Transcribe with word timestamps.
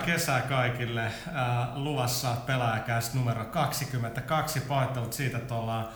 kesää 0.00 0.40
kaikille. 0.40 1.04
Äh, 1.06 1.12
luvassa 1.74 2.36
pelaajakäs 2.46 3.14
numero 3.14 3.44
22. 3.44 4.60
Pahoittelut 4.60 5.12
siitä, 5.12 5.38
että 5.38 5.54
ollaan 5.54 5.88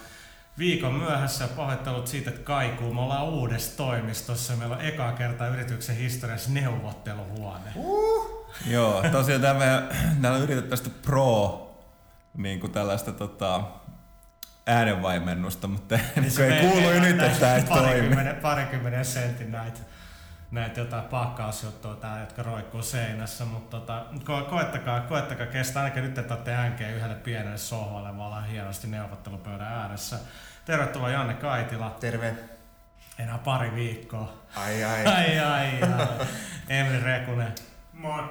viikon 0.59 0.95
myöhässä. 0.95 1.49
Pahoittelut 1.49 2.07
siitä, 2.07 2.31
että 2.31 2.43
kaikuu. 2.43 2.95
Me 2.95 3.01
ollaan 3.01 3.29
uudessa 3.29 3.77
toimistossa. 3.77 4.57
Meillä 4.57 4.77
on 4.77 4.83
ekaa 4.83 5.13
kertaa 5.13 5.49
yrityksen 5.49 5.97
historiassa 5.97 6.51
neuvotteluhuone. 6.51 7.71
Uh. 7.75 8.47
Joo, 8.67 9.05
tosiaan 9.13 9.41
tämä 9.41 9.59
meidän, 9.59 9.89
täällä 10.23 10.39
yritetään 10.39 10.71
tästä 10.71 10.91
pro 11.03 11.61
niin 12.37 12.61
kuin 12.61 12.73
tällaista 12.73 13.13
tota, 13.13 13.63
äänenvaimennusta, 14.67 15.69
mutta 15.69 15.99
niin 16.17 16.41
ei 16.53 16.61
kuulu 16.61 16.91
nyt, 16.91 17.23
että 17.23 17.41
tämä 17.41 17.55
ei 17.55 17.63
toimi. 17.63 18.17
Parikymmenen 18.43 19.05
sentin 19.05 19.53
näitä 19.53 19.81
näitä 20.55 20.81
jotain 20.81 21.05
pakkausjuttuja 21.05 21.95
täällä, 21.95 22.21
jotka 22.21 22.43
roikkuu 22.43 22.83
seinässä, 22.83 23.45
mutta 23.45 23.81
tota, 23.81 24.05
ko- 24.15 24.51
koettakaa, 24.51 25.01
koettakaa 25.01 25.47
kestää, 25.47 25.83
ainakin 25.83 26.03
nyt 26.05 26.19
että 26.19 26.35
olette 26.35 26.55
änkeä 26.55 26.89
yhdelle 26.91 27.15
pienelle 27.15 27.59
sohvalle, 27.59 28.13
me 28.13 28.23
ollaan 28.23 28.47
hienosti 28.47 28.87
neuvottelupöydän 28.87 29.73
ääressä. 29.73 30.19
Tervetuloa 30.65 31.11
Janne 31.11 31.35
Kaitila. 31.35 31.97
Terve. 32.01 32.35
Enää 33.19 33.39
pari 33.39 33.75
viikkoa. 33.75 34.33
Ai 34.57 34.85
ai. 34.85 35.07
Ai 35.17 35.39
ai 35.39 35.83
ai. 35.83 36.27
Emeli 36.69 37.05
Rekunen. 37.05 37.55
Moi. 37.93 38.25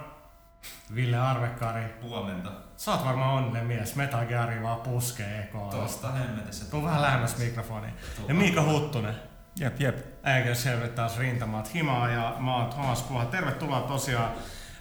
Ville 0.96 1.18
Arvekari. 1.18 1.84
Huomenta. 2.02 2.52
Sä 2.78 2.92
oot 2.92 3.06
varmaan 3.06 3.34
onnellinen 3.34 3.66
mies. 3.66 3.96
Metal 3.96 4.26
Gear 4.26 4.64
vaan 4.64 4.82
puskee 4.82 5.40
ekoa. 5.40 5.72
Tosta 5.72 6.12
hemmetissä. 6.12 6.72
Tuu 6.72 6.84
vähän 6.84 7.02
lähemmäs 7.02 7.38
mikrofoni. 7.38 7.88
Ja 8.28 8.34
Miika 8.34 8.64
Huttunen. 8.64 9.16
Jep, 9.60 9.82
jep. 9.82 10.13
Se 10.54 10.88
taas 10.96 11.18
rintamat 11.18 11.74
himaa 11.74 12.10
ja 12.10 12.36
mä 12.40 12.56
oon 12.56 12.70
Thomas 12.70 13.02
Puha. 13.02 13.26
Tervetuloa 13.26 13.82
tosiaan 13.82 14.32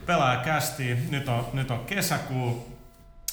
pelaajakästiin. 0.07 1.09
Nyt 1.11 1.29
on, 1.29 1.47
nyt 1.53 1.71
on 1.71 1.85
kesäkuu. 1.85 2.79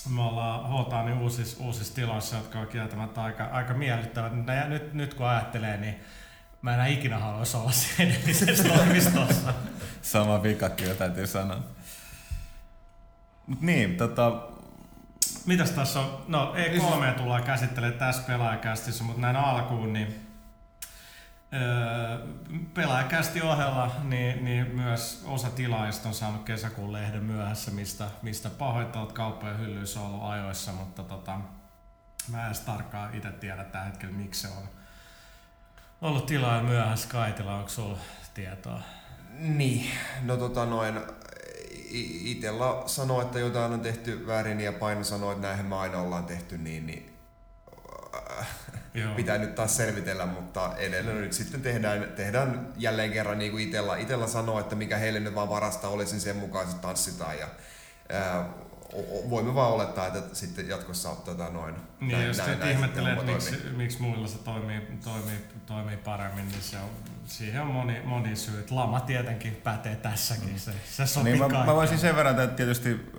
Me 0.09 0.21
ollaan 0.21 0.69
Hotaani 0.69 1.13
uusissa, 1.13 1.63
uusissa 1.63 1.95
tiloissa, 1.95 2.35
jotka 2.35 2.59
on 2.59 2.67
kieltämättä 2.67 3.23
aika, 3.23 3.43
aika 3.43 3.73
miellyttävät. 3.73 4.33
Ja 4.47 4.67
nyt, 4.67 4.93
nyt 4.93 5.13
kun 5.13 5.27
ajattelee, 5.27 5.77
niin 5.77 5.95
mä 6.61 6.85
en 6.85 6.93
ikinä 6.93 7.17
haluaisi 7.17 7.57
olla 7.57 7.71
siinä 7.71 8.13
edellisessä 8.13 8.63
toimistossa. 8.77 9.53
Sama 10.01 10.43
vika 10.43 10.69
kyllä 10.69 10.95
täytyy 10.95 11.27
sanoa. 11.27 11.59
Mut 13.47 13.61
niin, 13.61 13.97
tota... 13.97 14.41
Mitäs 15.45 15.71
tässä 15.71 15.99
on? 15.99 16.23
No 16.27 16.55
E3 16.55 17.13
tullaan 17.13 17.43
käsittelemään 17.43 17.99
tässä 17.99 18.21
pelaajakästissä, 18.21 19.03
mutta 19.03 19.21
näin 19.21 19.35
alkuun, 19.35 19.93
niin 19.93 20.28
pelaajakästi 22.73 23.41
ohella, 23.41 23.91
niin, 24.03 24.45
niin 24.45 24.75
myös 24.75 25.23
osa 25.25 25.49
tilaajista 25.49 26.07
on 26.07 26.15
saanut 26.15 26.43
kesäkuun 26.43 26.93
lehden 26.93 27.23
myöhässä, 27.23 27.71
mistä, 27.71 28.07
mistä 28.21 28.49
pahoittelut 28.49 29.11
kauppojen 29.11 29.59
hyllyissä 29.59 29.99
on 29.99 30.05
ollut 30.05 30.23
ajoissa, 30.23 30.71
mutta 30.71 31.03
tota, 31.03 31.39
mä 32.31 32.39
en 32.41 32.45
edes 32.45 32.59
tarkkaan 32.59 33.15
itse 33.15 33.31
tiedä 33.31 33.63
tällä 33.63 33.85
hetkellä, 33.85 34.15
miksi 34.15 34.41
se 34.41 34.47
on 34.47 34.69
ollut 36.01 36.25
tilaaja 36.25 36.63
myöhässä. 36.63 37.09
Kaitila, 37.09 37.55
onko 37.55 37.69
sulla 37.69 37.97
tietoa? 38.33 38.81
Niin, 39.39 39.91
no 40.21 40.37
tota 40.37 40.65
noin, 40.65 40.99
itellä 42.23 42.83
sanoo, 42.85 43.21
että 43.21 43.39
jotain 43.39 43.73
on 43.73 43.81
tehty 43.81 44.27
väärin 44.27 44.61
ja 44.61 44.73
Paino 44.73 45.03
sanoo, 45.03 45.31
että 45.31 45.47
näinhän 45.47 45.65
me 45.65 45.75
aina 45.75 46.01
ollaan 46.01 46.25
tehty 46.25 46.57
niin, 46.57 46.87
niin 46.87 47.17
Joo. 48.93 49.15
pitää 49.15 49.37
nyt 49.37 49.55
taas 49.55 49.77
selvitellä, 49.77 50.25
mutta 50.25 50.77
edelleen 50.77 51.21
nyt 51.21 51.33
sitten 51.33 51.61
tehdään, 51.61 52.11
tehdään 52.15 52.67
jälleen 52.77 53.11
kerran 53.11 53.39
niin 53.39 53.51
kuin 53.51 53.67
itellä, 53.67 53.97
itellä 53.97 54.27
sanoo, 54.27 54.59
että 54.59 54.75
mikä 54.75 54.97
heille 54.97 55.19
nyt 55.19 55.35
vaan 55.35 55.49
varasta 55.49 55.87
olisi, 55.87 56.19
sen 56.19 56.35
mukaan 56.35 56.67
se 56.67 56.77
tanssitaan 56.77 57.39
ja 57.39 57.47
ää, 58.09 58.45
voimme 59.29 59.55
vaan 59.55 59.71
olettaa, 59.71 60.07
että 60.07 60.35
sitten 60.35 60.67
jatkossa 60.69 61.09
tota, 61.09 61.49
noin. 61.49 61.75
Niin, 61.99 62.11
näin, 62.11 62.27
jos 62.27 62.37
näin, 62.37 62.59
näin 62.59 62.71
ihmettelee, 62.71 63.13
että 63.13 63.25
miksi, 63.25 63.57
miksi 63.75 64.01
muilla 64.01 64.27
se 64.27 64.37
toimii, 64.37 64.81
toimii, 65.03 65.39
toimii 65.65 65.97
paremmin, 65.97 66.47
niin 66.47 66.61
se 66.61 66.77
on, 66.77 66.89
siihen 67.29 67.61
on 67.61 67.67
moni, 67.67 68.01
moni 68.05 68.35
syy. 68.35 68.65
Lama 68.69 68.99
tietenkin 68.99 69.55
pätee 69.55 69.95
tässäkin, 69.95 70.59
se, 70.59 70.71
se 70.85 71.05
sopii 71.05 71.31
niin, 71.33 71.51
mä, 71.51 71.65
mä, 71.65 71.75
voisin 71.75 71.97
sen 71.97 72.15
verran, 72.15 72.39
että 72.39 72.55
tietysti 72.55 73.11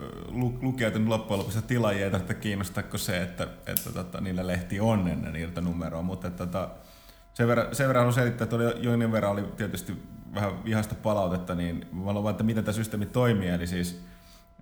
lukijoita 0.60 0.98
loppujen 1.06 1.38
lopuksi 1.38 1.62
tilaajia 1.62 2.04
ei 2.04 2.10
tarvitse 2.10 2.34
kiinnostaa 2.34 2.82
kuin 2.82 3.00
se, 3.00 3.22
että, 3.22 3.48
että 3.66 3.92
tota, 3.92 4.20
niillä 4.20 4.46
lehti 4.46 4.80
on 4.80 5.08
ennen 5.08 5.36
irtonumeroa, 5.36 6.02
mutta 6.02 6.28
että, 6.28 6.46
tota, 6.46 6.68
sen 7.34 7.48
verran, 7.48 7.74
sen 7.74 7.88
verran 7.88 8.00
haluan 8.00 8.14
selittää, 8.14 8.44
että 8.44 8.56
oli, 8.56 8.84
jonkin 8.84 9.12
verran 9.12 9.32
oli 9.32 9.44
tietysti 9.56 10.02
vähän 10.34 10.64
vihasta 10.64 10.94
palautetta, 10.94 11.54
niin 11.54 11.86
mä 11.92 12.04
haluan 12.04 12.30
että 12.30 12.44
miten 12.44 12.64
tämä 12.64 12.72
systeemi 12.72 13.06
toimii, 13.06 13.48
eli 13.48 13.66
siis 13.66 14.04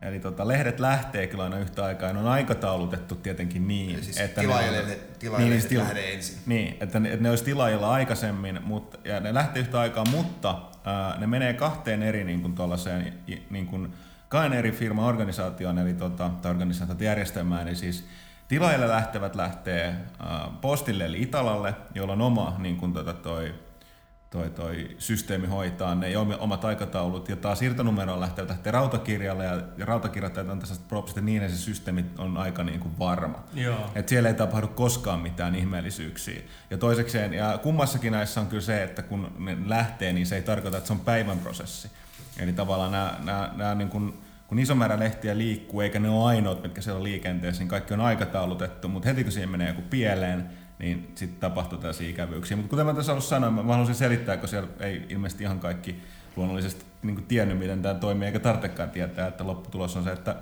Eli 0.03 0.21
tota, 0.21 0.49
lehdet 0.49 0.81
lähtee 0.81 1.27
kyllä 1.27 1.45
aina 1.45 1.59
yhtä 1.59 1.85
aikaa, 1.85 2.13
ne 2.13 2.19
on 2.19 2.27
aikataulutettu 2.27 3.15
tietenkin 3.15 3.69
niin, 3.69 4.05
siis 4.05 4.21
että 4.21 4.41
tilaajille, 4.41 4.83
ne, 4.83 4.99
tilaajille 5.19 5.55
niin, 5.55 5.69
tila, 5.69 5.83
lähde 5.83 6.13
ensin. 6.13 6.39
Niin, 6.47 6.77
että 6.81 7.01
ne, 7.01 7.09
että 7.09 7.23
ne 7.23 7.31
olisi 7.31 7.45
tilaajilla 7.45 7.93
aikaisemmin, 7.93 8.61
mutta, 8.65 8.99
ja 9.05 9.21
ne 9.21 9.35
lähtee 9.35 9.61
yhtä 9.61 9.81
aikaa, 9.81 10.05
mutta 10.11 10.59
ää, 10.85 11.19
ne 11.19 11.27
menee 11.27 11.55
kahteen 11.55 12.03
eri 12.03 12.25
niin 12.25 12.43
kuin 12.43 12.55
niin 13.51 13.67
kuin, 13.67 13.93
kahden 14.29 14.53
eri 14.53 14.73
firman 14.73 15.05
organisaatioon, 15.05 15.79
eli 15.79 15.95
tota, 15.95 16.31
tai 16.43 16.51
organisaatiojärjestelmään, 16.51 17.69
eli 17.69 17.77
siis 17.77 18.07
tilaajille 18.49 18.89
lähtevät 18.89 19.35
lähtee 19.35 19.95
ää, 20.19 20.49
postille 20.61 21.05
eli 21.05 21.23
Italalle, 21.23 21.75
jolla 21.95 22.13
on 22.13 22.23
oma 22.23 22.57
niin 22.59 22.77
kuin, 22.77 22.93
tota, 22.93 23.15
toi, 23.15 23.55
toi, 24.31 24.51
toi 24.51 24.97
systeemi 24.99 25.47
hoitaa 25.47 25.95
ne 25.95 26.19
omat 26.39 26.65
aikataulut, 26.65 27.29
ja 27.29 27.37
taas 27.37 27.63
irtonumeroon 27.63 28.21
lähtee 28.21 28.49
lähtee 28.49 28.73
rautakirjalle, 28.73 29.45
ja, 29.45 29.61
ja 29.77 29.87
rautakirjat 29.87 30.37
on 30.37 30.59
tässä 30.59 30.75
propsit, 30.89 31.25
niin 31.25 31.43
että 31.43 31.57
se 31.57 31.63
systeemi 31.63 32.05
on 32.19 32.37
aika 32.37 32.65
niin 32.65 32.81
kuin 32.81 32.99
varma. 32.99 33.45
Joo. 33.55 33.91
Et 33.95 34.09
siellä 34.09 34.29
ei 34.29 34.35
tapahdu 34.35 34.69
koskaan 34.69 35.21
mitään 35.21 35.55
ihmeellisyyksiä. 35.55 36.41
Ja 36.71 36.79
toisekseen, 36.79 37.35
ja 37.35 37.59
kummassakin 37.63 38.13
näissä 38.13 38.41
on 38.41 38.47
kyllä 38.47 38.63
se, 38.63 38.83
että 38.83 39.03
kun 39.03 39.33
ne 39.39 39.57
lähtee, 39.67 40.13
niin 40.13 40.27
se 40.27 40.37
ei 40.37 40.43
tarkoita, 40.43 40.77
että 40.77 40.87
se 40.87 40.93
on 40.93 41.01
päivän 41.01 41.39
prosessi. 41.39 41.91
Eli 42.39 42.53
tavallaan 42.53 42.93
nämä, 42.93 43.15
nämä, 43.25 43.51
nämä 43.57 43.75
niin 43.75 43.89
kuin, 43.89 44.15
kun 44.47 44.59
iso 44.59 44.75
määrä 44.75 44.99
lehtiä 44.99 45.39
liikkuu, 45.39 45.81
eikä 45.81 45.99
ne 45.99 46.09
ole 46.09 46.29
ainoat, 46.29 46.63
mitkä 46.63 46.81
siellä 46.81 46.99
on 46.99 47.05
liikenteessä, 47.05 47.61
niin 47.61 47.69
kaikki 47.69 47.95
on 47.95 48.01
aikataulutettu, 48.01 48.89
mutta 48.89 49.09
heti 49.09 49.23
kun 49.25 49.33
siihen 49.33 49.51
menee 49.51 49.69
joku 49.69 49.83
pieleen, 49.91 50.51
niin 50.79 51.13
sitten 51.15 51.41
tapahtuu 51.41 51.79
tällaisia 51.79 52.11
ikävyyksiä. 52.11 52.57
Mutta 52.57 52.71
kuten 52.71 52.87
mä 52.87 52.95
tässä 52.95 53.13
ollut 53.13 53.25
sanoa, 53.25 53.51
mä, 53.51 53.63
mä 53.63 53.73
haluaisin 53.73 53.95
selittää, 53.95 54.37
kun 54.37 54.49
siellä 54.49 54.69
ei 54.81 55.07
ilmeisesti 55.09 55.45
ihan 55.45 55.61
kaikki 55.61 56.03
luonnollisesti 56.37 56.85
niin 57.03 57.27
tiennyt, 57.27 57.59
miten 57.59 57.83
tämä 57.83 57.95
toimii, 57.95 58.27
eikä 58.27 58.39
tarvitsekaan 58.39 58.91
tietää, 58.91 59.27
että 59.27 59.47
lopputulos 59.47 59.97
on 59.97 60.05
se, 60.05 60.13
että 60.13 60.37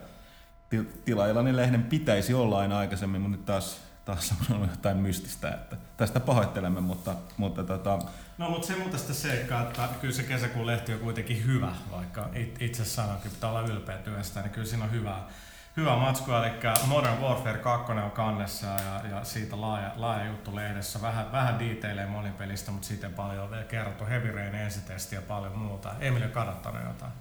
tilaajilla 1.05 1.43
niin 1.43 1.57
lehden 1.57 1.83
pitäisi 1.83 2.35
olla 2.35 2.59
aina 2.59 2.79
aikaisemmin, 2.79 3.21
mutta 3.21 3.37
nyt 3.37 3.47
taas, 3.47 3.81
taas 4.05 4.35
on 4.51 4.69
jotain 4.71 4.97
mystistä, 4.97 5.49
että 5.49 5.77
tästä 5.97 6.21
pahoittelemme, 6.21 6.81
mutta, 6.81 7.15
mutta 7.37 7.65
tota... 7.65 7.99
No 8.39 8.51
mutta 8.51 8.67
se 8.67 8.77
muuta 8.77 8.99
sitä 8.99 9.15
seikkaa, 9.15 9.63
että 9.63 9.89
kyllä 10.01 10.15
se 10.15 10.23
kesäkuun 10.23 10.67
lehti 10.67 10.93
on 10.93 10.99
kuitenkin 10.99 11.47
hyvä, 11.47 11.73
vaikka 11.93 12.29
itse 12.61 12.85
sanoinkin, 12.85 13.31
pitää 13.31 13.51
olla 13.51 13.63
ylpeä 13.63 13.99
työstä, 13.99 14.41
niin 14.41 14.51
kyllä 14.51 14.67
siinä 14.67 14.85
on 14.85 14.93
hyvää 14.93 15.29
hyvä 15.77 15.97
matsku, 15.97 16.33
eli 16.33 16.53
Modern 16.87 17.23
Warfare 17.23 17.59
2 17.59 17.93
on 17.93 18.11
kannessa 18.11 18.67
ja, 18.67 19.09
ja 19.11 19.25
siitä 19.25 19.61
laaja, 19.61 19.93
laaja 19.97 20.27
juttu 20.27 20.57
lehdessä. 20.57 21.03
Vähän, 21.03 21.33
vähän 21.33 21.59
detaileja 21.59 22.07
monipelistä, 22.07 22.71
mutta 22.71 22.89
sitten 22.89 23.15
paljon 23.15 23.45
on 23.45 23.51
vielä 23.51 23.65
kerrottu 23.65 24.07
Heavy 24.07 24.33
Rain 24.33 24.55
ensitesti 24.55 25.15
ja 25.15 25.23
paljon 25.23 25.59
muuta. 25.59 25.95
Emilio 26.01 26.29
kadottanut 26.29 26.83
jotain? 26.87 27.13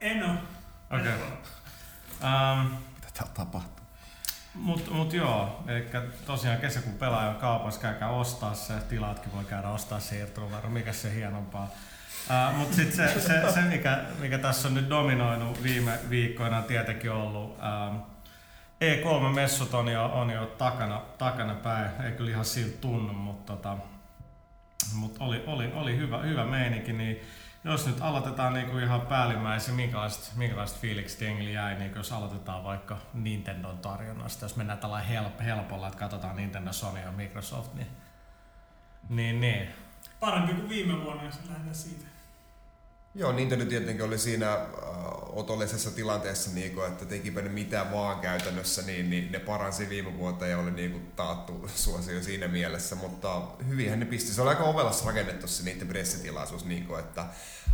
En 0.00 0.24
oo. 0.24 0.34
Okei. 0.90 1.14
Okay. 1.14 1.28
Um, 2.22 2.70
Mitä 2.94 3.08
täällä 3.14 3.34
tapahtuu? 3.34 3.80
Mut, 4.54 4.90
mut 4.90 5.12
joo, 5.12 5.64
eli 5.66 5.86
tosiaan 6.26 6.58
kesäkuun 6.58 6.98
pelaajan 6.98 7.36
kaupassa 7.36 7.80
käykää 7.80 8.10
ostaa 8.10 8.54
se, 8.54 8.74
tilaatkin 8.88 9.32
voi 9.32 9.44
käydä 9.44 9.68
ostaa 9.68 10.00
siirtonumero, 10.00 10.68
mikä 10.68 10.92
se 10.92 11.14
hienompaa. 11.14 11.68
Uh, 12.30 12.56
Mutta 12.58 12.76
sitten 12.76 13.08
se, 13.08 13.20
se, 13.20 13.52
se 13.52 13.60
mikä, 13.60 14.04
mikä 14.18 14.38
tässä 14.38 14.68
on 14.68 14.74
nyt 14.74 14.90
dominoinut 14.90 15.62
viime 15.62 15.98
viikkoina 16.10 16.58
on 16.58 16.64
tietenkin 16.64 17.10
ollut 17.10 17.50
uh, 17.50 18.10
E3-messut 18.80 19.74
on 19.74 19.88
jo, 19.88 20.04
on 20.06 20.30
jo 20.30 20.46
takana, 20.46 21.02
takana 21.18 21.54
päin. 21.54 21.90
Ei 22.04 22.12
kyllä 22.12 22.30
ihan 22.30 22.44
siltä 22.44 22.78
tunnu, 22.80 23.12
mutta 23.12 23.52
tota, 23.52 23.76
mut 24.94 25.16
oli, 25.20 25.44
oli, 25.46 25.72
oli 25.74 25.96
hyvä, 25.96 26.18
hyvä 26.18 26.44
meininki. 26.44 26.92
Niin 26.92 27.20
jos 27.64 27.86
nyt 27.86 28.00
aloitetaan 28.00 28.52
niinku 28.52 28.78
ihan 28.78 29.00
päällimmäisenä, 29.00 29.76
minkälaiset, 29.76 30.36
minkälaiset 30.36 30.80
fiilikset 30.80 31.20
jengillä 31.20 31.50
jäi, 31.50 31.78
niin 31.78 31.92
jos 31.96 32.12
aloitetaan 32.12 32.64
vaikka 32.64 32.98
Nintendon 33.14 33.78
tarjonnasta, 33.78 34.44
jos 34.44 34.56
mennään 34.56 34.78
tällä 34.78 35.00
help, 35.00 35.40
helpolla, 35.40 35.86
että 35.86 35.98
katsotaan 35.98 36.36
Nintendo, 36.36 36.72
Sony 36.72 37.00
ja 37.00 37.12
Microsoft, 37.12 37.74
niin, 37.74 37.86
niin, 39.08 39.40
niin. 39.40 39.68
Parempi 40.20 40.54
kuin 40.54 40.68
viime 40.68 41.04
vuonna, 41.04 41.24
jos 41.24 41.38
lähdetään 41.48 41.74
siitä. 41.74 42.09
Joo, 43.14 43.32
Nintendo 43.32 43.64
tietenkin 43.64 44.04
oli 44.04 44.18
siinä 44.18 44.52
äh, 44.52 44.60
otollisessa 45.32 45.90
tilanteessa, 45.90 46.50
niin 46.54 46.74
kuin, 46.74 46.86
että 46.86 47.04
tekipä 47.04 47.42
ne 47.42 47.48
mitä 47.48 47.86
vaan 47.92 48.20
käytännössä, 48.20 48.82
niin, 48.82 49.10
niin 49.10 49.32
ne 49.32 49.38
paransi 49.38 49.88
viime 49.88 50.18
vuotta 50.18 50.46
ja 50.46 50.58
oli 50.58 50.70
niin 50.70 50.90
kuin, 50.90 51.12
taattu 51.16 51.68
suosio 51.74 52.22
siinä 52.22 52.48
mielessä, 52.48 52.96
mutta 52.96 53.42
hyvinhän 53.68 54.00
ne 54.00 54.06
pisti. 54.06 54.32
Se 54.32 54.42
oli 54.42 54.50
aika 54.50 54.64
ovelassa 54.64 55.06
rakennettu 55.06 55.48
se 55.48 55.64
niiden 55.64 55.88
pressitilaisuus, 55.88 56.64
niin 56.64 56.86
kuin, 56.86 57.00
että 57.00 57.26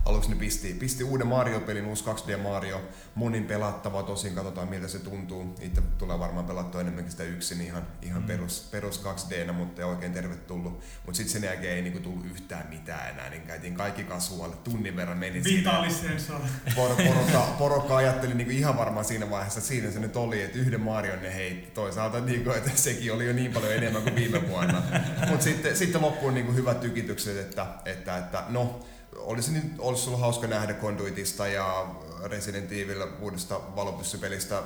aluksi 0.06 0.30
ne 0.30 0.36
pisti, 0.36 0.74
pisti 0.74 1.04
uuden 1.04 1.26
Mario-pelin, 1.26 1.86
uusi 1.86 2.04
2D 2.04 2.36
Mario, 2.36 2.82
monin 3.14 3.44
pelattava, 3.44 4.02
tosin 4.02 4.34
katsotaan 4.34 4.68
miltä 4.68 4.88
se 4.88 4.98
tuntuu. 4.98 5.54
Itse 5.60 5.82
tulee 5.98 6.18
varmaan 6.18 6.46
pelattua 6.46 6.80
enemmänkin 6.80 7.10
sitä 7.10 7.24
yksin 7.24 7.60
ihan, 7.60 7.86
ihan 8.02 8.22
mm. 8.22 8.26
perus, 8.26 8.68
perus 8.70 9.02
2D, 9.04 9.52
mutta 9.52 9.80
ja 9.80 9.86
oikein 9.86 10.12
tervetullut. 10.12 10.72
Mutta 10.72 11.16
sitten 11.16 11.32
sen 11.32 11.48
jälkeen 11.48 11.76
ei 11.76 11.82
niinku 11.82 12.00
tullut 12.00 12.26
yhtään 12.26 12.66
mitään 12.68 13.10
enää, 13.10 13.30
niin 13.30 13.42
käytiin 13.42 13.74
kaikki 13.74 14.04
kasualle, 14.04 14.56
tunnin 14.56 14.96
verran 14.96 15.20
meni 15.32 15.44
Vitalisensor. 15.44 16.40
Por, 16.74 16.96
porokka, 16.96 17.54
porokka 17.58 17.96
ajatteli 17.96 18.34
niinku 18.34 18.52
ihan 18.52 18.76
varmaan 18.76 19.04
siinä 19.04 19.30
vaiheessa, 19.30 19.58
että 19.58 19.68
siinä 19.68 19.90
se 19.90 20.00
nyt 20.00 20.16
oli, 20.16 20.42
että 20.42 20.58
yhden 20.58 20.80
Marion 20.80 21.22
ne 21.22 21.34
heitti. 21.34 21.70
Toisaalta 21.70 22.20
niinku, 22.20 22.50
että 22.50 22.70
sekin 22.74 23.12
oli 23.12 23.26
jo 23.26 23.32
niin 23.32 23.52
paljon 23.52 23.72
enemmän 23.72 24.02
kuin 24.02 24.14
viime 24.14 24.48
vuonna. 24.48 24.82
Mutta 25.28 25.44
sitten, 25.44 25.76
sitten 25.76 26.02
loppuun 26.02 26.34
niinku 26.34 26.52
hyvät 26.52 26.80
tykitykset, 26.80 27.36
että, 27.36 27.66
että, 27.84 28.18
että 28.18 28.44
no, 28.48 28.80
olisi, 29.16 29.52
nyt, 29.52 29.64
olisi 29.78 30.06
ollut 30.06 30.20
hauska 30.20 30.46
nähdä 30.46 30.74
Conduitista 30.74 31.46
ja 31.46 31.86
Resident 32.24 32.72
Evil 32.72 33.06
uudesta 33.20 33.60
valopyssypelistä 33.76 34.62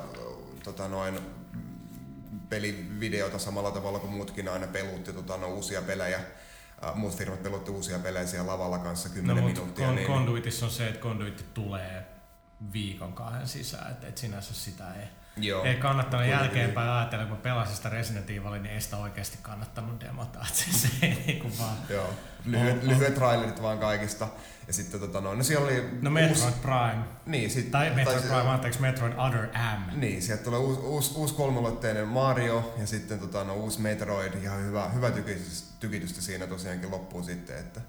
tota 0.65 0.89
noin, 0.89 1.19
pelivideota 2.49 3.39
samalla 3.39 3.71
tavalla 3.71 3.99
kuin 3.99 4.13
muutkin 4.13 4.49
aina 4.49 4.67
pelutti 4.67 5.13
tota, 5.13 5.37
no, 5.37 5.49
uusia 5.49 5.83
pelejä. 5.83 6.21
Muut 6.95 7.17
firmat 7.17 7.43
pelutti 7.43 7.71
uusia 7.71 7.99
pelejä 7.99 8.27
siellä 8.27 8.53
lavalla 8.53 8.79
kanssa 8.79 9.09
10 9.09 9.37
no, 9.37 9.49
minuuttia. 9.49 9.89
Con- 9.89 9.95
niin, 9.95 10.07
Conduitissa 10.07 10.67
on 10.67 10.73
se, 10.73 10.89
että 10.89 11.01
Conduitti 11.01 11.45
tulee 11.55 12.07
viikon 12.73 13.13
kahden 13.13 13.49
sisään, 13.49 13.91
että 13.91 14.07
et 14.07 14.19
sinänsä 14.19 14.55
sitä 14.55 14.95
ei 14.95 15.07
Joo. 15.37 15.65
Ei 15.65 15.75
kannattanut 15.75 16.27
Kuitenkin. 16.27 16.47
jälkeenpäin 16.47 16.91
ajatella, 16.91 17.27
kun 17.27 17.37
pelasin 17.37 17.77
sitä 17.77 17.89
Resident 17.89 18.31
Evil, 18.31 18.51
niin 18.51 18.67
ei 18.67 18.81
sitä 18.81 18.97
oikeasti 18.97 19.39
kannattanut 19.43 20.01
demota. 20.01 20.39
Että 20.49 20.79
se 20.79 20.89
ei 21.03 21.40
vaan... 21.61 21.77
Joo. 21.89 22.11
Lyhyet, 22.45 22.83
lyhyet 22.83 23.15
trailerit 23.15 23.63
vaan 23.63 23.79
kaikista. 23.79 24.29
Ja 24.67 24.73
sitten 24.73 25.01
tota 25.01 25.21
no, 25.21 25.35
no 25.35 25.43
siellä 25.43 25.67
oli... 25.67 25.99
No 26.03 26.11
Metroid 26.11 26.45
uusi... 26.45 26.61
Prime. 26.63 27.05
Niin, 27.27 27.51
sit, 27.51 27.71
tai 27.71 27.91
Metroid 27.91 28.21
tai, 28.21 28.29
Prime, 28.29 28.51
anteeksi, 28.51 28.81
Metroid 28.81 29.13
Other 29.17 29.47
M. 29.47 30.01
Niin, 30.01 30.23
sieltä 30.23 30.45
tulee 30.45 30.59
uusi, 30.59 30.81
uusi, 30.81 31.13
uusi 31.17 31.35
kolmulotteinen 31.35 32.09
Mario 32.09 32.75
ja 32.79 32.87
sitten 32.87 33.19
tota, 33.19 33.45
no, 33.45 33.55
uusi 33.55 33.81
Metroid. 33.81 34.33
Ihan 34.43 34.63
hyvä, 34.63 34.89
hyvä 34.89 35.11
tykitystä, 35.11 35.77
tykitystä 35.81 36.23
siinä 36.23 36.47
tosiaankin 36.47 36.91
loppuun 36.91 37.25
sitten, 37.25 37.59
että 37.59 37.81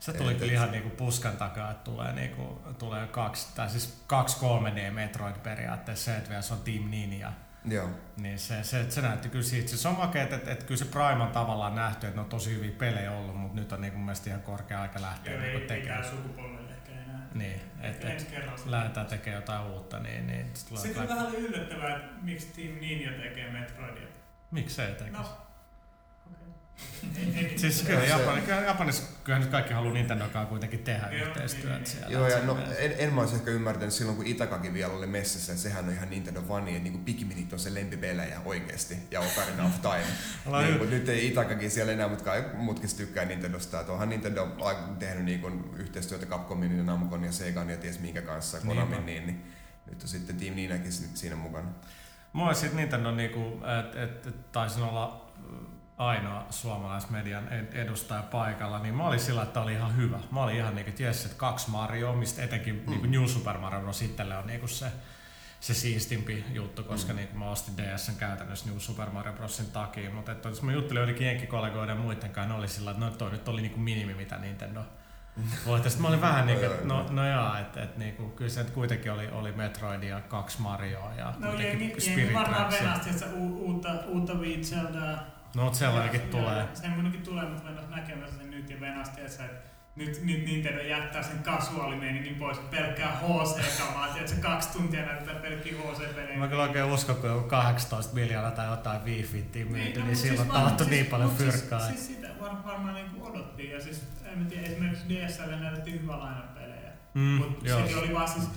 se 0.00 0.12
tuli 0.12 0.34
kyllä 0.34 0.52
ihan 0.52 0.70
niinku 0.70 0.90
puskan 0.90 1.36
takaa, 1.36 1.70
että 1.70 1.84
tulee, 1.84 2.12
niinku, 2.12 2.42
tulee 2.78 3.06
kaksi, 3.06 3.46
tai 3.54 3.70
siis 3.70 3.94
kaksi 4.06 4.36
3D 4.36 4.90
Metroid 4.90 5.36
periaatteessa, 5.42 6.16
että 6.16 6.30
vielä 6.30 6.42
se 6.42 6.52
on 6.52 6.60
Team 6.60 6.90
Ninja. 6.90 7.32
Joo. 7.64 7.88
Niin 8.16 8.38
se, 8.38 8.62
se, 8.62 8.90
se 8.90 9.00
näytti 9.02 9.28
kyllä 9.28 9.44
siitä. 9.44 9.68
Se 9.68 9.88
on 9.88 9.96
makea, 9.96 10.22
että, 10.22 10.36
että, 10.52 10.64
kyllä 10.66 10.78
se 10.78 10.84
Prime 10.84 11.22
on 11.22 11.32
tavallaan 11.32 11.74
nähty, 11.74 12.06
että 12.06 12.16
ne 12.16 12.20
on 12.20 12.28
tosi 12.28 12.54
hyviä 12.54 12.70
pelejä 12.78 13.12
ollut, 13.12 13.36
mutta 13.36 13.60
nyt 13.60 13.72
on 13.72 13.80
niinku 13.80 13.96
mun 13.98 14.06
mielestä 14.06 14.30
ihan 14.30 14.42
korkea 14.42 14.82
aika 14.82 15.00
lähteä 15.00 15.32
Joo, 15.32 15.42
niinku 15.42 15.68
tekemään. 15.68 16.04
sukupolvelle 16.04 16.70
ehkä 16.70 16.92
enää. 16.92 17.26
Niin, 17.34 17.60
että 17.80 18.12
et, 18.12 18.34
lähdetään 18.64 19.06
tekemään 19.06 19.42
jotain 19.42 19.66
uutta, 19.66 19.98
niin, 19.98 20.26
niin 20.26 20.50
se 20.74 20.88
kyllä 20.88 21.08
vähän 21.08 21.34
yllättävää, 21.34 21.96
että 21.96 22.08
miksi 22.22 22.46
Team 22.46 22.80
Ninja 22.80 23.12
tekee 23.12 23.50
Metroidia. 23.50 24.08
Miksi 24.50 24.76
se 24.76 24.86
ei 24.86 24.94
tekisi? 24.94 25.12
No, 25.12 25.49
siis 27.56 27.82
kyllä 27.82 28.04
Japani, 28.04 28.42
Japanissa 28.66 29.02
kyllä 29.24 29.38
nyt 29.38 29.48
kaikki 29.48 29.74
haluaa 29.74 29.94
Nintendokaan 29.94 30.46
kuitenkin 30.46 30.78
tehdä 30.78 31.08
yhteistyötä 31.08 31.76
niin, 31.76 31.86
siellä. 31.86 32.08
Joo, 32.08 32.28
ja 32.28 32.44
no, 32.44 32.58
en, 32.78 32.94
en 32.98 33.12
mä 33.12 33.20
olisi 33.20 33.34
ehkä 33.34 33.50
ymmärtänyt 33.50 33.94
silloin, 33.94 34.16
kun 34.16 34.26
Itakakin 34.26 34.74
vielä 34.74 34.92
oli 34.92 35.06
messissä, 35.06 35.52
että 35.52 35.62
sehän 35.62 35.84
on 35.84 35.92
ihan 35.92 36.10
Nintendo 36.10 36.42
fani, 36.42 36.76
että 36.76 36.82
niin 36.82 37.04
Pikminit 37.04 37.52
on 37.52 37.58
se 37.58 37.74
lempipelejä 37.74 38.40
oikeasti, 38.44 38.96
ja 39.10 39.20
Ocarina 39.20 39.64
of 39.64 39.82
Time. 39.82 40.06
niin, 40.62 40.78
mutta 40.78 40.94
nyt 40.94 41.08
ei 41.08 41.26
Itakakin 41.26 41.70
siellä 41.70 41.92
enää, 41.92 42.08
mutta 42.08 42.32
muutkin 42.54 42.96
tykkää 42.96 43.24
Nintendosta. 43.24 43.80
Että 43.80 43.92
onhan 43.92 44.08
Nintendo 44.08 44.56
tehnyt 44.98 45.24
niin 45.24 45.40
kuin, 45.40 45.64
yhteistyötä 45.76 46.26
Capcomin 46.26 46.76
ja 46.76 46.84
Namcon 46.84 47.24
ja 47.24 47.32
Segan 47.32 47.70
ja 47.70 47.76
ties 47.76 48.00
minkä 48.00 48.22
kanssa, 48.22 48.60
Konamin, 48.66 49.06
niin, 49.06 49.26
niin, 49.26 49.44
nyt 49.90 50.02
on 50.02 50.08
sitten 50.08 50.36
Team 50.36 50.54
Ninäkin 50.54 50.92
siinä 50.92 51.36
mukana. 51.36 51.68
Mua 52.32 52.54
sitten 52.54 52.76
Nintendo, 52.76 53.10
niinku, 53.10 53.60
että 53.80 54.02
et, 54.02 54.26
et, 54.26 54.52
taisin 54.52 54.82
olla 54.82 55.19
ainoa 56.00 56.46
suomalaismedian 56.50 57.48
edustaja 57.72 58.22
paikalla, 58.22 58.78
niin 58.78 58.94
mä 58.94 59.06
olin 59.06 59.20
sillä, 59.20 59.42
että 59.42 59.60
oli 59.60 59.72
ihan 59.72 59.96
hyvä. 59.96 60.18
Mä 60.30 60.42
olin 60.42 60.56
ihan 60.56 60.74
niinku, 60.74 60.90
että 60.90 61.02
jes, 61.02 61.24
että 61.24 61.36
kaksi 61.36 61.70
Mario, 61.70 62.12
mistä 62.12 62.42
etenkin 62.42 62.74
mm. 62.74 62.90
niinku 62.90 63.06
New 63.06 63.26
Super 63.26 63.58
Mario 63.58 63.80
Bros. 63.80 64.02
itselle 64.02 64.36
on 64.36 64.46
niinku 64.46 64.66
se, 64.66 64.86
se 65.60 65.74
siistimpi 65.74 66.44
juttu, 66.52 66.82
koska 66.84 67.12
mm. 67.12 67.16
niin 67.16 67.28
mä 67.34 67.50
ostin 67.50 67.76
DSn 67.76 68.16
käytännössä 68.16 68.70
New 68.70 68.78
Super 68.78 69.10
Mario 69.10 69.32
Brosin 69.32 69.66
takia, 69.66 70.10
mutta 70.10 70.32
että 70.32 70.48
jos 70.48 70.62
mä 70.62 70.72
juttelin 70.72 71.00
joidenkin 71.00 71.26
jenkkikollegoiden 71.26 71.96
ja 71.96 72.02
muiden 72.02 72.30
kanssa, 72.30 72.52
ne 72.52 72.58
oli 72.58 72.68
sillä, 72.68 72.90
että 72.90 73.04
no 73.04 73.10
toi 73.10 73.30
nyt 73.30 73.48
oli 73.48 73.62
niinku 73.62 73.78
minimi, 73.78 74.14
mitä 74.14 74.38
Nintendo 74.38 74.80
voitti. 75.66 75.90
Sitten 75.90 76.02
mä 76.02 76.08
olin 76.08 76.20
vähän 76.20 76.46
niin 76.46 76.58
kuin, 76.58 76.88
no, 76.88 77.06
no 77.10 77.26
jaa, 77.26 77.58
että 77.58 77.82
et, 77.82 77.96
niinku, 77.96 78.28
kyllä 78.28 78.50
se 78.50 78.64
kuitenkin 78.64 79.12
oli, 79.12 79.28
oli 79.28 79.52
Metroid 79.52 80.02
ja 80.02 80.20
kaksi 80.20 80.60
Marioa 80.60 81.12
ja 81.14 81.34
no, 81.38 81.48
kuitenkin 81.48 81.80
jengi, 81.80 82.00
Spirit 82.00 82.18
jengi 82.18 82.34
varmaan 82.34 82.72
venasti, 82.72 83.10
että 83.10 83.26
uutta, 83.36 83.88
uutta 84.06 84.34
Wii 84.34 84.64
No, 85.54 85.62
mutta 85.64 85.78
sellainenkin 85.78 86.20
tulee. 86.20 86.68
Semmoinenkin 86.74 87.22
tulee, 87.22 87.44
mutta 87.44 87.64
mennään 87.64 87.90
näkemässä 87.90 88.36
sen 88.36 88.50
nyt 88.50 88.70
ja 88.70 88.80
venasti, 88.80 89.20
että 89.20 89.44
nyt, 89.96 90.24
nyt 90.24 90.44
Nintendo 90.44 90.80
jättää 90.80 91.22
sen 91.22 91.38
kasuaalimeiningin 91.42 92.34
pois, 92.34 92.58
pelkkää 92.58 93.16
HC-kamaa, 93.16 94.16
että 94.16 94.30
se 94.30 94.36
kaksi 94.40 94.72
tuntia 94.72 95.06
näyttää 95.06 95.34
pelkkiä 95.34 95.72
HC-pelejä. 95.72 96.38
Mä 96.38 96.48
kyllä 96.48 96.62
oikein 96.62 96.84
uskon, 96.84 97.16
kun 97.16 97.30
on 97.30 97.44
18 97.44 98.14
miljoonaa 98.14 98.50
tai 98.50 98.66
jotain 98.70 99.04
Wii 99.04 99.22
Fittiä 99.22 99.64
myyty, 99.64 99.78
niin, 99.78 99.94
niin, 99.94 100.06
niin 100.06 100.16
silloin 100.16 100.48
siis 100.48 100.52
taattu 100.52 100.84
siis, 100.84 100.90
niin 100.90 101.06
paljon 101.06 101.30
siis- 101.36 101.54
fyrkkaa. 101.54 101.80
Siis, 101.80 102.06
siis 102.06 102.16
sitä 102.16 102.28
var, 102.40 102.52
varmaan 102.64 102.94
niin 102.94 103.06
odottiin, 103.20 103.70
ja 103.70 103.80
siis 103.80 104.02
en 104.24 104.46
tiedä, 104.46 104.66
esimerkiksi 104.66 105.08
DSL 105.08 105.50
näytettiin 105.60 106.02
hyvä 106.02 106.16
pelejä, 106.54 106.90
mm, 107.14 107.20
mutta 107.22 107.76
sekin 107.76 107.98
oli 107.98 108.14
vaan 108.14 108.28
siis 108.28 108.48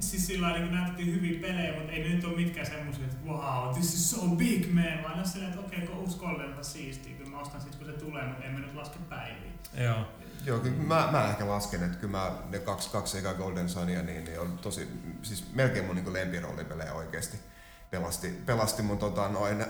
siis 0.00 0.26
sillä 0.26 0.52
niin 0.52 0.72
näytettiin 0.72 1.14
hyviä 1.14 1.40
pelejä, 1.40 1.74
mutta 1.74 1.92
ei 1.92 2.08
ne 2.08 2.14
nyt 2.14 2.24
ole 2.24 2.36
mitkään 2.36 2.66
semmoisia, 2.66 3.04
että 3.04 3.26
wow, 3.26 3.74
this 3.74 3.94
is 3.94 4.10
so 4.10 4.28
big 4.28 4.72
man, 4.72 5.02
vaan 5.02 5.18
ne 5.18 5.24
silleen, 5.24 5.52
että 5.52 5.66
okei, 5.66 5.78
okay, 5.78 5.88
kun 5.88 5.98
uusi 5.98 6.18
Golden 6.18 6.54
on 6.54 6.64
siistiä, 6.64 7.16
kyllä 7.16 7.30
mä 7.30 7.40
ostan 7.40 7.60
sit 7.60 7.74
kun 7.74 7.86
se 7.86 7.92
tulee, 7.92 8.26
mutta 8.26 8.44
emme 8.44 8.60
nyt 8.60 8.74
laske 8.74 8.98
päiviä. 9.08 9.52
Joo. 9.74 10.08
Joo, 10.46 10.58
kyllä 10.58 10.76
mä, 10.76 11.08
mä 11.12 11.28
ehkä 11.28 11.48
lasken, 11.48 11.82
että 11.82 11.98
kyllä 11.98 12.18
mä 12.18 12.32
ne 12.50 12.58
kaksi, 12.58 12.90
kaksi 12.90 13.18
eka 13.18 13.34
Golden 13.34 13.68
Sunia, 13.68 14.02
niin, 14.02 14.24
niin 14.24 14.40
on 14.40 14.58
tosi, 14.58 14.88
siis 15.22 15.54
melkein 15.54 15.84
mun 15.84 15.96
niin 15.96 16.12
lempiroolipelejä 16.12 16.92
oikeasti. 16.92 17.36
Pelasti, 17.94 18.42
pelasti 18.46 18.82
mun 18.82 18.98
tota, 18.98 19.28
noin, 19.28 19.60
ä, 19.60 19.66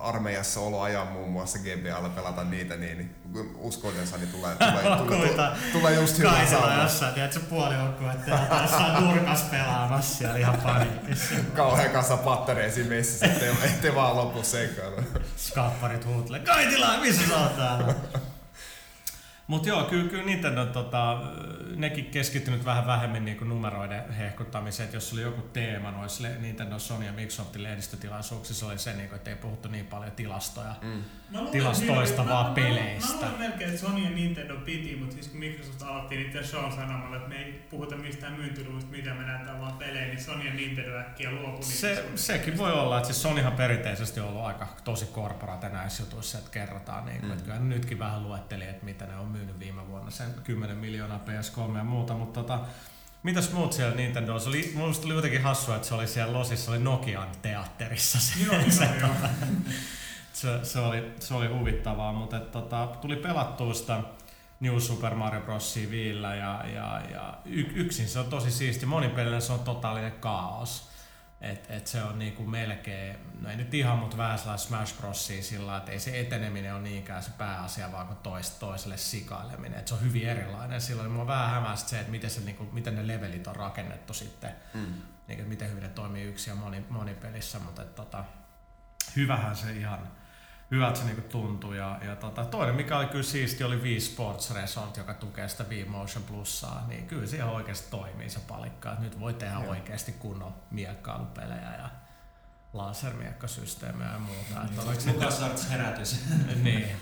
armeijassa 0.00 0.60
oloajan 0.60 1.06
muun 1.06 1.30
muassa 1.30 1.58
GBAlla 1.58 2.08
pelata 2.08 2.44
niitä, 2.44 2.76
niin, 2.76 2.98
niin 2.98 3.16
uskoilensa 3.58 4.16
niin 4.16 4.28
tulee, 4.28 4.54
tulee, 4.58 4.96
tulee, 4.96 5.28
tulee, 5.28 5.50
tulee 5.72 5.94
just 5.94 6.18
hyvä 6.18 6.46
sauma. 6.50 6.82
jossain, 6.82 7.14
tiedätkö, 7.14 7.40
puoli 7.40 7.74
että 8.14 8.60
jossain 8.62 9.04
nurkas 9.04 9.42
pelaamassa 9.42 10.18
siellä 10.18 10.38
ihan 10.38 10.58
paniikissa. 10.62 11.34
Kauhean 11.56 11.90
kanssa 11.90 12.16
pattereisiin 12.16 12.86
messissä, 12.86 13.26
ettei, 13.26 13.54
ettei 13.64 13.94
vaan 13.94 14.16
lopu 14.16 14.42
seikkailu. 14.42 14.96
Skapparit 15.36 16.06
huutelee, 16.06 16.40
Kaitila, 16.40 17.00
missä 17.00 17.28
sä 17.28 17.36
oot 17.36 17.56
täällä? 17.56 17.94
Mutta 19.46 19.68
joo, 19.68 19.84
kyllä, 19.84 20.08
kyllä 20.08 20.24
Nintendo, 20.24 20.66
tota, 20.66 21.22
nekin 21.76 22.04
keskittynyt 22.04 22.64
vähän 22.64 22.86
vähemmän 22.86 23.24
niin 23.24 23.36
kuin 23.36 23.48
numeroiden 23.48 24.12
hehkuttamiseen, 24.12 24.84
että 24.84 24.96
jos 24.96 25.12
oli 25.12 25.22
joku 25.22 25.42
teema 25.42 25.90
noissa 25.90 26.28
Nintendo, 26.40 26.78
Sony 26.78 27.04
ja 27.04 27.12
Microsoftin 27.12 27.62
lehdistötilaisuuksissa, 27.62 28.66
oli 28.66 28.78
se, 28.78 28.92
niin 28.92 29.08
kuin, 29.08 29.16
että 29.16 29.30
ei 29.30 29.36
puhuttu 29.36 29.68
niin 29.68 29.86
paljon 29.86 30.12
tilastoja, 30.12 30.74
mm. 30.82 31.02
tilastoista, 31.52 32.22
niin, 32.22 32.30
vaan 32.30 32.46
mä, 32.46 32.54
peleistä. 32.54 33.14
Mä, 33.14 33.20
mä, 33.20 33.32
mä 33.32 33.38
melkein, 33.38 33.70
että 33.70 33.80
Sony 33.80 34.04
ja 34.04 34.10
Nintendo 34.10 34.56
piti, 34.56 34.96
mutta 34.96 35.14
siis 35.14 35.28
kun 35.28 35.38
Microsoft 35.40 35.82
aloitti 35.82 36.16
niiden 36.16 36.46
show 36.46 36.72
sanomalla, 36.72 37.16
että 37.16 37.28
me 37.28 37.36
ei 37.36 37.66
puhuta 37.70 37.96
mistään 37.96 38.32
myyntiluvusta, 38.32 38.90
mitä 38.90 39.14
me 39.14 39.22
näytetään 39.22 39.60
vaan 39.60 39.78
pelejä, 39.78 40.06
niin 40.06 40.22
Sony 40.22 40.44
ja 40.44 40.54
Nintendo 40.54 40.98
äkkiä 40.98 41.30
luopui 41.30 41.62
se, 41.62 42.04
Sekin 42.14 42.58
voi 42.58 42.72
olla, 42.72 42.96
että 42.96 43.06
siis 43.06 43.22
Sonyhan 43.22 43.52
perinteisesti 43.52 44.20
on 44.20 44.28
ollut 44.28 44.44
aika 44.44 44.68
tosi 44.84 45.06
korporaate 45.06 45.68
näissä 45.68 46.02
jutuissa, 46.02 46.38
että 46.38 46.50
kerrotaan, 46.50 47.06
niin 47.06 47.20
kuin, 47.20 47.28
mm. 47.28 47.32
että 47.32 47.44
kyllä 47.44 47.58
nytkin 47.58 47.98
vähän 47.98 48.22
luetteli, 48.22 48.64
että 48.64 48.84
mitä 48.84 49.06
ne 49.06 49.16
on 49.16 49.35
myynyt 49.36 49.58
viime 49.58 49.88
vuonna, 49.88 50.10
sen 50.10 50.34
10 50.44 50.76
miljoonaa 50.76 51.20
PS3 51.26 51.76
ja 51.76 51.84
muuta, 51.84 52.14
mutta 52.14 52.40
tota, 52.40 52.60
Mitäs 53.26 53.52
muut 53.52 53.72
siellä 53.72 53.96
Nintendo? 53.96 54.38
Se 54.38 54.48
oli, 54.48 54.72
mun 54.74 54.94
oli 55.04 55.14
jotenkin 55.14 55.42
hassua, 55.42 55.76
että 55.76 55.88
se 55.88 55.94
oli 55.94 56.06
siellä 56.06 56.32
Losissa, 56.32 56.70
oli 56.70 56.78
Nokian 56.78 57.28
teatterissa. 57.42 58.18
Se, 58.20 58.44
joo, 58.44 58.70
se, 58.70 58.84
joo, 58.84 58.94
joo. 59.00 59.30
se, 60.32 60.64
se, 60.64 60.78
oli, 60.78 61.12
se 61.20 61.34
oli 61.34 61.46
huvittavaa, 61.46 62.12
mutta 62.12 62.36
et, 62.36 62.52
tota, 62.52 62.86
tuli 63.00 63.16
pelattua 63.16 63.74
sitä 63.74 64.00
New 64.60 64.78
Super 64.78 65.14
Mario 65.14 65.40
Bros. 65.40 65.78
Viillä 65.90 66.34
ja, 66.34 66.64
ja, 66.74 67.00
ja 67.10 67.38
y, 67.44 67.66
yksin 67.74 68.08
se 68.08 68.18
on 68.18 68.26
tosi 68.26 68.50
siisti. 68.50 68.86
Monipelillä 68.86 69.40
se 69.40 69.52
on 69.52 69.60
totaalinen 69.60 70.12
kaos. 70.12 70.88
Et, 71.52 71.70
et 71.70 71.86
se 71.86 72.02
on 72.02 72.18
niinku 72.18 72.46
melkein, 72.46 73.16
no 73.40 73.50
ei 73.50 73.56
nyt 73.56 73.74
ihan, 73.74 73.98
mutta 73.98 74.16
vähän 74.16 74.38
sellainen 74.38 74.66
Smash 74.66 74.96
Brosia 74.96 75.42
sillä 75.42 75.76
että 75.76 75.92
ei 75.92 76.00
se 76.00 76.20
eteneminen 76.20 76.74
ole 76.74 76.82
niinkään 76.82 77.22
se 77.22 77.30
pääasia, 77.38 77.92
vaan 77.92 78.06
kuin 78.06 78.18
tois, 78.18 78.50
toiselle 78.50 78.96
sikaileminen. 78.96 79.78
Et 79.78 79.88
se 79.88 79.94
on 79.94 80.00
hyvin 80.00 80.28
erilainen. 80.28 80.80
Silloin 80.80 81.10
mua 81.10 81.26
vähän 81.26 81.50
hämästi 81.50 81.90
se, 81.90 82.00
että 82.00 82.10
miten, 82.10 82.30
se, 82.30 82.40
niinku, 82.40 82.64
miten 82.64 82.96
ne 82.96 83.06
levelit 83.06 83.46
on 83.46 83.56
rakennettu 83.56 84.14
sitten. 84.14 84.50
Mm. 84.74 85.02
Niin, 85.28 85.48
miten 85.48 85.70
hyvin 85.70 85.82
ne 85.82 85.88
toimii 85.88 86.24
yksi 86.24 86.50
ja 86.50 86.56
moni, 86.56 86.84
monipelissä, 86.88 87.58
mutta 87.58 87.82
et, 87.82 87.94
tota, 87.94 88.24
hyvähän 89.16 89.56
se 89.56 89.72
ihan, 89.72 90.08
hyvältä 90.70 90.98
se 90.98 91.04
niinku 91.04 91.22
tuntui. 91.22 91.76
Ja, 91.76 91.98
ja 92.04 92.16
tota, 92.16 92.44
toinen, 92.44 92.74
mikä 92.74 92.98
oli 92.98 93.06
kyllä 93.06 93.22
siisti, 93.22 93.64
oli 93.64 93.82
Wii 93.82 94.00
Sports 94.00 94.54
Resort, 94.54 94.96
joka 94.96 95.14
tukee 95.14 95.48
sitä 95.48 95.64
Wii 95.64 95.84
Motion 95.84 96.24
Plussaa. 96.24 96.84
Niin 96.88 97.06
kyllä 97.06 97.26
se 97.26 97.36
ihan 97.36 97.50
oikeasti 97.50 97.90
toimii 97.90 98.30
se 98.30 98.40
palikka. 98.48 98.92
Et 98.92 98.98
nyt 98.98 99.20
voi 99.20 99.34
tehdä 99.34 99.54
Joo. 99.54 99.70
oikeasti 99.70 100.12
kunnon 100.12 100.54
miekkailupelejä 100.70 101.76
ja 101.78 101.88
lasermiekkasysteemejä 102.72 104.12
ja 104.12 104.18
muuta. 104.18 104.64
Niin, 104.64 105.14
Lukas 105.14 105.42
Arts 105.42 105.70
herätys. 105.70 106.24
niin. 106.62 106.96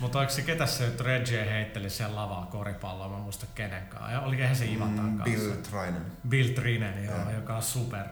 Mutta 0.00 0.18
oliko 0.18 0.32
se, 0.32 0.42
ketä 0.42 0.66
se 0.66 0.86
nyt 0.86 1.00
Reggie 1.00 1.50
heitteli 1.50 1.90
siellä 1.90 2.16
lavaa 2.16 2.46
koripalloa, 2.46 3.08
mä 3.08 3.18
muista 3.18 3.46
kenenkaan. 3.54 4.12
Ja 4.12 4.20
olikin 4.20 4.56
se 4.56 4.64
Ivatan 4.64 5.04
mm, 5.04 5.18
kanssa. 5.18 5.38
Bill 5.40 5.52
Trinen. 5.52 6.06
Bill 6.28 6.54
Trinen, 6.54 7.04
joo, 7.04 7.18
ja. 7.18 7.32
joka 7.32 7.56
on 7.56 7.62
super 7.62 8.04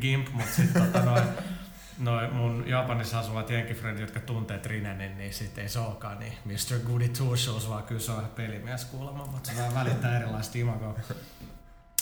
gimp, 0.00 0.28
mutta 0.32 0.52
sitten 0.52 0.82
tota 0.82 1.04
noin, 1.04 1.22
noin 1.98 2.32
mun 2.32 2.64
Japanissa 2.68 3.18
asuvat 3.18 3.50
jenkifrendit, 3.50 4.00
jotka 4.00 4.20
tuntee 4.20 4.58
Trinenin, 4.58 5.18
niin 5.18 5.34
sitten 5.34 5.62
ei 5.62 5.68
se 5.68 5.78
olekaan 5.78 6.18
niin 6.18 6.32
Mr. 6.44 6.78
Goody 6.86 7.08
Two 7.08 7.36
Shoes, 7.36 7.68
vaan 7.68 7.82
kyllä 7.82 8.00
se 8.00 8.12
on 8.12 8.28
pelimies 8.36 8.84
kuulemma, 8.84 9.26
mutta 9.26 9.50
se 9.50 9.56
vähän 9.56 9.74
välittää 9.74 10.16
erilaista 10.16 10.58
imagoa. 10.58 10.94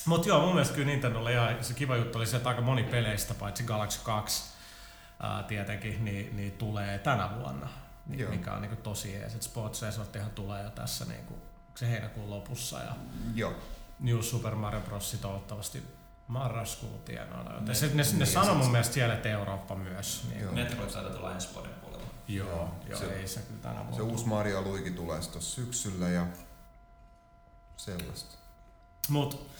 Mutta 0.06 0.28
joo, 0.28 0.40
mun 0.40 0.54
mielestä 0.54 0.74
kyllä 0.74 0.86
Nintendolle 0.86 1.32
ihan 1.32 1.64
se 1.64 1.74
kiva 1.74 1.96
juttu 1.96 2.18
oli 2.18 2.26
se, 2.26 2.36
että 2.36 2.48
aika 2.48 2.60
moni 2.60 2.82
peleistä, 2.82 3.34
paitsi 3.34 3.62
Galaxy 3.62 4.00
2 4.04 4.54
ää, 5.20 5.42
tietenkin, 5.42 6.04
niin, 6.04 6.36
niin 6.36 6.52
tulee 6.52 6.98
tänä 6.98 7.30
vuonna. 7.38 7.68
Niin, 8.06 8.30
mikä 8.30 8.52
on 8.52 8.62
niin 8.62 8.76
tosi 8.76 9.16
ees. 9.16 9.36
Sports 9.40 9.82
Resorttihan 9.82 10.30
tulee 10.30 10.62
jo 10.62 10.70
tässä 10.70 11.04
niin 11.04 11.24
kuin, 11.24 11.40
se 11.74 11.90
heinäkuun 11.90 12.30
lopussa. 12.30 12.78
Ja 12.78 12.96
Joo. 13.34 13.54
New 14.00 14.20
Super 14.20 14.54
Mario 14.54 14.80
Bros. 14.80 15.16
toivottavasti 15.22 15.82
marraskuun 16.28 17.00
tienoilla. 17.00 17.50
Ne, 17.50 17.60
ne, 17.60 17.94
ne, 17.94 18.18
ne 18.18 18.26
sanoo 18.26 18.54
mun 18.54 18.70
mielestä 18.70 18.94
siellä, 18.94 19.14
että 19.14 19.28
Eurooppa 19.28 19.74
myös. 19.74 20.26
Niin 20.34 20.54
Metroid 20.54 20.90
saattaa 20.90 21.14
tulla 21.14 21.32
ensi 21.32 21.54
vuoden 21.54 21.74
puolella. 21.74 22.04
Joo, 22.28 22.74
joo 22.88 22.98
se, 22.98 23.14
ei 23.14 23.28
se 23.28 23.40
kyllä 23.40 23.60
tänä 23.62 23.74
vuonna. 23.74 23.96
Se 23.96 24.02
uusi 24.02 24.26
Mario 24.26 24.62
Luigi 24.62 24.90
tulee 24.90 25.22
sitten 25.22 25.42
syksyllä 25.42 26.08
ja 26.08 26.26
sellaista. 27.76 28.34
Mut 29.08 29.50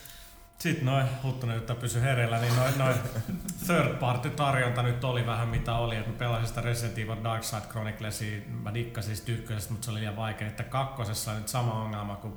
sitten 0.58 0.84
noin, 0.84 1.06
Huttunen, 1.22 1.58
että 1.58 1.74
pysy 1.74 2.00
hereillä, 2.00 2.38
niin 2.38 2.56
noin, 2.56 2.78
noin 2.78 2.96
third 3.66 3.94
party 4.00 4.30
tarjonta 4.30 4.82
nyt 4.82 5.04
oli 5.04 5.26
vähän 5.26 5.48
mitä 5.48 5.74
oli. 5.74 5.96
Et 5.96 6.06
mä 6.06 6.12
pelasin 6.12 6.48
sitä 6.48 6.60
Resident 6.60 6.98
Evil 6.98 7.24
Dark 7.24 7.44
Side 7.44 7.60
Chroniclesia, 7.70 8.40
mä 8.48 8.74
dikkasin 8.74 9.16
sitä 9.16 9.32
ykkösestä, 9.32 9.72
mutta 9.72 9.84
se 9.84 9.90
oli 9.90 10.00
liian 10.00 10.16
vaikea. 10.16 10.48
Että 10.48 10.64
kakkosessa 10.64 11.30
on 11.30 11.36
nyt 11.36 11.48
sama 11.48 11.82
ongelma 11.82 12.16
kuin 12.16 12.36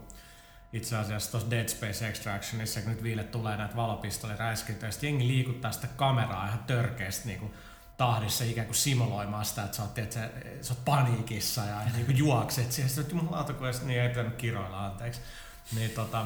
itse 0.73 0.97
asiassa 0.97 1.31
tuossa 1.31 1.51
Dead 1.51 1.67
Space 1.67 2.07
Extractionissa, 2.07 2.81
kun 2.81 2.91
nyt 2.91 3.03
viille 3.03 3.23
tulee 3.23 3.57
näitä 3.57 3.75
valopistoliräiskintöjä, 3.75 4.91
sitten 4.91 5.07
jengi 5.07 5.27
liikuttaa 5.27 5.71
sitä 5.71 5.87
kameraa 5.87 6.47
ihan 6.47 6.63
törkeästi 6.63 7.27
niin 7.27 7.39
kuin 7.39 7.53
tahdissa 7.97 8.43
ikään 8.43 8.67
kuin 8.67 8.75
simuloimaan 8.75 9.45
sitä, 9.45 9.63
että 9.63 9.77
sä 9.77 9.83
oot, 9.83 9.97
että 9.97 10.13
sä, 10.13 10.29
sä 10.61 10.73
oot 10.73 10.85
paniikissa 10.85 11.61
ja 11.61 11.81
niin 11.93 12.05
kuin 12.05 12.17
juokset 12.17 12.71
siihen, 12.71 12.89
sitten 12.89 13.17
jumalauta, 13.17 13.53
kun 13.53 13.67
niin 13.83 14.01
ei 14.01 14.09
pitänyt 14.09 14.35
kiroilla, 14.35 14.85
anteeksi. 14.85 15.21
Niin 15.75 15.91
tota, 15.91 16.25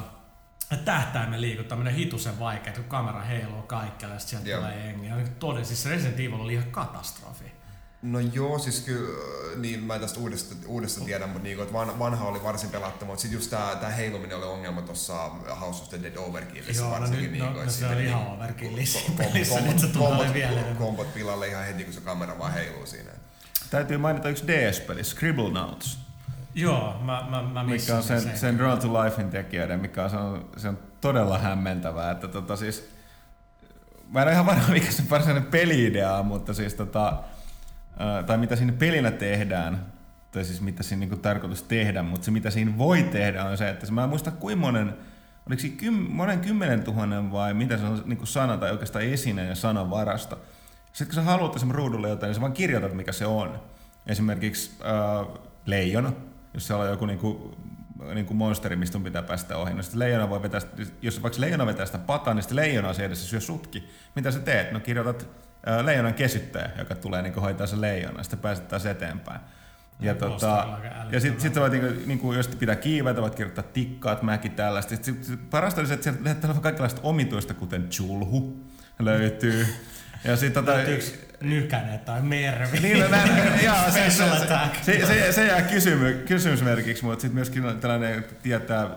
tähtäimen 0.84 1.40
liikuttaminen 1.40 1.94
hitusen 1.94 2.38
vaikea, 2.38 2.72
kun 2.72 2.84
kamera 2.84 3.20
heiluu 3.20 3.62
kaikkialle 3.62 4.16
ja 4.16 4.20
sieltä 4.20 4.48
Joo. 4.48 4.60
tulee 4.60 4.86
jengi. 4.86 5.06
Ja 5.06 5.16
todella, 5.38 5.64
siis 5.64 5.86
Resident 5.86 6.20
Evil 6.20 6.40
oli 6.40 6.54
ihan 6.54 6.70
katastrofi. 6.70 7.52
No 8.02 8.20
joo, 8.20 8.58
siis 8.58 8.80
kyllä, 8.80 9.18
niin 9.56 9.82
mä 9.82 9.98
tästä 9.98 10.20
uudesta, 10.20 10.54
uudesta 10.66 11.04
tiedän, 11.04 11.28
mutta 11.28 11.42
niin, 11.42 11.62
että 11.62 11.74
vanha 11.74 12.24
oli 12.24 12.42
varsin 12.42 12.70
pelattu, 12.70 13.04
mutta 13.04 13.22
sitten 13.22 13.36
just 13.36 13.50
tää, 13.50 13.76
tää 13.76 13.90
heiluminen 13.90 14.36
oli 14.36 14.46
ongelma 14.46 14.82
tuossa 14.82 15.30
House 15.60 15.82
of 15.82 15.88
the 15.88 16.02
Dead 16.02 16.16
Overkillissä 16.16 16.82
joo, 16.82 16.90
varsinkin. 16.90 17.38
No, 17.38 17.44
niin, 17.44 17.54
no, 17.54 17.64
no 17.64 17.70
se 17.70 17.86
oli 17.86 18.04
ihan 18.04 18.26
Overkillissä 18.26 18.98
pelissä, 19.18 19.58
että 19.58 19.80
se 19.80 19.86
tulee 19.86 20.34
vielä 20.34 20.60
Kombot 20.78 21.14
pilalle 21.14 21.48
ihan 21.48 21.64
heti, 21.64 21.84
kun 21.84 21.92
se 21.92 22.00
kamera 22.00 22.38
vaan 22.38 22.52
heiluu 22.52 22.86
siinä. 22.86 23.10
Täytyy 23.70 23.98
mainita 23.98 24.28
yksi 24.28 24.46
DS-peli, 24.46 25.04
Scribble 25.04 25.50
Notes. 25.50 25.98
Joo, 26.54 26.98
mä, 27.02 27.26
mä, 27.30 27.42
mä 27.42 27.64
Mikä 27.64 27.96
on 27.96 28.02
sen, 28.02 28.20
sen, 28.20 28.38
sen 28.38 28.58
Draw 28.58 28.78
to 28.78 29.04
Lifein 29.04 29.30
tekijöiden, 29.30 29.80
mikä 29.80 30.04
on, 30.04 30.10
se 30.10 30.16
on, 30.16 30.50
se 30.56 30.68
on 30.68 30.78
todella 31.00 31.38
hämmentävää, 31.38 32.10
että 32.10 32.28
tota 32.28 32.56
siis, 32.56 32.88
mä 34.08 34.22
en 34.22 34.26
ole 34.26 34.32
ihan 34.32 34.46
varma 34.46 34.68
mikä 34.68 34.92
se 34.92 35.02
varsinainen 35.10 35.44
peli-idea 35.44 36.16
on, 36.16 36.26
mutta 36.26 36.54
siis 36.54 36.74
tota, 36.74 37.22
tai 38.26 38.38
mitä 38.38 38.56
siinä 38.56 38.72
pelinä 38.72 39.10
tehdään, 39.10 39.86
tai 40.30 40.44
siis 40.44 40.60
mitä 40.60 40.82
siinä 40.82 41.00
niinku 41.00 41.16
tarkoitus 41.16 41.62
tehdä, 41.62 42.02
mutta 42.02 42.24
se 42.24 42.30
mitä 42.30 42.50
siinä 42.50 42.78
voi 42.78 43.02
tehdä 43.02 43.44
on 43.44 43.56
se, 43.56 43.68
että 43.68 43.92
mä 43.92 44.02
en 44.02 44.08
muista 44.08 44.30
kuinka 44.30 44.60
monen, 44.60 44.94
oliko 45.46 45.60
siinä 45.60 45.76
kym, 45.76 45.94
monen 45.94 46.40
kymmenen 46.40 46.82
tuhannen 46.82 47.32
vai 47.32 47.54
mitä 47.54 47.76
se 47.76 47.84
on 47.84 48.02
niinku 48.06 48.26
sana 48.26 48.56
tai 48.56 48.70
oikeastaan 48.70 49.04
esineen 49.04 49.48
ja 49.48 49.54
sanavarasto. 49.54 50.40
Sitten 50.86 51.06
kun 51.06 51.14
sä 51.14 51.22
haluat 51.22 51.56
esimerkiksi 51.56 51.76
ruudulle 51.76 52.08
jotain, 52.08 52.28
niin 52.28 52.34
sä 52.34 52.40
vaan 52.40 52.52
kirjoitat 52.52 52.92
mikä 52.92 53.12
se 53.12 53.26
on. 53.26 53.60
Esimerkiksi 54.06 54.70
äh, 54.80 55.40
leijona, 55.66 56.12
jos 56.54 56.66
siellä 56.66 56.84
on 56.84 56.90
joku 56.90 57.06
niinku, 57.06 57.56
niinku 58.14 58.34
monsteri, 58.34 58.76
mistä 58.76 58.98
on 58.98 59.04
pitää 59.04 59.22
päästä 59.22 59.56
ohi. 59.56 59.74
No 59.74 59.82
leijona 59.94 60.30
voi 60.30 60.42
vetää, 60.42 60.60
jos 61.02 61.22
vaikka 61.22 61.40
leijona 61.40 61.66
vetää 61.66 61.86
sitä 61.86 61.98
pataa, 61.98 62.34
niin 62.34 62.42
sitten 62.42 62.56
leijona 62.56 62.92
se 62.92 63.04
edessä 63.04 63.26
syö 63.26 63.40
sutki. 63.40 63.88
Mitä 64.16 64.30
sä 64.30 64.38
teet? 64.38 64.72
No 64.72 64.80
kirjoitat 64.80 65.28
leijonan 65.82 66.14
kesyttäjä, 66.14 66.70
joka 66.78 66.94
tulee 66.94 67.22
niin 67.22 67.34
hoitaa 67.34 67.66
se 67.66 67.80
leijona, 67.80 68.22
sitten 68.22 68.38
pääset 68.38 68.68
taas 68.68 68.86
eteenpäin. 68.86 69.40
Ja, 70.00 70.14
tota, 70.14 70.68
ja 71.10 71.20
sitten 71.20 71.40
sit 71.40 71.56
voit, 71.56 71.72
niin, 71.72 72.02
niin 72.06 72.18
kuin, 72.18 72.36
jos 72.36 72.48
pitää 72.48 72.76
kiivetä, 72.76 73.22
voit 73.22 73.34
kirjoittaa 73.34 73.64
tikkaat, 73.72 74.22
mäki 74.22 74.48
tällaista. 74.48 74.96
Sit, 74.96 75.04
sit, 75.04 75.50
parasta 75.50 75.80
olisi, 75.80 75.94
että 75.94 76.12
sieltä 76.24 76.48
kaikenlaista 76.62 77.00
omituista, 77.02 77.54
kuten 77.54 77.88
chulhu 77.88 78.64
löytyy. 78.98 79.66
Ja 80.24 80.36
sit, 80.36 80.52
tota, 80.52 80.72
nykäne 81.40 81.98
tai 81.98 82.22
mervi. 82.22 82.80
Niin, 82.80 83.00
no, 83.00 83.08
näin, 83.08 83.64
jaa, 83.64 83.90
se, 83.90 84.10
se, 84.10 84.24
se, 84.82 85.06
se, 85.06 85.32
se, 85.32 85.46
jää 85.46 85.62
kysymy, 85.62 86.22
kysymysmerkiksi, 86.26 87.04
mutta 87.04 87.20
sitten 87.20 87.34
myöskin 87.34 87.62
tällainen 87.80 88.24
tietää 88.42 88.90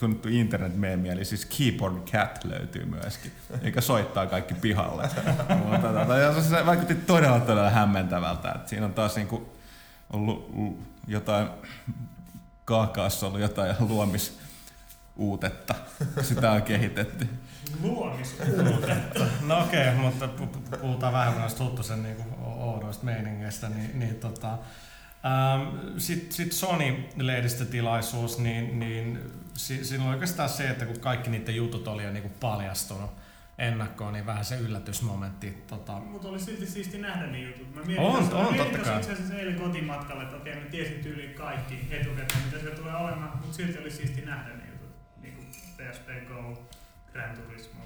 tunnettu 0.00 0.28
internet 0.28 0.72
eli 1.12 1.24
siis 1.24 1.46
Keyboard 1.46 1.96
Cat 2.12 2.44
löytyy 2.44 2.84
myöskin, 2.84 3.32
eikä 3.62 3.80
soittaa 3.80 4.26
kaikki 4.26 4.54
pihalle. 4.54 5.10
Tota, 5.82 6.18
ja 6.18 6.42
se 6.42 6.66
vaikutti 6.66 6.94
todella 6.94 7.40
todella 7.40 7.70
hämmentävältä, 7.70 8.52
että 8.52 8.68
siinä 8.68 8.86
on 8.86 8.94
taas 8.94 9.16
niinku 9.16 9.52
ollut 10.12 10.50
jotain, 11.06 11.48
kaakaassa 12.64 13.26
ollut 13.26 13.40
jotain 13.40 13.76
luomisuutetta, 13.78 15.74
sitä 16.22 16.52
on 16.52 16.62
kehitetty. 16.62 17.28
Luomisuutetta. 17.82 19.26
No 19.46 19.60
okei, 19.60 19.88
okay, 19.88 19.94
mutta 19.94 20.28
puhutaan 20.80 21.12
vähän 21.12 21.38
noista 21.40 21.64
Huttusen 21.64 22.02
niinku 22.02 22.22
oudoista 22.42 23.04
meiningeistä, 23.04 23.68
niin, 23.68 23.98
niin 23.98 24.14
tota, 24.14 24.58
Sitten 25.98 26.32
sit 26.32 26.52
Sony-lehdistötilaisuus, 26.52 28.38
niin, 28.38 28.78
niin 28.78 29.18
siinä 29.54 30.04
on 30.04 30.10
oikeastaan 30.10 30.48
se, 30.48 30.70
että 30.70 30.86
kun 30.86 31.00
kaikki 31.00 31.30
niiden 31.30 31.56
jutut 31.56 31.88
oli 31.88 32.04
jo 32.04 32.12
niinku 32.12 32.30
paljastunut 32.40 33.10
ennakkoon, 33.58 34.12
niin 34.12 34.26
vähän 34.26 34.44
se 34.44 34.56
yllätysmomentti. 34.56 35.64
Tota... 35.66 35.92
Mutta 35.92 36.28
oli 36.28 36.40
silti 36.40 36.66
siisti 36.66 36.98
nähdä 36.98 37.26
ne 37.26 37.40
jutut. 37.40 37.74
Mä 37.74 37.80
mietin, 37.80 38.04
on, 38.04 38.34
on, 38.34 38.46
on 38.46 38.54
totta 38.54 38.78
kai. 38.78 38.96
itse 38.96 39.12
asiassa 39.12 39.34
eilen 39.34 39.60
kotimatkalle, 39.60 40.22
että 40.22 40.36
okei, 40.36 40.54
mä 40.54 40.70
tiesin 40.70 41.02
tyyliin 41.02 41.34
kaikki 41.34 41.88
etukäteen, 41.90 42.44
mitä 42.44 42.58
se 42.58 42.70
tulee 42.70 42.94
olemaan, 42.94 43.36
mutta 43.36 43.56
silti 43.56 43.78
oli 43.78 43.90
siisti 43.90 44.20
nähdä 44.20 44.54
ne 44.54 44.62
jutut. 44.72 44.96
Niin 45.22 45.34
kuin 45.34 45.46
PSP 45.46 46.28
Go, 46.28 46.62
Gran 47.12 47.36
Turismo. 47.36 47.80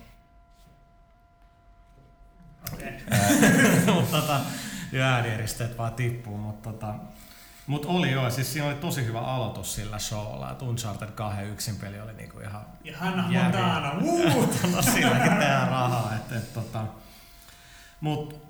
Okei. 2.74 2.88
Okay. 2.88 3.94
mutta 3.94 4.20
tota, 4.20 4.40
ääniristeet 5.02 5.78
vaan 5.78 5.94
tippuu, 5.94 6.38
mutta 6.38 6.72
tota, 6.72 6.94
mutta 7.66 7.88
oli 7.88 8.10
joo, 8.10 8.30
siis 8.30 8.52
siinä 8.52 8.68
oli 8.68 8.74
tosi 8.74 9.04
hyvä 9.04 9.20
aloitus 9.20 9.74
sillä 9.74 9.98
showlla, 9.98 10.50
että 10.50 10.64
Uncharted 10.64 11.10
2 11.10 11.42
yksin 11.42 11.76
peli 11.76 12.00
oli 12.00 12.12
niinku 12.12 12.40
ihan... 12.40 12.66
Ja 12.84 12.98
Hannah 12.98 13.30
Montana, 13.30 13.92
no 14.76 14.82
silläkin 14.82 15.32
tehdään 15.32 15.68
rahaa, 15.68 16.14
että 16.16 16.36
et, 16.36 16.54
tota... 16.54 16.84
Mut, 18.00 18.44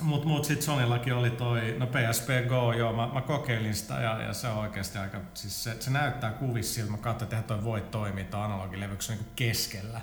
mut, 0.00 0.24
mut 0.24 0.44
sit 0.44 0.62
Sonillakin 0.62 1.14
oli 1.14 1.30
toi, 1.30 1.76
no 1.78 1.86
PSP 1.86 2.28
Go, 2.48 2.72
joo, 2.72 2.92
mä, 2.92 3.08
mä 3.12 3.20
kokeilin 3.20 3.74
sitä 3.74 3.94
ja, 3.94 4.22
ja 4.22 4.32
se 4.32 4.48
on 4.48 4.58
oikeasti 4.58 4.98
aika, 4.98 5.20
siis 5.34 5.64
se, 5.64 5.76
se 5.80 5.90
näyttää 5.90 6.30
kuvissa 6.30 6.74
siltä, 6.74 6.90
mä 6.90 6.98
katsoin, 6.98 7.34
että 7.34 7.42
toi 7.42 7.64
voi 7.64 7.80
toimia 7.80 8.44
analogilevyksi 8.44 9.12
niinku 9.12 9.30
keskellä 9.36 10.00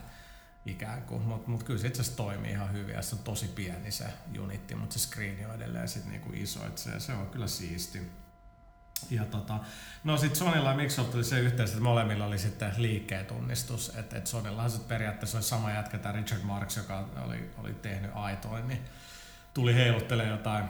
ikään 0.66 1.02
kuin, 1.02 1.22
mutta 1.22 1.50
mut 1.50 1.64
kyllä 1.64 1.80
se 1.80 1.88
itse 1.88 2.02
asiassa 2.02 2.18
toimii 2.18 2.52
ihan 2.52 2.74
hyvin 2.74 2.96
ja 2.96 3.02
se 3.02 3.16
on 3.16 3.24
tosi 3.24 3.48
pieni 3.48 3.92
se 3.92 4.06
unitti, 4.40 4.76
mutta 4.76 4.94
se 4.94 5.00
screeni 5.00 5.46
on 5.46 5.56
edelleen 5.56 5.88
sit 5.88 6.06
niinku 6.06 6.30
iso, 6.34 6.66
että 6.66 6.82
se, 6.82 7.00
se 7.00 7.14
on 7.14 7.30
kyllä 7.30 7.48
siisti. 7.48 8.23
Ja 9.10 9.26
tota, 9.26 9.60
no 10.04 10.18
sitten 10.18 10.36
Sonylla 10.36 10.70
ja 10.70 10.76
Microsoft 10.76 11.16
oli 11.16 11.24
se 11.24 11.40
yhteys, 11.40 11.70
että 11.70 11.84
molemmilla 11.84 12.26
oli 12.26 12.38
sitten 12.38 12.72
liikkeen 12.78 13.26
tunnistus. 13.26 13.96
Että 13.96 14.18
et 14.18 14.28
Sonyllahan 14.28 14.70
sitten 14.70 14.90
periaatteessa 14.90 15.38
oli 15.38 15.44
sama 15.44 15.72
jätkä, 15.72 15.98
tämä 15.98 16.16
Richard 16.16 16.42
Marks, 16.42 16.78
joka 16.78 17.08
oli, 17.26 17.52
oli 17.58 17.74
tehnyt 17.74 18.12
aitoin, 18.14 18.68
niin 18.68 18.86
tuli 19.54 19.76
heiluttelemaan 19.76 20.38
jotain 20.38 20.66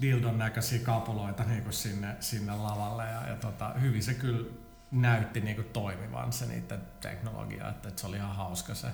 dildon 0.00 0.38
näköisiä 0.38 0.78
kapuloita 0.78 1.44
niin 1.44 1.62
kuin 1.62 1.72
sinne, 1.72 2.16
sinne 2.20 2.56
lavalle. 2.56 3.04
Ja, 3.04 3.28
ja 3.28 3.36
tota, 3.36 3.68
hyvin 3.68 4.02
se 4.02 4.14
kyllä 4.14 4.50
näytti 4.90 5.40
niin 5.40 5.56
kuin 5.56 5.68
toimivan 5.68 6.32
se 6.32 6.46
niiden 6.46 6.80
teknologia, 7.00 7.68
että, 7.68 7.88
että 7.88 8.00
se 8.00 8.06
oli 8.06 8.16
ihan 8.16 8.36
hauska 8.36 8.74
se, 8.74 8.88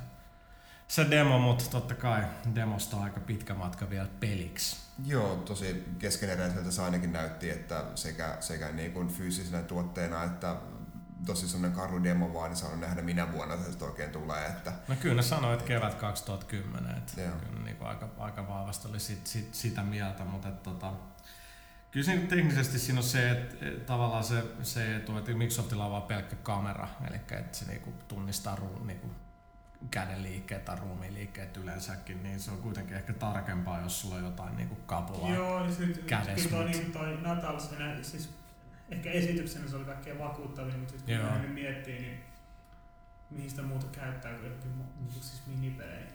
se 0.88 1.10
demo, 1.10 1.38
mutta 1.38 1.64
totta 1.70 1.94
kai 1.94 2.24
demosta 2.54 2.96
on 2.96 3.02
aika 3.02 3.20
pitkä 3.20 3.54
matka 3.54 3.90
vielä 3.90 4.08
peliksi. 4.20 4.87
Joo, 5.04 5.36
tosi 5.36 5.84
keskeneräiseltä 5.98 6.70
se 6.70 6.82
ainakin 6.82 7.12
näytti, 7.12 7.50
että 7.50 7.84
sekä, 7.94 8.36
sekä 8.40 8.72
niin 8.72 8.92
kuin 8.92 9.08
fyysisenä 9.08 9.62
tuotteena 9.62 10.24
että 10.24 10.56
tosi 11.26 11.48
semmoinen 11.48 11.78
karu 11.78 12.02
demo 12.02 12.34
vaan, 12.34 12.50
niin 12.50 12.56
saanut 12.56 12.80
nähdä 12.80 13.02
minä 13.02 13.32
vuonna 13.32 13.56
se 13.56 13.84
oikein 13.84 14.10
tulee. 14.10 14.46
Että... 14.46 14.72
No 14.88 14.94
kyllä 15.00 15.14
ne 15.14 15.22
sanoi, 15.22 15.52
että 15.52 15.66
kevät 15.66 15.94
2010, 15.94 16.96
että 16.96 17.12
kyllä 17.14 17.64
niin 17.64 17.76
kuin 17.76 17.88
aika, 17.88 18.08
aika 18.18 18.48
vahvasti 18.48 18.88
oli 18.88 19.00
sit, 19.00 19.26
sit, 19.26 19.54
sitä 19.54 19.82
mieltä, 19.82 20.24
mutta 20.24 20.48
että, 20.48 20.70
tota, 20.70 20.92
Kyllä 21.90 22.06
se 22.06 22.16
niin 22.16 22.28
teknisesti 22.28 22.78
siinä 22.78 22.98
on 22.98 23.04
se, 23.04 23.30
että 23.30 23.66
tavallaan 23.86 24.24
se, 24.24 24.44
se 24.62 24.96
etu, 24.96 25.16
että 25.16 25.32
Microsoftilla 25.32 25.84
on 25.84 25.90
vaan 25.90 26.02
pelkkä 26.02 26.36
kamera, 26.36 26.88
eli 27.08 27.16
että 27.16 27.58
se 27.58 27.64
niinku 27.64 27.92
tunnistaa 28.08 28.56
ruu, 28.56 28.84
niinku 28.84 29.06
käden 29.06 29.27
liikkeet 30.16 30.64
tai 30.64 30.76
ruumiin 30.76 31.14
liikkeet 31.14 31.56
yleensäkin, 31.56 32.22
niin 32.22 32.40
se 32.40 32.50
on 32.50 32.58
kuitenkin 32.58 32.96
ehkä 32.96 33.12
tarkempaa, 33.12 33.80
jos 33.80 34.00
sulla 34.00 34.14
on 34.14 34.24
jotain 34.24 34.56
niinku 34.56 34.74
kapulaa 34.86 35.34
Joo, 35.34 35.64
ja 35.64 35.70
sitten 35.70 36.04
kädessä. 36.04 36.48
Kyllä 36.48 36.62
toi, 36.62 36.70
niin, 36.70 36.92
toi 36.92 37.18
Natals, 37.22 37.70
siis 38.02 38.30
ehkä 38.90 39.10
esityksenä 39.10 39.68
se 39.68 39.76
oli 39.76 39.84
kaikkein 39.84 40.18
vakuuttavin, 40.18 40.78
mutta 40.78 40.92
sitten 40.92 41.20
kun 41.20 41.30
hän 41.30 41.50
miettii, 41.50 42.00
niin 42.00 42.20
mihin 43.30 43.50
sitä 43.50 43.62
muuta 43.62 43.86
käyttää 43.92 44.32
kuin 44.32 44.52
niin 45.00 45.22
siis 45.22 45.42
minipelejä. 45.46 46.06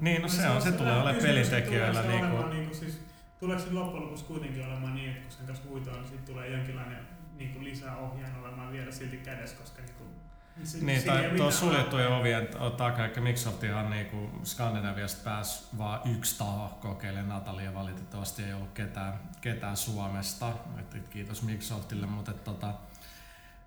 Niin, 0.00 0.22
no 0.22 0.28
se, 0.28 0.36
se 0.36 0.48
on, 0.48 0.62
se 0.62 0.72
tulee 0.72 0.94
olemaan 0.94 1.22
pelintekijöillä. 1.22 2.02
Niin 2.02 2.30
kuin, 2.30 2.74
siis, 2.74 3.00
tuleeko 3.40 3.62
se 3.62 3.70
loppujen 3.70 4.04
lopuksi 4.04 4.24
kuitenkin 4.24 4.66
olemaan 4.66 4.94
niin, 4.94 5.10
että 5.10 5.22
kun 5.22 5.32
sen 5.32 5.46
kanssa 5.46 5.68
huitoa, 5.68 5.94
niin 5.94 6.06
sitten 6.06 6.34
tulee 6.34 6.48
jonkinlainen 6.48 6.98
niin 7.36 7.52
kuin 7.52 7.64
lisää 7.64 7.96
ohjaan 7.96 8.40
olemaan 8.40 8.72
vielä 8.72 8.92
silti 8.92 9.16
kädessä, 9.16 9.56
koska 9.56 9.82
niin 9.82 9.94
kuin, 9.94 10.10
se, 10.64 10.78
niin, 10.80 11.02
tai 11.02 11.30
tuo 11.36 11.50
suljettujen 11.50 12.12
ovien 12.12 12.48
takaa, 12.76 13.06
eli 13.06 13.20
Microsoftihan 13.20 13.90
niin 13.90 14.30
Skandinaviasta 14.44 15.20
pääsi 15.24 15.64
vain 15.78 16.00
yksi 16.16 16.38
taho 16.38 16.78
kokeilemaan 16.80 17.28
Natalia, 17.28 17.74
valitettavasti 17.74 18.42
ei 18.42 18.52
ollut 18.52 18.72
ketään, 18.74 19.20
ketään 19.40 19.76
Suomesta, 19.76 20.52
että 20.78 20.98
kiitos 21.10 21.42
Microsoftille, 21.42 22.06
mutta 22.06 22.30
että, 22.30 22.44
tota, 22.44 22.74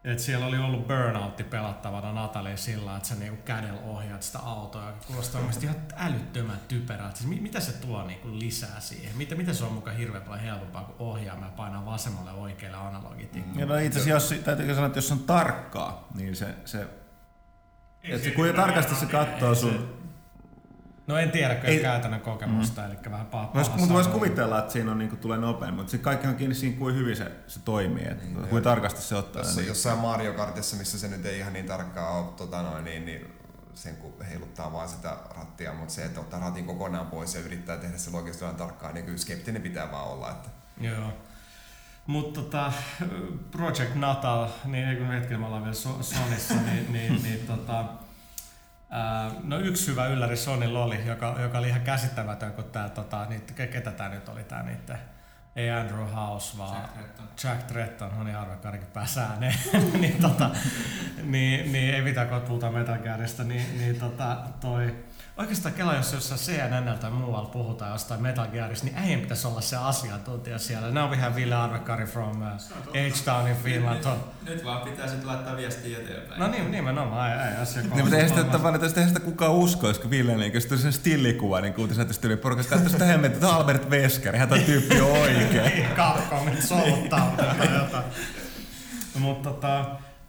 et 0.07 0.19
siellä 0.19 0.45
oli 0.45 0.57
ollut 0.57 0.87
burnoutti 0.87 1.43
pelattavana 1.43 2.13
Natalie 2.13 2.57
sillä, 2.57 2.97
että 2.97 3.09
sä 3.09 3.15
niinku 3.15 3.41
kädellä 3.45 3.81
ohjaat 3.81 4.23
sitä 4.23 4.39
autoa, 4.39 4.85
joka 4.85 4.99
kuulostaa 5.07 5.41
ihan 5.63 5.75
älyttömän 5.95 6.59
typerältä. 6.67 7.17
Siis 7.17 7.41
mitä 7.41 7.59
se 7.59 7.71
tuo 7.71 8.03
niinku 8.03 8.39
lisää 8.39 8.79
siihen? 8.79 9.17
Mitä, 9.17 9.35
mitä 9.35 9.53
se 9.53 9.65
on 9.65 9.73
mukaan 9.73 9.97
hirveän 9.97 10.23
paljon 10.23 10.43
helpompaa 10.43 10.83
kuin 10.83 10.95
ohjaamaan 10.99 11.51
ja 11.51 11.55
painaa 11.57 11.85
vasemmalle 11.85 12.31
oikealle 12.31 12.77
analogitikkuun? 12.77 13.59
Ja 13.59 13.65
no 13.65 13.77
itse 13.77 13.99
asiassa, 13.99 14.33
jos, 14.33 14.43
täytyy 14.43 14.73
sanoa, 14.73 14.87
että 14.87 14.97
jos 14.97 15.11
on 15.11 15.19
tarkkaa, 15.19 16.07
niin 16.15 16.35
se, 16.35 16.55
se 16.65 16.87
että 18.03 18.23
se, 18.23 18.31
kun 18.31 18.47
tarkasti 18.55 18.95
se 18.95 19.05
katsoo 19.05 19.55
sun, 19.55 19.97
No 21.07 21.17
en 21.17 21.31
tiedä 21.31 21.53
ei, 21.63 21.79
käytännön 21.79 22.21
kokemusta, 22.21 22.81
mm. 22.81 22.87
eli 22.87 22.97
vähän 23.11 23.25
paha, 23.25 23.47
paha 23.47 23.77
Mutta 23.77 23.93
voisi 23.93 24.09
kuvitella, 24.09 24.59
että 24.59 24.73
siinä 24.73 24.91
on, 24.91 24.97
niin 24.97 25.09
kuin, 25.09 25.19
tulee 25.19 25.37
nopein, 25.37 25.73
mutta 25.73 25.91
se 25.91 25.97
kaikki 25.97 26.27
on 26.27 26.35
kiinni 26.35 26.55
siinä, 26.55 26.77
kuin 26.77 26.95
hyvin 26.95 27.15
se, 27.15 27.31
se 27.47 27.59
toimii, 27.59 28.03
että 28.03 28.23
niin, 28.23 28.47
kuin 28.49 28.63
tarkasti 28.63 29.01
se 29.01 29.15
ottaa. 29.15 29.41
Jossain, 29.41 29.57
niin. 29.57 29.67
jossain 29.67 29.99
Mario 29.99 30.33
Kartissa, 30.33 30.77
missä 30.77 30.99
se 30.99 31.07
nyt 31.07 31.25
ei 31.25 31.39
ihan 31.39 31.53
niin 31.53 31.65
tarkkaa 31.65 32.17
ole, 32.17 32.33
tota 32.37 32.61
noin, 32.61 32.85
niin, 32.85 33.05
niin 33.05 33.33
sen 33.73 33.95
kun 33.95 34.13
heiluttaa 34.29 34.73
vaan 34.73 34.89
sitä 34.89 35.17
rattia, 35.37 35.73
mutta 35.73 35.93
se, 35.93 36.05
että 36.05 36.19
ottaa 36.19 36.39
ratin 36.39 36.65
kokonaan 36.65 37.07
pois 37.07 37.35
ja 37.35 37.41
yrittää 37.41 37.77
tehdä 37.77 37.97
se 37.97 38.17
oikeasti 38.17 38.45
tarkkaan, 38.57 38.93
niin 38.93 39.05
kyllä 39.05 39.17
skeptinen 39.17 39.61
pitää 39.61 39.91
vaan 39.91 40.07
olla. 40.07 40.31
Että... 40.31 40.49
Joo. 40.81 41.13
Mutta 42.07 42.41
tota, 42.41 42.71
Project 43.51 43.95
Natal, 43.95 44.47
niin 44.65 44.97
kun 44.97 45.07
hetken 45.07 45.39
me 45.39 45.45
ollaan 45.45 45.63
vielä 45.63 45.75
Sonissa, 46.01 46.53
niin, 46.53 46.93
niin, 46.93 47.23
niin 47.23 47.47
tota, 47.47 47.85
no 49.43 49.59
yksi 49.59 49.91
hyvä 49.91 50.07
ylläri 50.07 50.37
Sonilla 50.37 50.83
oli, 50.83 51.05
joka, 51.05 51.35
joka 51.41 51.57
oli 51.57 51.67
ihan 51.67 51.81
käsittämätön, 51.81 52.53
kun 52.53 52.63
tämä, 52.63 52.89
tota, 52.89 53.25
niitä, 53.25 53.67
ketä 53.67 53.91
tämä 53.91 54.09
nyt 54.09 54.29
oli, 54.29 54.43
tämä 54.43 54.63
niiden, 54.63 54.97
ei 55.55 55.71
Andrew 55.71 56.07
House, 56.15 56.57
vaan 56.57 56.75
Jack 56.81 56.93
Tretton, 56.93 57.27
Jack 57.43 57.63
Tretton. 57.63 58.11
No 58.17 58.23
niin 58.23 58.81
pääsi 58.93 59.19
ääneen, 59.19 59.55
niin, 60.01 60.21
tota, 60.21 60.49
niin, 61.23 61.71
niin, 61.71 61.93
ei 61.93 62.01
mitään, 62.01 62.29
kun 62.29 62.41
puhutaan 62.41 62.73
Metal 62.73 62.97
Gearista, 62.97 63.43
niin, 63.43 63.77
niin 63.77 63.99
tota, 63.99 64.37
toi, 64.59 64.95
oikeastaan 65.37 65.75
Kela, 65.75 65.95
jos 65.95 66.13
jossain 66.13 66.41
CNN 66.41 66.97
tai 66.99 67.11
muualla 67.11 67.49
puhutaan 67.49 67.91
jostain 67.91 68.21
Metal 68.21 68.47
Gearista, 68.47 68.85
niin 68.85 68.97
äijän 68.97 69.19
pitäisi 69.19 69.47
olla 69.47 69.61
se 69.61 69.77
asiantuntija 69.77 70.59
siellä. 70.59 70.91
Now 70.91 71.09
we 71.09 71.17
have 71.17 71.35
Ville 71.35 71.55
Arvekari 71.55 72.05
from 72.05 72.41
uh, 72.41 72.47
H-Town 72.93 73.47
in 73.47 73.55
Finland. 73.63 74.05
Nyt, 74.05 74.15
nyt, 74.45 74.65
vaan 74.65 74.81
pitää 74.81 75.07
sitten 75.07 75.27
laittaa 75.27 75.57
viestiä 75.57 75.97
eteenpäin. 75.99 76.39
No 76.39 76.47
niin, 76.47 76.71
nimenomaan, 76.71 77.31
ei, 77.31 77.49
ei 77.49 77.61
asia 77.61 77.81
niin, 77.81 77.99
mutta 77.99 78.17
ei 78.17 78.29
sitä, 78.29 78.43
tavallaan, 78.43 78.83
eihän 78.83 79.07
sitä 79.07 79.19
kukaan 79.19 79.51
uskoisi, 79.51 80.01
kun 80.01 80.09
Ville 80.09 80.37
niin, 80.37 80.61
sitten 80.61 80.77
se 80.77 80.91
stillikuva, 80.91 81.61
niin 81.61 81.73
kuultiin, 81.73 82.01
että 82.01 82.13
tyyli 82.21 82.37
porukasta 82.37 82.69
katsoisi 82.69 82.93
sitä 82.93 83.05
hemmettä, 83.05 83.37
että 83.37 83.55
Albert 83.55 83.89
Wesker, 83.89 84.35
ihan 84.35 84.49
tämä 84.49 84.61
tyyppi 84.61 85.01
on 85.01 85.11
oikein. 85.11 85.63
niin, 85.75 85.87
Capcom 85.95 86.57
soluttaa 86.59 87.35
jotain. 87.81 88.03
Mutta 89.19 89.49
tota, 89.49 89.85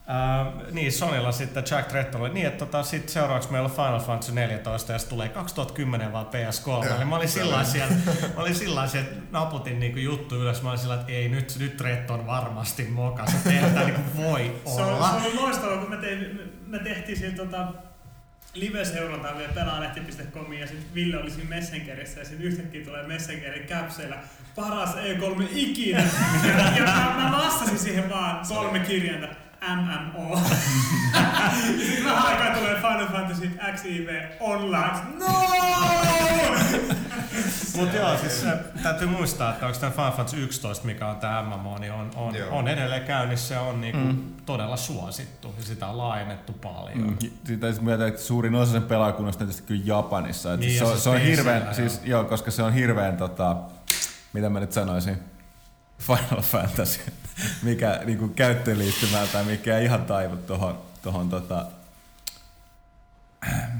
Uh, 0.08 0.72
niin, 0.72 0.92
Sonylla 0.92 1.32
sitten 1.32 1.64
Jack 1.70 1.88
Tretton 1.88 2.20
oli 2.20 2.30
niin, 2.30 2.46
että 2.46 2.58
tota, 2.58 2.82
sit 2.82 3.08
seuraavaksi 3.08 3.52
meillä 3.52 3.66
on 3.68 3.74
Final 3.74 4.00
Fantasy 4.00 4.32
14 4.32 4.92
ja 4.92 4.98
se 4.98 5.08
tulee 5.08 5.28
2010 5.28 6.12
vaan 6.12 6.26
PS3. 6.26 7.00
Ja, 7.00 7.06
mä 7.06 7.16
olin 7.16 7.28
sillä 7.28 7.64
siellä, 7.64 7.94
mä 8.36 8.42
olin 8.42 8.54
sillä 8.54 8.84
että 8.84 9.16
naputin 9.30 9.80
niinku 9.80 9.98
juttu 9.98 10.34
ylös. 10.34 10.62
Mä 10.62 10.68
olin 10.68 10.78
sillä 10.78 10.94
että 10.94 11.12
ei 11.12 11.28
nyt, 11.28 11.56
nyt 11.58 11.76
Tretton 11.76 12.26
varmasti 12.26 12.84
mokas. 12.84 13.34
Että 13.34 13.50
ei 13.50 13.60
tämä 13.60 13.84
niinku 13.84 14.00
voi 14.16 14.60
olla. 14.64 15.08
Se 15.08 15.14
on, 15.14 15.22
se 15.22 15.28
on 15.28 15.44
loistavaa, 15.44 15.78
kun 15.78 15.90
me, 15.90 15.96
tein, 15.96 16.40
me 16.66 16.78
tehtiin 16.78 17.18
siellä 17.18 17.36
tota, 17.36 17.72
live-seurataan 18.54 19.38
vielä 19.38 19.52
pelaalehti.com 19.52 20.52
ja 20.52 20.66
sitten 20.66 20.94
Ville 20.94 21.18
oli 21.18 21.30
siinä 21.30 21.48
Messengerissä 21.48 22.20
ja 22.20 22.26
sitten 22.26 22.46
yhtäkkiä 22.46 22.84
tulee 22.84 23.06
Messengerin 23.06 23.66
käpseillä 23.66 24.16
paras 24.56 24.94
E3 24.94 25.42
ikinä. 25.50 26.00
ja 26.76 26.84
mä, 26.84 27.14
mä 27.16 27.38
vastasin 27.44 27.78
siihen 27.78 28.10
vaan 28.10 28.46
kolme 28.48 28.78
kirjainta 28.78 29.47
MMO. 29.76 30.40
Sitten 31.76 32.04
vähän 32.04 32.26
aikaa 32.26 32.54
tulee 32.54 32.74
Final 32.74 33.08
Fantasy 33.12 33.50
XIV 33.74 34.08
Online. 34.40 34.98
No! 35.18 35.26
Mutta 37.76 37.96
joo, 37.96 38.18
siis 38.18 38.40
se, 38.40 38.58
täytyy 38.82 39.08
muistaa, 39.08 39.52
että 39.52 39.66
onko 39.66 39.78
tämä 39.78 39.92
Final 39.92 40.10
Fantasy 40.10 40.44
11, 40.44 40.86
mikä 40.86 41.06
on 41.06 41.16
tämä 41.16 41.42
MMO, 41.42 41.78
niin 41.78 41.92
on, 41.92 42.10
on, 42.16 42.34
on 42.50 42.68
edelleen 42.68 43.02
käynnissä 43.02 43.54
ja 43.54 43.60
on 43.60 43.80
niinku 43.80 43.98
mm. 43.98 44.18
todella 44.46 44.76
suosittu 44.76 45.54
ja 45.58 45.64
sitä 45.64 45.86
on 45.86 45.98
laajennettu 45.98 46.52
paljon. 46.52 46.98
Mm. 46.98 47.16
Sitä 47.46 47.66
mieltä, 47.80 48.06
että 48.06 48.20
suurin 48.20 48.54
osa 48.54 48.72
sen 48.72 48.82
pelaajakunnasta 48.82 49.44
on 49.44 49.48
tietysti 49.48 49.68
kyllä 49.68 49.82
Japanissa. 49.84 50.56
Niin, 50.56 50.78
se, 50.78 50.86
se, 50.86 51.00
se, 51.00 51.10
on 51.10 51.20
hirveän, 51.20 51.74
siis, 51.74 52.00
joo, 52.04 52.24
koska 52.24 52.50
se 52.50 52.62
on 52.62 52.72
hirveän, 52.72 53.16
tota, 53.16 53.56
mitä 54.32 54.50
mä 54.50 54.60
nyt 54.60 54.72
sanoisin, 54.72 55.18
Final 56.06 56.42
Fantasy, 56.42 57.00
mikä 57.62 58.00
niinku 58.04 58.28
käyttöliittymältä, 58.28 59.42
mikä 59.42 59.78
ei 59.78 59.84
ihan 59.84 60.04
taivu 60.04 60.36
tuohon 60.36 60.88
tohon, 61.02 61.28
tota, 61.28 61.66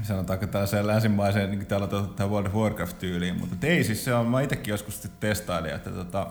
sanotaanko 0.01 0.47
tällaiseen 0.47 0.87
länsimaiseen, 0.87 1.51
niin 1.51 1.65
täällä 1.65 1.87
on 2.19 2.29
World 2.31 2.47
of 2.47 2.53
Warcraft-tyyliin, 2.53 3.39
mutta 3.39 3.67
ei 3.67 3.83
siis 3.83 4.05
se 4.05 4.13
on, 4.13 4.27
mä 4.27 4.41
itsekin 4.41 4.71
joskus 4.71 5.09
testailin, 5.19 5.73
että 5.73 5.89
tota, 5.89 6.27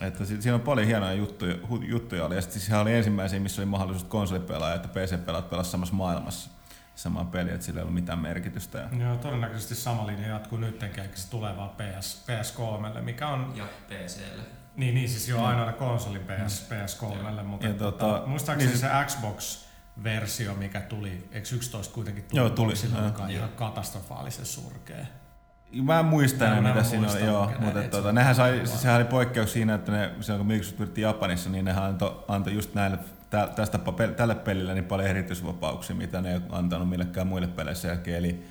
että 0.00 0.24
siinä 0.24 0.54
on 0.54 0.60
paljon 0.60 0.86
hienoja 0.86 1.12
juttuja, 1.12 1.54
juttuja 1.88 2.24
oli. 2.24 2.34
Ja 2.34 2.42
sitten 2.42 2.60
sehän 2.60 2.80
oli 2.80 2.94
ensimmäisiä, 2.94 3.40
missä 3.40 3.62
oli 3.62 3.66
mahdollisuus 3.66 4.10
konsolipelaa 4.10 4.74
että 4.74 4.88
PC-pelaat 4.88 5.50
pelaa 5.50 5.64
samassa 5.64 5.94
maailmassa 5.94 6.50
samaa 6.94 7.24
peliä, 7.24 7.54
että 7.54 7.66
sillä 7.66 7.78
ei 7.78 7.82
ollut 7.82 7.94
mitään 7.94 8.18
merkitystä. 8.18 8.78
Ja... 8.78 8.88
Joo, 9.04 9.16
todennäköisesti 9.16 9.74
sama 9.74 10.06
linja 10.06 10.28
jatkuu 10.28 10.58
nyttenkin, 10.58 11.02
eikä 11.02 11.16
se 11.16 11.30
tulee 11.30 11.56
vaan 11.56 11.70
PS, 11.70 12.24
PS3, 12.26 13.00
mikä 13.00 13.28
on... 13.28 13.52
Ja 13.56 13.64
PClle. 13.88 14.61
Niin, 14.76 14.94
niin 14.94 15.08
siis 15.08 15.28
jo 15.28 15.44
ainoana 15.44 15.72
konsolin 15.72 16.22
PS, 16.22 16.70
mm. 16.70 16.76
PS3, 16.76 17.42
mutta 17.42 17.66
ja 17.66 17.74
tota, 17.74 18.06
tota, 18.06 18.26
muistaakseni 18.26 18.70
niin, 18.70 18.80
se 18.80 18.88
Xbox 19.06 19.64
versio, 20.04 20.54
mikä 20.54 20.80
tuli, 20.80 21.28
eikö 21.32 21.48
11 21.54 21.94
kuitenkin 21.94 22.24
tuli, 22.24 22.40
joo, 22.40 22.50
tuli. 22.50 22.76
Silloin 22.76 23.04
joo. 23.04 23.26
ihan 23.28 23.48
katastrofaalisen 23.48 24.46
surkea. 24.46 25.06
Mä 25.82 25.98
en 25.98 26.04
muista 26.04 26.46
enää, 26.46 26.60
mitä 26.60 26.84
siinä 26.84 27.10
oli, 27.10 27.24
joo, 27.24 27.52
mutta 27.58 27.82
tuota, 27.82 28.12
nehän 28.12 28.34
sai, 28.34 28.60
siis 28.64 28.82
sehän 28.82 28.96
oli 28.96 29.04
poikkeus 29.04 29.52
siinä, 29.52 29.74
että 29.74 29.92
ne, 29.92 30.10
silloin 30.20 30.38
kun 30.38 30.46
Microsoft 30.46 30.80
yritti 30.80 31.00
Japanissa, 31.00 31.50
niin 31.50 31.64
nehän 31.64 31.84
antoi 31.84 32.24
anto 32.28 32.50
just 32.50 32.74
näille, 32.74 32.98
tästä, 33.56 33.78
tälle 34.16 34.34
pelille 34.34 34.74
niin 34.74 34.84
paljon 34.84 35.08
erityisvapauksia, 35.08 35.96
mitä 35.96 36.20
ne 36.20 36.32
ei 36.32 36.40
antanut 36.50 36.88
millekään 36.88 37.26
muille 37.26 37.46
peleille 37.46 37.74
sen 37.74 37.88
jälkeen, 37.88 38.18
eli 38.18 38.46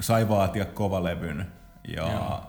sai 0.00 0.28
vaatia 0.28 0.64
kovalevyn 0.64 1.46
ja, 1.88 2.42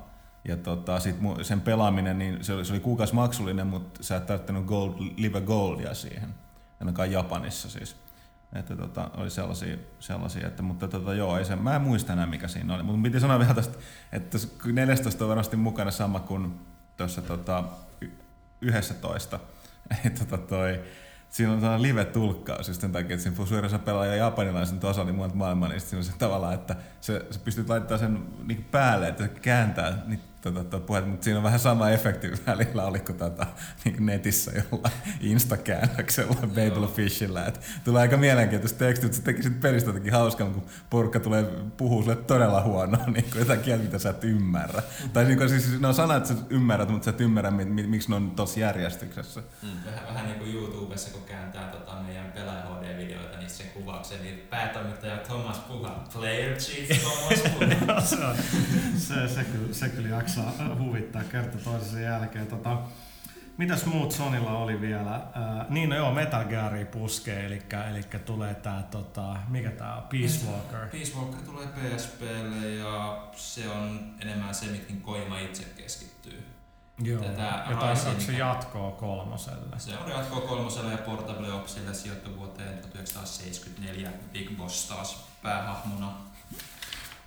ja 0.47 0.57
tota, 0.57 0.99
sit 0.99 1.15
sen 1.41 1.61
pelaaminen, 1.61 2.19
niin 2.19 2.43
se 2.43 2.53
oli, 2.53 2.65
se 2.65 2.73
oli 2.73 2.79
kuukausi 2.79 3.15
maksullinen, 3.15 3.67
mutta 3.67 4.03
sä 4.03 4.15
et 4.15 4.25
täyttänyt 4.25 4.65
gold, 4.65 4.93
live 5.17 5.41
goldia 5.41 5.93
siihen, 5.93 6.29
ainakaan 6.79 7.11
Japanissa 7.11 7.69
siis. 7.69 7.95
Että 8.53 8.75
tota, 8.75 9.09
oli 9.17 9.29
sellaisia, 9.29 9.77
sellaisia 9.99 10.47
että, 10.47 10.63
mutta 10.63 10.87
tota, 10.87 11.13
joo, 11.13 11.37
ei 11.37 11.45
se, 11.45 11.55
mä 11.55 11.75
en 11.75 11.81
muista 11.81 12.13
enää 12.13 12.25
mikä 12.25 12.47
siinä 12.47 12.75
oli, 12.75 12.83
mutta 12.83 13.01
piti 13.03 13.19
sanoa 13.19 13.39
vielä 13.39 13.53
tästä, 13.53 13.77
että 14.11 14.37
14 14.65 15.25
on 15.25 15.29
varmasti 15.29 15.57
mukana 15.57 15.91
sama 15.91 16.19
kuin 16.19 16.59
tuossa 16.97 17.21
tota, 17.21 17.63
11, 18.61 19.39
tota 20.19 20.37
toi, 20.37 20.79
siinä 21.29 21.53
on 21.53 21.59
sellainen 21.59 21.81
live-tulkkaus 21.81 22.67
just 22.67 22.81
sen 22.81 22.91
takia, 22.91 23.13
että 23.13 23.23
siinä 23.23 23.45
suurin 23.45 23.65
osa 23.65 23.79
pelaa 23.79 24.05
japanilaisen 24.05 24.79
osa 24.83 25.03
niin 25.03 25.15
muualta 25.15 25.35
maailmaa, 25.35 25.69
niin 25.69 25.81
siinä 25.81 25.97
on 25.97 26.03
se 26.03 26.17
tavallaan, 26.17 26.53
että 26.53 26.75
se, 27.01 27.25
se 27.31 27.39
pystyt 27.39 27.69
laittamaan 27.69 27.99
sen 27.99 28.25
niin 28.47 28.67
päälle, 28.71 29.07
että 29.07 29.23
se 29.23 29.29
kääntää 29.29 30.03
niin 30.05 30.21
tota, 30.51 30.69
tota, 30.69 30.85
puhetta, 30.85 31.09
mutta 31.09 31.23
siinä 31.23 31.37
on 31.37 31.43
vähän 31.43 31.59
sama 31.59 31.89
efekti 31.89 32.31
välillä 32.47 32.85
oli 32.85 32.99
kuin 32.99 33.17
tota, 33.17 33.47
niin 33.85 34.05
netissä 34.05 34.51
jolla 34.55 34.89
instakäännöksellä 35.21 36.35
Babel 36.47 36.87
Fishillä. 36.87 37.45
Et 37.45 37.61
tulee 37.83 38.01
aika 38.01 38.17
mielenkiintoista 38.17 38.79
tekstiä, 38.79 39.05
että 39.05 39.17
se 39.17 39.23
teki 39.23 39.43
sitten 39.43 39.61
pelistä 39.61 39.89
jotenkin 39.89 40.13
hauskaa, 40.13 40.49
kun 40.49 40.65
porukka 40.89 41.19
tulee 41.19 41.43
puhuu 41.77 42.03
sulle 42.03 42.15
todella 42.15 42.63
huonoa, 42.63 43.05
niin 43.05 43.25
kuin 43.31 43.39
jotain 43.39 43.59
kieltä, 43.59 43.83
mitä 43.83 43.99
sä 43.99 44.09
et 44.09 44.23
ymmärrä. 44.23 44.81
Mm. 45.03 45.09
Tai 45.09 45.25
niin 45.25 45.37
kuin, 45.37 45.49
siis 45.49 45.79
ne 45.79 45.87
on 45.87 45.93
sanat, 45.93 46.17
että 46.17 46.29
sä 46.29 46.39
ymmärrät, 46.49 46.89
mutta 46.89 47.05
sä 47.05 47.11
et 47.11 47.21
ymmärrä, 47.21 47.51
miksi 47.51 48.09
ne 48.09 48.15
on 48.15 48.31
tossa 48.31 48.59
järjestyksessä. 48.59 49.41
Mm. 49.63 49.69
Vähän, 49.85 50.07
vähän 50.07 50.25
niin 50.25 50.39
kuin 50.39 50.53
YouTubessa, 50.53 51.11
kun 51.11 51.21
kääntää 51.21 51.67
tota 51.71 51.91
meidän 52.07 52.31
pelaaja 52.31 52.65
HD-videoita, 52.65 53.37
niin 53.37 53.49
sen 53.49 53.67
kuvauksen, 53.73 54.21
niin 54.23 54.39
päätoimittaja 54.49 55.17
Thomas 55.17 55.59
Puha, 55.59 56.03
player 56.13 56.57
chief 56.57 57.01
Thomas 57.01 57.53
Puha. 57.53 58.01
se, 58.01 58.15
se, 58.97 59.27
se, 59.35 59.43
kyllä, 59.43 59.73
se 59.73 59.89
kyllä 59.89 60.09
jaksaa 60.09 60.36
huvittaa 60.79 61.23
kerta 61.23 61.57
toisensa 61.57 61.99
jälkeen. 61.99 62.47
Tota, 62.47 62.77
mitäs 63.57 63.85
muut 63.85 64.11
Sonilla 64.11 64.57
oli 64.57 64.81
vielä? 64.81 65.15
Äh, 65.15 65.69
niin 65.69 65.89
no 65.89 65.95
joo, 65.95 66.13
Metal 66.13 66.43
Gearia 66.43 66.85
puskee, 66.85 67.45
eli, 67.45 67.61
eli 67.91 68.03
tulee 68.25 68.53
tää, 68.53 68.83
tota, 68.91 69.35
mikä 69.47 69.71
tää 69.71 69.95
on, 69.95 70.03
Peace 70.03 70.45
Walker. 70.45 70.87
Peace 70.89 71.13
Walker 71.17 71.41
tulee 71.41 71.67
PSPlle 71.67 72.69
ja 72.69 73.27
se 73.35 73.69
on 73.69 74.13
enemmän 74.21 74.55
se, 74.55 74.65
mihin 74.65 75.01
Koima 75.01 75.39
itse 75.39 75.63
keskittyy. 75.77 76.43
Joo, 77.03 77.23
Tätä 77.23 77.63
ja 77.69 77.77
taisi 77.79 78.25
se 78.25 78.31
jatkoa 78.31 78.91
kolmoselle. 78.91 79.79
Se 79.79 79.97
on 79.97 80.11
jatkoa 80.11 80.41
kolmoselle 80.41 80.91
ja 80.91 80.97
Portable 80.97 81.53
Opsille 81.53 81.93
sijoittu 81.93 82.37
vuoteen 82.37 82.77
1974 82.77 84.11
Big 84.33 84.57
Boss 84.57 84.87
taas 84.87 85.27
päähahmona. 85.43 86.13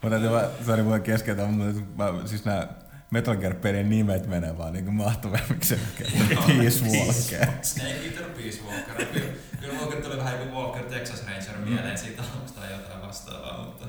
Mä 0.02 0.10
täytyy 0.10 0.30
vaan, 0.30 0.46
sori 0.66 0.82
mua 0.82 0.98
keskeltä, 0.98 1.46
mutta 1.46 1.82
mä, 1.96 2.26
siis 2.26 2.44
nää 2.44 2.68
Metal 3.10 3.36
Gear 3.36 3.54
pelien 3.54 3.90
nimet 3.90 4.26
menee 4.26 4.58
vaan 4.58 4.72
niinku 4.72 4.90
mahtuvammiksi. 4.90 5.78
Peace 6.46 6.84
Walker. 6.84 7.48
Snake 7.62 8.06
Eater 8.06 8.30
Peace 8.30 8.62
Walker. 8.62 9.06
Kyllä, 9.06 9.32
kyllä 9.60 9.74
Walker 9.74 10.02
tuli 10.02 10.16
vähän 10.16 10.38
kuin 10.38 10.52
Walker 10.52 10.84
Texas 10.84 11.26
Ranger 11.26 11.58
mieleen 11.58 11.98
siitä 11.98 12.22
alusta 12.22 12.66
jotain 12.66 13.02
vastaavaa, 13.02 13.64
mutta... 13.64 13.86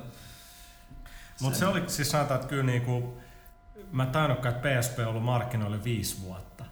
Mutta 1.41 1.60
se 1.60 1.67
oli, 1.67 1.84
siis 1.88 2.12
sanotaan, 2.12 2.39
että 2.39 2.49
kyllä 2.49 2.63
niinku, 2.63 3.21
mä 3.91 4.05
tajunnutkaan, 4.05 4.55
että 4.55 4.69
PSP 4.69 4.99
on 4.99 5.07
ollut 5.07 5.23
markkinoille 5.23 5.84
viisi 5.84 6.21
vuotta. 6.21 6.65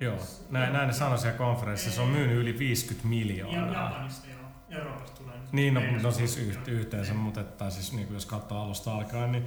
Joo, 0.00 0.18
näin, 0.50 0.72
näin 0.72 0.86
ne 0.86 0.92
sanoi 0.92 1.18
siellä 1.18 1.38
konferenssissa. 1.38 1.96
Se 1.96 2.02
on 2.02 2.08
myynyt 2.08 2.36
yli 2.36 2.58
50 2.58 3.08
miljoonaa. 3.08 3.66
Ja 3.66 3.82
Japanista 3.82 4.26
joo. 4.26 4.80
Euroopasta 4.80 5.22
tulee. 5.22 5.36
Niin, 5.52 5.74
no, 5.74 5.80
no 6.02 6.12
siis 6.12 6.36
yhteensä, 6.66 7.14
mutta 7.14 7.40
että, 7.40 7.70
siis 7.70 7.92
niin 7.92 8.08
jos 8.12 8.26
katsoo 8.26 8.62
alusta 8.62 8.94
alkaen, 8.94 9.32
niin, 9.32 9.46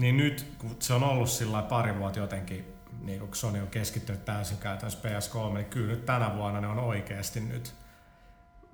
niin 0.00 0.16
nyt 0.16 0.54
kun 0.58 0.76
se 0.78 0.94
on 0.94 1.04
ollut 1.04 1.30
sillä 1.30 1.62
pari 1.62 1.98
vuotta 1.98 2.18
jotenkin, 2.18 2.74
niin 3.00 3.20
kun 3.20 3.36
Sony 3.36 3.60
on 3.60 3.68
keskittynyt 3.68 4.24
täysin 4.24 4.58
käytännössä 4.58 5.08
PS3, 5.08 5.54
niin 5.54 5.66
kyllä 5.66 5.86
nyt 5.86 6.06
tänä 6.06 6.36
vuonna 6.36 6.60
ne 6.60 6.66
on 6.66 6.78
oikeasti 6.78 7.40
nyt 7.40 7.74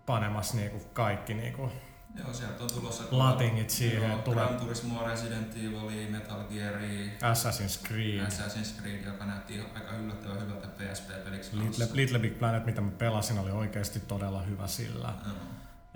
panemassa 0.07 0.57
niin 0.57 0.71
kuin 0.71 0.85
kaikki 0.93 1.35
niin 1.35 1.53
kuin 1.53 1.73
Joo, 2.19 2.35
sieltä 2.35 2.65
on 2.65 2.71
tulossa 2.71 3.05
latingit 3.11 3.71
siihen. 3.71 4.11
Joo, 4.11 4.19
tulee... 4.19 4.47
Gran 4.47 4.61
Turismo, 4.61 5.07
Resident 5.07 5.57
Evil, 5.57 6.11
Metal 6.11 6.45
Gear, 6.45 6.75
Assassin's 7.23 7.87
Creed. 7.89 8.27
Assassin's 8.27 8.81
Creed, 8.81 9.05
joka 9.05 9.27
näytti 9.27 9.61
aika 9.75 9.97
yllättävän 9.97 10.41
hyvältä 10.41 10.69
PSP-peliksi. 10.69 11.59
Little, 11.59 11.87
Little 11.93 12.19
Big 12.19 12.39
Planet, 12.39 12.67
mitä 12.67 12.81
mä 12.81 12.91
pelasin, 12.91 13.39
oli 13.39 13.51
oikeasti 13.51 14.01
todella 14.01 14.43
hyvä 14.43 14.67
sillä. 14.67 15.15
Mm. 15.27 15.33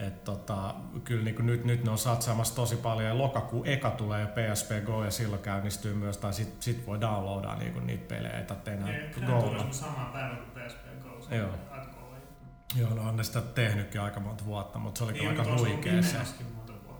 Et 0.06 0.24
tota, 0.24 0.74
kyllä 1.04 1.24
niin 1.24 1.46
nyt, 1.46 1.64
nyt 1.64 1.84
ne 1.84 1.90
on 1.90 1.98
satsaamassa 1.98 2.54
tosi 2.54 2.76
paljon 2.76 3.08
ja 3.08 3.18
lokakuu 3.18 3.64
eka 3.64 3.90
tulee 3.90 4.20
ja 4.20 4.26
PSP 4.26 4.70
Go 4.84 5.04
ja 5.04 5.10
silloin 5.10 5.42
käynnistyy 5.42 5.94
myös, 5.94 6.18
tai 6.18 6.32
sit, 6.32 6.62
sit 6.62 6.86
voi 6.86 7.00
downloadaa 7.00 7.56
niin 7.56 7.86
niitä 7.86 8.08
pelejä, 8.08 8.38
että 8.38 8.72
enää 8.72 8.88
Golla. 9.26 9.66
samaan 9.70 10.12
päivän 10.12 10.36
kuin 10.36 10.64
PSP 10.64 11.02
Go. 11.02 11.34
Joo. 11.36 11.50
Joo, 12.74 12.94
no 12.94 13.08
on 13.08 13.16
ne 13.16 13.24
sitä 13.24 13.40
tehnytkin 13.40 14.00
aika 14.00 14.20
monta 14.20 14.44
vuotta, 14.44 14.78
mutta 14.78 14.98
se 14.98 15.04
oli 15.04 15.12
niin, 15.12 15.28
aika 15.28 15.44
huikea 15.58 16.02
se. 16.02 16.18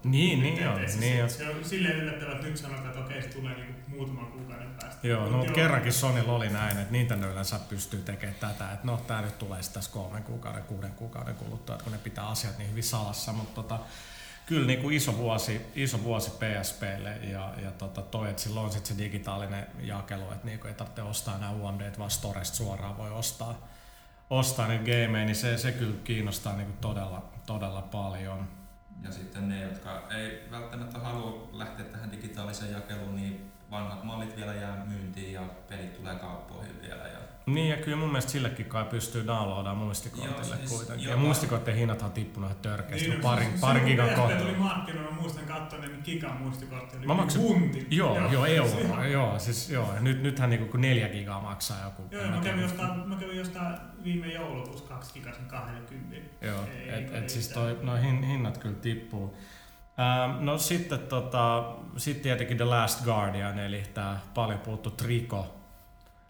Niin, 0.04 0.42
niin 0.42 0.62
joo. 0.62 0.78
Niin, 0.78 0.90
se, 0.90 1.28
se 1.28 1.48
on 1.48 1.64
silleen 1.64 1.96
yllättävää, 1.96 2.34
että 2.34 2.46
nyt 2.46 2.56
sanotaan, 2.56 2.88
että 2.88 3.00
okei, 3.00 3.22
se 3.22 3.28
tulee 3.28 3.54
niinku 3.54 3.80
muutaman 3.88 4.26
kuukauden 4.26 4.70
päästä. 4.80 5.08
Joo, 5.08 5.28
no 5.28 5.36
mutta 5.36 5.52
kerrankin 5.52 5.92
Sonylla 5.92 6.32
oli 6.32 6.48
näin, 6.48 6.78
että 6.78 6.92
Nintendo 6.92 7.30
yleensä 7.30 7.58
pystyy 7.68 8.02
tekemään 8.02 8.38
tätä, 8.40 8.72
että 8.72 8.86
no 8.86 8.96
tää 8.96 9.22
nyt 9.22 9.38
tulee 9.38 9.62
sitten 9.62 9.80
tässä 9.80 9.92
kolmen 9.92 10.22
kuukauden, 10.22 10.62
kuuden 10.62 10.92
kuukauden 10.92 11.34
kuluttua, 11.34 11.74
että 11.74 11.84
kun 11.84 11.92
ne 11.92 11.98
pitää 11.98 12.28
asiat 12.28 12.58
niin 12.58 12.70
hyvin 12.70 12.84
salassa, 12.84 13.32
mutta 13.32 13.62
tota, 13.62 13.78
kyllä 14.46 14.66
niin 14.66 14.80
kuin 14.80 14.96
iso, 14.96 15.16
vuosi, 15.16 15.60
iso 15.74 16.02
vuosi 16.02 16.30
PSPlle 16.30 17.16
ja, 17.22 17.54
ja 17.62 17.70
tota 17.70 18.02
toi, 18.02 18.30
että 18.30 18.42
silloin 18.42 18.66
on 18.66 18.72
sitten 18.72 18.96
se 18.96 19.02
digitaalinen 19.02 19.66
jakelu, 19.80 20.32
että 20.32 20.46
niin 20.46 20.66
ei 20.66 20.74
tarvitse 20.74 21.02
ostaa 21.02 21.38
nämä 21.38 21.52
UMD, 21.52 21.98
vaan 21.98 22.10
Storesta 22.10 22.56
suoraan 22.56 22.98
voi 22.98 23.10
ostaa 23.10 23.70
ostaa 24.30 24.68
niitä 24.68 24.84
gameja, 24.84 25.24
niin 25.24 25.36
se, 25.36 25.58
se 25.58 25.72
kyllä 25.72 25.96
kiinnostaa 26.04 26.56
niin 26.56 26.66
kuin 26.66 26.78
todella, 26.78 27.22
todella 27.46 27.82
paljon. 27.82 28.48
Ja 29.04 29.12
sitten 29.12 29.48
ne, 29.48 29.62
jotka 29.62 30.02
ei 30.10 30.48
välttämättä 30.50 30.98
halua 30.98 31.48
lähteä 31.52 31.84
tähän 31.84 32.12
digitaaliseen 32.12 32.72
jakeluun, 32.72 33.16
niin 33.16 33.52
vanhat 33.70 34.04
mallit 34.04 34.36
vielä 34.36 34.54
jää 34.54 34.84
myyntiin 34.86 35.32
ja 35.32 35.42
pelit 35.68 35.96
tulee 35.96 36.14
kauppoihin 36.14 36.82
vielä. 36.82 37.02
Ja 37.02 37.18
niin 37.54 37.68
ja 37.68 37.76
kyllä 37.76 37.96
mun 37.96 38.08
mielestä 38.08 38.32
sillekin 38.32 38.66
kai 38.66 38.84
pystyy 38.84 39.26
downloadaamaan 39.26 39.86
muistikortille 39.86 40.56
siis, 40.56 40.70
kuitenkin. 40.70 41.08
Ja 41.08 41.16
muistikorttien 41.16 41.76
hinnat 41.76 42.02
on 42.02 42.12
tippunut 42.12 42.62
törkeästi. 42.62 43.08
Niin, 43.08 43.20
parin, 43.20 43.48
siis, 43.48 43.60
parin 43.60 43.84
gigan 43.84 44.08
kohta. 44.08 44.36
oli 44.36 44.54
markkinoilla, 44.54 45.10
muistan 45.10 45.44
katsoin, 45.44 45.82
niin 45.82 46.00
gigan 46.04 46.36
muistikortti 46.36 46.96
oli 46.96 47.06
Mä 47.06 47.14
maksin, 47.14 47.40
hunti. 47.40 47.86
Joo, 47.90 48.18
joo, 48.18 48.30
joo 48.30 48.44
euro. 48.44 49.04
joo, 49.04 49.38
siis 49.38 49.70
joo. 49.70 49.94
Nyt, 50.00 50.22
nythän 50.22 50.50
niinku 50.50 50.66
kun 50.66 50.80
neljä 50.80 51.08
gigaa 51.08 51.40
maksaa 51.40 51.84
joku. 51.84 52.02
Joo, 52.10 52.26
mä 52.26 52.40
kävin, 52.44 52.62
jostain, 52.62 53.08
mä 53.08 53.16
kävin 53.16 53.36
jostain 53.36 53.76
viime 54.04 54.26
joulukuussa 54.26 54.88
kaksi 54.88 55.12
gigasen 55.14 55.46
20. 55.46 56.16
Joo, 56.46 56.64
et, 56.86 57.14
et 57.14 57.28
siis 57.28 57.48
toi, 57.48 57.78
no 57.82 57.96
hinnat 57.96 58.58
kyllä 58.58 58.76
tippuu. 58.76 59.36
Ähm, 59.98 60.44
no 60.44 60.58
sitten 60.58 60.98
tota, 60.98 61.74
sit 61.96 62.22
tietenkin 62.22 62.56
The 62.56 62.64
Last 62.64 63.04
Guardian, 63.04 63.58
eli 63.58 63.82
tämä 63.94 64.18
paljon 64.34 64.58
puhuttu 64.58 64.90
Triko 64.90 65.59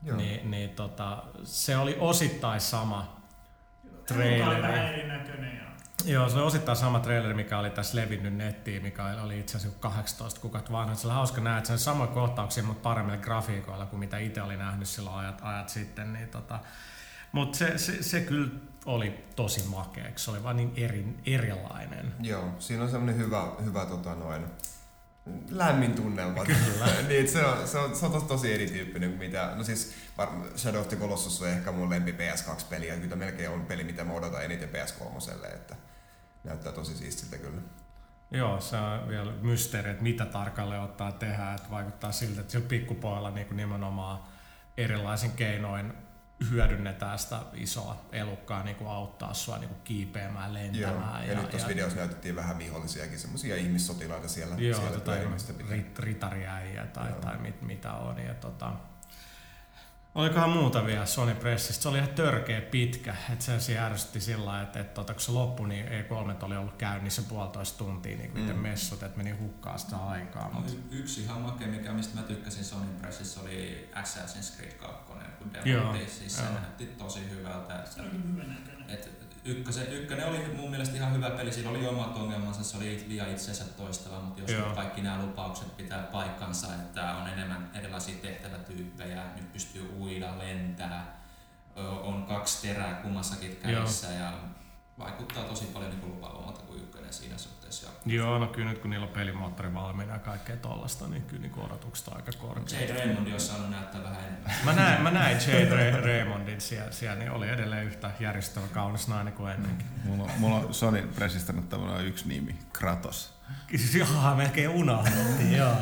Joo. 0.03 0.17
Niin, 0.17 0.51
niin 0.51 0.71
tota, 0.71 1.23
se 1.45 1.77
oli 1.77 1.97
osittain 2.01 2.61
sama 2.61 3.21
traileri. 4.07 5.11
Joo, 6.05 6.29
se 6.29 6.37
oli 6.37 6.47
osittain 6.47 6.77
sama 6.77 7.01
traileri, 7.01 7.35
mikä 7.35 7.59
oli 7.59 7.71
tässä 7.71 7.97
levinnyt 7.97 8.35
nettiin, 8.35 8.83
mikä 8.83 9.05
oli 9.23 9.39
itse 9.39 9.57
asiassa 9.57 9.79
18 9.81 10.41
kuukautta 10.41 10.73
vanha. 10.73 10.95
Se 10.95 11.07
oli 11.07 11.15
hauska 11.15 11.41
nähdä, 11.41 11.59
että 11.59 11.67
se 11.67 11.73
on 11.73 11.79
samoja 11.79 12.11
kohtauksia, 12.11 12.65
mutta 12.65 12.83
paremmilla 12.83 13.23
grafiikoilla 13.23 13.87
kuin 13.87 14.01
mitä 14.01 14.19
itse 14.19 14.43
oli 14.43 14.57
nähnyt 14.57 14.89
silloin 14.89 15.17
ajat, 15.17 15.39
ajat 15.43 15.69
sitten. 15.69 16.13
Niin 16.13 16.29
tota, 16.29 16.59
mutta 17.33 17.59
se, 17.59 17.79
se, 17.79 18.03
se, 18.03 18.21
kyllä 18.21 18.51
oli 18.87 19.25
tosi 19.37 19.69
makea, 19.69 20.11
se 20.17 20.31
oli 20.31 20.43
vaan 20.43 20.57
niin 20.57 20.73
eri, 20.77 21.15
erilainen. 21.27 22.15
Joo, 22.21 22.45
siinä 22.59 22.83
on 22.83 22.91
semmoinen 22.91 23.17
hyvä, 23.17 23.53
hyvä 23.65 23.87
tota 23.87 24.15
noin, 24.15 24.47
lämmin 25.51 25.95
tunnelma. 25.95 26.45
Kyllä. 26.45 26.87
niin, 27.09 27.29
se, 27.29 27.45
on, 27.45 27.69
se, 27.69 27.79
on, 27.79 27.97
se 27.97 28.07
on 28.07 28.13
tosi, 28.13 28.27
tosi 28.27 28.55
erityyppinen 28.55 29.11
kuin 29.11 29.19
mitä, 29.19 29.53
no 29.57 29.65
siis 29.65 29.95
Shadow 30.57 30.81
of 30.81 30.89
the 30.89 30.97
Colossus 30.97 31.43
on 31.43 31.49
ehkä 31.49 31.73
mun 31.73 31.91
lempi 31.91 32.13
PS2-peli 32.13 32.87
ja 32.87 32.97
kyllä 32.97 33.17
melkein 33.17 33.51
on 33.51 33.67
peli, 33.67 33.85
mitä 33.85 34.05
mä 34.05 34.13
odotan 34.13 34.45
eniten 34.45 34.69
PS3, 34.69 35.55
että 35.55 35.77
näyttää 36.45 36.73
tosi 36.73 36.97
siistiltä 36.97 37.39
kyllä. 37.39 37.61
Joo, 38.31 38.61
se 38.61 38.77
on 38.77 39.09
vielä 39.09 39.33
mysteeri, 39.33 39.91
että 39.91 40.03
mitä 40.03 40.27
tarkalleen 40.27 40.81
ottaa 40.81 41.13
tehdä, 41.13 41.55
että 41.55 41.71
vaikuttaa 41.71 42.13
siltä, 42.13 42.41
että 42.41 42.53
sillä 42.53 42.69
pikkupojalla 42.69 43.31
niin 43.31 43.57
nimenomaan 43.57 44.21
erilaisin 44.77 45.31
keinoin 45.31 45.93
hyödynnetään 46.51 47.19
sitä 47.19 47.41
isoa 47.55 48.05
elukkaa 48.13 48.63
niin 48.63 48.77
kuin 48.77 48.91
auttaa 48.91 49.35
sua 49.35 49.59
niin 49.59 49.69
kuin 49.69 49.81
kiipeämään, 49.85 50.55
lentämään. 50.55 51.23
Joo, 51.23 51.27
ja, 51.27 51.33
ja 51.33 51.41
nyt 51.41 51.51
tuossa 51.51 51.69
videossa 51.69 51.99
näytettiin 51.99 52.37
vähän 52.37 52.59
vihollisiakin, 52.59 53.19
semmoisia 53.19 53.57
ihmissotilaita 53.57 54.29
siellä. 54.29 54.57
Joo, 54.59 54.81
siellä 54.81 54.97
tota, 54.97 55.17
rit, 55.71 55.99
ritariäijä 55.99 56.87
tai, 56.87 57.13
tai 57.13 57.39
mit, 57.39 57.63
mitä 57.63 57.93
on. 57.93 58.19
Ja 58.19 58.35
tota, 58.35 58.73
Olikohan 60.15 60.51
muuta 60.51 60.87
vielä 60.87 61.07
Sony 61.07 61.35
Pressistä? 61.35 61.83
Se 61.83 61.89
oli 61.89 61.99
ihan 61.99 62.11
törkeä 62.11 62.61
pitkä. 62.61 63.17
Että 63.33 63.59
se 63.59 63.79
ärsytti 63.79 64.21
sillä 64.21 64.63
että, 64.63 64.81
että, 64.81 65.05
kun 65.05 65.21
se 65.21 65.33
loppui, 65.33 65.69
niin 65.69 65.87
E3 65.87 66.45
oli 66.45 66.57
ollut 66.57 66.77
käynnissä 66.77 67.23
puolitoista 67.23 67.79
tuntia, 67.79 68.17
niin 68.17 68.31
kuin 68.31 68.47
mm. 68.47 68.59
messut, 68.59 69.03
että 69.03 69.17
meni 69.17 69.31
hukkaa 69.31 69.79
sitä 69.79 69.97
aikaa. 69.97 70.49
No, 70.49 70.61
mutta... 70.61 70.73
Yksi 70.91 71.23
ihan 71.23 71.41
makea, 71.41 71.69
mikä 71.69 71.93
mistä 71.93 72.21
mä 72.21 72.27
tykkäsin 72.27 72.65
Sony 72.65 72.87
Pressissa, 73.01 73.41
oli 73.41 73.89
Assassin's 73.95 74.57
Creed 74.57 74.73
2, 74.73 75.10
kun 75.41 75.53
demo 75.55 75.95
siis 76.07 76.37
se 76.37 76.43
näytti 76.43 76.87
tosi 76.87 77.31
hyvältä. 77.31 77.87
Se 77.87 78.01
oli 78.01 78.11
hyvä 78.11 78.43
näköinen. 78.43 78.91
Et 78.91 79.21
ykkösen, 79.45 79.93
ykkönen 79.93 80.29
oli 80.29 80.55
mun 80.57 80.71
mielestä 80.71 80.97
ihan 80.97 81.15
hyvä 81.15 81.31
peli, 81.31 81.53
siinä 81.53 81.71
oli 81.71 81.87
omat 81.87 82.17
ongelmansa, 82.17 82.65
se 82.65 82.77
oli 82.77 83.05
liian 83.09 83.31
itsensä 83.31 83.65
toistava, 83.65 84.21
mutta 84.21 84.41
jos 84.41 84.51
Joo. 84.51 84.75
kaikki 84.75 85.03
nämä 85.03 85.23
lupaukset 85.23 85.77
pitää 85.77 86.03
paikkansa, 86.03 86.75
että 86.75 87.15
on 87.15 87.29
enemmän 87.29 87.71
erilaisia 87.75 88.15
tehtävätyyppejä, 88.23 89.25
nyt 89.37 89.53
pystyy 89.53 89.95
uida, 89.99 90.39
lentää, 90.39 91.21
on 92.03 92.25
kaksi 92.27 92.69
terää 92.69 92.95
kummassakin 92.95 93.57
kädessä 93.57 94.07
ja 94.07 94.33
vaikuttaa 94.99 95.45
tosi 95.45 95.65
paljon 95.65 95.91
niin 95.91 96.09
lupaavammalta 96.09 96.61
kuin 96.61 96.83
ykkönen 96.83 97.13
siinä 97.13 97.39
suhteessa. 97.73 98.11
Joo, 98.11 98.39
no 98.39 98.47
kyllä 98.47 98.71
nyt 98.71 98.79
kun 98.79 98.91
niillä 98.91 99.07
on 99.07 99.13
pelimoottori 99.13 99.75
valmiina 99.75 100.13
ja 100.13 100.19
kaikkea 100.19 100.57
tollasta, 100.57 101.07
niin 101.07 101.23
kyllä 101.23 101.43
niin 101.43 101.59
odotukset 101.59 102.09
on 102.09 102.17
aika 102.17 102.33
korkeat. 102.39 102.73
Jade 102.73 103.05
Raymond 103.05 103.33
olisi 103.33 103.47
saanut 103.47 103.71
näyttää 103.71 104.03
vähän 104.03 104.21
enemmän. 104.21 104.53
Mä 104.65 104.73
näin, 104.73 105.03
mä 105.03 105.11
näin 105.11 105.37
Jade 105.37 105.91
Ray- 105.91 106.05
Raymondin 106.05 106.61
siellä, 106.61 106.93
siellä, 106.93 107.19
niin 107.19 107.31
oli 107.31 107.49
edelleen 107.49 107.87
yhtä 107.87 108.11
järjestävä 108.21 108.67
kaunis 108.67 109.09
nainen 109.09 109.33
kuin 109.33 109.53
ennenkin. 109.53 109.87
Mulla, 110.05 110.25
on, 110.25 110.31
mulla 110.39 110.57
on 110.57 110.75
Sony 110.75 111.03
Pressistä 111.03 111.53
nyt 111.53 111.65
yksi 112.05 112.29
nimi, 112.29 112.59
Kratos. 112.73 113.33
Joo, 113.95 114.35
melkein 114.37 114.69
unohdettiin, 114.69 115.57
joo. 115.57 115.77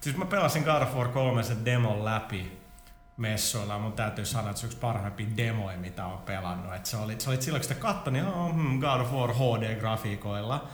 Siis 0.00 0.16
mä 0.16 0.24
pelasin 0.24 0.62
God 0.62 0.82
of 0.82 0.94
War 0.94 1.08
3 1.08 1.42
sen 1.42 1.64
demon 1.64 2.04
läpi 2.04 2.62
messuilla. 3.16 3.78
Mun 3.78 3.92
täytyy 3.92 4.24
sanoa, 4.24 4.50
että 4.50 4.60
se 4.60 4.66
on 4.66 4.68
yksi 4.68 4.80
parhaimpia 4.80 5.26
demoja, 5.36 5.78
mitä 5.78 6.06
on 6.06 6.18
pelannut. 6.18 6.74
Et 6.74 6.86
se 6.86 6.96
oli, 6.96 7.16
se 7.18 7.30
oli 7.30 7.42
silloin, 7.42 7.60
kun 7.60 7.68
sitä 7.68 7.80
katsoi, 7.80 8.12
niin 8.12 8.26
oh, 8.26 8.54
God 8.80 9.00
of 9.00 9.12
War 9.12 9.30
HD-grafiikoilla. 9.30 10.68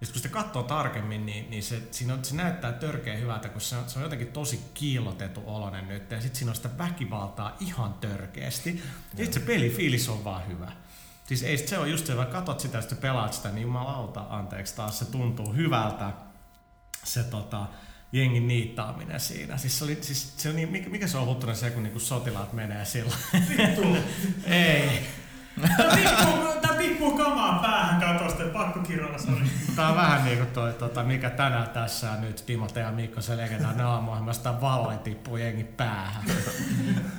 Ja 0.00 0.06
kun 0.06 0.16
sitä 0.16 0.28
katsoo 0.28 0.62
tarkemmin, 0.62 1.26
niin, 1.26 1.50
niin 1.50 1.62
se, 1.62 1.82
siinä 1.90 2.14
on, 2.14 2.24
se 2.24 2.34
näyttää 2.34 2.72
törkeä 2.72 3.16
hyvältä, 3.16 3.48
kun 3.48 3.60
se 3.60 3.76
on, 3.76 3.90
se 3.90 3.98
on 3.98 4.02
jotenkin 4.02 4.32
tosi 4.32 4.60
kiillotettu 4.74 5.42
olonen 5.46 5.88
nyt. 5.88 6.10
Ja 6.10 6.20
sitten 6.20 6.38
siinä 6.38 6.50
on 6.50 6.56
sitä 6.56 6.78
väkivaltaa 6.78 7.56
ihan 7.60 7.94
törkeästi. 7.94 8.82
Ja 9.12 9.24
sitten 9.24 9.42
se 9.42 9.46
pelifiilis 9.46 10.08
on 10.08 10.24
vaan 10.24 10.48
hyvä. 10.48 10.72
Siis 11.26 11.42
ei 11.42 11.58
se 11.58 11.78
on 11.78 11.90
just 11.90 12.06
se, 12.06 12.14
kun 12.14 12.26
katsot 12.26 12.60
sitä, 12.60 12.78
että 12.78 12.94
pelaat 12.94 13.32
sitä, 13.32 13.48
niin 13.48 13.62
jumalauta, 13.62 14.26
anteeksi 14.28 14.76
taas, 14.76 14.98
se 14.98 15.04
tuntuu 15.04 15.52
hyvältä. 15.52 16.12
Se 17.04 17.22
tota, 17.22 17.66
jengin 18.12 18.48
niittaaminen 18.48 19.20
siinä. 19.20 19.58
Siis 19.58 19.78
se 19.78 19.84
oli, 19.84 19.98
siis 20.00 20.34
se 20.36 20.50
oli, 20.50 20.66
mikä, 20.66 20.90
mikä 20.90 21.06
se 21.06 21.18
on 21.18 21.26
huttunen 21.26 21.56
se, 21.56 21.70
kun 21.70 21.82
niinku 21.82 22.00
sotilaat 22.00 22.52
menee 22.52 22.84
sillä 22.84 23.14
Ei. 24.44 25.06
Tää 26.62 26.74
tippuu 26.78 27.18
kamaa 27.18 27.58
päähän 27.62 28.00
katosta, 28.00 28.42
pakko 28.52 28.80
kirjoilla, 28.80 29.18
sori. 29.18 29.50
Tää 29.76 29.88
on 29.88 29.96
vähän 29.96 30.24
niinku 30.24 30.46
toi, 30.54 30.72
tota, 30.72 31.02
mikä 31.02 31.30
tänään 31.30 31.68
tässä 31.68 32.10
on 32.10 32.20
nyt 32.20 32.46
Timote 32.46 32.80
ja 32.80 32.92
Mikko 32.92 33.20
se 33.20 33.36
legendaarinen 33.36 33.86
aamuohjelmasta 33.86 34.60
valoi 34.60 34.98
tippuu 34.98 35.36
jengi 35.36 35.64
päähän. 35.64 36.24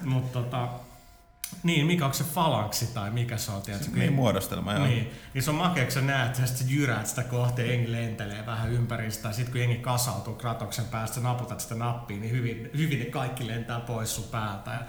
Mutta 0.04 0.39
tota, 0.39 0.67
niin, 1.63 1.88
mikä 1.88 2.06
onko 2.06 2.17
se 2.17 2.23
falanksi 2.23 2.93
tai 2.93 3.10
mikä 3.12 3.38
se 3.38 3.52
on, 3.52 3.62
tiedätkö? 3.62 4.00
Niin, 4.00 4.13
muodostelma, 4.13 4.73
joo. 4.73 4.86
Niin, 4.86 5.12
niin 5.34 5.43
se 5.43 5.50
on 5.50 5.56
makea, 5.56 5.84
kun 5.84 5.91
sä 5.91 6.02
näet, 6.02 6.39
että 6.39 6.58
sä 6.58 6.65
jyräät 6.67 7.08
sitä 7.08 7.23
kohti 7.23 7.62
ja 7.62 7.67
jengi 7.67 7.91
lentelee 7.91 8.45
vähän 8.45 8.71
ympäristä. 8.71 9.32
Sitten 9.32 9.52
kun 9.52 9.62
jengi 9.62 9.78
kasautuu 9.78 10.36
kratoksen 10.36 10.86
päästä, 10.86 11.15
sä 11.15 11.21
naputat 11.21 11.60
sitä 11.60 11.76
nappia, 11.76 12.17
niin 12.17 12.32
hyvin, 12.32 12.69
hyvin 12.78 13.00
ne 13.00 13.06
kaikki 13.06 13.47
lentää 13.47 13.80
pois 13.80 14.15
sun 14.15 14.23
päältä. 14.32 14.71
Ja 14.71 14.80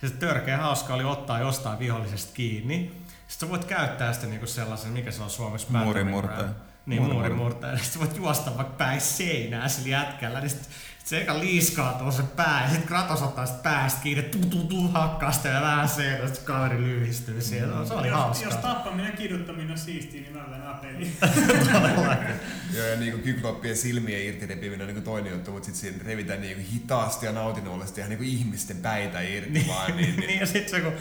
se 0.00 0.10
törkeä 0.10 0.56
hauska 0.56 0.94
oli 0.94 1.04
ottaa 1.04 1.40
jostain 1.40 1.78
vihollisesta 1.78 2.32
kiinni. 2.34 2.92
Sitten 3.28 3.48
sä 3.48 3.50
voit 3.50 3.64
käyttää 3.64 4.12
sitä 4.12 4.26
niinku 4.26 4.46
sellaisen, 4.46 4.92
mikä 4.92 5.10
se 5.10 5.22
on 5.22 5.30
suomessa? 5.30 5.68
Muurimurtaja. 5.70 6.48
Niin, 6.86 7.02
muurimurtaja. 7.02 7.78
Sitten 7.78 8.00
voit 8.00 8.16
juosta 8.16 8.56
vaikka 8.56 8.74
päin 8.74 9.00
seinää 9.00 9.68
sillä 9.68 9.88
jätkällä. 9.88 10.40
Niin 10.40 10.50
sit 10.50 10.68
se 11.06 11.20
eka 11.20 11.40
liiskaatuu 11.40 12.12
se 12.12 12.22
pää 12.22 12.62
ja 12.62 12.68
sitten 12.68 12.88
Kratos 12.88 13.22
ottaa 13.22 13.46
sitä 13.46 13.58
päästä 13.62 14.00
kiinni, 14.02 14.22
tu 14.22 14.38
tu 14.38 14.64
tu 14.64 14.88
hakkaa 14.88 15.32
sitä 15.32 15.48
ja 15.48 15.60
vähän 15.60 15.88
se, 15.88 16.16
että 16.16 16.40
kaveri 16.44 16.82
lyhistyy 16.82 17.40
siellä. 17.40 17.86
Se 17.86 17.94
oli 17.94 18.08
jos, 18.08 18.16
hauska. 18.16 18.44
Jos 18.44 18.54
tappaminen 18.54 19.10
ja 19.10 19.16
kiduttaminen 19.16 19.70
on 19.70 19.78
siistiä, 19.78 20.20
niin 20.20 20.32
mä 20.32 20.44
menen 20.48 20.68
apeliin. 20.68 21.16
Joo, 22.74 22.86
ja 22.86 22.96
niinku 22.96 23.18
kykloppien 23.18 23.76
silmien 23.76 24.24
irti 24.24 24.46
repiminen 24.46 24.80
on 24.80 24.86
niinku 24.86 25.10
toinen 25.10 25.32
juttu, 25.32 25.52
mutta 25.52 25.66
sitten 25.66 25.80
siinä 25.80 26.04
revitään 26.10 26.40
niinku 26.40 26.62
hitaasti 26.72 27.26
ja 27.26 27.32
nautinnollisesti 27.32 28.00
ihan 28.00 28.10
niinku 28.10 28.24
ihmisten 28.24 28.76
päitä 28.76 29.20
irti 29.20 29.50
niin, 29.50 29.68
vaan. 29.68 29.96
Niin, 29.96 30.16
niin. 30.16 30.20
niin 30.28 30.40
ja 30.40 30.46
sitten 30.46 30.70
se 30.70 30.80
kun 30.80 30.92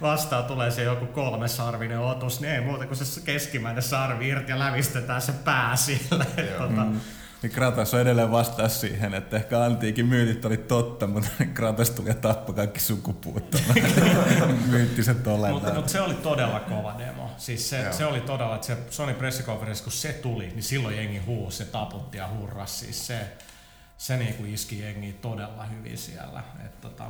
vastaan 0.00 0.44
tulee 0.44 0.70
se 0.70 0.82
joku 0.82 1.06
kolmesarvinen 1.06 1.98
otus, 1.98 2.40
niin 2.40 2.52
ei 2.52 2.60
muuta 2.60 2.86
kuin 2.86 2.96
se 2.96 3.20
keskimmäinen 3.20 3.82
sarvi 3.82 4.28
irti 4.28 4.52
ja 4.52 4.58
lävistetään 4.58 5.22
se 5.22 5.32
pää 5.32 5.76
sille. 5.76 6.26
Tota, 6.58 6.84
mm. 6.84 7.00
Niin 7.42 7.52
Kratos 7.52 7.94
on 7.94 8.00
edelleen 8.00 8.30
vastaus 8.30 8.80
siihen, 8.80 9.14
että 9.14 9.36
ehkä 9.36 9.64
antiikin 9.64 10.06
myytit 10.06 10.44
oli 10.44 10.56
totta, 10.56 11.06
mutta 11.06 11.30
Kratos 11.54 11.90
tuli 11.90 12.08
ja 12.08 12.14
tappoi 12.14 12.54
kaikki 12.54 12.80
sukupuut. 12.80 13.56
Myyttiset 14.70 15.26
ollentaan. 15.26 15.52
Mutta, 15.52 15.74
mutta 15.74 15.92
se 15.92 16.00
oli 16.00 16.14
todella 16.14 16.60
kova 16.60 16.94
demo. 16.98 17.30
Siis 17.36 17.70
se, 17.70 17.92
se 17.92 18.06
oli 18.06 18.20
todella, 18.20 18.54
että 18.54 18.66
se 18.66 18.76
Sony 18.90 19.14
pressikonferenssi, 19.14 19.84
kun 19.84 19.92
se 19.92 20.12
tuli, 20.12 20.46
niin 20.46 20.62
silloin 20.62 20.96
jengi 20.96 21.18
huusi 21.18 21.56
se 21.56 21.64
taputti 21.64 22.18
ja 22.18 22.28
hurras. 22.28 22.80
Siis 22.80 23.06
se, 23.06 23.18
se 23.98 24.16
niinku 24.16 24.44
iski 24.44 24.80
jengi 24.80 25.12
todella 25.12 25.64
hyvin 25.64 25.98
siellä. 25.98 26.42
Et 26.64 26.80
tota, 26.80 27.04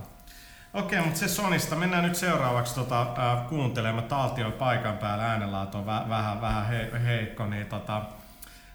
Okei, 0.75 1.01
mutta 1.01 1.19
se 1.19 1.29
Sonista. 1.29 1.77
Mennään 1.77 2.05
nyt 2.05 2.16
seuraavaksi 2.16 2.75
tota, 2.75 3.03
äh, 3.03 3.49
kuuntelemaan. 3.49 4.05
Talti 4.05 4.45
on 4.45 4.53
paikan 4.53 4.99
päällä, 4.99 5.25
äänenlaatu 5.25 5.79
on 5.79 5.87
väh, 5.87 6.09
vähän, 6.09 6.40
vähän 6.40 6.66
he, 6.66 6.90
heikko, 7.05 7.47
niin 7.47 7.66
tota, 7.66 8.03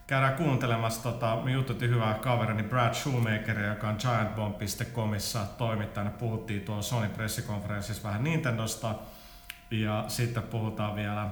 käydään 0.08 0.36
kuuntelemassa 0.36 1.04
tota, 1.04 1.36
me 1.44 1.52
jututin 1.52 1.90
hyvää 1.90 2.14
kaverini 2.14 2.64
Brad 2.64 2.94
Shoemakeria, 2.94 3.68
joka 3.68 3.88
on 3.88 3.98
giantbomb.comissa 4.00 5.46
toimittajana. 5.58 6.10
Puhuttiin 6.10 6.62
tuolla 6.62 6.82
Sony 6.82 7.10
pressikonferenssissa 7.10 8.08
vähän 8.08 8.24
Nintendosta 8.24 8.96
ja 9.72 10.06
sitten 10.08 10.44
puhutaan 10.44 10.96
vielä 10.96 11.30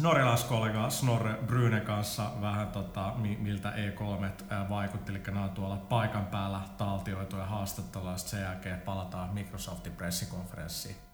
norjalaiskollega 0.00 0.90
Snorre 0.90 1.34
Bryne 1.46 1.80
kanssa 1.80 2.30
vähän 2.40 2.68
tota, 2.68 3.12
miltä 3.38 3.70
E3 3.70 4.30
vaikutti, 4.68 5.12
eli 5.12 5.22
nämä 5.26 5.44
on 5.44 5.50
tuolla 5.50 5.76
paikan 5.76 6.26
päällä 6.26 6.60
taltioituja 6.78 7.44
haastatteluja, 7.44 8.16
sen 8.16 8.42
jälkeen 8.42 8.80
palataan 8.80 9.34
Microsoftin 9.34 9.92
pressikonferenssiin. 9.92 11.09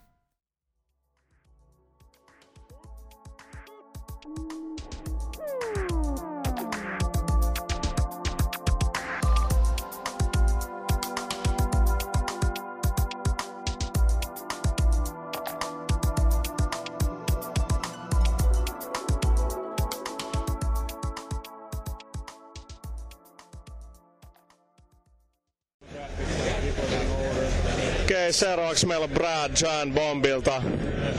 Okei, 28.06 28.32
seuraavaksi 28.32 28.86
meillä 28.86 29.04
on 29.04 29.10
Brad 29.10 29.52
John 29.62 29.92
Bombilta, 29.94 30.62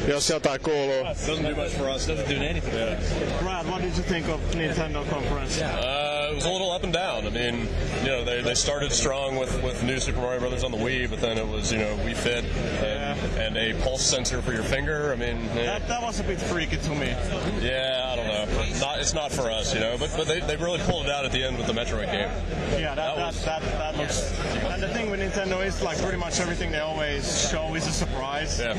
jos 0.08 0.30
jotain 0.30 0.62
kuuluu. 0.62 1.04
Doesn't 1.04 1.50
do 1.50 1.56
much 1.56 1.78
for 1.78 1.88
us, 1.96 2.08
doesn't 2.08 2.30
do 2.30 2.42
anything. 2.50 2.74
Yeah. 2.76 3.00
Brad, 3.44 3.66
what 3.66 3.82
did 3.82 3.92
you 3.98 4.04
think 4.04 4.30
of 4.30 4.40
Nintendo 4.56 5.06
conference? 5.10 5.62
Uh, 5.62 6.17
it 6.32 6.36
was 6.36 6.46
a 6.46 6.52
little 6.52 6.72
up 6.72 6.84
and 6.84 6.94
down. 6.94 7.26
I 7.26 7.30
mean, 7.30 7.68
you 8.02 8.08
know, 8.08 8.24
they, 8.24 8.42
they 8.42 8.54
started 8.54 8.92
strong 8.92 9.36
with, 9.36 9.62
with 9.64 9.84
new 9.84 10.00
Super 10.00 10.20
Mario 10.20 10.40
Brothers 10.40 10.64
on 10.64 10.72
the 10.72 10.78
Wii, 10.78 11.10
but 11.10 11.22
then 11.22 11.38
it 11.38 11.48
was, 11.48 11.72
you 11.72 11.80
know, 11.80 11.96
Wii 11.98 12.16
Fit 12.16 12.46
and, 12.46 13.20
and 13.38 13.58
a 13.58 13.74
pulse 13.84 14.06
sensor 14.06 14.42
for 14.42 14.54
your 14.54 14.64
finger. 14.64 15.12
I 15.12 15.16
mean, 15.16 15.44
yeah. 15.56 15.80
that, 15.80 15.88
that 15.88 16.02
was 16.02 16.20
a 16.20 16.24
bit 16.24 16.40
freaky 16.40 16.78
to 16.78 16.90
me. 16.92 17.08
Yeah, 17.62 18.10
I 18.12 18.16
don't 18.16 18.28
know. 18.28 18.80
Not, 18.80 19.00
it's 19.00 19.14
not 19.14 19.32
for 19.32 19.50
us, 19.50 19.74
you 19.74 19.80
know, 19.80 19.98
but, 19.98 20.14
but 20.16 20.28
they, 20.28 20.40
they 20.42 20.58
really 20.58 20.80
pulled 20.80 21.06
it 21.06 21.12
out 21.12 21.26
at 21.26 21.32
the 21.32 21.44
end 21.44 21.58
with 21.58 21.68
the 21.68 21.74
Metroid 21.74 22.12
game. 22.12 22.30
Yeah, 22.72 22.96
that, 22.96 22.96
that, 22.96 23.16
that, 23.16 23.28
was, 23.28 23.46
that, 23.46 23.62
that 23.62 23.98
looks. 23.98 24.40
And 24.66 24.82
the 24.82 24.90
thing 24.90 25.10
with 25.10 25.20
Nintendo 25.20 25.66
is 25.66 25.82
like 25.82 25.98
pretty 26.00 26.18
much 26.18 26.40
everything 26.40 26.72
they 26.72 26.80
always 26.80 27.50
show 27.50 27.74
is 27.76 27.88
a 27.88 27.92
surprise. 27.92 28.60
Yeah. 28.60 28.76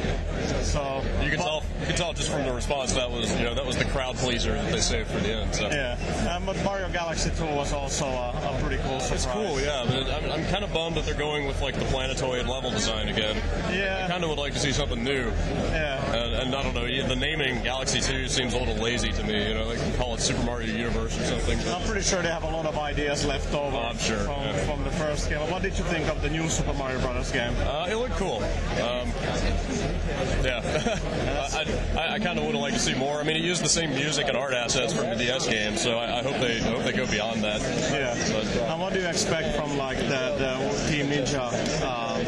So 0.62 1.02
you 1.22 1.30
can 1.30 1.38
but, 1.38 1.44
tell 1.44 1.62
you 1.80 1.86
can 1.86 1.96
tell 1.96 2.12
just 2.12 2.30
from 2.30 2.44
the 2.44 2.52
response 2.52 2.92
that 2.92 3.10
was 3.10 3.34
you 3.36 3.44
know 3.44 3.54
that 3.54 3.64
was 3.64 3.76
the 3.76 3.84
crowd 3.86 4.16
pleaser 4.16 4.52
that 4.52 4.70
they 4.70 4.80
saved 4.80 5.10
for 5.10 5.18
the 5.20 5.32
end. 5.32 5.54
So. 5.54 5.68
Yeah, 5.68 6.34
um, 6.34 6.46
but 6.46 6.62
Mario 6.64 6.88
Galaxy 6.90 7.30
2 7.38 7.44
was 7.54 7.72
also 7.72 8.06
a, 8.06 8.30
a 8.30 8.58
pretty 8.60 8.82
cool 8.82 9.00
surprise. 9.00 9.12
It's 9.12 9.26
cool, 9.26 9.60
yeah. 9.60 9.84
But 9.86 10.10
I'm, 10.10 10.30
I'm 10.30 10.46
kind 10.46 10.64
of 10.64 10.72
bummed 10.72 10.96
that 10.96 11.04
they're 11.04 11.14
going 11.14 11.46
with 11.46 11.60
like 11.62 11.74
the 11.78 11.84
planetoid 11.86 12.46
level 12.46 12.70
design 12.70 13.08
again. 13.08 13.36
Yeah. 13.72 14.04
I 14.04 14.08
kind 14.10 14.24
of 14.24 14.30
would 14.30 14.38
like 14.38 14.52
to 14.54 14.58
see 14.58 14.72
something 14.72 15.02
new. 15.02 15.30
Yeah. 15.70 16.14
And, 16.14 16.34
and 16.34 16.54
I 16.54 16.62
don't 16.62 16.74
know, 16.74 16.86
the 16.86 17.16
naming 17.16 17.62
Galaxy 17.62 18.00
2 18.00 18.28
seems 18.28 18.54
a 18.54 18.58
little 18.58 18.74
lazy 18.76 19.12
to 19.12 19.22
me. 19.24 19.48
You 19.48 19.54
know, 19.54 19.68
they 19.68 19.76
can 19.76 19.94
call 19.96 20.14
it 20.14 20.20
Super 20.20 20.42
Mario 20.42 20.72
Universe 20.74 21.18
or 21.18 21.24
something. 21.24 21.58
I'm 21.68 21.82
pretty 21.82 22.02
sure 22.02 22.22
they 22.22 22.28
have 22.28 22.42
a 22.44 22.50
lot 22.50 22.66
of 22.66 22.76
ideas 22.78 23.24
left 23.24 23.54
over 23.54 23.76
Oh, 23.76 23.80
I'm 23.80 23.98
sure, 23.98 24.16
from, 24.18 24.42
yeah. 24.42 24.64
from 24.64 24.82
the 24.84 24.90
first 24.92 25.28
game. 25.28 25.38
What 25.50 25.62
did 25.62 25.76
you 25.78 25.84
think 25.84 26.08
of 26.08 26.20
the 26.22 26.30
new 26.30 26.48
Super 26.48 26.72
Mario 26.74 27.00
Brothers 27.00 27.30
game? 27.30 27.54
Uh, 27.60 27.86
it 27.90 27.94
looked 27.96 28.16
cool. 28.16 28.38
Um, 28.82 29.12
yeah, 30.44 30.98
I, 31.52 31.98
I, 31.98 32.14
I 32.14 32.18
kind 32.18 32.38
of 32.38 32.44
would 32.44 32.54
have 32.54 32.62
liked 32.62 32.76
to 32.76 32.82
see 32.82 32.94
more. 32.94 33.18
I 33.18 33.22
mean, 33.22 33.36
it 33.36 33.42
used 33.42 33.62
the 33.62 33.68
same 33.68 33.90
music 33.90 34.28
and 34.28 34.36
art 34.36 34.52
assets 34.52 34.92
from 34.92 35.10
the 35.10 35.16
DS 35.16 35.48
game, 35.48 35.76
so 35.76 35.98
I, 35.98 36.18
I 36.18 36.22
hope 36.22 36.36
they 36.40 36.58
I 36.58 36.70
hope 36.70 36.84
they 36.84 36.92
go 36.92 37.06
beyond 37.06 37.42
that. 37.44 37.60
Yeah. 37.92 38.14
But, 38.32 38.46
And 38.70 38.80
what 38.80 38.92
do 38.92 39.00
you 39.00 39.06
expect 39.06 39.56
from 39.56 39.76
like 39.76 39.98
the, 39.98 40.34
the 40.38 40.90
Team 40.90 41.08
Ninja 41.08 41.52
um, 41.82 42.20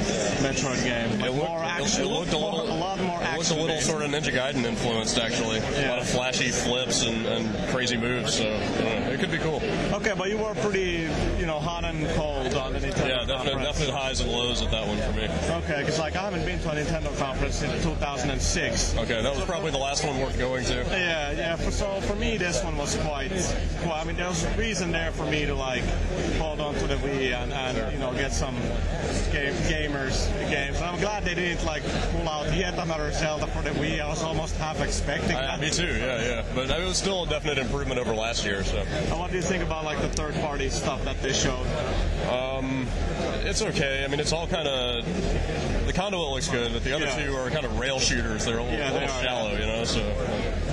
Metroid 0.42 0.83
game? 0.85 1.20
Like 1.20 1.31
it 1.31 1.35
looked, 1.35 1.48
more 1.48 1.64
action, 1.64 2.03
it 2.03 2.07
looked 2.07 2.33
a 2.33 2.38
little, 2.38 2.62
a 2.62 2.79
lot 2.79 2.98
more 3.00 3.09
It 3.40 3.44
action. 3.46 3.59
a 3.59 3.61
little 3.62 3.81
sort 3.81 4.03
of 4.03 4.11
Ninja 4.11 4.33
Gaiden 4.33 4.64
influenced, 4.64 5.18
actually. 5.18 5.59
A 5.59 5.88
lot 5.88 5.98
of 5.98 6.09
flashy 6.09 6.48
flips 6.50 7.05
and, 7.07 7.26
and 7.26 7.68
crazy 7.70 7.96
moves, 7.96 8.35
so 8.35 8.44
uh, 8.48 9.11
it 9.12 9.20
could 9.20 9.31
be 9.31 9.38
cool. 9.38 9.61
Okay, 9.92 10.12
but 10.16 10.29
you 10.29 10.38
were 10.38 10.55
pretty, 10.57 11.09
you 11.38 11.46
know, 11.46 11.59
hot 11.59 11.85
and 11.85 12.07
cold 12.16 12.55
on 12.55 12.72
the 12.72 12.79
Nintendo 12.81 13.09
Yeah, 13.09 13.24
definitely, 13.24 13.53
conference. 13.64 13.79
definite 13.79 13.94
highs 13.94 14.20
and 14.20 14.31
lows 14.31 14.62
at 14.62 14.70
that 14.70 14.87
one 14.87 14.98
for 14.98 15.12
me. 15.12 15.24
Okay, 15.64 15.81
because 15.81 15.98
like 15.98 16.16
I 16.16 16.22
haven't 16.22 16.44
been 16.44 16.59
to 16.61 16.70
a 16.70 16.74
Nintendo 16.74 17.16
conference 17.18 17.57
since 17.57 17.83
2006. 17.83 18.96
Okay, 18.98 19.22
that 19.22 19.35
was 19.35 19.44
probably 19.44 19.70
the 19.70 19.79
last 19.79 20.05
one 20.05 20.18
worth 20.20 20.38
going 20.38 20.64
to. 20.66 20.74
Yeah, 20.90 21.33
yeah. 21.33 21.57
For, 21.57 21.70
so 21.70 22.00
for 22.03 22.14
me, 22.16 22.37
this 22.37 22.62
one 22.62 22.76
was 22.76 22.96
quite. 22.96 23.31
Well, 23.83 23.92
I 23.94 24.05
mean, 24.05 24.16
there 24.16 24.29
was 24.29 24.46
reason 24.57 24.92
there 24.92 25.12
for 25.12 25.24
me 25.26 25.46
to 25.46 25.55
like 25.55 25.83
hold 26.38 26.61
on 26.61 26.74
to 26.74 26.87
the 26.87 26.96
Wii 26.96 27.33
and, 27.33 27.53
and 27.53 27.92
you 27.92 27.98
know 27.98 28.12
get 28.12 28.33
some 28.33 28.55
game, 29.33 29.55
gamers 29.70 30.29
games. 30.50 30.76
And 30.76 30.85
I'm 30.85 31.00
glad 31.00 31.24
they 31.24 31.35
didn't 31.35 31.64
like 31.64 31.83
pull 32.12 32.29
out 32.29 32.55
yet 32.55 32.74
another 32.79 33.11
Zelda 33.12 33.29
for 33.38 33.62
the 33.62 33.70
Wii. 33.70 34.00
I 34.00 34.08
was 34.08 34.22
almost 34.22 34.56
half 34.56 34.80
expecting 34.80 35.30
that. 35.36 35.60
me 35.60 35.70
too, 35.70 35.86
yeah, 35.86 36.22
yeah. 36.22 36.44
But 36.54 36.70
it 36.70 36.84
was 36.84 36.96
still 36.96 37.24
a 37.24 37.26
definite 37.28 37.58
improvement 37.58 38.00
over 38.00 38.12
last 38.14 38.44
year, 38.44 38.64
so. 38.64 38.78
And 38.78 39.18
what 39.18 39.30
do 39.30 39.36
you 39.36 39.42
think 39.42 39.62
about 39.62 39.84
like 39.84 40.00
the 40.00 40.08
third-party 40.08 40.70
stuff 40.70 41.04
that 41.04 41.20
they 41.22 41.32
showed? 41.32 41.66
Um, 42.30 42.86
it's 43.44 43.62
okay. 43.62 44.04
I 44.04 44.08
mean, 44.08 44.20
it's 44.20 44.32
all 44.32 44.46
kind 44.46 44.66
of. 44.68 45.04
The 45.86 45.92
conduit 45.92 46.28
looks 46.30 46.48
good, 46.48 46.72
but 46.72 46.84
the 46.84 46.92
other 46.94 47.06
Yeah. 47.06 47.24
two 47.26 47.34
are 47.36 47.50
kind 47.50 47.64
of 47.64 47.78
rail 47.78 47.98
shooters. 48.00 48.44
They're 48.44 48.58
a 48.58 48.62
little, 48.62 48.78
Yeah, 48.78 48.90
they 48.90 49.00
little 49.00 49.14
are, 49.16 49.22
shallow, 49.22 49.52
you 49.52 49.66
know, 49.66 49.84
so. 49.84 50.00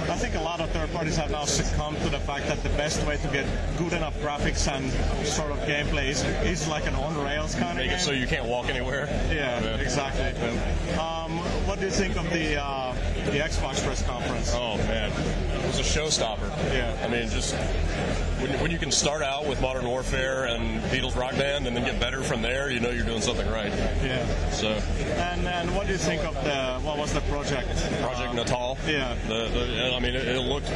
I 0.10 0.16
think 0.16 0.36
a 0.36 0.42
lot 0.42 0.62
of 0.62 0.70
third 0.72 0.92
parties 0.94 1.18
have 1.18 1.32
now 1.32 1.44
succumbed 1.46 1.98
to 2.00 2.10
the 2.10 2.20
fact 2.20 2.48
that 2.48 2.64
the 2.64 2.70
best 2.70 3.06
way 3.06 3.18
to 3.18 3.28
get 3.28 3.46
good 3.78 3.92
enough 3.92 4.18
graphics 4.22 4.66
and 4.72 4.90
sort 5.28 5.52
of 5.52 5.60
gameplay 5.60 6.08
is, 6.08 6.24
is 6.46 6.68
like 6.68 6.88
an 6.88 6.96
on 6.96 7.18
rails 7.24 7.54
kind 7.56 7.72
of 7.72 7.78
Make 7.78 7.88
game. 7.90 8.00
it 8.00 8.02
so 8.02 8.12
you 8.12 8.26
can't 8.26 8.46
walk 8.46 8.70
anywhere. 8.70 9.08
Yeah, 9.32 9.60
exactly. 9.76 10.28
Um, 10.98 11.40
what 11.68 11.80
do 11.80 11.86
you 11.86 11.92
think 11.92 12.16
of 12.16 12.30
the 12.30 12.56
uh, 12.62 12.94
the 13.26 13.40
Xbox 13.40 13.84
press 13.84 14.02
conference? 14.04 14.52
Oh 14.56 14.78
man, 14.78 15.12
was 15.78 15.96
a 15.96 16.00
showstopper. 16.00 16.50
Yeah. 16.74 16.98
I 17.04 17.08
mean, 17.08 17.30
just 17.30 17.54
when, 18.42 18.60
when 18.62 18.72
you 18.72 18.78
can 18.78 18.92
start 18.92 19.22
out 19.22 19.48
with 19.48 19.62
Modern 19.62 19.88
Warfare 19.88 20.46
and 20.46 20.82
Beatles 20.84 21.16
Rock 21.16 21.32
Band 21.34 21.68
and 21.68 21.76
then 21.76 21.84
get 21.84 22.00
better 22.00 22.24
from 22.24 22.42
there, 22.42 22.70
you 22.70 22.80
know 22.80 22.90
you're 22.90 23.06
doing 23.06 23.22
something 23.22 23.50
right. 23.50 23.72
Yeah. 24.04 24.50
So, 24.52 24.70
And 24.70 25.48
and 25.48 25.76
what 25.76 25.88
do 25.88 25.94
you 25.94 25.98
think 25.98 26.24
of 26.24 26.36
the 26.44 26.80
what 26.82 26.98
was 26.98 27.14
the 27.14 27.22
project? 27.22 27.68
Project 28.02 28.30
Uh, 28.30 28.34
Natal. 28.34 28.78
Yeah. 28.88 29.16
The, 29.28 29.48
the, 29.50 29.94
I 29.96 30.00
mean, 30.00 30.16
it, 30.16 30.28
it 30.28 30.42
looked. 30.42 30.72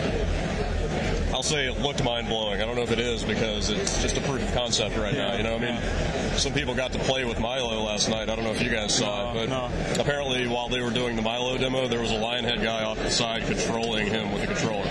I'll 1.34 1.44
say 1.44 1.66
it 1.68 1.80
looked 1.80 2.04
mind 2.04 2.28
blowing. 2.28 2.62
I 2.62 2.66
don't 2.66 2.76
know 2.76 2.82
if 2.82 2.92
it 2.92 3.00
is 3.00 3.24
because 3.24 3.70
it's 3.70 4.02
just 4.02 4.18
a 4.18 4.22
proof 4.22 4.44
of 4.44 4.54
concept 4.54 4.98
right 4.98 5.14
now. 5.14 5.36
You 5.36 5.44
know, 5.44 5.56
I 5.56 5.60
mean, 5.60 6.38
some 6.38 6.54
people 6.54 6.76
got 6.76 6.92
to 6.92 7.00
play 7.00 7.24
with 7.24 7.40
Milo 7.40 7.84
last 7.84 8.10
night. 8.10 8.30
I 8.30 8.36
don't 8.36 8.44
know 8.44 8.52
if 8.52 8.62
you 8.62 8.70
guys 8.70 8.94
saw 8.94 9.32
it, 9.32 9.34
but 9.34 9.50
no. 9.50 10.02
apparently 10.02 10.48
while 10.48 10.68
they 10.68 10.82
were 10.82 10.92
doing 10.92 11.16
the 11.16 11.22
Milo 11.22 11.58
demo, 11.58 11.88
there 11.88 12.02
was 12.02 12.12
a 12.12 12.16
Lionhead 12.16 12.62
guy 12.62 12.84
off 12.84 12.98
the 12.98 13.10
side 13.10 13.44
controlling 13.44 14.08
him 14.08 14.34
with 14.34 14.44
a 14.44 14.48
controller. 14.48 14.91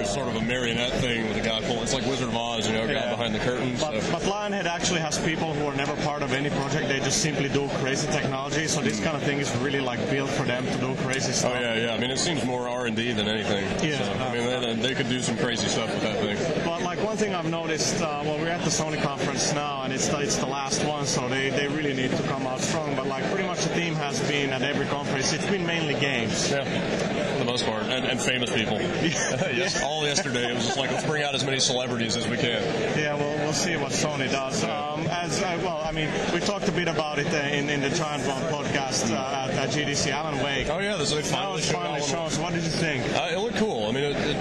There's 0.00 0.14
sort 0.14 0.28
of 0.28 0.36
a 0.36 0.40
marionette 0.40 0.92
thing 0.92 1.28
with 1.28 1.36
a 1.36 1.42
guy 1.42 1.60
pulling. 1.60 1.82
It's 1.82 1.92
like 1.92 2.06
Wizard 2.06 2.28
of 2.28 2.34
Oz, 2.34 2.66
you 2.66 2.72
know, 2.72 2.84
a 2.84 2.86
guy 2.86 2.94
Yeah. 2.94 3.10
behind 3.10 3.34
the 3.34 3.38
curtain. 3.40 3.76
But, 3.78 4.00
so. 4.00 4.12
but 4.12 4.22
Lionhead 4.22 4.64
actually 4.64 5.00
has 5.00 5.18
people 5.18 5.52
who 5.52 5.66
are 5.66 5.74
never 5.74 5.94
part 5.96 6.22
of 6.22 6.32
any 6.32 6.48
project. 6.48 6.88
They 6.88 7.00
just 7.00 7.20
simply 7.20 7.50
do 7.50 7.68
crazy 7.82 8.06
technology. 8.10 8.66
So 8.66 8.80
this 8.80 8.96
hmm. 8.96 9.04
kind 9.04 9.16
of 9.18 9.22
thing 9.24 9.40
is 9.40 9.54
really 9.56 9.78
like 9.80 10.00
built 10.08 10.30
for 10.30 10.44
them 10.44 10.64
to 10.64 10.78
do 10.78 10.94
crazy 11.04 11.32
oh, 11.32 11.34
stuff. 11.34 11.52
Oh 11.54 11.60
yeah, 11.60 11.74
yeah. 11.74 11.92
I 11.94 11.98
mean, 11.98 12.10
it 12.10 12.18
seems 12.18 12.42
more 12.46 12.66
R 12.66 12.86
and 12.86 12.96
D 12.96 13.12
than 13.12 13.28
anything. 13.28 13.64
Yeah. 13.86 13.98
So, 13.98 14.24
I 14.24 14.28
uh, 14.28 14.32
mean, 14.32 14.80
they, 14.80 14.88
they 14.88 14.94
could 14.94 15.10
do 15.10 15.20
some 15.20 15.36
crazy 15.36 15.68
stuff 15.68 15.92
with 15.92 16.00
that 16.00 16.18
thing. 16.20 16.64
But 16.64 16.80
like 16.80 16.99
thing 17.20 17.34
I've 17.34 17.50
noticed, 17.50 18.00
uh, 18.00 18.22
well, 18.24 18.38
we're 18.38 18.48
at 18.48 18.64
the 18.64 18.70
Sony 18.70 19.00
conference 19.02 19.52
now, 19.52 19.82
and 19.82 19.92
it's 19.92 20.08
the, 20.08 20.20
it's 20.20 20.36
the 20.36 20.46
last 20.46 20.82
one, 20.86 21.04
so 21.04 21.28
they, 21.28 21.50
they 21.50 21.68
really 21.68 21.92
need 21.92 22.10
to 22.12 22.22
come 22.22 22.46
out 22.46 22.60
strong. 22.60 22.96
But 22.96 23.08
like 23.08 23.24
pretty 23.24 23.46
much 23.46 23.60
the 23.62 23.68
theme 23.68 23.94
has 23.96 24.18
been 24.26 24.54
at 24.54 24.62
every 24.62 24.86
conference, 24.86 25.34
it's 25.34 25.44
been 25.50 25.66
mainly 25.66 25.92
games. 26.00 26.50
Yeah, 26.50 26.64
for 26.64 27.38
the 27.38 27.44
most 27.44 27.66
part, 27.66 27.82
and, 27.82 28.06
and 28.06 28.18
famous 28.18 28.50
people. 28.50 28.80
yes, 29.02 29.82
all 29.82 30.06
yesterday 30.06 30.50
it 30.50 30.54
was 30.54 30.64
just 30.64 30.78
like 30.78 30.90
let's 30.92 31.04
bring 31.04 31.22
out 31.22 31.34
as 31.34 31.44
many 31.44 31.60
celebrities 31.60 32.16
as 32.16 32.26
we 32.26 32.38
can. 32.38 32.62
Yeah, 32.98 33.14
well, 33.16 33.36
we'll 33.36 33.52
see 33.52 33.76
what 33.76 33.92
Sony 33.92 34.30
does. 34.30 34.64
Um, 34.64 35.06
as 35.08 35.42
uh, 35.42 35.60
well, 35.62 35.82
I 35.84 35.92
mean, 35.92 36.08
we 36.32 36.40
talked 36.40 36.68
a 36.68 36.72
bit 36.72 36.88
about 36.88 37.18
it 37.18 37.26
uh, 37.26 37.54
in, 37.54 37.68
in 37.68 37.82
the 37.82 37.90
Giant 37.90 38.24
Bomb 38.24 38.44
podcast 38.44 39.10
uh, 39.10 39.50
at, 39.50 39.50
at 39.50 39.68
GDC. 39.68 40.10
Alan 40.10 40.42
Wake. 40.42 40.70
Oh 40.70 40.78
yeah, 40.78 40.96
this 40.96 41.12
Now 41.12 41.20
finally 41.20 41.58
it's 41.58 41.70
finally 41.70 42.00
shown. 42.00 42.30
So 42.30 42.40
what 42.40 42.54
did 42.54 42.62
you 42.62 42.70
think? 42.70 43.04
Uh, 43.14 43.28
it 43.30 43.38
looked 43.38 43.56
cool. 43.56 43.88
I 43.88 43.92
mean, 43.92 44.04
it, 44.04 44.16
it, 44.16 44.36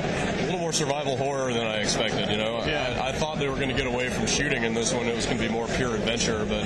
more 0.70 0.74
survival 0.74 1.18
horror 1.18 1.52
than 1.52 1.66
I 1.66 1.78
expected. 1.78 2.30
You 2.30 2.38
know, 2.38 2.64
Yeah. 2.64 3.02
I, 3.04 3.08
I 3.10 3.12
thought 3.12 3.40
they 3.40 3.48
were 3.48 3.56
going 3.56 3.70
to 3.70 3.74
get 3.76 3.88
away 3.88 4.08
from 4.12 4.28
shooting 4.28 4.62
in 4.62 4.76
this 4.76 4.94
one. 4.94 5.08
It 5.08 5.16
was 5.16 5.26
going 5.26 5.40
to 5.40 5.44
be 5.44 5.52
more 5.52 5.66
pure 5.66 5.96
adventure, 5.96 6.46
but 6.48 6.62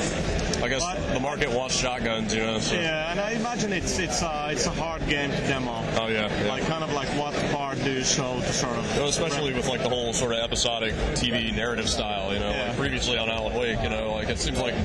I 0.62 0.68
guess 0.68 0.82
But- 0.84 1.13
the 1.13 1.22
market 1.22 1.50
wants 1.50 1.78
shotguns. 1.78 2.36
You 2.36 2.42
know. 2.42 2.60
So. 2.60 2.76
Yeah, 2.76 3.12
and 3.12 3.20
I 3.22 3.32
imagine 3.32 3.72
it's 3.72 4.00
it's 4.00 4.22
uh, 4.22 4.50
it's 4.52 4.66
a 4.66 4.72
hard 4.72 5.08
game 5.08 5.30
to 5.32 5.38
demo. 5.48 5.82
Oh 5.98 6.08
yeah. 6.08 6.28
yeah. 6.44 6.50
Like 6.50 6.66
kind 6.68 6.84
of 6.84 6.92
like 6.92 7.08
what 7.18 7.34
part 7.54 7.82
do 7.82 7.94
you 7.94 8.04
show 8.04 8.42
to 8.42 8.52
sort 8.54 8.76
of? 8.78 8.98
Well, 8.98 9.08
especially 9.08 9.54
with 9.54 9.70
like 9.70 9.82
the 9.84 9.89
whole 9.89 10.12
sort 10.12 10.34
of 10.34 10.39
episodic 10.39 10.94
TV 11.16 11.56
narrative 11.56 11.88
style, 11.88 12.34
you 12.34 12.39
know, 12.39 12.50
Yeah. 12.52 12.68
like 12.70 12.78
previously 12.78 13.18
on 13.18 13.30
Alan 13.30 13.56
Wake, 13.58 13.82
you 13.84 13.89
know, 13.89 14.12
like 14.12 14.28
it 14.28 14.38
seems 14.38 14.58
like 14.60 14.76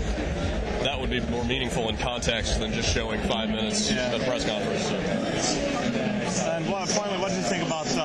that 0.85 0.97
would 1.01 1.11
be 1.11 1.19
more 1.23 1.45
meaningful 1.45 1.89
in 1.89 1.97
context 1.97 2.61
than 2.61 2.73
just 2.73 2.95
showing 2.95 3.21
five 3.23 3.49
minutes 3.51 3.91
Yeah. 3.91 4.15
at 4.15 4.21
a 4.21 4.25
press 4.25 4.45
conference. 4.47 4.85
So. 4.87 6.45
And 6.51 6.69
well, 6.71 6.87
finally, 6.87 7.19
what 7.19 7.31
do 7.31 7.37
you 7.37 7.43
think 7.43 7.65
about 7.67 7.87
uh, 7.97 8.03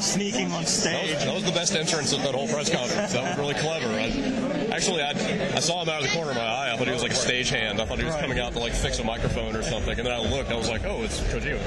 Kojima 0.00 0.02
sneaking 0.02 0.52
on 0.52 0.62
That 0.62 0.68
stage? 0.68 1.14
was, 1.14 1.24
that 1.24 1.34
was 1.34 1.44
the 1.44 1.52
best 1.52 1.74
entrance 1.76 2.12
of 2.12 2.22
that 2.22 2.34
whole 2.34 2.48
press 2.48 2.70
conference. 2.70 3.12
That 3.12 3.22
was 3.22 3.38
really 3.38 3.54
clever. 3.54 3.86
I, 3.88 4.74
actually, 4.74 5.02
I, 5.02 5.10
I 5.56 5.60
saw 5.60 5.82
him 5.82 5.88
out 5.88 6.02
of 6.02 6.08
the 6.08 6.14
corner 6.14 6.30
of 6.30 6.36
my 6.36 6.42
eye. 6.42 6.72
I 6.72 6.76
thought 6.76 6.86
he 6.86 6.92
was 6.92 7.02
like 7.02 7.12
a 7.12 7.14
stagehand. 7.14 7.80
I 7.80 7.84
thought 7.86 7.98
he 7.98 8.04
was 8.04 8.14
Right. 8.14 8.22
coming 8.22 8.38
out 8.38 8.52
to 8.54 8.58
like 8.58 8.72
fix 8.72 8.98
a 8.98 9.04
microphone 9.04 9.54
or 9.54 9.62
something. 9.62 9.96
And 9.96 10.06
then 10.06 10.12
I 10.12 10.18
looked. 10.18 10.50
I 10.50 10.56
was 10.56 10.68
like, 10.68 10.84
oh, 10.84 11.02
it's 11.02 11.20
Kojima. 11.20 11.60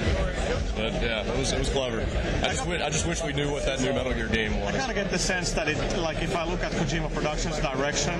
But 0.75 0.93
yeah, 1.01 1.21
it 1.23 1.37
was 1.37 1.51
it 1.53 1.59
was 1.59 1.69
clever. 1.69 2.01
I 2.01 2.47
just 2.49 2.59
wi- 2.59 2.83
I 2.85 2.89
just 2.89 3.07
wish 3.07 3.23
we 3.23 3.33
knew 3.33 3.51
what 3.51 3.65
that 3.65 3.79
new 3.81 3.93
Metal 3.93 4.13
Gear 4.13 4.27
game 4.27 4.59
was. 4.59 4.73
I 4.75 4.77
kind 4.77 4.89
of 4.91 4.95
get 4.95 5.09
the 5.11 5.19
sense 5.19 5.51
that 5.53 5.67
it, 5.67 5.77
like, 5.97 6.21
if 6.21 6.35
I 6.35 6.45
look 6.45 6.63
at 6.63 6.71
Kojima 6.73 7.13
Productions' 7.13 7.59
direction, 7.59 8.19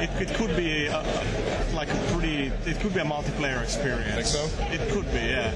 it, 0.00 0.10
it 0.30 0.34
could 0.36 0.56
be 0.56 0.86
a, 0.86 1.02
like 1.74 1.90
a 1.90 1.96
pretty, 2.12 2.52
it 2.66 2.78
could 2.80 2.94
be 2.94 3.00
a 3.00 3.04
multiplayer 3.04 3.62
experience. 3.62 4.14
Think 4.14 4.26
so? 4.26 4.48
It 4.72 4.88
could 4.92 5.06
be, 5.12 5.18
yeah. 5.18 5.52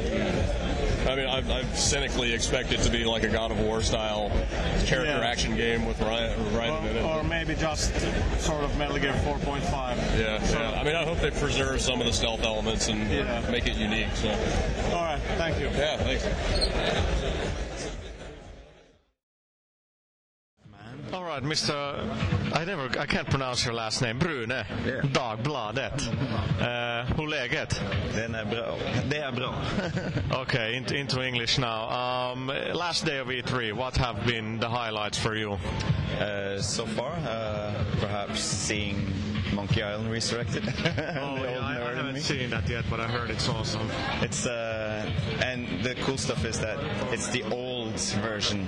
I 1.06 1.16
mean, 1.16 1.26
I've, 1.26 1.50
I've 1.50 1.76
cynically 1.78 2.32
expect 2.32 2.72
it 2.72 2.78
to 2.80 2.90
be 2.90 3.04
like 3.04 3.24
a 3.24 3.28
God 3.28 3.50
of 3.50 3.58
War 3.60 3.82
style 3.82 4.30
character 4.86 5.04
Yeah. 5.18 5.26
action 5.26 5.56
game 5.56 5.84
with 5.84 6.00
Ryan, 6.00 6.54
Ryan 6.54 6.86
in 6.86 6.96
it. 6.96 7.02
Or, 7.02 7.18
or 7.20 7.24
maybe 7.24 7.54
just 7.54 7.92
sort 8.40 8.62
of 8.64 8.76
Metal 8.78 8.98
Gear 8.98 9.12
4.5. 9.24 9.60
yeah, 10.18 10.40
So- 10.44 10.58
yeah. 10.58 10.80
I 10.80 10.84
mean, 10.84 10.94
I 10.94 11.04
hope 11.04 11.18
they 11.18 11.30
preserve 11.30 11.80
some 11.80 12.00
of 12.00 12.06
the 12.06 12.12
stealth 12.12 12.44
elements 12.44 12.88
and 12.88 13.10
Yeah. 13.10 13.42
make 13.50 13.66
it 13.66 13.76
unique. 13.76 14.08
So, 14.14 14.28
All 14.94 15.02
right, 15.02 15.20
thank 15.36 15.58
you. 15.58 15.68
yeah, 15.76 15.96
thanks. 15.96 16.24
All 21.12 21.24
right, 21.24 21.42
Mr. 21.42 21.74
I 22.54 22.64
never, 22.64 22.88
I 22.98 23.04
can't 23.04 23.28
pronounce 23.28 23.66
your 23.66 23.74
last 23.74 24.00
name. 24.00 24.18
Brune. 24.18 24.48
Dagbladet. 24.48 26.08
Uh, 26.58 27.04
hur 27.16 27.28
läget? 27.28 27.82
Den 28.14 28.34
är 28.34 28.44
bra. 28.44 28.78
Det 29.08 29.18
är 29.18 29.32
bra. 29.32 29.54
Okay, 30.42 30.74
into, 30.76 30.96
into 30.96 31.22
English 31.22 31.58
now. 31.58 31.90
Um, 31.90 32.46
last 32.72 33.04
day 33.04 33.18
of 33.18 33.28
E3, 33.28 33.72
what 33.74 33.96
have 33.96 34.26
been 34.26 34.58
the 34.58 34.68
highlights 34.68 35.18
for 35.18 35.36
you? 35.36 35.58
Uh, 36.18 36.58
so 36.60 36.86
far, 36.86 37.12
uh, 37.28 37.72
perhaps 38.00 38.40
seeing 38.40 38.96
Monkey 39.54 39.82
Island 39.82 40.10
resurrected. 40.10 40.64
Oh, 41.20 41.36
yeah, 41.36 41.58
I, 41.60 41.90
I 41.90 41.94
haven't 41.94 42.20
seen 42.20 42.50
that 42.50 42.68
yet, 42.68 42.84
but 42.88 43.00
I 43.00 43.06
heard 43.06 43.30
it's 43.30 43.48
awesome. 43.48 43.90
It's 44.22 44.46
uh, 44.46 45.10
and 45.42 45.68
the 45.82 45.94
cool 46.06 46.16
stuff 46.16 46.44
is 46.44 46.58
that 46.60 46.78
it's 47.12 47.28
the 47.28 47.42
old 47.44 48.00
version 48.22 48.66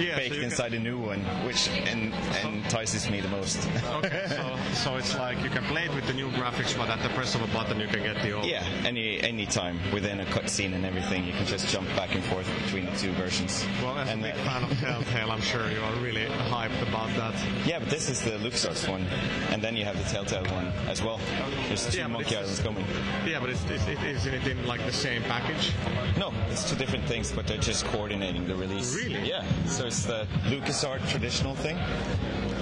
yeah, 0.00 0.16
baked 0.16 0.36
so 0.36 0.40
inside 0.40 0.74
a 0.74 0.78
new 0.78 0.98
one, 0.98 1.20
which 1.44 1.68
en- 1.70 2.12
entices 2.44 3.10
me 3.10 3.20
the 3.20 3.28
most. 3.28 3.68
okay, 3.84 4.24
so, 4.28 4.58
so 4.72 4.96
it's 4.96 5.14
like 5.16 5.42
you 5.42 5.50
can 5.50 5.64
play 5.64 5.84
it 5.84 5.94
with 5.94 6.06
the 6.06 6.14
new 6.14 6.30
graphics, 6.30 6.76
but 6.76 6.88
at 6.88 7.02
the 7.02 7.08
press 7.10 7.34
of 7.34 7.42
a 7.42 7.46
button 7.48 7.80
you 7.80 7.88
can 7.88 8.02
get 8.02 8.20
the 8.22 8.32
old. 8.32 8.46
Yeah, 8.46 8.64
any 8.84 9.20
any 9.20 9.46
time 9.46 9.78
within 9.92 10.20
a 10.20 10.24
cutscene 10.26 10.74
and 10.74 10.84
everything, 10.84 11.24
you 11.24 11.32
can 11.32 11.46
just 11.46 11.68
jump 11.68 11.88
back 11.96 12.14
and 12.14 12.24
forth 12.24 12.48
between 12.62 12.86
the 12.86 12.96
two 12.96 13.12
versions. 13.12 13.64
Well, 13.82 13.98
as 13.98 14.08
and 14.08 14.20
a 14.20 14.28
big 14.28 14.34
that... 14.34 14.46
fan 14.46 14.64
of 14.64 14.78
Telltale, 14.80 15.30
I'm 15.30 15.40
sure 15.40 15.70
you 15.70 15.80
are 15.80 15.94
really 15.96 16.26
hyped 16.26 16.82
about 16.88 17.08
that. 17.16 17.34
Yeah, 17.66 17.78
but 17.78 17.88
this 17.88 18.08
is 18.08 18.22
the 18.22 18.32
LucasArts 18.32 18.88
one, 18.88 19.06
and 19.50 19.62
then 19.62 19.76
you 19.76 19.84
have 19.84 19.96
the 19.98 20.04
Telltale 20.10 20.44
one 20.52 20.66
as 20.88 21.02
well. 21.02 21.20
There's 21.68 21.88
two 21.88 21.98
yeah, 21.98 22.06
Monkey 22.06 22.36
Islands 22.36 22.60
coming. 22.60 22.84
Yeah, 23.26 23.40
but 23.40 23.50
it's, 23.50 23.64
it's, 23.70 23.86
it, 23.86 24.02
isn't 24.02 24.34
it 24.34 24.46
in 24.46 24.66
like 24.66 24.84
the 24.84 24.92
same 24.92 25.22
package? 25.22 25.72
No, 26.16 26.32
it's 26.50 26.68
two 26.68 26.76
different 26.76 27.04
things, 27.04 27.32
but 27.32 27.46
they're 27.46 27.58
just 27.58 27.84
coordinating 27.86 28.46
the 28.46 28.54
release. 28.54 28.94
Really? 28.94 29.28
Yeah. 29.28 29.44
So 29.66 29.88
it's 29.92 30.06
the 30.06 30.26
LucasArts 30.44 31.06
traditional 31.10 31.54
thing. 31.54 31.78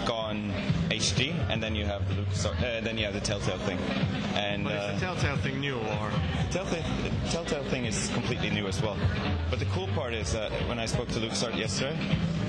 Gone 0.04 0.52
HD, 0.90 1.34
and 1.48 1.62
then 1.62 1.74
you 1.74 1.84
have 1.84 2.06
the 2.08 2.22
LucasArts, 2.22 2.62
uh, 2.62 2.80
then 2.80 2.98
you 2.98 3.04
have 3.04 3.14
the 3.14 3.20
Telltale 3.20 3.58
thing. 3.58 3.78
And 4.34 4.64
but 4.64 4.72
is 4.72 5.00
the 5.00 5.06
uh, 5.06 5.14
Telltale 5.14 5.36
thing 5.38 5.60
new 5.60 5.76
or? 5.76 6.10
The 6.48 6.58
Telltale, 6.58 6.84
the 7.02 7.30
Telltale 7.30 7.64
thing 7.64 7.86
is 7.86 8.08
completely 8.12 8.50
new 8.50 8.66
as 8.66 8.82
well. 8.82 8.96
But 9.50 9.58
the 9.58 9.66
cool 9.66 9.88
part 9.88 10.14
is 10.14 10.32
that 10.32 10.50
when 10.68 10.78
I 10.78 10.86
spoke 10.86 11.08
to 11.08 11.20
LucasArts 11.20 11.56
yesterday, 11.56 11.96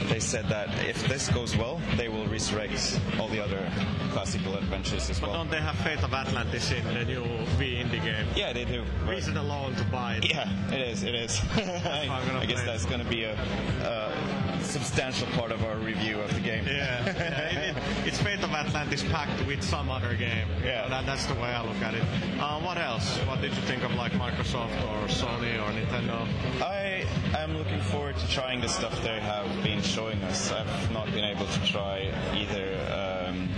they 0.09 0.19
said 0.19 0.47
that 0.49 0.67
if 0.85 1.07
this 1.07 1.29
goes 1.29 1.55
well, 1.55 1.79
they 1.95 2.09
will 2.09 2.25
resurrect 2.27 2.99
all 3.19 3.27
the 3.27 3.41
other 3.41 3.71
classical 4.11 4.55
adventures 4.55 5.09
as 5.09 5.21
well. 5.21 5.31
But 5.31 5.37
don't 5.37 5.51
they 5.51 5.61
have 5.61 5.75
Fate 5.77 6.03
of 6.03 6.13
Atlantis 6.13 6.71
in 6.71 6.83
the 6.85 7.05
new 7.05 7.23
V 7.57 7.75
indie 7.75 8.03
game? 8.03 8.25
Yeah, 8.35 8.53
they 8.53 8.65
do. 8.65 8.83
Reason 9.05 9.37
alone 9.37 9.75
to 9.75 9.83
buy 9.85 10.15
it. 10.15 10.29
Yeah, 10.29 10.49
it 10.71 10.81
is. 10.81 11.03
It 11.03 11.15
is. 11.15 11.41
I, 11.55 12.39
I 12.39 12.45
guess 12.45 12.63
that's 12.63 12.85
going 12.85 13.01
to 13.01 13.09
be 13.09 13.23
a, 13.23 13.33
a, 13.33 14.61
substantial 14.63 15.27
part 15.27 15.51
of 15.51 15.63
our 15.63 15.75
review 15.77 16.19
of 16.19 16.33
the 16.33 16.39
game. 16.39 16.65
Yeah, 16.67 17.03
yeah 17.05 17.69
it, 17.69 17.77
it's 18.05 18.21
Fate 18.31 18.43
of 18.43 18.53
Atlantis 18.53 19.03
packed 19.03 19.45
with 19.45 19.61
some 19.61 19.89
other 19.89 20.15
game. 20.15 20.47
Yeah, 20.63 20.87
that, 20.87 21.05
that's 21.05 21.25
the 21.25 21.33
way 21.33 21.49
I 21.49 21.65
look 21.65 21.81
at 21.81 21.93
it. 21.93 22.03
Uh, 22.39 22.61
what 22.61 22.77
else? 22.77 23.17
What 23.27 23.41
did 23.41 23.53
you 23.53 23.61
think 23.63 23.83
of 23.83 23.93
like 23.95 24.13
Microsoft 24.13 24.71
or 24.87 25.05
Sony 25.09 25.59
or 25.59 25.69
Nintendo? 25.73 26.25
I 26.61 27.05
am 27.37 27.57
looking 27.57 27.81
forward 27.81 28.15
to 28.15 28.27
trying 28.29 28.61
the 28.61 28.69
stuff 28.69 29.03
they 29.03 29.19
have 29.19 29.63
been 29.63 29.81
showing 29.81 30.23
us. 30.23 30.49
I've 30.49 30.91
not 30.93 31.11
been 31.11 31.25
able 31.25 31.45
to 31.45 31.65
try 31.65 32.09
either 32.33 33.27
um, 33.27 33.49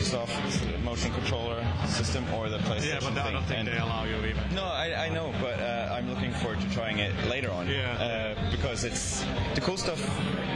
Microsoft 0.00 0.82
motion 0.82 1.12
controller 1.12 1.66
system 1.86 2.24
or 2.34 2.48
the 2.48 2.58
PlayStation. 2.58 3.02
Yeah, 3.02 3.10
but 3.14 3.18
I 3.18 3.32
don't 3.32 3.44
think 3.44 3.60
and 3.60 3.68
they 3.68 3.76
allow 3.76 4.04
you 4.04 4.16
even. 4.16 4.42
No, 4.54 4.64
I, 4.64 5.06
I 5.06 5.08
know, 5.10 5.32
but 5.40 5.60
uh, 5.60 5.94
I'm 5.94 6.08
looking 6.08 6.32
forward 6.32 6.60
to 6.60 6.70
trying 6.70 6.98
it 6.98 7.12
later 7.28 7.50
on. 7.50 7.68
Yeah. 7.68 8.34
Uh, 8.36 8.50
because 8.50 8.84
it's 8.84 9.24
the 9.54 9.60
cool 9.60 9.76
stuff 9.76 10.00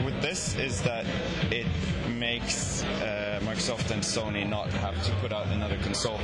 with 0.05 0.21
this 0.23 0.57
is 0.57 0.83
that 0.83 1.05
it 1.51 1.67
makes 2.19 2.85
uh, 2.85 3.41
Microsoft 3.43 3.91
and 3.91 4.03
Sony 4.03 4.49
not 4.49 4.69
have 4.75 5.01
to 5.05 5.13
put 5.17 5.33
out 5.33 5.47
another 5.49 5.77
console. 5.79 6.21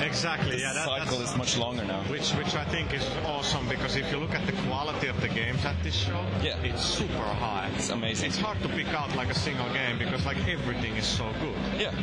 Exactly. 0.00 0.56
The 0.56 0.62
yeah. 0.62 0.72
That, 0.72 0.86
cycle 0.86 1.20
is 1.20 1.36
much 1.36 1.58
longer 1.58 1.84
now. 1.84 2.02
Which, 2.04 2.30
which 2.32 2.54
I 2.54 2.64
think 2.64 2.94
is 2.94 3.06
awesome 3.26 3.68
because 3.68 3.96
if 3.96 4.10
you 4.10 4.18
look 4.18 4.34
at 4.34 4.46
the 4.46 4.52
quality 4.68 5.08
of 5.08 5.20
the 5.20 5.28
games 5.28 5.64
at 5.64 5.76
this 5.82 5.94
show, 5.94 6.24
yeah. 6.42 6.56
it's 6.62 6.82
super 6.82 7.12
high. 7.44 7.70
It's 7.76 7.90
amazing. 7.90 8.28
It's 8.28 8.38
hard 8.38 8.60
to 8.62 8.68
pick 8.68 8.88
out 8.88 9.14
like 9.16 9.30
a 9.30 9.34
single 9.34 9.68
game 9.72 9.98
because 9.98 10.24
like 10.24 10.38
everything 10.48 10.96
is 10.96 11.06
so 11.06 11.30
good. 11.40 11.80
Yeah. 11.80 11.94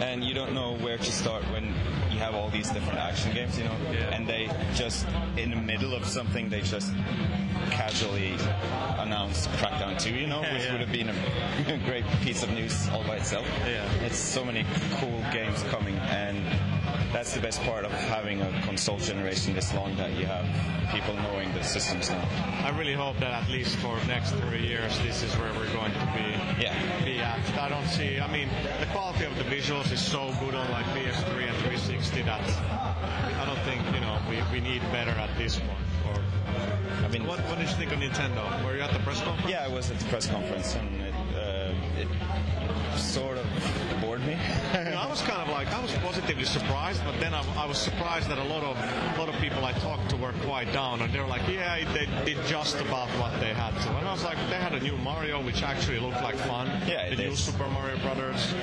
And 0.00 0.13
you 0.22 0.34
don't 0.34 0.52
know 0.52 0.76
where 0.76 0.98
to 0.98 1.12
start 1.12 1.42
when 1.44 1.64
you 2.10 2.18
have 2.18 2.34
all 2.34 2.50
these 2.50 2.70
different 2.70 2.98
action 2.98 3.32
games, 3.32 3.58
you 3.58 3.64
know, 3.64 3.76
yeah. 3.90 4.14
and 4.14 4.26
they 4.26 4.50
just 4.74 5.06
in 5.36 5.50
the 5.50 5.56
middle 5.56 5.94
of 5.94 6.04
something 6.04 6.48
they 6.48 6.60
just 6.60 6.92
casually 7.70 8.34
announced 8.98 9.48
Crackdown 9.52 9.98
2, 10.00 10.10
you 10.10 10.26
know, 10.26 10.42
yeah, 10.42 10.52
which 10.52 10.62
yeah. 10.62 10.72
would 10.72 10.80
have 10.80 10.92
been 10.92 11.08
a 11.74 11.78
great 11.84 12.04
piece 12.22 12.42
of 12.42 12.50
news 12.50 12.88
all 12.90 13.02
by 13.04 13.16
itself. 13.16 13.46
Yeah. 13.66 13.90
It's 14.04 14.18
so 14.18 14.44
many 14.44 14.64
cool 14.96 15.22
games 15.32 15.62
coming, 15.64 15.96
and 15.96 16.38
that's 17.12 17.34
the 17.34 17.40
best 17.40 17.62
part 17.62 17.84
of 17.84 17.92
having 17.92 18.40
a 18.42 18.62
console 18.62 18.98
generation 18.98 19.54
this 19.54 19.72
long 19.74 19.96
that 19.96 20.12
you 20.12 20.26
have 20.26 20.44
people 20.92 21.14
knowing 21.14 21.52
the 21.54 21.62
systems 21.62 22.10
now. 22.10 22.28
I 22.64 22.70
really 22.78 22.94
hope 22.94 23.18
that 23.20 23.30
at 23.42 23.48
least 23.50 23.76
for 23.76 23.98
the 23.98 24.06
next 24.06 24.32
three 24.32 24.66
years, 24.66 24.96
this 25.00 25.22
is 25.22 25.32
where 25.38 25.52
we're 25.54 25.72
going 25.72 25.92
to 25.92 26.12
be. 26.14 26.62
Yeah. 26.62 27.04
Be 27.04 27.18
at. 27.20 27.58
I 27.58 27.68
don't 27.68 27.86
see. 27.86 28.20
I 28.20 28.30
mean, 28.30 28.48
the 28.80 28.86
quality 28.86 29.24
of 29.24 29.36
the 29.36 29.44
visuals 29.44 29.90
is 29.92 30.00
so 30.00 30.32
good 30.40 30.54
on 30.54 30.70
like 30.70 30.86
PS3 30.86 31.48
and 31.48 31.56
360 31.58 32.22
that 32.22 32.40
I 33.38 33.44
don't 33.46 33.58
think 33.60 33.82
you 33.94 34.00
know 34.00 34.18
we, 34.28 34.40
we 34.52 34.60
need 34.60 34.82
better 34.92 35.10
at 35.12 35.36
this 35.36 35.58
point. 35.58 35.70
Or 36.08 36.20
I 37.04 37.08
mean, 37.08 37.26
what, 37.26 37.40
what 37.40 37.58
did 37.58 37.68
you 37.68 37.74
think 37.74 37.92
of 37.92 37.98
Nintendo? 37.98 38.64
Were 38.64 38.76
you 38.76 38.82
at 38.82 38.92
the 38.92 38.98
press 39.00 39.20
conference? 39.22 39.50
Yeah, 39.50 39.64
I 39.64 39.68
was 39.68 39.90
at 39.90 39.98
the 39.98 40.04
press 40.06 40.26
conference, 40.28 40.74
and 40.74 41.00
it, 41.00 41.14
uh, 41.34 41.74
it 41.98 42.08
sort 42.96 43.38
of 43.38 43.46
bored 44.00 44.20
me. 44.26 44.36
you 44.74 44.90
know, 44.90 45.00
I 45.00 45.06
was 45.08 45.20
kind 45.22 45.40
of 45.42 45.48
like 45.48 45.72
I 45.72 45.80
was 45.80 45.92
positively 45.98 46.44
surprised, 46.44 47.02
but 47.04 47.18
then 47.20 47.34
I, 47.34 47.42
I, 47.56 47.66
was 47.66 47.78
surprised 47.78 48.28
that 48.28 48.38
a 48.38 48.44
lot 48.44 48.62
of 48.62 48.76
a 48.76 49.18
lot 49.18 49.28
of 49.28 49.40
people 49.40 49.64
I 49.64 49.72
talked 49.72 50.10
to 50.10 50.16
were 50.16 50.32
quite 50.44 50.72
down, 50.72 51.00
and 51.02 51.12
they 51.12 51.20
were 51.20 51.26
like, 51.26 51.46
yeah, 51.48 51.84
they 51.92 52.06
did 52.24 52.44
just 52.46 52.80
about 52.80 53.08
what 53.20 53.38
they 53.40 53.52
had 53.54 53.72
to. 53.82 53.96
And 53.96 54.06
I 54.06 54.12
was 54.12 54.24
like, 54.24 54.38
they 54.48 54.56
had 54.56 54.74
a 54.74 54.80
new 54.80 54.96
Mario, 54.98 55.42
which 55.42 55.62
actually 55.62 55.98
looked 55.98 56.22
like 56.22 56.36
fun. 56.36 56.66
Yeah, 56.86 57.10
the 57.10 57.16
new 57.16 57.30
is. 57.30 57.38
Super 57.38 57.68
Mario 57.68 57.98
Brothers, 57.98 58.54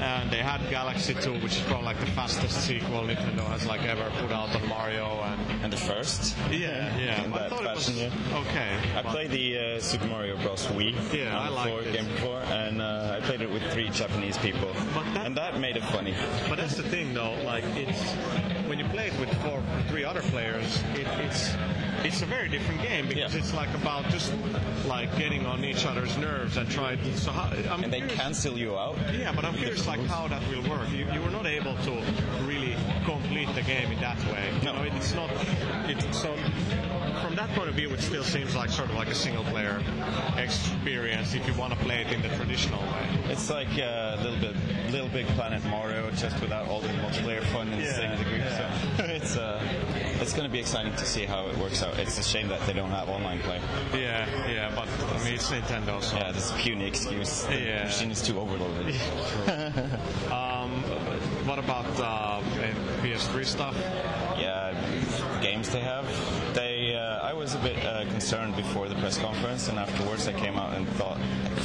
and 0.00 0.30
they 0.30 0.38
had 0.38 0.60
Galaxy 0.70 1.14
2, 1.14 1.34
which 1.40 1.56
is 1.56 1.62
probably 1.62 1.86
like 1.86 2.00
the 2.00 2.06
fastest 2.06 2.66
sequel 2.66 3.02
Nintendo 3.02 3.46
has 3.46 3.66
like 3.66 3.84
ever 3.84 4.10
put 4.20 4.32
out 4.32 4.54
on 4.54 4.68
Mario, 4.68 5.22
and 5.22 5.64
and 5.64 5.72
the 5.72 5.76
first. 5.76 6.36
Yeah, 6.50 6.96
yeah. 6.98 7.24
In 7.24 7.32
I 7.32 7.48
thought 7.48 7.64
fashion, 7.64 7.98
it 7.98 8.10
was 8.10 8.28
yeah. 8.30 8.38
okay. 8.38 8.78
I 8.96 9.02
played 9.02 9.30
the 9.30 9.58
uh, 9.58 9.80
Super 9.80 10.06
Mario 10.06 10.36
Bros. 10.38 10.66
Wii. 10.66 10.94
Yeah, 11.12 11.38
I 11.38 11.48
liked 11.48 11.86
it. 11.86 11.92
Game 11.92 12.06
before, 12.06 12.40
and 12.40 12.80
uh, 12.80 13.18
I 13.18 13.24
played 13.24 13.42
it 13.42 13.50
with 13.52 13.62
three 13.72 13.88
Japanese 13.90 14.38
people, 14.38 14.72
that, 14.94 15.26
and 15.26 15.36
that 15.36 15.58
made 15.60 15.76
it 15.76 15.84
funny. 15.84 16.14
But 16.48 16.56
that's 16.56 16.76
the 16.76 16.82
thing, 16.82 17.14
though. 17.14 17.36
Like 17.44 17.64
it's 17.76 18.12
when 18.68 18.78
you 18.78 18.84
play 18.86 19.08
it 19.08 19.20
with 19.20 19.32
four, 19.42 19.62
three 19.88 20.04
other 20.04 20.22
players, 20.22 20.82
it, 20.94 21.06
it's 21.20 21.54
it's 22.04 22.22
a 22.22 22.26
very 22.26 22.48
different 22.48 22.82
game 22.82 23.06
because 23.06 23.34
yeah. 23.34 23.40
it's 23.40 23.54
like 23.54 23.72
about 23.74 24.08
just 24.08 24.32
like 24.86 25.16
getting 25.18 25.46
on 25.46 25.64
each 25.64 25.86
other's 25.86 26.16
nerves 26.18 26.56
and 26.56 26.70
trying. 26.70 26.98
To, 26.98 27.18
so 27.18 27.30
how, 27.30 27.54
I'm 27.72 27.84
and 27.84 27.92
they 27.92 27.98
curious, 27.98 28.18
cancel 28.18 28.58
you 28.58 28.76
out. 28.76 28.96
Yeah, 29.12 29.32
but 29.32 29.44
I'm 29.44 29.54
curious 29.54 29.86
like 29.86 30.00
how 30.06 30.28
that 30.28 30.42
will 30.48 30.68
work. 30.68 30.90
You, 30.90 31.06
you 31.12 31.20
were 31.20 31.30
not 31.30 31.46
able 31.46 31.76
to 31.76 32.02
really 32.44 32.76
complete 33.04 33.54
the 33.54 33.62
game 33.62 33.92
in 33.92 34.00
that 34.00 34.18
way. 34.26 34.50
No, 34.64 34.82
you 34.82 34.90
know, 34.90 34.96
it's 34.96 35.14
not. 35.14 35.30
It's 35.86 36.18
so 36.18 36.34
from 37.32 37.46
that 37.46 37.56
point 37.56 37.70
of 37.70 37.74
view, 37.74 37.88
it 37.94 38.00
still 38.02 38.22
seems 38.22 38.54
like 38.54 38.68
sort 38.68 38.90
of 38.90 38.94
like 38.94 39.08
a 39.08 39.14
single 39.14 39.42
player 39.44 39.82
experience 40.36 41.32
if 41.32 41.46
you 41.46 41.54
want 41.54 41.72
to 41.72 41.78
play 41.78 42.02
it 42.02 42.12
in 42.12 42.20
the 42.20 42.28
traditional 42.36 42.82
way. 42.82 43.08
It's 43.30 43.48
like 43.48 43.68
a 43.78 44.18
little 44.22 44.38
bit 44.38 44.54
Little 44.90 45.08
Big 45.08 45.26
Planet 45.28 45.64
Mario, 45.64 46.10
just 46.10 46.38
without 46.42 46.68
all 46.68 46.80
the 46.80 46.88
multiplayer 46.88 47.42
fun 47.44 47.68
in 47.68 47.80
yeah, 47.80 47.86
the 47.86 47.92
same 47.94 48.18
degree. 48.18 48.38
Yeah. 48.38 48.96
So 48.98 49.04
it's 49.04 49.36
uh, 49.38 49.66
it's 50.20 50.34
going 50.34 50.46
to 50.46 50.52
be 50.52 50.60
exciting 50.60 50.94
to 50.94 51.06
see 51.06 51.24
how 51.24 51.46
it 51.46 51.56
works 51.56 51.82
out. 51.82 51.98
It's 51.98 52.18
a 52.18 52.22
shame 52.22 52.48
that 52.48 52.60
they 52.66 52.74
don't 52.74 52.90
have 52.90 53.08
online 53.08 53.38
play. 53.40 53.62
Yeah, 53.94 54.28
yeah, 54.46 54.70
but 54.74 54.86
I 55.16 55.24
mean 55.24 55.34
it's 55.34 55.50
Nintendo, 55.50 56.02
so 56.02 56.18
yeah, 56.18 56.32
this 56.32 56.50
a 56.50 56.54
puny 56.56 56.86
excuse. 56.86 57.44
The 57.44 57.58
yeah. 57.58 57.84
machine 57.84 58.10
is 58.10 58.20
too 58.20 58.38
overloaded. 58.38 58.94
um, 60.30 60.84
what 61.46 61.58
about 61.58 61.86
uh, 62.00 62.40
PS3 63.02 63.44
stuff? 63.44 63.76
Yeah, 64.38 64.74
games 65.40 65.70
they 65.70 65.80
have. 65.80 66.06
They 66.54 66.82
I 67.32 67.34
was 67.34 67.54
a 67.54 67.58
bit 67.60 67.82
uh, 67.86 68.04
concerned 68.10 68.56
before 68.56 68.90
the 68.90 68.94
press 68.96 69.16
conference, 69.16 69.68
and 69.68 69.78
afterwards 69.78 70.28
I 70.28 70.34
came 70.34 70.58
out 70.58 70.74
and 70.74 70.86
thought, 71.00 71.18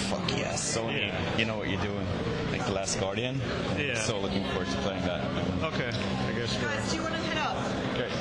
fuck 0.09 0.29
yes, 0.31 0.77
Sony, 0.77 1.07
yeah. 1.07 1.37
you 1.37 1.43
know 1.43 1.57
what 1.57 1.67
you're 1.67 1.81
doing. 1.81 2.07
Like 2.51 2.65
The 2.65 2.71
Last 2.71 2.99
Guardian. 3.01 3.41
Yeah. 3.77 3.95
So 3.95 4.17
looking 4.17 4.45
forward 4.45 4.69
to 4.69 4.77
playing 4.77 5.03
that. 5.03 5.25
Okay, 5.73 5.91
I 5.91 6.31
guess. 6.39 6.55
Guys, 6.57 6.89
do 6.89 6.95
you 6.95 7.03
want 7.03 7.15
to 7.15 7.21
head 7.21 7.37
up? 7.37 7.57
Great. 7.95 8.11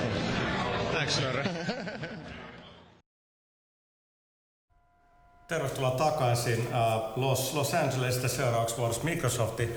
Thanks, 0.91 1.21
Tervetuloa 5.49 5.91
takaisin 5.91 6.69
Los, 7.17 7.55
Los 7.55 7.75
Angelesista 7.75 8.29
seuraavaksi 8.29 8.77
vuorossa 8.77 9.05
Microsoftin 9.05 9.77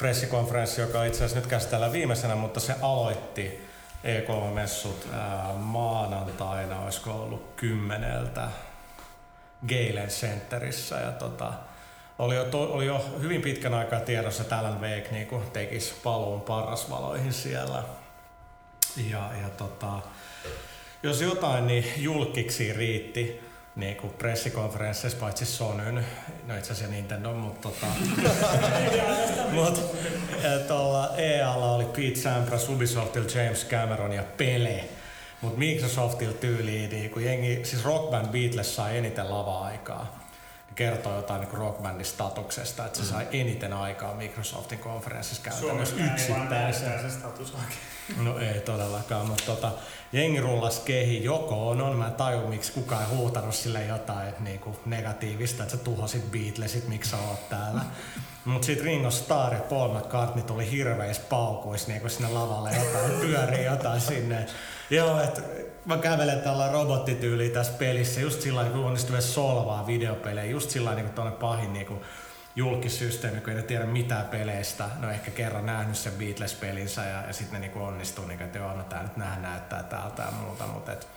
pressikonferenssi, 0.00 0.80
joka 0.80 1.04
itse 1.04 1.18
asiassa 1.18 1.36
nyt 1.36 1.46
käsitellään 1.46 1.92
viimeisenä, 1.92 2.34
mutta 2.34 2.60
se 2.60 2.74
aloitti 2.82 3.68
E3-messut 4.04 5.08
ää, 5.12 5.52
maanantaina, 5.56 6.80
olisiko 6.80 7.10
ollut 7.10 7.52
kymmeneltä 7.56 8.48
Galen 9.68 10.08
Centerissä. 10.08 10.96
Ja 10.96 11.12
tota, 11.12 11.52
oli, 12.18 12.34
jo 12.34 12.48
oli 12.52 12.86
jo 12.86 13.04
hyvin 13.22 13.42
pitkän 13.42 13.74
aikaa 13.74 14.00
tiedossa, 14.00 14.42
että 14.42 14.58
Alan 14.58 14.80
Wake 14.80 15.08
niin 15.10 15.28
tekisi 15.52 15.94
paluun 16.04 16.40
parrasvaloihin 16.40 17.32
siellä. 17.32 17.82
Ja, 19.10 19.30
ja 19.42 19.48
tota, 19.56 19.92
jos 21.02 21.20
jotain, 21.20 21.66
niin 21.66 21.84
julkiksi 21.96 22.72
riitti 22.72 23.49
niin 23.76 23.96
kuin 23.96 24.12
pressikonferensseissa, 24.12 25.18
paitsi 25.20 25.46
Sonyn, 25.46 26.06
no 26.46 26.56
itse 26.56 26.72
asiassa 26.72 26.94
Nintendo, 26.94 27.32
mutta 27.32 27.68
tota, 27.68 27.86
mut, 29.52 29.96
tuolla 30.68 31.16
EAlla 31.16 31.72
oli 31.72 31.84
Pete 31.84 32.20
Sampras, 32.20 32.68
Ubisoftil 32.68 33.24
James 33.34 33.66
Cameron 33.70 34.12
ja 34.12 34.22
Pele. 34.36 34.84
Mutta 35.40 35.58
Microsoftil 35.58 36.32
tyyliin, 36.32 36.90
niin 36.90 37.10
kun 37.10 37.24
jengi, 37.24 37.60
siis 37.64 37.84
Rock 37.84 38.10
Band 38.10 38.28
Beatles 38.28 38.76
sai 38.76 38.98
eniten 38.98 39.30
lava-aikaa. 39.30 40.19
Kertoo 40.80 41.16
jotain 41.16 41.40
niin 41.40 41.52
rockbandin 41.52 42.06
statuksesta, 42.06 42.86
että 42.86 42.98
se 42.98 43.04
sai 43.04 43.26
eniten 43.32 43.72
aikaa 43.72 44.14
Microsoftin 44.14 44.78
konferenssissa 44.78 45.42
käytännössä 45.42 45.96
yksittäisen. 45.96 47.00
se 47.00 47.10
status 47.10 47.54
No 48.16 48.38
ei 48.38 48.60
todellakaan, 48.60 49.26
mutta 49.26 49.44
tota, 49.46 49.72
jengi 50.12 50.40
rullas 50.40 50.78
kehi 50.78 51.24
joko 51.24 51.68
on, 51.68 51.82
on, 51.82 51.96
mä 51.96 52.06
en 52.06 52.12
taju 52.12 52.48
miksi 52.48 52.72
kukaan 52.72 53.02
ei 53.02 53.08
huutanut 53.08 53.54
sille 53.54 53.84
jotain 53.84 54.34
niinku 54.38 54.76
negatiivista, 54.86 55.62
että 55.62 55.76
sä 55.76 55.82
tuhosit 55.82 56.30
Beatlesit, 56.30 56.88
miksi 56.88 57.10
sä 57.10 57.16
oot 57.18 57.48
täällä. 57.48 57.80
Mut 58.44 58.64
sit 58.64 58.82
Ringo 58.82 59.10
Starr 59.10 59.54
ja 59.54 59.60
Paul 59.60 59.98
McCartney 59.98 60.44
tuli 60.44 60.70
hirveis 60.70 61.18
paukuis 61.18 61.86
niinku 61.86 62.08
sinne 62.08 62.28
lavalle 62.28 62.70
jotain, 62.70 63.20
pyörii 63.20 63.64
jotain 63.64 64.00
sinne. 64.00 64.46
Joo, 64.90 65.20
että 65.20 65.42
mä 65.90 66.02
kävelen 66.02 66.40
tällä 66.40 66.72
robottityyliin 66.72 67.52
tässä 67.52 67.72
pelissä, 67.72 68.20
just 68.20 68.40
sillä 68.42 68.64
kun 68.64 68.84
onnistuu 68.84 69.20
solvaa 69.20 69.86
videopelejä, 69.86 70.50
just 70.50 70.70
sillä 70.70 70.94
niin 70.94 71.10
tuonne 71.10 71.32
pahin 71.32 71.72
niin 71.72 71.86
kuin 71.86 72.00
julkisysteemi, 72.56 73.40
kun 73.40 73.52
ei 73.52 73.62
tiedä 73.62 73.86
mitään 73.86 74.26
peleistä. 74.26 74.88
No 74.98 75.10
ehkä 75.10 75.30
kerran 75.30 75.66
nähnyt 75.66 75.96
sen 75.96 76.12
Beatles-pelinsä 76.12 77.04
ja, 77.04 77.22
ja 77.26 77.32
sitten 77.32 77.60
ne 77.60 77.66
niin 77.66 77.78
onnistuu, 77.78 78.26
niin 78.26 78.42
että 78.42 78.58
joo, 78.58 78.74
no 78.74 78.82
tää 78.82 79.02
nyt 79.02 79.16
nähdään 79.16 79.42
näyttää 79.42 79.82
täältä 79.82 80.22
ja 80.22 80.30
muuta, 80.30 80.66
mutta 80.66 80.92
et, 80.92 81.08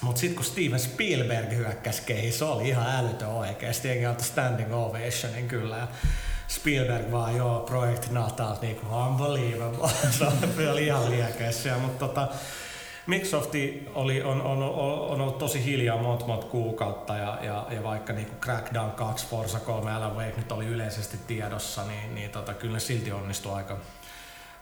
mut 0.00 0.16
sitten 0.16 0.36
kun 0.36 0.44
Steven 0.44 0.80
Spielberg 0.80 1.50
hyökkäsi 1.50 2.02
keihin, 2.02 2.32
se 2.32 2.44
oli 2.44 2.68
ihan 2.68 2.96
älytön 2.96 3.28
oikeesti. 3.28 3.88
Jengi 3.88 4.06
antoi 4.06 4.24
standing 4.24 4.74
ovationin 4.74 5.48
kyllä. 5.48 5.76
Ja 5.76 5.88
Spielberg 6.48 7.12
vaan, 7.12 7.36
joo, 7.36 7.60
Project 7.60 8.10
Natal, 8.10 8.56
niinku 8.62 8.86
unbelievable. 8.96 9.90
se 10.56 10.70
oli 10.70 10.86
ihan 10.86 11.10
liekeessä. 11.10 11.78
Mutta 11.78 12.08
tota, 12.08 12.28
Microsofti 13.06 13.88
oli, 13.94 14.22
on, 14.22 14.42
on, 14.42 14.62
on, 14.62 15.20
ollut 15.20 15.38
tosi 15.38 15.64
hiljaa 15.64 16.02
monta 16.02 16.26
monta 16.26 16.46
kuukautta 16.46 17.16
ja, 17.16 17.38
ja, 17.42 17.66
ja 17.70 17.82
vaikka 17.82 18.12
niin 18.12 18.28
Crackdown 18.40 18.90
2, 18.90 19.26
Forza 19.26 19.60
3, 19.60 19.92
Alan 19.92 20.16
Wake 20.16 20.34
nyt 20.36 20.52
oli 20.52 20.66
yleisesti 20.66 21.18
tiedossa, 21.26 21.84
niin, 21.84 22.14
niin 22.14 22.30
tota, 22.30 22.54
kyllä 22.54 22.74
ne 22.74 22.80
silti 22.80 23.12
onnistui 23.12 23.52
aika, 23.52 23.78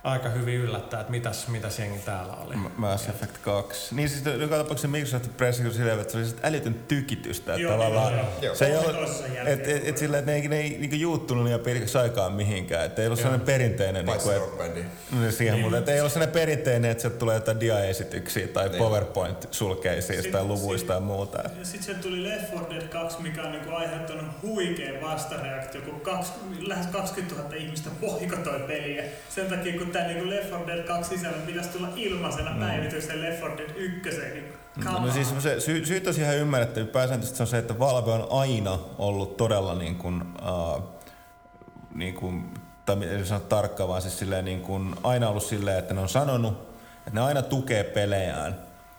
aika 0.09 0.29
hyvin 0.29 0.55
yllättää, 0.55 1.01
että 1.01 1.11
mitäs, 1.11 1.49
mitäs 1.49 1.79
jengi 1.79 1.99
täällä 1.99 2.33
oli. 2.33 2.55
Mass 2.77 3.09
Effect 3.09 3.39
2. 3.39 3.95
Niin 3.95 4.09
siis 4.09 4.25
joka 4.41 4.57
tapauksessa 4.57 4.89
Microsoft 4.89 5.37
Press 5.37 5.61
on 5.61 5.73
silleen, 5.73 6.01
että 6.01 6.13
se 6.13 6.19
oli 6.19 6.27
älytön 6.43 6.75
tykitystä. 6.75 7.55
Joo, 7.55 7.73
tavallaan 7.73 8.13
joo, 8.13 8.25
joo. 8.43 8.55
se 8.55 8.67
ei 8.67 8.77
ole, 8.77 9.09
että 9.47 9.71
et, 9.71 9.89
et, 9.89 9.99
sillä, 9.99 10.19
että 10.19 10.31
ne 10.31 10.37
ei, 10.37 10.49
ne 10.49 10.61
ei 10.61 10.79
niinku 10.79 10.97
juuttunut 10.97 11.45
liian 11.45 11.61
pitkäksi 11.61 11.99
aikaan 11.99 12.33
mihinkään. 12.33 12.87
Että 12.87 13.03
ei 13.03 13.09
ollut 13.09 13.21
sellainen 13.21 13.47
perinteinen... 13.47 14.07
Paitsi 14.07 14.29
niinku, 14.29 14.47
rockbändi. 14.47 14.85
No, 15.13 15.31
siihen, 15.31 15.55
niin. 15.55 15.73
mutta 15.73 15.93
ei 15.93 16.01
ollut 16.01 16.13
sellainen 16.13 16.33
perinteinen, 16.33 16.91
että 16.91 17.03
sieltä 17.03 17.19
tulee 17.19 17.35
jotain 17.35 17.61
dia-esityksiä 17.61 18.49
tai 18.49 18.69
niin. 18.69 18.79
PowerPoint-sulkeisia 18.79 20.33
tai 20.33 20.45
luvuista 20.45 20.93
ja 20.93 21.01
muuta. 21.01 21.39
Ja 21.39 21.65
sitten 21.65 21.95
se 21.95 22.03
tuli 22.03 22.25
Left 22.25 22.53
4 22.53 22.71
Dead 22.71 22.89
2, 22.89 23.23
mikä 23.23 23.43
on 23.43 23.53
niinku 23.53 23.71
aiheuttanut 23.71 24.25
huikean 24.43 25.03
vastareaktio, 25.03 25.81
kun 25.81 26.01
kaksi, 26.01 26.33
lähes 26.61 26.87
20 26.87 27.43
000 27.43 27.55
ihmistä 27.57 27.91
poikotoi 28.01 28.61
peliä. 28.61 29.05
Sen 29.29 29.47
takia, 29.47 29.79
kun 29.79 29.91
tämä 29.99 30.09
niinku 30.09 30.31
Left 30.31 30.51
4 30.51 30.67
Dead 30.67 30.87
2 30.87 31.17
sisällä 31.17 31.39
pitäisi 31.47 31.71
tulla 31.71 31.89
ilmaisena 31.97 32.51
mm. 32.51 32.61
päivityksen 32.61 33.23
Left 33.23 33.41
4 33.41 33.57
Dead 33.57 33.71
1. 33.77 34.11
Niin 34.21 34.55
no, 34.85 34.99
no 34.99 35.13
siis 35.13 35.35
se 35.39 35.61
sy- 35.61 35.87
syyt 35.87 36.07
on 36.07 36.15
ihan 36.15 36.37
ymmärrettävä. 36.37 36.87
Pääsääntöisesti 36.87 37.37
se 37.37 37.43
on 37.43 37.47
se, 37.47 37.59
että 37.59 37.79
Valve 37.79 38.13
on 38.13 38.27
aina 38.31 38.79
ollut 38.99 39.37
todella 39.37 39.75
niin 39.75 39.97
kuin, 39.97 40.23
uh, 40.23 40.83
niin 41.95 42.15
kuin 42.15 42.55
tai 42.87 43.05
ei 43.05 43.27
sano 43.27 43.41
tarkkaan, 43.41 43.89
vaan 43.89 44.03
siis 44.03 44.19
silleen 44.19 44.45
niin 44.45 44.61
kuin, 44.61 44.95
aina 45.03 45.29
ollut 45.29 45.43
silleen, 45.43 45.79
että 45.79 45.95
ne 45.95 46.01
on 46.01 46.09
sanonut, 46.09 46.53
että 46.99 47.11
ne 47.13 47.21
aina 47.21 47.43
tukee 47.43 47.85
pelejään 47.85 48.57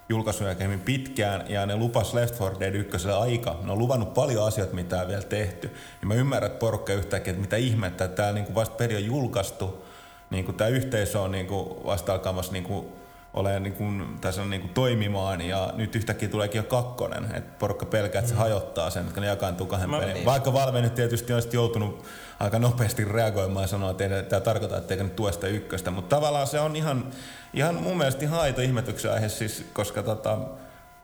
julkaisun 0.10 0.48
jälkeen 0.48 0.80
pitkään 0.80 1.46
ja 1.50 1.66
ne 1.66 1.76
lupas 1.76 2.14
Left 2.14 2.40
4 2.40 2.60
Dead 2.60 2.76
1 2.76 3.10
aika. 3.10 3.60
Ne 3.64 3.72
on 3.72 3.80
luvannut 3.80 4.14
paljon 4.14 4.48
asioita, 4.48 4.76
mitä 4.76 5.02
on 5.02 5.08
vielä 5.08 5.22
tehty. 5.22 5.76
Ja 6.02 6.08
mä 6.08 6.14
ymmärrän, 6.14 6.52
että 6.52 6.60
porukka 6.60 6.94
yhtäkkiä, 6.94 7.32
että 7.32 7.42
mitä 7.42 7.56
ihmettä, 7.56 8.06
että 8.06 8.16
tämä 8.16 8.32
niin 8.32 8.56
vasta 8.56 8.76
peli 8.76 8.96
on 8.96 9.06
julkaistu 9.06 9.89
niin 10.30 10.46
kuin 10.46 10.58
tämä 10.58 10.68
yhteisö 10.68 11.22
on 11.22 11.32
niin 11.32 11.48
kuin 11.48 11.86
vasta 11.86 12.14
alkamassa 12.14 12.52
niin 12.52 12.64
kuin 12.64 12.86
ole 13.34 13.60
niin 13.60 13.74
kuin, 13.74 14.18
tässä 14.22 14.42
on 14.42 14.50
niin 14.50 14.62
kuin 14.62 14.74
toimimaan 14.74 15.42
ja 15.42 15.74
nyt 15.76 15.96
yhtäkkiä 15.96 16.30
tuleekin 16.30 16.60
jo 16.60 16.64
kakkonen, 16.64 17.36
että 17.36 17.60
porukka 17.60 17.86
pelkää, 17.86 18.20
että 18.20 18.30
se 18.30 18.36
mm. 18.36 18.40
hajottaa 18.40 18.90
sen, 18.90 19.08
että 19.08 19.22
ne 19.22 19.28
jakaantuu 19.28 19.68
kahden 19.68 19.90
pelin. 19.90 20.14
Niin. 20.14 20.26
Vaikka 20.26 20.54
Valve 20.54 20.82
nyt 20.82 20.96
tietysti 20.96 21.34
on 21.34 21.42
joutunut 21.54 22.06
aika 22.40 22.60
nopeasti 22.60 23.06
reagoimaan 23.06 23.64
ja 23.64 23.68
sanoa, 23.68 23.92
että 23.92 24.04
ei 24.04 24.24
tämä 24.24 24.40
tarkoita, 24.40 24.78
että 24.78 24.96
nyt 24.96 25.16
tue 25.16 25.32
sitä 25.32 25.48
ykköstä, 25.48 25.92
mutta 25.92 26.16
tavallaan 26.16 26.48
se 26.48 26.60
on 26.60 26.76
ihan, 26.76 27.12
ihan 27.54 27.76
mun 27.76 27.98
mielestä 27.98 28.26
ihan 28.26 28.40
aito 28.40 28.62
ihmetyksen 28.62 29.12
aihe, 29.12 29.30
siis, 29.30 29.66
koska 29.74 30.04
tota, 30.04 30.38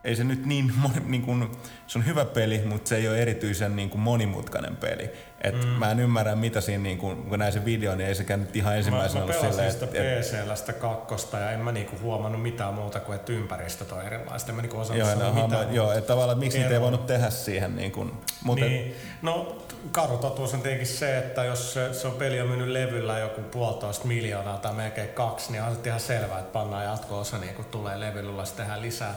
ei 0.04 0.16
se 0.16 0.24
nyt 0.24 0.46
niin, 0.46 0.74
niin 1.06 1.22
kuin, 1.22 1.52
se 1.88 2.00
on 2.00 2.06
hyvä 2.06 2.26
peli, 2.26 2.62
mutta 2.66 2.90
se 2.90 2.96
ei 2.96 3.08
ole 3.08 3.22
erityisen 3.22 3.76
niin 3.76 3.90
kuin 3.90 4.02
monimutkainen 4.02 4.76
peli. 4.76 5.10
Et 5.46 5.64
mm. 5.64 5.70
Mä 5.70 5.92
en 5.92 6.00
ymmärrä, 6.00 6.36
mitä 6.36 6.62
siinä, 6.62 6.84
niin 6.84 6.98
kun, 6.98 7.26
kun 7.30 7.40
näin 7.40 7.54
sen 7.54 7.66
videon, 7.66 7.98
niin 7.98 8.08
ei 8.08 8.16
sekään 8.16 8.40
nyt 8.40 8.56
ihan 8.56 8.78
ensimmäisenä 8.78 9.24
ollut 9.24 9.36
silleen. 9.36 9.74
Mä 9.82 9.88
pelasin 9.88 10.58
sitä 10.58 10.74
kakkosta 10.74 11.40
ja 11.40 11.52
en 11.52 11.60
mä 11.60 11.72
niinku 11.72 11.96
huomannut 12.02 12.42
mitään 12.42 12.74
muuta 12.74 13.00
kuin, 13.00 13.16
että 13.16 13.32
ympäristöt 13.32 13.92
on 13.92 14.02
erilaista. 14.02 14.52
En 14.52 14.56
mä 14.56 14.62
niinku 14.62 14.78
osannut 14.78 15.08
joo, 15.08 15.16
no, 15.16 15.44
mitään. 15.44 15.68
Mä, 15.68 15.74
joo, 15.74 15.92
että 15.92 16.08
tavallaan, 16.08 16.36
että 16.36 16.46
miksi 16.46 16.60
niitä 16.60 16.74
ei 16.74 16.82
voinut 16.82 17.08
tehdä 17.08 17.30
siihen. 17.30 17.76
Niin 17.76 17.92
kun, 17.92 18.22
mutta 18.44 18.66
niin. 18.66 18.88
Et... 18.88 18.98
No, 19.22 19.58
karu 19.92 20.18
totuus 20.18 20.54
on 20.54 20.62
tietenkin 20.62 20.88
se, 20.88 21.18
että 21.18 21.44
jos 21.44 21.74
se, 21.74 21.94
se 21.94 22.08
on 22.08 22.14
peli 22.14 22.42
on 22.42 22.48
mennyt 22.48 22.68
levyllä 22.68 23.20
joku 23.20 23.42
puolitoista 23.42 24.08
miljoonaa 24.08 24.58
tai 24.58 24.74
melkein 24.74 25.10
kaksi, 25.10 25.52
niin 25.52 25.64
on 25.64 25.78
ihan 25.86 26.00
selvää, 26.00 26.40
että 26.40 26.54
pannaan 26.54 26.86
jatko-osa 26.86 27.38
niin 27.38 27.56
kun 27.56 27.66
tulee 27.66 28.00
levyllä, 28.00 28.44
tehdään 28.56 28.82
lisää 28.82 29.16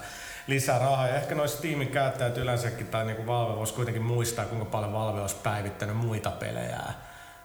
lisää 0.49 0.79
rahaa. 0.79 1.09
Ja 1.09 1.17
ehkä 1.17 1.35
noissa 1.35 1.63
tiimin 1.63 1.89
käyttäjät 1.89 2.39
yleensäkin, 2.39 2.87
tai 2.87 3.05
niin 3.05 3.17
kuin 3.17 3.27
Valve 3.27 3.57
voisi 3.57 3.75
kuitenkin 3.75 4.03
muistaa, 4.03 4.45
kuinka 4.45 4.65
paljon 4.65 4.93
Valve 4.93 5.21
olisi 5.21 5.37
päivittänyt 5.43 5.97
muita 5.97 6.31
pelejä. 6.31 6.81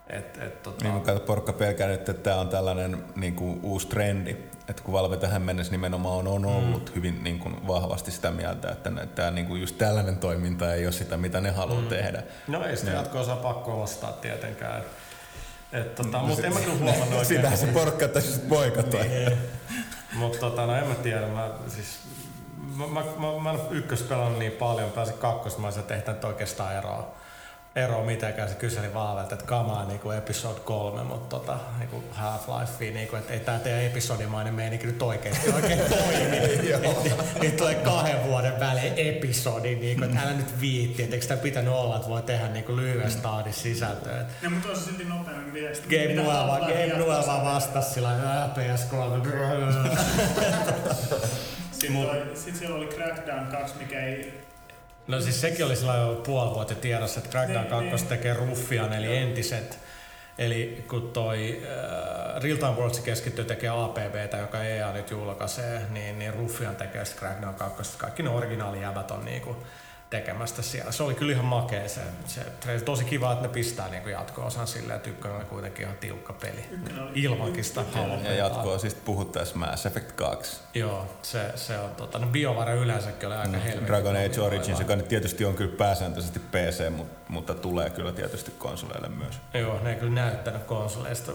Et, 0.07 0.37
et, 0.41 0.63
tota... 0.63 0.83
Niin, 0.83 0.93
mutta 0.93 1.19
porukka 1.19 1.53
pelkää 1.53 1.87
nyt, 1.87 2.09
että 2.09 2.13
tämä 2.13 2.35
on 2.35 2.49
tällainen 2.49 3.03
niin 3.15 3.35
kuin, 3.35 3.59
uusi 3.63 3.87
trendi. 3.87 4.35
Että 4.67 4.83
kun 4.83 4.93
Valve 4.93 5.17
tähän 5.17 5.41
mennessä 5.41 5.71
nimenomaan 5.71 6.27
on 6.27 6.45
ollut 6.45 6.89
mm. 6.89 6.95
hyvin 6.95 7.23
niin 7.23 7.39
kuin, 7.39 7.67
vahvasti 7.67 8.11
sitä 8.11 8.31
mieltä, 8.31 8.71
että 8.71 8.91
tämä 9.15 9.31
niin 9.31 9.47
kuin, 9.47 9.61
just 9.61 9.77
tällainen 9.77 10.17
toiminta 10.17 10.73
ei 10.73 10.85
ole 10.85 10.91
sitä, 10.91 11.17
mitä 11.17 11.41
ne 11.41 11.51
haluaa 11.51 11.81
mm. 11.81 11.87
tehdä. 11.87 12.23
No 12.47 12.65
ei 12.65 12.77
sitä 12.77 12.91
jatko-osaa 12.91 13.35
pakko 13.35 13.81
ostaa 13.81 14.11
tietenkään. 14.11 14.79
Et, 14.79 14.87
et, 15.73 15.95
tota, 15.95 16.17
no, 16.17 16.27
mutta 16.27 16.47
en 16.47 16.53
mä 16.53 16.59
kyllä 16.59 16.77
huomannut 16.83 17.19
oikein. 17.19 17.25
Sitähän 17.25 17.57
se 17.57 17.67
porukka 17.67 18.07
tässä 18.07 18.41
poikatoi. 18.49 19.07
Niin. 19.07 19.37
mutta 20.13 20.39
tota, 20.39 20.65
no 20.65 20.75
en 20.75 20.87
mä 20.87 20.95
tiedä. 20.95 21.27
Mä, 21.27 21.49
siis, 21.67 21.99
mä, 22.77 22.87
mä, 22.87 23.01
mä, 23.01 23.43
mä 23.43 23.51
en 23.51 23.59
ykkös 23.71 24.01
pelannut 24.01 24.39
niin 24.39 24.51
paljon, 24.51 24.91
pääsin 24.91 25.17
kakkosta, 25.17 25.59
mä 25.59 25.67
olisin 25.67 25.83
tehtänyt 25.83 26.23
oikeastaan 26.23 26.75
eroa 26.75 27.15
ero 27.75 28.03
mitenkään. 28.03 28.49
Se 28.49 28.55
kyseli 28.55 28.93
Vaavelta, 28.93 29.33
että 29.33 29.45
kamaa 29.45 29.85
niinku 29.85 30.11
episode 30.11 30.59
kolme, 30.59 31.03
mutta 31.03 31.39
tota, 31.39 31.57
niinku 31.79 32.03
Half-Life, 32.11 32.93
niinku, 32.93 33.15
että 33.15 33.33
ei 33.33 33.39
tää 33.39 33.59
teidän 33.59 33.81
episodimainen 33.81 34.53
meininki 34.53 34.87
nyt 34.87 35.01
oikeesti 35.01 35.49
oikein 35.55 35.79
toimi. 35.79 36.43
Nyt 37.41 37.57
tulee 37.57 37.75
kahden 37.75 38.23
vuoden 38.23 38.59
välein 38.59 38.93
episodi, 38.97 39.75
niinku, 39.75 40.03
että 40.03 40.19
älä 40.19 40.33
nyt 40.33 40.61
viitti, 40.61 41.03
että 41.03 41.15
eikö 41.15 41.23
sitä 41.23 41.37
pitänyt 41.37 41.73
olla, 41.73 41.95
että 41.95 42.07
voi 42.07 42.21
tehdä 42.21 42.47
niinku 42.47 42.75
lyhyessä 42.75 43.19
taadissa 43.19 43.61
sisältöä. 43.61 44.25
No, 44.41 44.49
mutta 44.49 44.67
olisi 44.67 44.83
silti 44.83 45.03
nopeammin 45.05 45.53
viesti. 45.53 45.97
Game 45.97 46.13
Noel 46.13 46.47
vaan, 46.47 46.61
Game 46.61 46.97
Noel 46.97 47.27
vaan 47.27 47.45
vastasi 47.45 47.93
sillä 47.93 48.49
PS3. 48.55 49.27
Sitten, 51.87 52.37
sitten 52.37 52.55
siellä 52.55 52.75
oli 52.75 52.87
Crackdown 52.87 53.45
2, 53.45 53.77
mikä 53.77 54.05
ei 54.05 54.43
No 55.07 55.21
siis 55.21 55.41
sekin 55.41 55.65
oli 55.65 55.75
sillä 55.75 55.95
jo 55.95 56.21
puoli 56.25 56.53
vuotta 56.53 56.75
tiedossa, 56.75 57.19
että 57.19 57.31
Crackdown 57.31 57.67
2 57.67 57.85
niin, 57.85 57.95
niin. 57.95 58.07
tekee 58.07 58.33
Ruffian, 58.33 58.93
eli 58.93 59.17
entiset. 59.17 59.79
Eli 60.37 60.85
kun 60.89 61.11
toi 61.11 61.61
äh, 61.63 62.41
Real 62.41 62.57
Time 62.57 62.71
Worlds 62.71 62.99
keskittyy 62.99 63.45
tekemään 63.45 63.83
APBtä, 63.83 64.37
joka 64.37 64.63
EA 64.63 64.91
nyt 64.91 65.11
julkaisee, 65.11 65.81
niin, 65.89 66.19
niin 66.19 66.33
Ruffian 66.33 66.75
tekee 66.75 67.05
sitten 67.05 67.29
Crackdown 67.29 67.55
2. 67.55 67.97
Kaikki 67.97 68.23
ne 68.23 68.29
originaalijävät 68.29 69.11
on 69.11 69.25
niinku 69.25 69.57
tekemästä 70.13 70.61
siellä. 70.61 70.91
Se 70.91 71.03
oli 71.03 71.13
kyllä 71.13 71.33
ihan 71.33 71.45
makea 71.45 71.89
se, 71.89 72.01
se 72.27 72.41
Tosi 72.85 73.05
kiva, 73.05 73.31
että 73.31 73.47
ne 73.47 73.53
pistää 73.53 73.89
niinku 73.89 74.09
jatko-osan 74.09 74.67
silleen, 74.67 75.01
oli 75.35 75.45
kuitenkin 75.45 75.83
ihan 75.83 75.97
tiukka 75.97 76.33
peli. 76.33 76.65
Ilmankin 77.15 77.63
sitä 77.63 77.83
Ja 78.23 78.33
jatkoa 78.33 78.77
siis 78.77 78.95
puhuttaessa 78.95 79.55
Mass 79.55 79.85
Effect 79.85 80.11
2. 80.11 80.61
Joo, 80.73 81.07
se, 81.21 81.51
se 81.55 81.79
on 81.79 81.89
tota, 81.95 82.19
no 82.19 82.27
BioWare 82.27 82.75
yleensäkin 82.75 83.27
oli 83.27 83.35
aika 83.35 83.57
mm. 83.57 83.59
helvetin. 83.59 83.87
Dragon 83.87 84.15
Age 84.15 84.41
Origins, 84.41 84.79
joka 84.79 84.95
nyt 84.95 85.07
tietysti 85.07 85.45
on 85.45 85.55
kyllä 85.55 85.75
pääsääntöisesti 85.77 86.39
PC, 86.39 86.89
mutta, 86.89 87.19
mutta 87.29 87.53
tulee 87.53 87.89
kyllä 87.89 88.11
tietysti 88.11 88.51
konsoleille 88.57 89.09
myös. 89.09 89.41
Joo, 89.53 89.79
ne 89.83 89.89
ei 89.89 89.99
kyllä 89.99 90.13
näyttänyt 90.13 90.63
konsoleista 90.63 91.31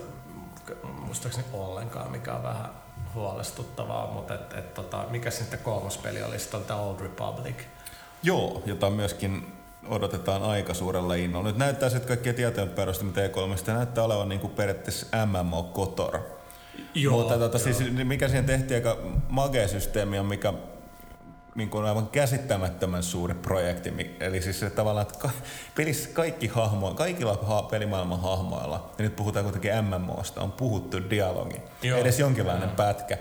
muistaakseni 0.83 1.47
ollenkaan, 1.53 2.11
mikä 2.11 2.35
on 2.35 2.43
vähän 2.43 2.71
huolestuttavaa, 3.15 4.13
mutta 4.13 4.35
et, 4.35 4.53
et, 4.53 4.75
tota, 4.75 5.05
mikä 5.11 5.31
sitten 5.31 5.59
kolmas 5.59 5.99
peli 5.99 6.23
oli, 6.23 6.39
sitten 6.39 6.77
Old 6.77 7.01
Republic. 7.01 7.57
Joo, 8.23 8.63
jota 8.67 8.91
myöskin 8.91 9.53
odotetaan 9.89 10.43
aika 10.43 10.75
suurella 10.75 11.15
innolla. 11.15 11.49
Nyt 11.49 11.59
näyttää 11.59 11.87
että 11.87 12.09
kaikkia 12.09 12.35
tietojen 12.35 12.69
perusteella 12.69 13.13
T3 13.13 13.73
näyttää 13.73 14.05
olevan 14.05 14.29
niin 14.29 14.41
kuin 14.41 14.53
periaatteessa 14.53 15.27
MMO 15.27 15.63
Kotor. 15.63 16.19
Joo, 16.95 17.19
Mutta 17.19 17.39
tota, 17.39 17.59
siis, 17.59 17.93
mikä 18.05 18.29
siihen 18.29 18.45
tehtiin 18.45 18.75
aika 18.75 18.99
magea 19.29 19.69
systeemi 19.69 20.19
on, 20.19 20.27
mikä 20.27 20.53
niin 21.55 21.71
kuin 21.71 21.85
aivan 21.85 22.09
käsittämättömän 22.09 23.03
suuri 23.03 23.35
projekti. 23.35 24.17
Eli 24.21 24.43
siis 24.43 24.61
se 24.61 24.71
tavallaan, 24.71 25.07
että 25.07 25.31
pelissä 25.77 26.09
kaikki 26.13 26.47
hahmo, 26.47 26.95
kaikilla 26.95 27.39
ha, 27.43 27.63
pelimaailman 27.63 28.21
hahmoilla, 28.21 28.91
ja 28.99 29.05
nyt 29.05 29.17
puhutaan 29.17 29.45
kuitenkin 29.45 29.73
MMOsta, 29.85 30.41
on 30.41 30.53
puhuttu 30.53 31.11
dialogi. 31.11 31.57
Joo. 31.83 31.99
Edes 31.99 32.19
jonkinlainen 32.19 32.71
pätkä. 32.71 33.19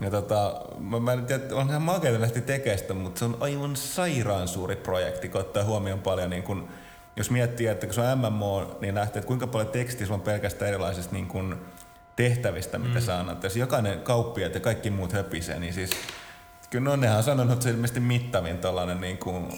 Ja 0.00 0.10
tota, 0.10 0.60
mä, 0.78 1.00
mä 1.00 1.12
en 1.12 1.26
tiedä, 1.26 1.42
on 1.52 1.68
ihan 1.68 1.82
makeita 1.82 2.20
lähti 2.20 2.40
tekemään 2.40 2.96
mutta 2.96 3.18
se 3.18 3.24
on 3.24 3.36
aivan 3.40 3.76
sairaan 3.76 4.48
suuri 4.48 4.76
projekti, 4.76 5.28
kun 5.28 5.40
ottaa 5.40 5.64
huomioon 5.64 6.00
paljon 6.00 6.30
niin 6.30 6.42
kun, 6.42 6.68
jos 7.16 7.30
miettii, 7.30 7.66
että 7.66 7.86
kun 7.86 7.94
se 7.94 8.00
on 8.00 8.18
MMO, 8.18 8.78
niin 8.80 8.94
nähtee, 8.94 9.18
että 9.20 9.26
kuinka 9.26 9.46
paljon 9.46 9.68
tekstiä 9.68 10.06
on 10.10 10.20
pelkästään 10.20 10.68
erilaisista 10.68 11.12
niin 11.12 11.26
kun, 11.26 11.58
tehtävistä, 12.16 12.78
mitä 12.78 12.98
mm. 12.98 13.04
sä 13.04 13.18
annat. 13.18 13.42
Jos 13.42 13.56
jokainen 13.56 14.00
kauppiaat 14.00 14.54
ja 14.54 14.60
kaikki 14.60 14.90
muut 14.90 15.12
höpisee, 15.12 15.58
niin 15.58 15.74
siis 15.74 15.90
Kyllä 16.70 16.90
no 16.90 16.96
nehän 16.96 17.16
on 17.16 17.22
sanonut, 17.22 17.52
että 17.52 17.62
se 17.62 17.68
on 17.68 17.74
ilmeisesti 17.74 18.00
mittavin 18.00 18.58
tällainen 18.58 19.00
niin 19.00 19.18
kuin, 19.18 19.48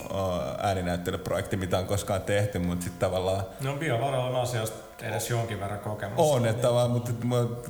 ääninäyttelyprojekti, 0.59 1.57
mitä 1.57 1.79
on 1.79 1.87
koskaan 1.87 2.23
tehty, 2.23 2.59
mutta 2.59 2.85
sitten 2.85 3.01
tavallaan... 3.01 3.45
No 3.61 3.77
biovaroilla 3.77 4.39
on 4.39 4.43
asiasta 4.43 4.90
edes 5.03 5.31
jonkin 5.31 5.61
verran 5.61 5.79
kokemusta. 5.79 6.23
On, 6.23 6.47
että 6.47 6.73
vaan, 6.73 6.91
mutta 6.91 7.13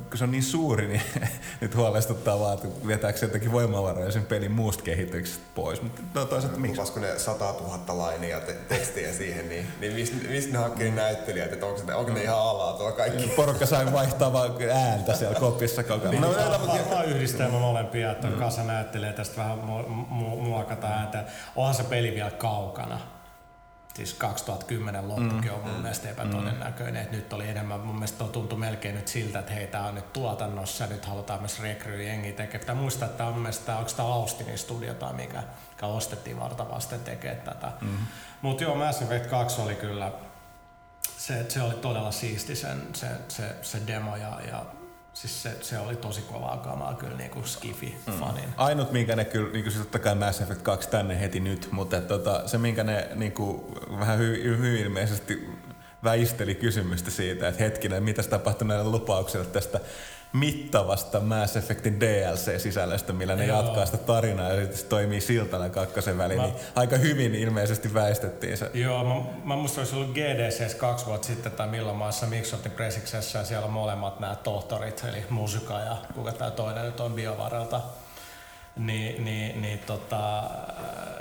kun 0.09 0.17
se 0.17 0.23
on 0.23 0.31
niin 0.31 0.43
suuri, 0.43 0.87
niin 0.87 1.01
nyt 1.61 1.75
huolestuttaa 1.75 2.39
vaan, 2.39 2.53
että 2.53 2.67
vetääkö 2.87 3.19
se 3.19 3.25
jotenkin 3.25 3.51
voimavaroja 3.51 4.11
sen 4.11 4.25
pelin 4.25 4.51
muusta 4.51 4.83
kehityksestä 4.83 5.43
pois. 5.55 5.81
Mutta 5.81 6.01
no 6.13 6.25
toisaalta 6.25 6.59
miksi? 6.59 6.77
Lupasko 6.77 6.99
ne 6.99 7.19
100 7.19 7.45
000 7.45 7.79
lainia 7.87 8.39
te- 8.39 8.57
tekstiä 8.69 9.13
siihen, 9.13 9.49
niin, 9.49 9.67
niin 9.79 9.93
mistä, 9.93 10.15
mistä 10.29 10.51
ne 10.51 10.57
hankkii 10.57 10.89
mm. 10.89 10.95
näyttelijät, 10.95 11.53
että 11.53 11.65
onko, 11.65 11.81
ne, 11.87 11.95
onko 11.95 12.13
ne 12.13 12.23
ihan 12.23 12.39
alaa 12.39 12.73
tuo 12.73 12.91
kaikki? 12.91 13.27
Porukka 13.27 13.65
sai 13.65 13.93
vaihtaa 13.93 14.33
vaan 14.33 14.51
ääntä 14.73 15.15
siellä 15.15 15.39
kopissa 15.39 15.83
koko 15.83 16.09
ajan. 16.09 16.21
No, 16.21 16.31
no, 16.31 16.97
no, 16.97 17.03
yhdistelmä 17.03 17.59
molempia, 17.59 18.11
että 18.11 18.27
on 18.27 18.33
mm. 18.33 18.39
kasa 18.39 18.63
näyttelijä 18.63 19.13
tästä 19.13 19.37
vähän 19.37 19.59
muokata 20.39 20.87
ääntä. 20.87 21.23
Onhan 21.55 21.75
se 21.75 21.83
peli 21.83 22.15
vielä 22.15 22.31
kaukana 22.31 23.20
siis 23.93 24.13
2010 24.13 25.07
loppukin 25.07 25.51
mm, 25.51 25.57
on 25.57 25.63
mun 25.63 25.75
mm, 25.75 25.81
mielestä 25.81 26.09
epätodennäköinen. 26.09 27.05
Mm. 27.05 27.11
nyt 27.11 27.33
oli 27.33 27.47
enemmän, 27.47 27.79
mun 27.79 27.95
mielestä 27.95 28.23
tuntui 28.23 28.59
melkein 28.59 28.95
nyt 28.95 29.07
siltä, 29.07 29.39
että 29.39 29.53
hei, 29.53 29.67
tää 29.67 29.85
on 29.87 29.95
nyt 29.95 30.13
tuotannossa, 30.13 30.87
nyt 30.87 31.05
halutaan 31.05 31.39
myös 31.39 31.59
rekryy 31.61 32.03
jengi 32.03 32.31
tekee. 32.31 32.59
Pitää 32.59 32.75
muistaa, 32.75 33.07
että 33.07 33.25
on 33.25 33.39
mielestä, 33.39 33.77
onko 33.77 33.91
tämä 33.97 34.07
Austinin 34.07 34.57
studio 34.57 34.93
tai 34.93 35.13
mikä, 35.13 35.43
mikä 35.69 35.85
ostettiin 35.85 36.39
varta 36.39 36.69
vasten 36.69 36.99
tekee 36.99 37.35
tätä. 37.35 37.71
Mm. 37.81 37.97
Mutta 38.41 38.63
joo, 38.63 38.75
Mass 38.75 39.01
Effect 39.01 39.27
2 39.27 39.61
oli 39.61 39.75
kyllä, 39.75 40.11
se, 41.17 41.49
se 41.49 41.61
oli 41.61 41.73
todella 41.73 42.11
siisti 42.11 42.55
sen, 42.55 42.81
se, 42.93 43.07
se, 43.27 43.55
se 43.61 43.81
demo 43.87 44.15
ja, 44.15 44.39
ja 44.47 44.65
Siis 45.13 45.43
se, 45.43 45.57
se 45.61 45.79
oli 45.79 45.95
tosi 45.95 46.21
kovaa 46.21 46.57
kamaa 46.57 46.93
kyllä 46.93 47.17
niinku 47.17 47.39
Skifi-fanin. 47.39 48.45
Mm. 48.45 48.53
Ainut, 48.57 48.91
minkä 48.91 49.15
ne 49.15 49.25
kyllä, 49.25 49.51
niinku 49.51 49.71
siis 49.71 49.83
totta 49.83 49.99
kai 49.99 50.15
Mass 50.15 50.41
Effect 50.41 50.61
2 50.61 50.89
tänne 50.89 51.19
heti 51.19 51.39
nyt, 51.39 51.67
mutta 51.71 52.01
tota, 52.01 52.47
se 52.47 52.57
minkä 52.57 52.83
ne 52.83 53.07
niinku, 53.15 53.75
vähän 53.99 54.17
hyvin 54.17 54.59
hy, 54.59 54.79
ilmeisesti 54.79 55.49
väisteli 56.03 56.55
kysymystä 56.55 57.11
siitä, 57.11 57.47
että 57.47 57.63
hetkinen, 57.63 58.03
mitä 58.03 58.23
tapahtui 58.23 58.67
näille 58.67 58.91
lupauksille 58.91 59.45
tästä 59.45 59.79
mittavasta 60.33 61.19
Mass 61.19 61.55
Effectin 61.55 61.99
DLC-sisällöstä, 61.99 63.13
millä 63.13 63.35
ne 63.35 63.45
Joo. 63.45 63.57
jatkaa 63.57 63.85
sitä 63.85 63.97
tarinaa 63.97 64.49
ja 64.49 64.77
se 64.77 64.85
toimii 64.85 65.21
siltana 65.21 65.69
kakkosen 65.69 66.17
väliin, 66.17 66.41
mä... 66.41 66.47
niin 66.47 66.55
aika 66.75 66.97
hyvin 66.97 67.35
ilmeisesti 67.35 67.93
väistettiin 67.93 68.57
se. 68.57 68.71
Joo, 68.73 69.03
mä, 69.03 69.31
mä 69.43 69.55
muistan, 69.55 69.81
olisi 69.81 69.95
ollut 69.95 70.11
GDCs 70.11 70.75
kaksi 70.75 71.05
vuotta 71.05 71.27
sitten 71.27 71.51
tai 71.51 71.67
milloin 71.67 71.97
maassa 71.97 72.27
Microsoftin 72.27 72.71
presiksessä 72.71 73.39
ja 73.39 73.45
siellä 73.45 73.65
on 73.65 73.73
molemmat 73.73 74.19
nämä 74.19 74.35
tohtorit, 74.35 75.03
eli 75.09 75.23
Musuka 75.29 75.79
ja 75.79 75.97
kuka 76.15 76.31
tämä 76.31 76.51
toinen 76.51 76.85
nyt 76.85 76.99
on 76.99 77.13
Biovaralta. 77.13 77.81
Niin, 78.75 79.25
niin, 79.25 79.61
niin 79.61 79.79
tota, 79.79 80.43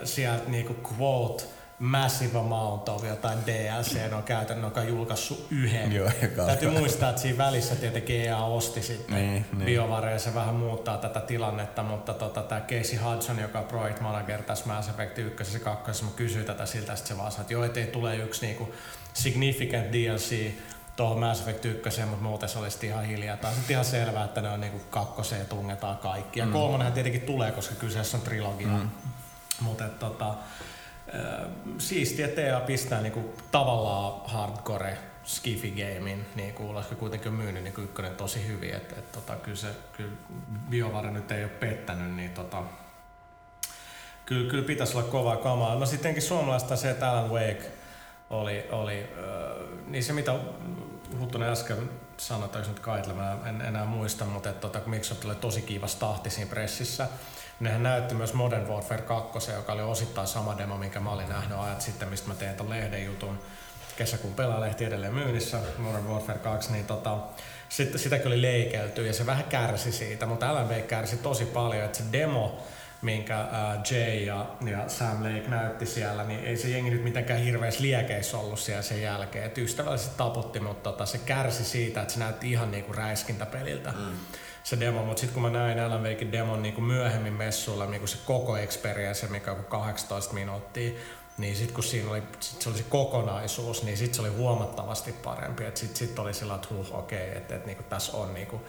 sieltä 0.05 0.51
niinku 0.51 0.77
quote 0.93 1.45
massive 1.81 2.39
amount 2.39 2.89
of 2.89 3.05
jotain 3.05 3.39
DLC 3.47 4.13
on 4.13 4.23
käytännön, 4.23 4.65
joka 4.65 4.81
on 4.81 4.89
julkaissut 4.89 5.47
yhden. 5.51 5.93
Joo, 5.93 6.11
Täytyy 6.47 6.71
muistaa, 6.71 7.11
että 7.11 7.23
siinä 7.23 7.39
välissä 7.39 7.77
tietenkin 7.77 8.21
EA 8.21 8.45
osti 8.45 8.83
sitten 8.83 9.15
niin, 9.15 9.47
niin. 9.53 9.75
ja 10.13 10.19
se 10.19 10.35
vähän 10.35 10.55
muuttaa 10.55 10.99
tätä 10.99 11.21
tilannetta, 11.21 11.83
mutta 11.83 12.15
tota, 12.15 12.43
tämä 12.43 12.61
Casey 12.61 12.99
Hudson, 12.99 13.39
joka 13.39 13.59
on 13.59 13.65
project 13.65 14.01
manager 14.01 14.43
tässä 14.43 14.67
Mass 14.67 14.89
Effect 14.89 15.19
1 15.19 15.55
ja 15.55 15.61
2, 15.61 16.05
mä 16.05 16.11
kysyin 16.17 16.45
tätä 16.45 16.67
siltä, 16.67 16.93
että 16.93 17.09
se 17.09 17.17
vaan 17.17 17.33
sanoi, 17.33 17.43
että 17.43 17.53
joo, 17.53 17.65
ettei 17.65 17.87
tule 17.87 18.17
yksi 18.17 18.47
niinku 18.47 18.75
significant 19.15 19.93
DLC 19.93 20.51
tuohon 20.97 21.19
Mass 21.19 21.41
Effect 21.41 21.65
1, 21.65 22.01
mutta 22.01 22.25
muuten 22.25 22.49
se 22.49 22.59
olisi 22.59 22.87
ihan 22.87 23.05
hiljaa. 23.05 23.37
Tai 23.37 23.55
sitten 23.55 23.75
ihan 23.75 23.85
selvää, 23.85 24.25
että 24.25 24.41
ne 24.41 24.51
on 24.51 24.61
niinku 24.61 24.81
kakkoseen 24.91 25.47
tungetaan 25.47 25.99
kaikki. 25.99 26.41
Ja 26.41 26.47
mm. 26.47 26.53
kolmonenhan 26.53 26.93
tietenkin 26.93 27.23
tulee, 27.23 27.51
koska 27.53 27.75
kyseessä 27.75 28.17
on 28.17 28.23
trilogia. 28.23 28.69
Mm. 28.69 28.91
Mutta 29.61 29.85
tota, 29.85 30.35
siistiä, 31.79 32.27
että 32.27 32.41
EA 32.41 32.61
pistää 32.61 33.01
niinku 33.01 33.35
tavallaan 33.51 34.31
hardcore 34.31 34.99
skifi 35.25 35.71
gamein, 35.71 36.27
niin 36.35 36.55
kuin 36.55 36.85
kuitenkin 36.99 37.33
myynyt 37.33 37.63
niin 37.63 37.75
ykkönen 37.79 38.17
tosi 38.17 38.47
hyvin, 38.47 38.75
että 38.75 38.95
et, 38.99 39.13
tota, 39.13 39.37
kyllä 39.37 39.57
se, 39.57 39.69
kyllä 39.97 40.13
BioVare 40.71 41.11
nyt 41.11 41.31
ei 41.33 41.45
ole 41.45 41.53
pettänyt, 41.53 42.15
niin 42.15 42.31
tota, 42.31 42.63
kyllä, 44.27 44.51
kyllä 44.51 44.65
pitäisi 44.65 44.97
olla 44.97 45.09
kovaa 45.09 45.37
kamaa. 45.37 45.75
No 45.75 45.87
sittenkin 45.87 46.23
suomalaista 46.23 46.77
se, 46.77 46.91
että 46.91 47.11
Alan 47.11 47.31
Wake 47.31 47.71
oli, 48.31 48.67
oli 48.71 48.99
äh, 48.99 49.81
niin 49.87 50.05
se 50.05 50.13
mitä 50.13 50.35
Huttunen 51.19 51.49
äsken 51.49 51.91
sanoi, 52.17 52.49
tai 52.49 52.63
nyt 52.63 52.81
Kaitle, 52.81 53.15
mä 53.15 53.39
en 53.47 53.61
enää 53.61 53.85
muista, 53.85 54.25
mutta 54.25 54.49
että 54.51 54.61
tota, 54.61 54.81
Microsoft 54.87 55.25
oli 55.25 55.35
tosi 55.35 55.63
kiivas 55.63 55.95
tahti 55.95 56.31
siinä 56.31 56.51
pressissä, 56.51 57.09
Nehän 57.61 57.83
näytti 57.83 58.15
myös 58.15 58.35
Modern 58.35 58.69
Warfare 58.69 59.03
2, 59.03 59.51
joka 59.51 59.73
oli 59.73 59.83
osittain 59.83 60.27
sama 60.27 60.59
demo, 60.59 60.77
minkä 60.77 61.01
mä 61.01 61.13
olin 61.13 61.29
nähnyt 61.29 61.59
ajat 61.59 61.81
sitten, 61.81 62.09
mistä 62.09 62.29
mä 62.29 62.35
tein 62.35 62.57
ton 62.57 62.71
lehden 62.71 63.05
jutun. 63.05 63.39
Kesäkuun 63.97 64.35
pelaalehti 64.35 64.85
edelleen 64.85 65.15
myynnissä, 65.15 65.59
Modern 65.79 66.09
Warfare 66.09 66.39
2, 66.39 66.73
niin 66.73 66.85
tota, 66.85 67.19
sitten 67.69 68.01
sitäkin 68.01 68.27
oli 68.27 68.43
leikelty 68.43 69.07
ja 69.07 69.13
se 69.13 69.27
vähän 69.27 69.45
kärsi 69.45 69.93
siitä, 69.93 70.27
mutta 70.27 70.53
Wake 70.53 70.83
kärsi 70.83 71.17
tosi 71.17 71.45
paljon, 71.45 71.85
että 71.85 71.99
se 71.99 72.05
demo, 72.13 72.63
minkä 73.03 73.41
uh, 73.41 73.93
Jay 73.93 74.17
ja, 74.17 74.47
ja 74.67 74.89
Sam 74.89 75.23
Lake 75.23 75.49
näytti 75.49 75.87
siellä, 75.87 76.25
niin 76.25 76.45
ei 76.45 76.57
se 76.57 76.69
jengi 76.69 76.91
nyt 76.91 77.05
mitenkään 77.05 77.41
hirveässä 77.41 77.83
liekeissä 77.83 78.39
ollut 78.39 78.59
siellä 78.59 78.83
sen 78.83 79.03
jälkeen. 79.03 79.45
Et 79.45 79.59
ystävällisesti 79.59 80.17
taputti, 80.17 80.61
mutta 80.61 80.93
tota, 80.93 81.07
se 81.07 81.19
kärsi 81.19 81.65
siitä, 81.65 82.03
että 82.03 82.15
se 82.15 82.21
näytti 82.21 82.51
ihan 82.51 82.71
niinku 82.71 82.93
räiskintäpeliltä. 82.93 83.91
Mm 83.91 84.17
se 84.65 84.81
demo, 84.81 85.05
mutta 85.05 85.21
sitten 85.21 85.35
kun 85.35 85.53
mä 85.53 85.59
näin 85.59 85.81
Alan 85.81 86.03
Wakein 86.03 86.33
demon 86.33 86.63
niin 86.63 86.75
kuin 86.75 86.85
myöhemmin 86.85 87.33
messuilla, 87.33 87.87
niin 87.87 88.01
kuin 88.01 88.09
se 88.09 88.19
koko 88.25 88.57
experience, 88.57 89.27
mikä 89.27 89.53
on 89.53 89.65
18 89.65 90.35
minuuttia, 90.35 90.91
niin 91.39 91.57
sitten 91.57 91.75
kun 91.75 91.85
siinä 91.85 92.11
oli, 92.11 92.23
sit 92.41 92.63
se 92.63 92.69
oli 92.69 92.79
se 92.79 92.85
kokonaisuus, 92.89 93.83
niin 93.83 93.97
sitten 93.97 94.15
se 94.15 94.21
oli 94.21 94.31
huomattavasti 94.31 95.13
parempi. 95.13 95.65
Sitten 95.75 95.97
sit 95.97 96.19
oli 96.19 96.35
sillä, 96.35 96.55
että 96.55 96.69
huh, 96.71 96.99
okei, 96.99 97.29
okay, 97.29 97.37
että 97.37 97.55
et, 97.55 97.67
niinku, 97.67 97.83
tässä 97.83 98.17
on 98.17 98.35
niinku, 98.35 98.61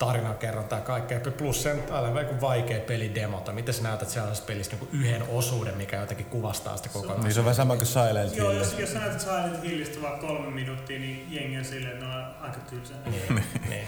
tarinankerronta 0.00 0.76
ja 0.76 0.80
kaikkea. 0.80 1.20
Plus 1.38 1.62
sen 1.62 1.82
aivan 1.90 2.14
vaikea 2.14 2.40
vaikea 2.40 2.80
peli 2.80 3.14
demota. 3.14 3.52
Miten 3.52 3.74
sä 3.74 3.82
näytät 3.82 4.08
sellaisesta 4.08 4.46
pelistä 4.46 4.76
niin 4.76 4.88
yhden 4.92 5.22
osuuden, 5.28 5.76
mikä 5.76 6.00
jotenkin 6.00 6.26
kuvastaa 6.26 6.76
sitä 6.76 6.88
kokonaisuutta? 6.88 7.26
Niin 7.26 7.34
se 7.34 7.40
on 7.40 7.44
vähän 7.44 7.56
sama 7.56 7.76
kuin 7.76 7.86
Silent 7.86 8.34
Hill. 8.34 8.44
Joo, 8.44 8.52
jos, 8.52 8.78
jos 8.78 8.92
sä 8.92 8.98
näytät 8.98 9.20
Silent 9.20 9.62
Hillistä 9.62 10.02
vaan 10.02 10.20
kolme 10.20 10.50
minuuttia, 10.50 10.98
niin 10.98 11.26
jengi 11.30 11.58
on 11.58 11.64
silleen, 11.64 11.92
että 11.92 12.06
ne 12.06 12.14
on 12.14 12.24
aika 12.40 12.60
tylsää. 12.70 12.96
niin, 13.06 13.44
niin. 13.68 13.86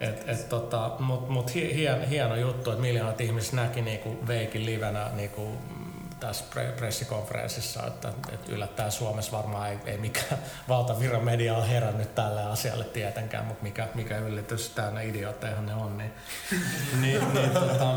Et, 0.00 0.28
et 0.28 0.48
tota, 0.48 0.90
mut, 0.98 1.28
mut 1.28 1.54
hien, 1.54 2.08
hieno 2.08 2.36
juttu, 2.36 2.70
että 2.70 2.82
miljoonat 2.82 3.20
ihmiset 3.20 3.52
näki 3.52 3.82
niinku 3.82 4.26
Veikin 4.26 4.66
livenä 4.66 5.10
niinku 5.16 5.58
tässä 6.20 6.44
pre- 6.54 6.76
pressikonferenssissa, 6.76 7.86
että, 7.86 8.12
että 8.32 8.52
yllättäen 8.52 8.92
Suomessa 8.92 9.36
varmaan 9.36 9.70
ei, 9.70 9.78
ei 9.86 9.98
mikään 9.98 10.38
valtavirran 10.68 11.24
media 11.24 11.56
ole 11.56 11.68
herännyt 11.68 12.14
tälle 12.14 12.42
asialle 12.42 12.84
tietenkään, 12.84 13.44
mutta 13.44 13.62
mikä, 13.62 13.88
mikä 13.94 14.18
yllätys 14.18 14.70
täynnä 14.70 15.00
idioottejahan 15.00 15.66
ne 15.66 15.74
on. 15.74 15.98
Niin, 15.98 16.12
niin, 17.00 17.34
niin 17.34 17.50
tota, 17.50 17.94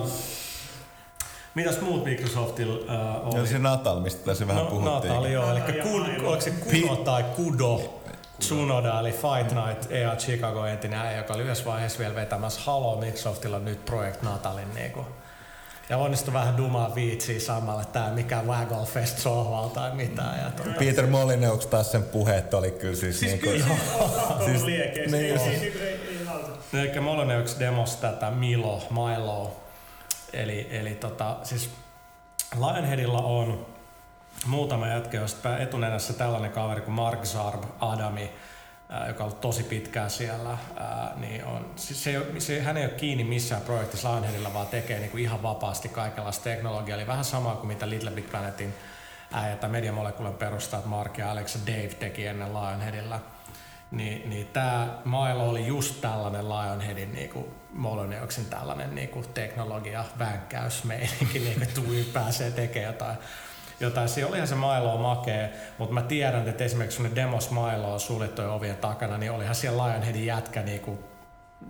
Mitäs 1.56 1.82
muut 1.82 2.04
Microsoftilla 2.04 2.76
uh, 2.76 3.28
oli? 3.28 3.40
Ja 3.40 3.46
se 3.46 3.60
Natal, 3.60 4.00
mistä 4.00 4.26
tässä 4.26 4.48
vähän 4.48 4.64
no, 4.64 4.70
puhuttiin. 4.70 5.14
Natal, 5.14 5.26
joo. 5.26 5.52
Eli 5.52 5.82
kun, 5.82 6.06
oliko 6.26 6.42
se 6.42 6.52
Kuno 6.52 6.96
tai 6.96 7.24
Kudo? 7.24 8.01
Tsunoda 8.42 9.00
eli 9.00 9.12
Fight 9.12 9.52
Night 9.52 9.92
EA 9.92 10.16
Chicago 10.16 10.66
entinen 10.66 11.00
äijä, 11.00 11.18
joka 11.18 11.34
oli 11.34 11.44
yhdessä 11.44 11.66
vaiheessa 11.66 12.00
vielä 12.00 12.16
vetämässä 12.16 12.62
Halo 12.64 13.00
Microsoftilla 13.00 13.60
nyt 13.60 13.86
Project 13.86 14.22
Natalin 14.22 14.74
niinku. 14.74 15.06
Ja 15.90 15.98
onnistui 15.98 16.34
vähän 16.34 16.58
dumaa 16.58 16.96
viitsiä 16.96 17.40
samalla, 17.40 17.82
että 17.82 18.00
tämä 18.00 18.12
mikä 18.12 18.42
Waggle 18.42 18.86
Fest 18.86 19.18
sohval 19.18 19.70
tai 19.70 19.96
mitään. 19.96 20.40
Ja 20.40 20.52
tuota. 20.52 20.80
Peter 20.80 21.08
Molineux 21.08 21.66
taas 21.66 21.92
sen 21.92 22.04
puheet 22.04 22.54
oli 22.54 22.72
kyllä 22.72 22.96
siis, 22.96 23.20
siis 23.20 23.32
niinku... 23.32 23.48
Kyllä, 23.50 23.66
siis, 24.46 24.64
liekeissä. 24.64 25.18
Niin, 25.18 25.40
siis, 25.40 25.74
Eli 26.74 27.00
Molineux 27.00 27.60
demos 27.60 27.96
tätä 27.96 28.32
Milo, 28.32 28.84
Milo. 28.90 29.62
Eli, 30.34 30.68
eli 30.72 30.96
tota, 30.96 31.38
siis 31.44 31.70
Lionheadilla 32.60 33.22
on 33.22 33.66
muutama 34.46 34.88
jätkä, 34.88 35.18
josta 35.18 35.58
etunenässä 35.58 36.14
tällainen 36.14 36.52
kaveri 36.52 36.82
kuin 36.82 36.94
Mark 36.94 37.26
Zarb, 37.26 37.64
Adami, 37.80 38.32
joka 39.08 39.24
on 39.24 39.30
ollut 39.30 39.42
tosi 39.42 39.64
pitkään 39.64 40.10
siellä, 40.10 40.58
niin 41.18 41.46
on, 41.46 41.72
se, 41.76 42.26
se, 42.40 42.62
hän 42.62 42.78
ei 42.78 42.86
ole 42.86 42.94
kiinni 42.94 43.24
missään 43.24 43.62
projektissa 43.62 44.12
Lionheadilla, 44.12 44.54
vaan 44.54 44.68
tekee 44.68 45.00
niin 45.00 45.12
kuin 45.12 45.24
ihan 45.24 45.44
vapaasti 45.44 45.90
kaikenlaista 45.90 46.44
teknologiaa. 46.44 46.98
Eli 46.98 47.08
vähän 47.08 47.26
samaa 47.26 47.56
kuin 47.56 47.68
mitä 47.68 47.90
Little 47.90 48.12
Big 48.12 48.32
Planetin 48.32 48.74
äijä 49.34 49.56
tai 49.56 49.70
Media 49.70 49.92
Moleculen 49.92 50.34
perustajat 50.34 50.86
Mark 50.86 51.18
ja 51.18 51.32
Alex 51.32 51.58
Dave 51.68 51.88
teki 52.00 52.26
ennen 52.26 52.54
Lionheadilla. 52.54 53.20
Niin, 53.92 54.30
niin 54.30 54.48
tämä 54.48 54.98
Milo 55.06 55.50
oli 55.50 55.68
just 55.68 56.02
tällainen 56.02 56.50
Lionheadin 56.50 57.12
niinku 57.12 57.54
Molyneuxin 57.74 58.46
tällainen 58.46 58.96
niinku 58.96 59.24
teknologia 59.34 60.06
vänkkäysmeininki, 60.20 61.40
niin 61.40 61.68
kuin 61.76 62.06
pääsee 62.14 62.52
tekemään 62.52 62.94
jotain 62.94 63.18
jotain. 63.82 64.10
Se 64.10 64.26
olihan 64.26 64.48
se 64.48 64.56
Milo 64.56 64.98
makee, 64.98 65.54
mutta 65.78 65.94
mä 65.94 66.02
tiedän, 66.02 66.48
että 66.48 66.64
esimerkiksi 66.64 67.04
ne 67.04 67.12
demos 67.16 67.52
Milo 67.52 67.94
on 67.94 68.00
suljettujen 68.00 68.52
ovien 68.52 68.78
takana, 68.78 69.18
niin 69.18 69.32
olihan 69.32 69.56
siellä 69.56 69.88
Lionheadin 69.88 70.26
jätkä 70.26 70.62
niinku 70.62 71.11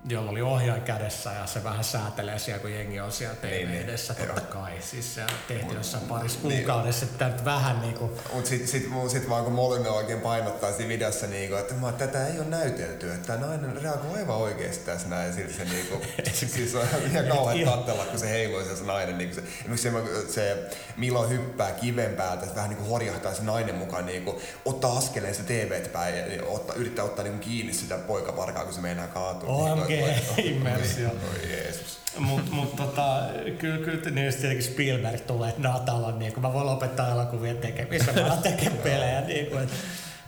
jolla 0.10 0.32
oli 0.32 0.42
ohjaaja 0.42 0.82
kädessä 0.82 1.32
ja 1.32 1.46
se 1.46 1.64
vähän 1.64 1.84
säätelee 1.84 2.39
siellä, 2.39 2.62
kun 2.62 2.74
jengi 2.74 3.00
on 3.00 3.12
siellä 3.12 3.36
TV 3.36 3.52
niin, 3.52 3.72
niin. 3.72 3.84
edessä, 3.84 4.14
niin, 4.14 4.28
totta 4.28 4.42
kai. 4.42 4.72
Siis 4.80 5.16
se 5.16 5.22
tehty 5.48 5.76
jossain 5.76 6.04
parissa 6.04 6.39
niin. 6.44 6.58
kuukaudessa, 6.58 7.06
että 7.06 7.28
nyt 7.28 7.46
vähän 7.46 7.82
niinku... 7.82 8.12
Mut 8.34 8.46
sit, 8.46 8.68
sit, 8.68 8.89
sit 9.08 9.30
vaan 9.30 9.44
kun 9.44 9.54
Molyneux 9.54 9.96
oikein 9.96 10.22
painottaa 10.22 10.72
siinä 10.72 10.89
videossa, 10.89 11.28
niinku, 11.28 11.56
että 11.56 11.74
mä, 11.74 11.92
tätä 11.92 12.28
ei 12.28 12.39
ole 12.39 12.48
näytelty, 12.48 13.12
että 13.12 13.38
nainen 13.38 13.82
reagoi 13.82 14.18
aivan 14.18 14.36
oikeasti 14.36 14.86
tässä 14.86 15.08
näin, 15.08 15.28
ja 15.28 15.36
silti 15.36 15.54
se 15.54 15.66
niinku... 15.66 16.02
siis 16.56 16.76
on 16.76 16.88
ihan 17.12 17.28
kauhean 17.28 17.66
kattella, 17.66 18.06
kun 18.06 18.20
se 18.20 18.30
heiluu 18.30 18.62
se 18.64 18.84
nainen. 18.84 19.18
Niinku 19.18 19.36
se, 19.36 19.44
se, 19.76 19.92
se 20.34 20.70
Milo 20.98 21.28
hyppää 21.28 21.72
kiven 21.72 22.16
päältä, 22.16 22.44
että 22.44 22.56
vähän 22.56 22.70
niinku 22.70 22.89
horjahtaa 22.89 23.34
se 23.34 23.44
nainen 23.44 23.76
mukaan, 23.76 24.06
niinku, 24.06 24.42
ottaa 24.66 24.98
askeleen 24.98 25.36
se 25.36 25.44
TV 25.44 25.88
päin 25.88 26.18
ja 26.18 26.26
niin, 26.26 26.44
ottaa, 26.44 26.76
yrittää 26.76 27.06
ottaa 27.06 27.24
niinku 27.24 27.39
kiinni 27.39 27.74
sitä 27.74 27.98
poikaparkaa, 27.98 28.64
kun 28.64 28.74
se 28.74 28.82
meinaa 28.82 29.08
kaatua. 29.08 29.50
Oh, 29.50 29.81
OMG-immersio. 29.84 31.10
Oi 31.34 31.52
Jeesus. 31.52 32.00
Mutta 32.18 32.52
mut, 32.52 32.76
tota, 32.76 33.24
kyllä, 33.58 33.78
kyllä 33.86 34.12
niin 34.12 34.26
just 34.26 34.40
tietenkin 34.40 34.66
Spielberg 34.66 35.22
tulee, 35.22 35.50
että 35.50 35.62
Natal 35.62 36.04
on 36.04 36.20
niin 36.20 36.34
kuin, 36.34 36.42
mä 36.42 36.54
voin 36.54 36.66
lopettaa 36.66 37.12
elokuvien 37.12 37.58
tekemistä, 37.58 38.14
mä 38.14 38.26
alan 38.26 38.44
tekemään 38.44 38.78
pelejä. 38.90 39.22
Niin 39.22 39.46
kuin, 39.46 39.64
et, 39.64 39.72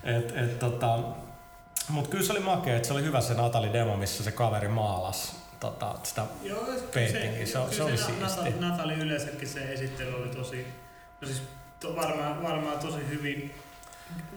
et, 0.04 0.38
et, 0.38 0.60
tota, 0.60 1.00
mutta 1.90 2.10
kyllä 2.10 2.24
se 2.24 2.32
oli 2.32 2.40
makea, 2.40 2.76
että 2.76 2.88
se 2.88 2.94
oli 2.94 3.04
hyvä 3.04 3.22
se 3.22 3.34
Natali 3.34 3.74
demo, 3.74 3.98
missä 3.98 4.24
se 4.24 4.32
kaveri 4.32 4.68
maalas 4.68 5.36
tota, 5.60 5.96
sitä 6.04 6.26
Joo, 6.44 6.66
paintingia. 6.94 7.46
Se, 7.46 7.52
se, 7.52 7.76
se, 7.76 7.84
oli 7.84 7.98
siisti. 7.98 8.60
Natali 8.60 8.94
yleensäkin 8.94 9.48
se 9.48 9.74
esittely 9.74 10.16
oli 10.16 10.30
tosi, 10.30 10.68
no 11.22 11.28
siis 11.28 11.42
to, 11.80 11.96
varmaan, 11.96 12.44
varmaan 12.44 12.80
tosi 12.80 13.08
hyvin 13.10 13.54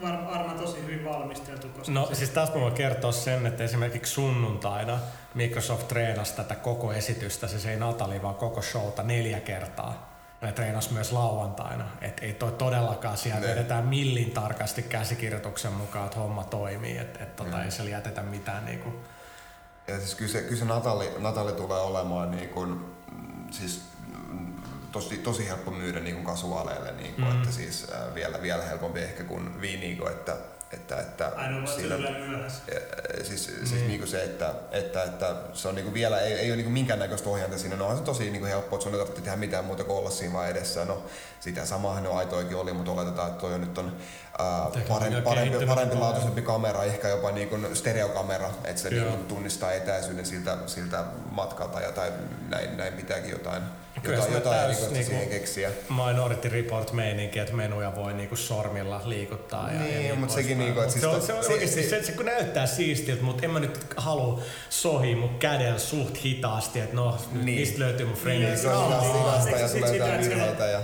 var, 0.02 0.26
varmaan 0.26 0.58
tosi 0.58 0.82
hyvin 0.82 1.04
valmisteltu. 1.04 1.68
Koska 1.68 1.92
no 1.92 2.06
se... 2.06 2.14
siis 2.14 2.30
taas 2.30 2.54
mä 2.54 2.60
voin 2.60 2.74
kertoa 2.74 3.12
sen, 3.12 3.46
että 3.46 3.64
esimerkiksi 3.64 4.12
sunnuntaina 4.12 4.98
Microsoft 5.34 5.88
treenasi 5.88 6.36
tätä 6.36 6.54
koko 6.54 6.92
esitystä, 6.92 7.48
se 7.48 7.70
ei 7.70 7.78
Natali, 7.78 8.22
vaan 8.22 8.34
koko 8.34 8.62
showta 8.62 9.02
neljä 9.02 9.40
kertaa. 9.40 10.16
Ne 10.40 10.52
treenasi 10.52 10.92
myös 10.92 11.12
lauantaina. 11.12 11.84
Et 12.00 12.18
ei 12.22 12.32
toi 12.32 12.52
todellakaan 12.52 13.16
siellä 13.16 13.40
ne. 13.40 13.46
vedetään 13.46 13.86
millin 13.86 14.30
tarkasti 14.30 14.82
käsikirjoituksen 14.82 15.72
mukaan, 15.72 16.04
että 16.06 16.18
homma 16.18 16.44
toimii. 16.44 16.98
Että 16.98 17.22
et 17.22 17.36
tota, 17.36 17.56
mm. 17.56 17.62
ei 17.62 17.70
siellä 17.70 17.90
jätetä 17.90 18.22
mitään 18.22 18.64
niinku... 18.64 18.94
Ja 19.88 19.98
siis 19.98 20.14
kyllä 20.14 20.32
se, 20.32 20.42
kyllä 20.42 20.56
se 20.56 20.64
Natali, 20.64 21.10
Natali 21.18 21.52
tulee 21.52 21.80
olemaan 21.80 22.30
niin 22.30 22.48
kuin, 22.48 22.96
siis 23.50 23.82
tosi, 24.96 25.18
tosi 25.18 25.48
helppo 25.48 25.70
myydä 25.70 26.00
niin 26.00 26.14
kuin 26.14 26.26
kasuaaleille, 26.26 26.92
niin 26.92 27.14
kuin, 27.14 27.26
mm. 27.26 27.36
että 27.36 27.52
siis 27.52 27.86
äh, 27.92 28.14
vielä, 28.14 28.42
vielä 28.42 28.62
helpompi 28.62 29.00
ehkä 29.00 29.24
kuin 29.24 29.60
viiniiko, 29.60 30.10
että 30.10 30.36
että, 30.72 31.00
että 31.00 31.32
Ainoa 31.36 31.66
sillä, 31.66 31.96
myöhässä. 31.96 32.62
Siis, 33.22 33.44
siis 33.44 33.72
niin. 33.72 33.88
niin 33.88 33.98
kuin 33.98 34.08
se, 34.08 34.24
että, 34.24 34.54
että, 34.72 35.02
että 35.02 35.34
se 35.52 35.68
on 35.68 35.74
niin 35.74 35.84
kuin 35.84 35.94
vielä, 35.94 36.20
ei, 36.20 36.32
ei 36.32 36.50
ole 36.50 36.56
niin 36.56 36.70
minkäännäköistä 36.70 37.30
ohjainta 37.30 37.58
siinä. 37.58 37.76
No 37.76 37.86
on 37.86 37.96
se 37.96 38.02
tosi 38.02 38.30
niin 38.30 38.40
kuin 38.40 38.50
helppo, 38.50 38.76
että 38.76 38.84
sun 38.84 38.92
ei 38.92 38.98
tarvitse 38.98 39.22
tehdä 39.22 39.36
mitään 39.36 39.64
muuta 39.64 39.84
kuin 39.84 39.98
olla 39.98 40.10
siinä 40.10 40.32
vaan 40.32 40.48
edessä. 40.48 40.84
No 40.84 41.02
sitä 41.40 41.66
samahan 41.66 42.02
ne 42.02 42.08
aitoikin 42.08 42.56
oli, 42.56 42.72
mutta 42.72 42.92
oletetaan, 42.92 43.28
että 43.28 43.40
toi 43.40 43.54
on 43.54 43.60
nyt 43.60 43.78
on 43.78 43.96
ää, 44.38 44.70
parempi, 44.88 45.20
parempi, 45.20 45.66
parempi 45.66 45.96
laatuisempi 45.96 46.42
kamera, 46.42 46.84
ehkä 46.84 47.08
jopa 47.08 47.30
niin 47.30 47.48
kuin 47.48 47.76
stereokamera, 47.76 48.50
että 48.64 48.82
se 48.82 48.90
niin 48.90 49.06
kuin 49.06 49.24
tunnistaa 49.24 49.72
etäisyyden 49.72 50.26
siltä, 50.26 50.58
siltä 50.66 51.04
matkalta 51.30 51.80
ja 51.80 51.92
tai 51.92 52.12
näin, 52.48 52.76
näin 52.76 52.92
pitääkin 52.92 53.30
jotain 53.30 53.62
Kyllä 54.02 54.16
jotain, 54.16 54.34
jotain 54.34 54.64
erikoista 54.64 54.92
niinku 54.92 55.10
siihen 55.10 55.28
keksiä. 55.28 55.70
Minority 56.06 56.48
Report 56.48 56.92
meininki, 56.92 57.38
että 57.38 57.54
menuja 57.54 57.96
voi 57.96 58.14
niinku 58.14 58.36
sormilla 58.36 59.00
liikuttaa. 59.04 59.72
Ja, 59.72 59.78
niin, 59.80 59.94
ja 59.94 60.00
niin 60.00 60.18
mutta 60.18 60.34
sekin 60.34 60.58
niinku, 60.58 60.80
että 60.80 60.92
siis 60.92 61.02
se, 61.02 61.08
on, 61.08 61.22
se, 61.22 61.32
on 61.32 61.44
se, 61.44 61.52
oikeasti, 61.52 61.82
se, 61.82 61.88
se, 61.88 62.02
se, 62.02 62.12
kun 62.12 62.26
näyttää 62.26 62.66
siistiltä, 62.66 63.22
mutta 63.22 63.44
en 63.44 63.50
mä 63.50 63.60
nyt 63.60 63.86
halua 63.96 64.42
sohi 64.70 65.14
mun 65.14 65.38
kädellä 65.38 65.78
suht 65.78 66.24
hitaasti, 66.24 66.80
että 66.80 66.96
no, 66.96 67.18
niin. 67.32 67.60
mistä 67.60 67.78
löytyy 67.78 68.06
mun 68.06 68.16
frame. 68.16 68.38
Niin, 68.38 68.58
se 68.58 68.68
on 68.68 69.02
hidasta 69.18 69.50
ja 69.50 69.68
tulee 69.68 69.96
jotain 69.96 70.24
virheitä. 70.24 70.66
Ja... 70.66 70.80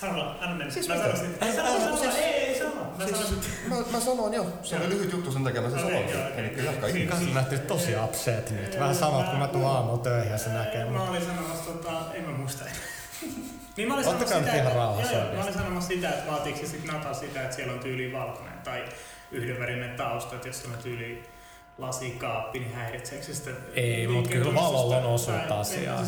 Sano, 0.00 0.34
anna 0.40 0.54
mennä. 0.54 0.72
Siis 0.72 0.88
mä 0.88 0.96
sanoisin. 0.96 1.34
Ei, 1.40 1.52
sano, 1.52 1.68
ei, 2.02 2.22
ei, 2.22 2.58
sano. 2.58 2.94
Mä, 2.98 3.06
siis, 3.06 3.30
mä, 3.68 3.76
mä 3.92 4.00
sanoin 4.00 4.34
jo, 4.34 4.46
se 4.62 4.76
oli 4.76 4.88
lyhyt 4.88 5.12
juttu 5.12 5.32
sen 5.32 5.44
takia, 5.44 5.62
mä 5.62 5.70
sen 5.70 5.78
sanoin. 5.78 6.08
Eli 6.36 6.64
jatka 6.64 6.86
ihmisiä. 6.86 7.10
Kanssa 7.10 7.34
nähty 7.34 7.58
tosi 7.58 7.96
upset 8.04 8.50
nyt. 8.50 8.78
Vähän 8.78 8.94
sanot, 8.94 9.28
kun 9.28 9.38
mä 9.38 9.48
tuun 9.48 9.66
aamulla 9.66 9.98
töihin 9.98 10.32
ja 10.32 10.38
se 10.38 10.48
näkee. 10.48 10.84
Mä 10.84 11.10
olin 11.10 11.22
sanomassa, 11.22 11.70
tota, 11.70 12.14
en 12.14 12.24
mä 12.24 12.36
muista. 12.36 12.64
Niin 13.76 13.88
mä 13.88 13.94
olin 13.94 14.04
sanomassa 14.04 14.38
sitä, 14.38 14.56
ihan 14.56 14.72
rauhassa 14.72 15.12
joo, 15.12 15.34
mä 15.34 15.42
olin 15.42 15.54
sanomassa 15.54 15.88
sitä, 15.88 16.08
että 16.08 16.30
vaatiiko 16.30 16.58
se 16.58 16.66
sitten 16.66 16.94
Natal 16.94 17.14
sitä, 17.14 17.42
että 17.42 17.56
siellä 17.56 17.72
on 17.72 17.78
tyyli 17.78 18.12
valkoinen 18.12 18.58
tai 18.58 18.84
yhdenvärinen 19.30 19.96
tausta, 19.96 20.34
että 20.34 20.48
jos 20.48 20.64
on 20.64 20.82
tyyli 20.82 21.22
lasikaappi, 21.78 22.58
niin 22.58 22.74
häiritseekö 22.74 23.24
se 23.24 23.34
sitä? 23.34 23.50
Ei, 23.74 24.08
mutta 24.08 24.30
kyllä 24.30 24.54
valolla 24.54 24.96
on 24.96 25.04
osuutta 25.04 25.60
asiaa. 25.60 26.02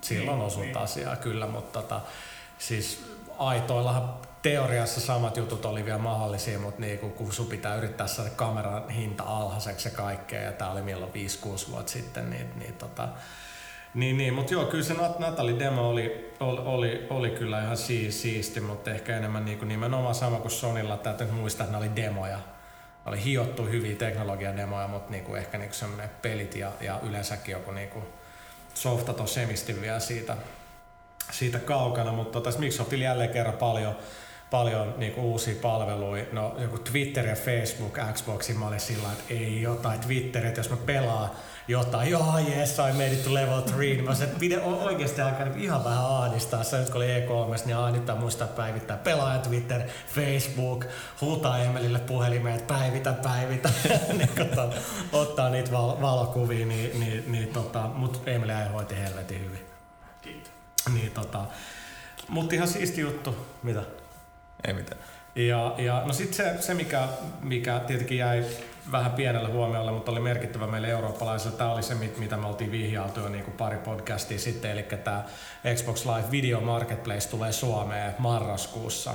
Sillä 0.00 0.32
on 0.32 0.40
osuutta 0.40 0.80
asiaa, 0.80 1.16
kyllä, 1.16 1.46
mutta 1.46 1.82
tota, 1.82 2.00
siis 2.58 3.13
aitoillahan 3.38 4.14
teoriassa 4.42 5.00
samat 5.00 5.36
jutut 5.36 5.64
oli 5.64 5.84
vielä 5.84 5.98
mahdollisia, 5.98 6.58
mutta 6.58 6.80
niinku, 6.80 7.08
kun 7.08 7.32
sun 7.32 7.46
pitää 7.46 7.74
yrittää 7.74 8.06
saada 8.06 8.30
kameran 8.30 8.88
hinta 8.88 9.24
alhaiseksi 9.24 9.88
ja 9.88 9.94
kaikkea, 9.94 10.42
ja 10.42 10.52
tää 10.52 10.70
oli 10.70 10.82
milloin 10.82 11.12
5-6 11.12 11.70
vuotta 11.70 11.92
sitten, 11.92 12.30
niin, 12.30 12.58
niin 12.58 12.74
tota, 12.74 13.08
niin, 13.94 14.18
niin 14.18 14.34
mutta 14.34 14.52
joo, 14.52 14.64
kyllä 14.64 14.84
se 14.84 14.94
Natalie 15.18 15.58
Demo 15.58 15.88
oli, 15.88 16.34
oli, 16.40 16.60
oli, 16.64 17.06
oli 17.10 17.30
kyllä 17.30 17.62
ihan 17.62 17.76
siis, 17.76 18.22
siisti, 18.22 18.60
mutta 18.60 18.90
ehkä 18.90 19.16
enemmän 19.16 19.44
niin 19.44 19.58
kuin 19.58 19.68
nimenomaan 19.68 20.14
sama 20.14 20.36
kuin 20.36 20.50
Sonilla, 20.50 20.96
täytyy 20.96 21.30
muistaa, 21.30 21.64
että 21.64 21.78
ne 21.78 21.84
oli 21.84 21.96
demoja. 21.96 22.38
Oli 23.06 23.24
hiottu 23.24 23.64
hyviä 23.64 23.96
teknologiademoja, 23.96 24.88
mutta 24.88 25.10
niin 25.10 25.24
kuin 25.24 25.38
ehkä 25.38 25.58
niin 25.58 25.70
kuin 25.80 26.08
pelit 26.22 26.56
ja, 26.56 26.72
ja 26.80 27.00
yleensäkin 27.02 27.52
joku 27.52 27.70
niin 27.70 27.88
kuin 27.88 28.04
softa 28.74 29.14
on 29.18 29.28
semisti 29.28 29.80
vielä 29.80 30.00
siitä, 30.00 30.36
siitä 31.30 31.58
kaukana, 31.58 32.12
mutta 32.12 32.40
tota, 32.40 32.58
Microsoftilla 32.58 33.04
jälleen 33.04 33.30
kerran 33.30 33.56
paljon, 33.56 33.96
paljon 34.50 34.94
niinku 34.96 35.20
uusia 35.20 35.54
palveluja. 35.62 36.24
No 36.32 36.56
joku 36.58 36.78
Twitter 36.78 37.26
ja 37.26 37.36
Facebook, 37.36 37.98
Xboxin 38.12 38.58
mä 38.58 38.68
olin 38.68 38.80
sillä 38.80 39.12
että 39.12 39.34
ei 39.34 39.62
jotain 39.62 40.00
Twitter, 40.00 40.46
että 40.46 40.60
jos 40.60 40.70
mä 40.70 40.76
pelaan 40.76 41.30
jotain, 41.68 42.10
joo 42.10 42.38
yes, 42.48 42.78
I 42.78 42.92
made 42.92 43.12
it 43.12 43.24
to 43.24 43.34
level 43.34 43.62
3, 43.62 43.78
niin 43.78 44.04
mä 44.04 44.14
sanoin, 44.14 44.52
että 44.52 44.64
oikeasti 44.64 45.20
alkaa 45.20 45.44
niin 45.44 45.60
ihan 45.60 45.84
vähän 45.84 46.06
ahdistaa. 46.06 46.64
Se 46.64 46.78
nyt 46.78 46.90
kun 46.90 46.96
oli 46.96 47.06
E3, 47.06 47.66
niin 47.66 47.92
nyt 47.92 48.18
muistaa 48.18 48.48
päivittää 48.48 48.96
pelaaja 48.96 49.38
Twitter, 49.38 49.80
Facebook, 50.14 50.84
huutaa 51.20 51.58
Emelille 51.58 51.98
puhelimeen, 51.98 52.56
että 52.56 52.74
päivitä, 52.74 53.12
päivitä, 53.12 53.70
niin 54.18 54.30
ottaa, 54.40 54.70
ottaa 55.12 55.50
niitä 55.50 55.72
val- 55.72 56.00
valokuvia, 56.00 56.66
niin, 56.66 57.00
niin, 57.00 57.24
niin 57.26 57.48
tota, 57.48 57.80
mutta 57.94 58.30
Emeli 58.30 58.52
ei 58.52 58.68
hoiti 58.72 58.96
helvetin 58.96 59.40
hyvin. 59.44 59.63
Niin 60.92 61.10
tota, 61.10 61.44
mutta 62.28 62.54
ihan 62.54 62.68
siisti 62.68 63.00
juttu. 63.00 63.46
Mitä? 63.62 63.82
Ei 64.66 64.74
mitään. 64.74 65.00
Ja, 65.34 65.74
ja 65.78 66.02
no 66.06 66.12
sitten 66.12 66.34
se, 66.34 66.62
se 66.62 66.74
mikä, 66.74 67.08
mikä 67.40 67.80
tietenkin 67.86 68.18
jäi 68.18 68.44
vähän 68.92 69.12
pienellä 69.12 69.48
huomiolla, 69.48 69.92
mutta 69.92 70.12
oli 70.12 70.20
merkittävä 70.20 70.66
meille 70.66 70.88
eurooppalaisille. 70.88 71.56
Tämä 71.56 71.72
oli 71.72 71.82
se, 71.82 71.94
mitä 71.94 72.36
me 72.36 72.46
oltiin 72.46 72.70
vihjailtu 72.70 73.20
jo 73.20 73.28
niin 73.28 73.44
kuin 73.44 73.56
pari 73.56 73.76
podcastia 73.76 74.38
sitten, 74.38 74.70
eli 74.70 74.82
tämä 74.82 75.24
Xbox 75.74 76.06
Live 76.06 76.30
Video 76.30 76.60
Marketplace 76.60 77.28
tulee 77.28 77.52
Suomeen 77.52 78.14
marraskuussa. 78.18 79.14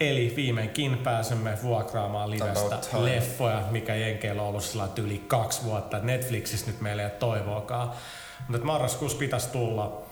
Eli 0.00 0.32
viimeinkin 0.36 0.98
pääsemme 0.98 1.58
vuokraamaan 1.62 2.30
livestä 2.30 2.78
leffoja, 2.98 3.62
mikä 3.70 3.94
Jenkeillä 3.94 4.42
on 4.42 4.48
ollut 4.48 4.64
sillä 4.64 4.88
yli 4.98 5.24
kaksi 5.26 5.64
vuotta. 5.64 5.98
Netflixissä 5.98 6.66
nyt 6.66 6.80
meillä 6.80 7.02
ei 7.02 7.06
ole 7.06 7.12
toivoakaan. 7.18 7.90
Mutta 8.48 8.66
marraskuussa 8.66 9.18
pitäisi 9.18 9.48
tulla 9.48 10.02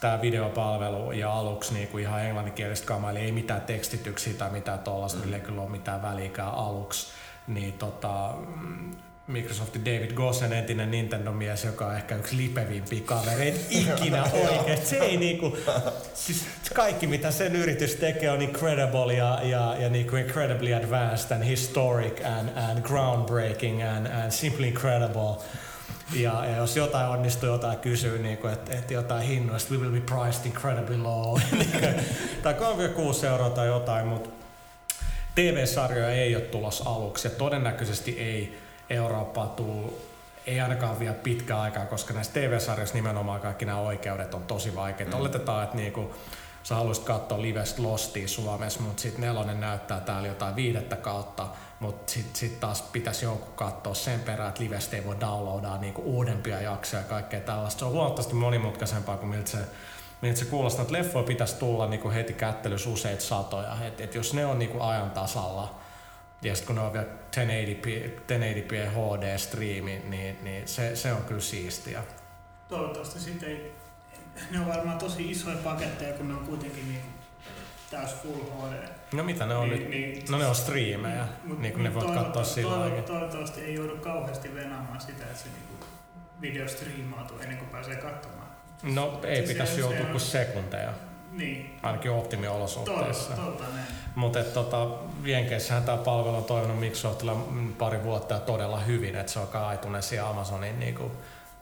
tämä 0.00 0.20
videopalvelu 0.20 1.12
ja 1.12 1.32
aluksi 1.32 1.74
niin 1.74 1.88
kuin 1.88 2.02
ihan 2.02 2.24
englanninkielistä 2.24 2.86
kamaa, 2.86 3.10
eli 3.10 3.18
ei 3.18 3.32
mitään 3.32 3.60
tekstityksiä 3.60 4.34
tai 4.34 4.50
mitään 4.50 4.78
tuollaista, 4.78 5.18
mm. 5.18 5.24
millä 5.24 5.38
kyllä 5.38 5.62
ole 5.62 5.70
mitään 5.70 6.02
väliikään 6.02 6.52
aluksi. 6.52 7.06
Niin 7.46 7.72
tota, 7.72 8.34
Microsoftin 9.28 9.84
David 9.84 10.12
Gossen, 10.12 10.52
entinen 10.52 10.90
Nintendo-mies, 10.90 11.64
joka 11.64 11.86
on 11.86 11.96
ehkä 11.96 12.16
yksi 12.16 12.36
lipevimpiä 12.36 13.00
kavereita 13.04 13.58
ikinä 13.70 14.24
oikein. 14.24 14.86
Se 14.86 14.96
ei 14.96 15.16
niinku, 15.16 15.56
siis 16.14 16.46
kaikki 16.74 17.06
mitä 17.06 17.30
sen 17.30 17.56
yritys 17.56 17.94
tekee 17.94 18.30
on 18.30 18.42
incredible 18.42 19.14
ja, 19.14 19.40
ja, 19.42 19.76
ja 19.78 19.88
niinku 19.88 20.16
incredibly 20.16 20.74
advanced 20.74 21.36
and 21.36 21.44
historic 21.44 22.24
and, 22.24 22.48
and 22.56 22.82
groundbreaking 22.82 23.82
and, 23.82 24.06
and 24.06 24.30
simply 24.30 24.66
incredible. 24.66 25.36
Ja, 26.12 26.44
ja 26.44 26.56
jos 26.56 26.76
jotain 26.76 27.08
onnistuu, 27.08 27.48
jotain 27.48 27.78
kysyy, 27.78 28.18
niin 28.18 28.38
kuin, 28.38 28.52
että, 28.52 28.74
että 28.74 28.94
jotain 28.94 29.22
hinnoista, 29.22 29.74
we 29.74 29.80
will 29.80 29.92
be 29.92 30.00
priced 30.00 30.46
incredibly 30.46 30.96
low. 30.96 31.40
tai 32.42 32.54
36 32.54 33.26
euroa 33.26 33.50
tai 33.50 33.66
jotain, 33.66 34.06
mutta 34.06 34.30
TV-sarjoja 35.34 36.10
ei 36.10 36.36
ole 36.36 36.44
tulossa 36.44 36.90
aluksi 36.90 37.28
ja 37.28 37.34
todennäköisesti 37.34 38.18
ei 38.18 38.58
Eurooppaan 38.90 39.50
tuu 39.50 40.08
ei 40.46 40.60
ainakaan 40.60 40.98
vielä 40.98 41.14
pitkä 41.14 41.60
aikaa, 41.60 41.86
koska 41.86 42.14
näissä 42.14 42.32
TV-sarjoissa 42.32 42.94
nimenomaan 42.94 43.40
kaikki 43.40 43.64
nämä 43.64 43.78
oikeudet 43.78 44.34
on 44.34 44.42
tosi 44.42 44.74
vaikeita. 44.74 45.16
Mm. 45.16 45.20
Oletetaan, 45.20 45.64
että 45.64 45.76
niinku, 45.76 46.14
sä 46.62 46.74
haluaisit 46.74 47.04
katsoa 47.04 47.42
Livest 47.42 47.78
Lostia 47.78 48.28
Suomessa, 48.28 48.80
mutta 48.80 49.02
sitten 49.02 49.20
nelonen 49.20 49.60
näyttää 49.60 50.00
täällä 50.00 50.28
jotain 50.28 50.56
viidettä 50.56 50.96
kautta, 50.96 51.48
mutta 51.80 52.12
sitten 52.12 52.36
sit 52.36 52.60
taas 52.60 52.82
pitäisi 52.82 53.24
jonkun 53.24 53.54
katsoa 53.54 53.94
sen 53.94 54.20
perään, 54.20 54.48
että 54.48 54.62
Livest 54.62 54.94
ei 54.94 55.04
voi 55.04 55.20
downloadaa 55.20 55.78
niinku 55.78 56.02
uudempia 56.02 56.60
jaksoja 56.60 57.02
ja 57.02 57.08
kaikkea 57.08 57.40
tällaista. 57.40 57.78
Se 57.78 57.84
on 57.84 57.92
huomattavasti 57.92 58.34
monimutkaisempaa 58.34 59.16
kuin 59.16 59.28
miltä 59.28 59.50
se 59.50 59.58
miltä 60.22 60.38
se 60.38 60.44
kuulostaa, 60.44 60.82
että 60.82 60.92
leffoja 60.92 61.24
pitäisi 61.24 61.56
tulla 61.56 61.86
niinku 61.86 62.10
heti 62.10 62.32
kättelys 62.32 62.86
useita 62.86 63.22
satoja. 63.22 63.76
Et, 63.86 64.00
et 64.00 64.14
jos 64.14 64.34
ne 64.34 64.46
on 64.46 64.58
niinku 64.58 64.80
ajan 64.80 65.10
tasalla, 65.10 65.74
ja 66.42 66.54
sitten 66.54 66.66
kun 66.66 66.76
ne 66.76 66.82
on 66.82 66.92
vielä 66.92 67.06
1080p, 67.36 68.10
1080p 68.10 68.90
HD-striimi, 68.90 70.02
niin, 70.08 70.38
niin 70.42 70.68
se, 70.68 70.96
se 70.96 71.12
on 71.12 71.22
kyllä 71.22 71.40
siistiä. 71.40 72.02
Toivottavasti 72.68 73.20
sitten 73.20 73.48
ei, 73.48 73.74
ne 74.50 74.60
on 74.60 74.68
varmaan 74.68 74.98
tosi 74.98 75.30
isoja 75.30 75.56
paketteja, 75.56 76.14
kun 76.14 76.28
ne 76.28 76.34
on 76.34 76.46
kuitenkin 76.46 76.88
niin 76.88 77.02
täys 77.90 78.14
Full 78.14 78.40
HD. 78.40 78.88
No 79.12 79.24
mitä 79.24 79.46
ne 79.46 79.54
on 79.54 79.68
niin, 79.68 79.80
nyt? 79.80 79.90
Niin, 79.90 80.24
no 80.30 80.38
ne 80.38 80.46
on 80.46 80.54
striimejä, 80.54 81.28
mut, 81.44 81.58
niin 81.58 81.72
kuin 81.72 81.84
ne 81.84 81.94
voit 81.94 82.14
katsoa 82.14 82.44
sillä 82.44 83.02
Toivottavasti 83.06 83.60
ei 83.60 83.74
joudu 83.74 83.96
kauheasti 83.96 84.54
venaamaan 84.54 85.00
sitä, 85.00 85.24
että 85.24 85.38
se 85.38 85.44
niin 85.44 85.68
video 86.40 86.68
striimautuu 86.68 87.38
ennen 87.38 87.58
kuin 87.58 87.70
pääsee 87.70 87.96
katsomaan. 87.96 88.48
No 88.82 89.20
ei 89.24 89.36
siis 89.36 89.48
pitäisi 89.48 89.80
joutua 89.80 90.06
kuin 90.06 90.20
sekunteja. 90.20 90.92
Niin. 91.32 91.78
Ainakin 91.82 92.10
optimiolosuhteissa. 92.10 93.34
Mutta 94.14 94.44
tota, 94.44 94.88
Jenkeissähän 95.24 95.84
tämä 95.84 95.98
palvelu 95.98 96.36
on 96.36 96.44
toiminut 96.44 96.80
Microsoftilla 96.80 97.46
pari 97.78 98.02
vuotta 98.02 98.34
ja 98.34 98.40
todella 98.40 98.80
hyvin, 98.80 99.16
että 99.16 99.32
se 99.32 99.38
on 99.38 99.48
kaituneet 99.48 100.04
siellä 100.04 100.28
Amazonin 100.28 100.80
niin 100.80 100.94
kuin, 100.94 101.12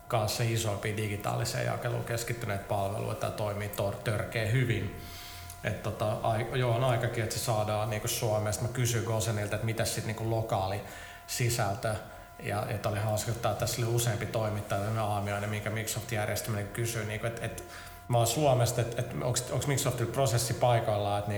kanssa 0.07 0.43
isoimpia 0.43 0.97
digitaaliseen 0.97 1.65
jakeluun 1.65 2.03
keskittyneet 2.03 2.67
palveluita 2.67 3.25
ja 3.25 3.31
toimii 3.31 3.69
tor- 3.69 3.95
törkeä 4.03 4.47
hyvin. 4.47 5.01
Et 5.63 5.83
tota, 5.83 6.17
ai, 6.23 6.47
joo, 6.53 6.75
on 6.75 6.83
aikakin, 6.83 7.23
että 7.23 7.35
se 7.35 7.41
saadaan 7.41 7.89
niin 7.89 8.09
Suomesta. 8.09 8.63
Mä 8.63 8.69
kysyin 8.69 9.03
Gosenilta, 9.03 9.55
että 9.55 9.65
mitä 9.65 9.85
sitten 9.85 10.15
niin 10.15 10.29
lokaali 10.29 10.81
sisältö 11.27 11.95
ja 12.43 12.65
että 12.69 12.89
oli 12.89 12.99
hauska, 12.99 13.31
että 13.31 13.53
tässä 13.53 13.81
oli 13.81 13.95
useampi 13.95 14.25
toimittaja 14.25 15.03
aamioinen, 15.03 15.49
minkä 15.49 15.69
Microsoft 15.69 16.11
järjestäminen 16.11 16.67
kysyy, 16.67 17.05
niin 17.05 17.19
kuin, 17.19 17.27
että, 17.27 17.45
että 17.45 17.63
mä 18.07 18.17
oon 18.17 18.27
Suomesta, 18.27 18.81
että, 18.81 19.01
että 19.01 19.25
onko 19.25 19.67
Microsoftilla 19.67 20.11
prosessi 20.11 20.53
paikallaan, 20.53 21.19
että 21.19 21.31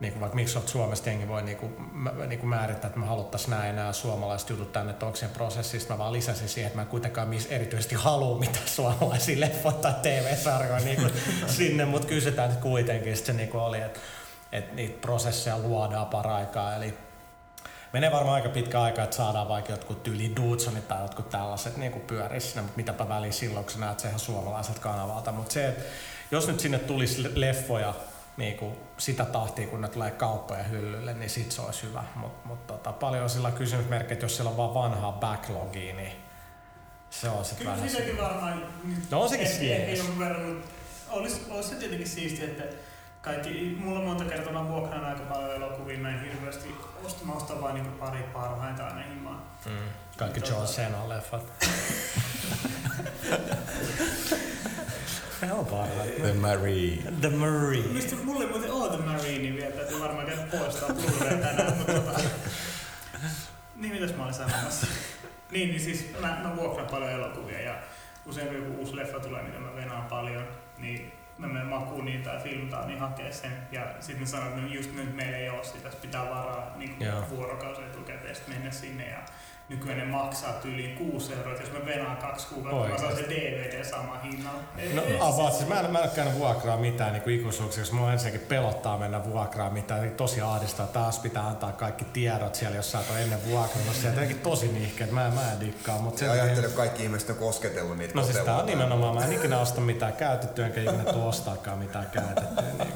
niinku, 0.00 0.18
niinku 0.18 0.20
vaikka 0.20 0.36
Microsoft 0.36 0.68
Suomesta 0.68 1.08
jengi 1.08 1.28
voi 1.28 1.42
niinku, 1.42 1.72
mä, 1.92 2.12
niinku 2.26 2.46
määrittää, 2.46 2.88
että 2.88 3.00
me 3.00 3.06
haluttaisiin 3.06 3.50
näin 3.50 3.76
nämä 3.76 3.92
suomalaiset 3.92 4.50
jutut 4.50 4.72
tänne, 4.72 4.92
että 4.92 5.06
onko 5.06 5.18
prosessista. 5.32 5.94
Mä 5.94 5.98
vaan 5.98 6.12
lisäsin 6.12 6.48
siihen, 6.48 6.66
että 6.66 6.78
mä 6.78 6.82
en 6.82 6.88
kuitenkaan 6.88 7.28
miss 7.28 7.46
erityisesti 7.46 7.94
halua 7.94 8.38
mitään 8.38 8.68
suomalaisia 8.76 9.40
leffoja 9.40 9.74
tai 9.74 9.94
TV-sarjoja 10.02 10.84
niinku 10.84 11.02
sinne, 11.46 11.84
mutta 11.84 12.08
kysytään 12.08 12.50
että 12.50 12.62
kuitenkin. 12.62 13.16
Sitten 13.16 13.34
se 13.34 13.42
niinku 13.42 13.58
oli, 13.58 13.80
että, 13.80 14.00
että 14.52 14.74
niitä 14.74 15.00
prosesseja 15.00 15.58
luodaan 15.58 16.06
paraikaa. 16.06 16.76
Eli 16.76 16.94
menee 17.92 18.12
varmaan 18.12 18.34
aika 18.34 18.48
pitkä 18.48 18.82
aika, 18.82 19.02
että 19.02 19.16
saadaan 19.16 19.48
vaikka 19.48 19.72
jotkut 19.72 20.02
tyyli 20.02 20.32
Dudsonit 20.36 20.88
tai 20.88 21.02
jotkut 21.02 21.30
tällaiset 21.30 21.76
niin 21.76 22.00
pyörisi 22.00 22.60
mutta 22.60 22.76
mitäpä 22.76 23.08
väliä 23.08 23.32
silloin, 23.32 23.64
kun 23.64 23.72
sä 23.72 23.80
näet 23.80 24.00
sen 24.00 24.08
ihan 24.08 24.20
suomalaiselta 24.20 24.80
kanavalta. 24.80 25.32
Mutta 25.32 25.52
se, 25.52 25.68
että 25.68 25.84
jos 26.30 26.48
nyt 26.48 26.60
sinne 26.60 26.78
tulisi 26.78 27.40
leffoja 27.40 27.94
niin 28.36 28.56
kuin 28.56 28.76
sitä 28.98 29.24
tahtia, 29.24 29.66
kun 29.66 29.80
ne 29.80 29.88
tulee 29.88 30.10
kauppoja 30.10 30.62
hyllylle, 30.62 31.14
niin 31.14 31.30
sit 31.30 31.52
se 31.52 31.62
olisi 31.62 31.82
hyvä. 31.82 32.04
Mutta 32.14 32.48
mut 32.48 32.66
tota, 32.66 32.92
paljon 32.92 33.22
on 33.22 33.30
sillä 33.30 33.50
kysymysmerkki, 33.50 34.12
että 34.12 34.24
jos 34.24 34.36
siellä 34.36 34.50
on 34.50 34.56
vaan 34.56 34.74
vanhaa 34.74 35.12
backlogia, 35.12 35.94
niin 35.94 36.12
se 37.10 37.28
on 37.28 37.44
sitten 37.44 37.66
vähän... 37.66 37.80
Kyllä 37.80 37.92
sitäkin 37.92 38.16
varmaan... 38.18 38.62
No 39.10 39.22
on 39.22 39.28
sekin 39.28 40.18
verran, 40.18 40.62
olisi, 41.10 41.46
olisi 41.50 41.68
se 41.68 41.74
tietenkin 41.74 42.08
siistiä, 42.08 42.44
että 42.44 42.64
kaikki, 43.22 43.76
mulla 43.80 44.00
monta 44.00 44.24
kertaa 44.24 44.52
mä 44.52 44.68
vuokraan 44.68 45.04
aika 45.04 45.22
paljon 45.22 45.54
elokuvia, 45.54 45.98
mä 45.98 46.10
en 46.10 46.20
hirveästi 46.20 46.74
osta, 47.04 47.24
mä 47.24 47.32
ostan 47.32 47.62
vain 47.62 47.74
niin 47.74 47.86
pari 47.86 48.22
parhaita 48.22 48.86
aina 48.86 49.02
himaan. 49.02 49.42
Mm. 49.66 49.72
Kaikki 50.16 50.40
John 50.40 50.52
tuota- 50.52 50.72
Cena-leffat. 50.72 51.42
Ne 55.46 55.52
on 55.52 55.66
parhaat. 55.66 56.16
The 56.16 56.32
Marine. 56.32 57.12
The 57.20 57.30
Marine. 57.30 57.88
Mistä 57.92 58.16
mulle 58.24 58.44
ei 58.44 58.50
muuten 58.50 58.72
oo 58.72 58.88
The 58.88 59.04
Marine, 59.04 59.38
niin 59.38 59.56
vielä 59.56 59.70
täytyy 59.70 60.00
varmaan 60.00 60.26
käydä 60.26 60.42
poistaa 60.42 60.88
blu 60.88 61.28
tänään, 61.28 61.76
mutta 61.76 61.92
tota... 61.92 62.20
Niin, 63.76 63.92
mitäs 63.92 64.16
mä 64.16 64.22
olin 64.22 64.34
sanomassa? 64.34 64.86
niin, 65.50 65.68
niin 65.68 65.80
siis 65.80 66.10
mä, 66.20 66.40
mä 66.42 66.56
vuokraan 66.56 66.88
paljon 66.90 67.10
elokuvia 67.10 67.60
ja 67.60 67.74
usein 68.26 68.46
kun 68.46 68.56
joku 68.56 68.80
uusi 68.80 68.96
leffa 68.96 69.20
tulee, 69.20 69.42
mitä 69.42 69.58
mä 69.58 69.76
venaan 69.76 70.06
paljon, 70.06 70.48
niin 70.78 71.12
mä 71.38 71.46
menen 71.46 71.66
makuun 71.66 72.04
niin 72.04 72.22
tai 72.22 72.40
filmataan, 72.40 72.88
niin 72.88 73.00
hakee 73.00 73.32
sen. 73.32 73.52
Ja 73.72 73.94
sitten 74.00 74.20
ne 74.20 74.26
sanoo, 74.26 74.48
että 74.48 74.60
no 74.60 74.66
just 74.66 74.94
nyt 74.94 75.16
meillä 75.16 75.36
ei 75.36 75.48
ole 75.48 75.64
sitä, 75.64 75.88
pitää 76.02 76.30
varaa 76.30 76.74
niin 76.76 76.96
vuorokausi 77.30 77.82
etukäteen 77.82 78.36
mennä 78.48 78.70
sinne. 78.70 79.08
Ja 79.08 79.22
nykyään 79.68 79.98
ne 79.98 80.04
maksaa 80.04 80.60
yli 80.64 80.94
6 81.12 81.32
euroa, 81.32 81.54
jos 81.54 81.72
mä 81.72 81.86
venaan 81.86 82.16
kaksi 82.16 82.46
kuukautta, 82.46 82.80
Oikeasti. 82.80 83.06
mä 83.06 83.12
saan 83.12 83.24
se 83.24 83.30
DVD 83.30 83.84
sama 83.84 84.18
hinnalla. 84.24 84.60
No 84.94 85.02
avaat, 85.20 85.54
siis 85.54 85.68
mä 85.68 85.80
en, 85.80 85.90
mä 85.90 85.98
en 85.98 86.10
käynyt 86.10 86.38
vuokraa 86.38 86.76
mitään 86.76 87.12
niin 87.12 87.40
ikuisuuksia, 87.40 87.82
koska 87.82 87.96
mua 87.96 88.12
ensinnäkin 88.12 88.48
pelottaa 88.48 88.98
mennä 88.98 89.24
vuokraa 89.24 89.70
mitään. 89.70 90.04
Eli 90.04 90.10
tosi 90.10 90.40
ahdistaa, 90.40 90.86
taas 90.86 91.18
pitää 91.18 91.46
antaa 91.46 91.72
kaikki 91.72 92.04
tiedot 92.04 92.54
siellä, 92.54 92.76
jos 92.76 92.92
sä 92.92 93.00
et 93.00 93.10
ole 93.10 93.22
ennen 93.22 93.44
vuokrannut. 93.44 93.96
Se 93.96 94.08
jotenkin 94.08 94.38
tosi 94.38 94.68
nihkeet, 94.68 95.10
mä, 95.10 95.30
mä 95.34 95.52
en 95.52 95.60
dikkaa. 95.60 95.98
Mutta 95.98 96.18
se 96.18 96.28
ajattelen, 96.28 96.64
että 96.64 96.76
kaikki 96.76 97.02
ihmiset 97.02 97.30
on 97.30 97.36
kosketellut 97.36 97.98
niitä 97.98 98.14
No 98.14 98.22
siis 98.22 98.38
tää 98.38 98.56
on 98.56 98.66
nimenomaan, 98.66 99.14
mä 99.14 99.24
en 99.24 99.32
ikinä 99.32 99.58
osta 99.58 99.80
mitään 99.80 100.12
käytettyä, 100.12 100.66
enkä 100.66 100.80
ikinä 100.80 101.12
tuostaakaan 101.12 101.78
mitään 101.78 102.06
käytettyä. 102.12 102.64
Niin. 102.78 102.92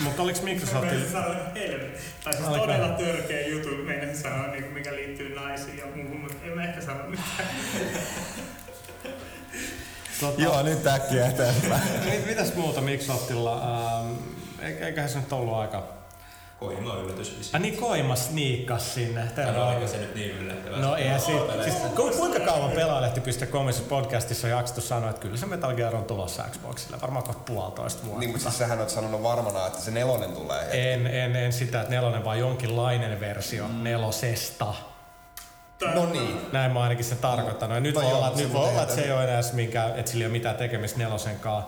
Mutta 0.00 0.22
oliko 0.22 0.42
Microsoftilla... 0.42 1.22
Tai 2.24 2.32
siis 2.32 2.48
todella 2.48 2.88
törkeä 2.88 3.46
jutu, 3.46 3.68
meidän 3.84 4.16
sanoa, 4.16 4.46
niin 4.46 4.64
mikä 4.64 4.94
liittyy 4.94 5.34
naisiin 5.34 5.78
ja 5.78 5.86
muuhun, 5.94 6.20
mutta 6.20 6.36
en 6.44 6.52
mä 6.56 6.64
ehkä 6.64 6.80
sano 6.80 7.04
mitään. 7.08 7.48
Tota, 10.20 10.42
Joo, 10.42 10.62
nyt 10.62 10.86
äkkiä 10.86 11.26
eteenpäin. 11.26 11.82
Mitäs 12.26 12.54
muuta 12.54 12.80
Microsoftilla? 12.80 13.62
Ähm, 14.00 14.14
eiköhän 14.82 15.10
se 15.10 15.18
nyt 15.18 15.32
ollut 15.32 15.54
aika 15.54 15.99
Koima 16.60 16.94
yllätys. 16.94 17.54
Ah 17.54 17.60
niin, 17.60 17.76
Koima 17.76 18.16
sniikkas 18.16 18.94
sinne. 18.94 19.22
Terve. 19.34 19.60
Oliko 19.60 19.86
se 19.86 19.96
nyt 19.96 20.14
niin 20.14 20.30
yllättävää? 20.30 20.78
No 20.78 20.96
ei 20.96 21.18
si- 21.18 21.32
siis, 21.64 21.74
ku, 21.96 22.10
kuinka 22.16 22.40
kauan 22.40 22.70
pelaalehti.comissa 22.70 23.82
podcastissa 23.88 24.46
on 24.46 24.50
jaksettu 24.50 24.80
sanoa, 24.80 25.10
että 25.10 25.22
kyllä 25.22 25.36
se 25.36 25.46
Metal 25.46 25.74
Gear 25.74 25.96
on 25.96 26.04
tulossa 26.04 26.42
Xboxille, 26.50 27.00
varmaan 27.00 27.24
kohta 27.24 27.42
puolitoista 27.46 28.02
vuotta. 28.04 28.20
Niin, 28.20 28.30
mutta 28.30 28.42
siis 28.42 28.58
sähän 28.58 28.78
oot 28.80 28.90
sanonut 28.90 29.22
varmana, 29.22 29.66
että 29.66 29.80
se 29.80 29.90
nelonen 29.90 30.32
tulee. 30.32 30.92
En, 30.92 31.06
en, 31.06 31.36
en 31.36 31.52
sitä, 31.52 31.80
että 31.80 31.94
nelonen, 31.94 32.24
vaan 32.24 32.38
jonkinlainen 32.38 33.20
versio 33.20 33.68
mm. 33.68 33.84
nelosesta. 33.84 34.74
No 35.94 36.06
niin. 36.06 36.40
Näin 36.52 36.72
mä 36.72 36.82
ainakin 36.82 37.04
se 37.04 37.14
tarkoittanut. 37.14 37.74
Ja 37.74 37.80
nyt 37.80 37.94
voi 37.94 38.04
olla, 38.04 38.32
nyt 38.36 38.52
voi 38.52 38.68
olla, 38.68 38.82
että 38.82 38.94
se 38.94 39.00
ei 39.00 39.12
ole 39.12 39.24
enää 39.24 39.40
minkä, 39.52 39.92
että 39.96 40.10
sillä 40.10 40.22
ei 40.22 40.26
ole 40.26 40.32
mitään 40.32 40.56
tekemistä 40.56 40.98
nelosenkaan. 40.98 41.64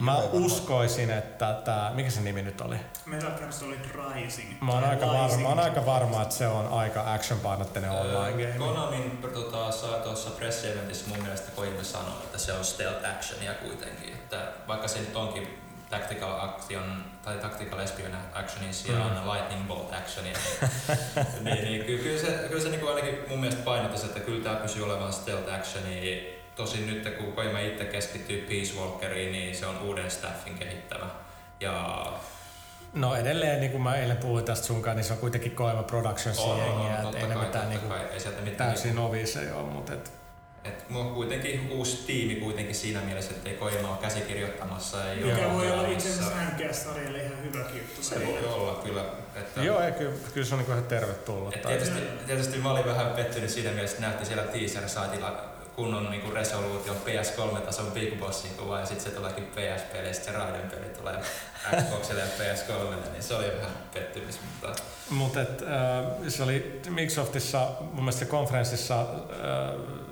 Mä 0.00 0.18
uskoisin, 0.18 1.10
että 1.10 1.52
tämä, 1.64 1.92
mikä 1.94 2.10
se 2.10 2.20
nimi 2.20 2.42
nyt 2.42 2.60
oli? 2.60 2.76
Metal 3.06 3.30
Gear 3.30 3.52
Solid 3.52 3.80
Rising. 4.14 4.60
Mä 4.60 4.72
oon, 4.72 4.84
aika 4.84 5.06
varma, 5.06 5.36
mä 5.36 5.48
oon 5.48 5.58
aika 5.58 5.86
varma, 5.86 6.22
että 6.22 6.34
se 6.34 6.46
on 6.46 6.68
aika 6.68 7.14
action-painotteinen 7.14 7.90
öö, 7.90 8.00
online 8.00 8.46
game. 8.46 8.58
Konamin 8.58 9.18
tota, 9.34 9.70
tuossa 10.04 10.30
press 10.30 10.64
eventissä 10.64 11.08
mun 11.08 11.22
mielestä 11.22 11.50
Kojima 11.56 11.82
sanoi, 11.82 12.12
että 12.24 12.38
se 12.38 12.52
on 12.52 12.64
stealth 12.64 13.10
actionia 13.10 13.54
kuitenkin. 13.54 14.12
Että 14.14 14.52
vaikka 14.68 14.88
se 14.88 14.98
nyt 14.98 15.16
onkin 15.16 15.58
tactical 15.90 16.40
action 16.40 17.04
tai 17.22 17.38
tactical 17.38 17.78
espion 17.78 18.12
actionin 18.32 18.74
sijaan 18.74 19.18
mm. 19.24 19.30
lightning 19.32 19.68
bolt 19.68 19.92
actionia, 19.92 20.32
niin, 20.32 20.70
niin, 21.54 21.64
niin 21.64 21.84
kyllä, 21.84 22.02
kyllä 22.02 22.20
se, 22.20 22.48
kyllä 22.48 22.62
se 22.62 22.68
niin 22.68 22.80
kuin 22.80 22.94
ainakin 22.94 23.18
mun 23.28 23.40
mielestä 23.40 23.64
painottaisi, 23.64 24.06
että 24.06 24.20
kyllä 24.20 24.44
tämä 24.44 24.56
pysyy 24.56 24.84
olevan 24.84 25.12
stealth 25.12 25.54
actionia 25.54 26.39
tosin 26.60 26.86
nyt 26.86 27.16
kun 27.18 27.32
Kojima 27.32 27.58
itse 27.58 27.84
keskittyy 27.84 28.46
Peace 28.48 28.80
Walkeriin, 28.80 29.32
niin 29.32 29.56
se 29.56 29.66
on 29.66 29.78
uuden 29.78 30.10
staffin 30.10 30.54
kehittämä. 30.54 31.06
Ja 31.60 32.06
No 32.92 33.14
edelleen, 33.14 33.60
niin 33.60 33.72
kuin 33.72 33.82
mä 33.82 33.96
eilen 33.96 34.16
puhuin 34.16 34.44
tästä 34.44 34.66
sunkaan, 34.66 34.96
niin 34.96 35.04
se 35.04 35.12
on 35.12 35.18
kuitenkin 35.18 35.52
Koema 35.52 35.82
Productionsin 35.82 36.58
jengiä, 36.58 36.98
että 37.02 37.18
ei 37.18 37.28
ne 37.28 37.34
mitään, 37.34 37.68
niin 37.68 37.80
kuin, 37.80 37.92
ei 38.12 38.20
sieltä 38.20 38.42
mitään 38.42 38.70
täysin 38.70 38.94
noviiseja 38.94 39.54
ole, 39.56 39.70
mutta 39.70 39.92
et, 39.94 40.12
et 40.64 40.90
mulla 40.90 41.06
on 41.06 41.14
kuitenkin 41.14 41.70
uusi 41.70 42.04
tiimi 42.06 42.34
kuitenkin 42.34 42.74
siinä 42.74 43.00
mielessä, 43.00 43.30
että 43.30 43.50
ei 43.50 43.56
Koima 43.56 43.90
ole 43.90 43.98
käsikirjoittamassa. 43.98 45.10
Ei 45.10 45.24
Mikä 45.24 45.52
voi 45.52 45.70
olla 45.70 45.88
itse 45.88 46.08
asiassa 46.08 46.32
MGS-sarjalle 46.34 47.18
ihan 47.18 47.42
hyvä 47.42 47.58
juttu. 47.58 48.02
Se 48.02 48.26
voi 48.26 48.54
olla 48.54 48.82
kyllä. 48.84 49.04
Että... 49.34 49.62
Joo, 49.62 49.80
ei, 49.80 49.92
kyllä, 49.92 50.12
kyllä 50.34 50.46
se 50.46 50.54
on 50.54 50.60
niin 50.60 50.70
ihan 50.70 50.84
tervetullut. 50.84 51.54
Et 51.54 51.62
tietysti, 51.62 52.00
tietysti 52.26 52.58
mä 52.58 52.70
olin 52.70 52.84
vähän 52.84 53.10
pettynyt 53.10 53.50
siinä 53.50 53.70
mielessä, 53.70 53.96
että 53.96 54.06
näytti 54.06 54.26
siellä 54.26 54.42
teaser-saitilla 54.42 55.59
kunnon 55.76 56.10
niinku 56.10 56.30
resoluution 56.30 56.96
PS3-tason 56.96 57.92
Big 57.92 58.18
Bossin 58.18 58.54
kuva 58.56 58.80
ja 58.80 58.86
sitten 58.86 59.04
se 59.04 59.16
tuleekin 59.16 59.44
PSP 59.44 59.94
ja 59.94 60.14
sitten 60.14 60.34
se 60.34 60.38
Raiden-peli 60.38 60.88
tulee 60.98 61.20
Xboxille 61.76 62.20
ja 62.20 62.26
PS3, 62.38 63.10
niin 63.12 63.22
se 63.22 63.34
oli 63.34 63.46
vähän 63.56 63.72
pettymys. 63.94 64.40
Mutta 64.40 64.82
Mutta 65.10 65.42
et, 65.42 65.62
äh, 65.62 66.28
se 66.28 66.42
oli 66.42 66.80
Microsoftissa, 66.90 67.68
mun 67.80 68.04
mielestä 68.04 68.24
konferenssissa 68.24 69.00
äh, 69.00 69.06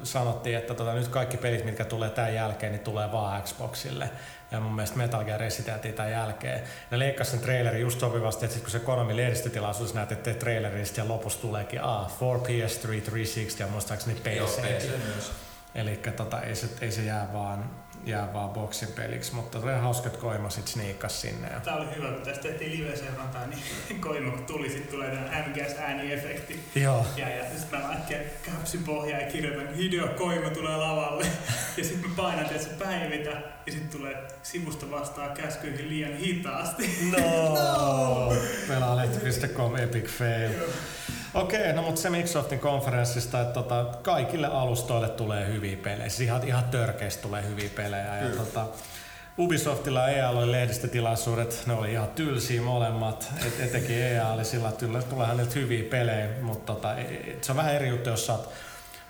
sanottiin, 0.02 0.56
että 0.56 0.74
tota, 0.74 0.94
nyt 0.94 1.08
kaikki 1.08 1.36
pelit, 1.36 1.64
mitkä 1.64 1.84
tulee 1.84 2.10
tämän 2.10 2.34
jälkeen, 2.34 2.72
niin 2.72 2.84
tulee 2.84 3.12
vaan 3.12 3.42
Xboxille. 3.42 4.10
Ja 4.50 4.60
mun 4.60 4.74
mielestä 4.74 4.96
Metal 4.96 5.24
Gear 5.24 5.42
esiteltiin 5.42 5.94
tämän 5.94 6.12
jälkeen. 6.12 6.60
Ne 6.90 6.98
leikkasi 6.98 7.30
sen 7.30 7.40
trailerin 7.40 7.80
just 7.80 8.00
sopivasti, 8.00 8.44
että 8.44 8.54
sit 8.54 8.62
kun 8.62 8.70
se 8.70 8.78
Konami 8.78 9.16
lehdistötilaisuus 9.16 9.94
näytettiin 9.94 10.36
trailerista 10.36 11.00
ja 11.00 11.08
lopussa 11.08 11.40
tuleekin 11.40 11.82
ah, 11.82 12.12
4 12.20 12.66
PS3 12.66 12.80
360 12.80 13.62
ja 13.62 13.66
muistaakseni 13.66 14.20
PC. 14.20 14.36
Joo, 14.36 14.46
PC 14.46 14.88
myös. 15.14 15.32
Eli 15.74 16.00
tota, 16.16 16.42
ei, 16.42 16.56
se, 16.56 16.68
ei 16.80 16.92
se 16.92 17.02
jää 17.02 17.28
vaan, 17.32 17.70
jää 18.04 18.32
vaan 18.32 18.50
boksin 18.50 18.88
peliksi, 18.88 19.34
mutta 19.34 19.58
oli 19.58 19.72
hauska, 19.72 20.06
että 20.06 20.18
Koima 20.18 20.50
sit 20.50 20.68
sniikkas 20.68 21.20
sinne. 21.20 21.48
Ja... 21.48 21.60
Tää 21.60 21.76
oli 21.76 21.86
hyvä, 21.96 22.12
kun 22.12 22.22
tästä 22.22 22.42
tehtiin 22.42 22.72
live-seurantaa, 22.72 23.46
niin 23.46 23.62
Koima 24.00 24.30
kun 24.30 24.44
tuli, 24.44 24.70
sit 24.70 24.90
tulee 24.90 25.10
tämä 25.10 25.44
MGS-ääniefekti. 25.46 26.60
Joo. 26.74 27.06
Ja, 27.16 27.28
ja 27.28 27.44
sit 27.56 27.70
mä 27.70 27.82
laitan 27.82 28.24
kapsin 28.52 28.84
pohjaa 28.84 29.20
ja 29.20 29.30
kirjoitan, 29.30 29.74
Hideo 29.74 30.08
Koima 30.08 30.50
tulee 30.50 30.76
lavalle. 30.76 31.26
ja 31.76 31.84
sit 31.84 32.02
mä 32.02 32.08
painan, 32.16 32.48
se 32.58 32.68
päivitä, 32.68 33.30
ja 33.66 33.72
sit 33.72 33.90
tulee 33.90 34.28
sivusta 34.42 34.90
vastaan 34.90 35.36
käskyihin 35.36 35.88
liian 35.88 36.16
hitaasti. 36.16 36.98
No! 37.10 37.54
no. 37.54 38.32
Pelaalehti.com 38.68 39.76
epic 39.76 40.06
fail. 40.06 40.52
Okei, 41.34 41.72
no 41.72 41.82
mutta 41.82 42.00
se 42.00 42.10
Microsoftin 42.10 42.58
konferenssista, 42.58 43.40
että 43.40 43.54
tota, 43.54 43.84
kaikille 44.02 44.46
alustoille 44.46 45.08
tulee 45.08 45.46
hyviä 45.46 45.76
pelejä. 45.76 46.08
Siis 46.08 46.20
ihan, 46.20 46.48
ihan 46.48 46.64
törkeästi 46.64 47.22
tulee 47.22 47.44
hyviä 47.48 47.68
pelejä. 47.76 48.18
Ja 48.18 48.36
tota, 48.36 48.66
Ubisoftilla 49.38 50.00
ja 50.00 50.08
EA 50.08 50.30
oli 50.30 50.52
lehdistötilaisuudet, 50.52 51.62
ne 51.66 51.74
oli 51.74 51.92
ihan 51.92 52.08
tylsiä 52.08 52.62
molemmat. 52.62 53.32
Et, 53.46 53.60
etenkin 53.60 53.96
EA 53.96 54.28
oli 54.28 54.44
sillä, 54.44 54.68
että 54.68 54.86
tulee 55.10 55.26
häneltä 55.26 55.54
hyviä 55.54 55.84
pelejä, 55.90 56.28
mutta 56.42 56.74
tota, 56.74 56.94
se 57.42 57.52
on 57.52 57.56
vähän 57.56 57.74
eri 57.74 57.88
juttu, 57.88 58.10
jos 58.10 58.26
sä 58.26 58.32
oot 58.32 58.52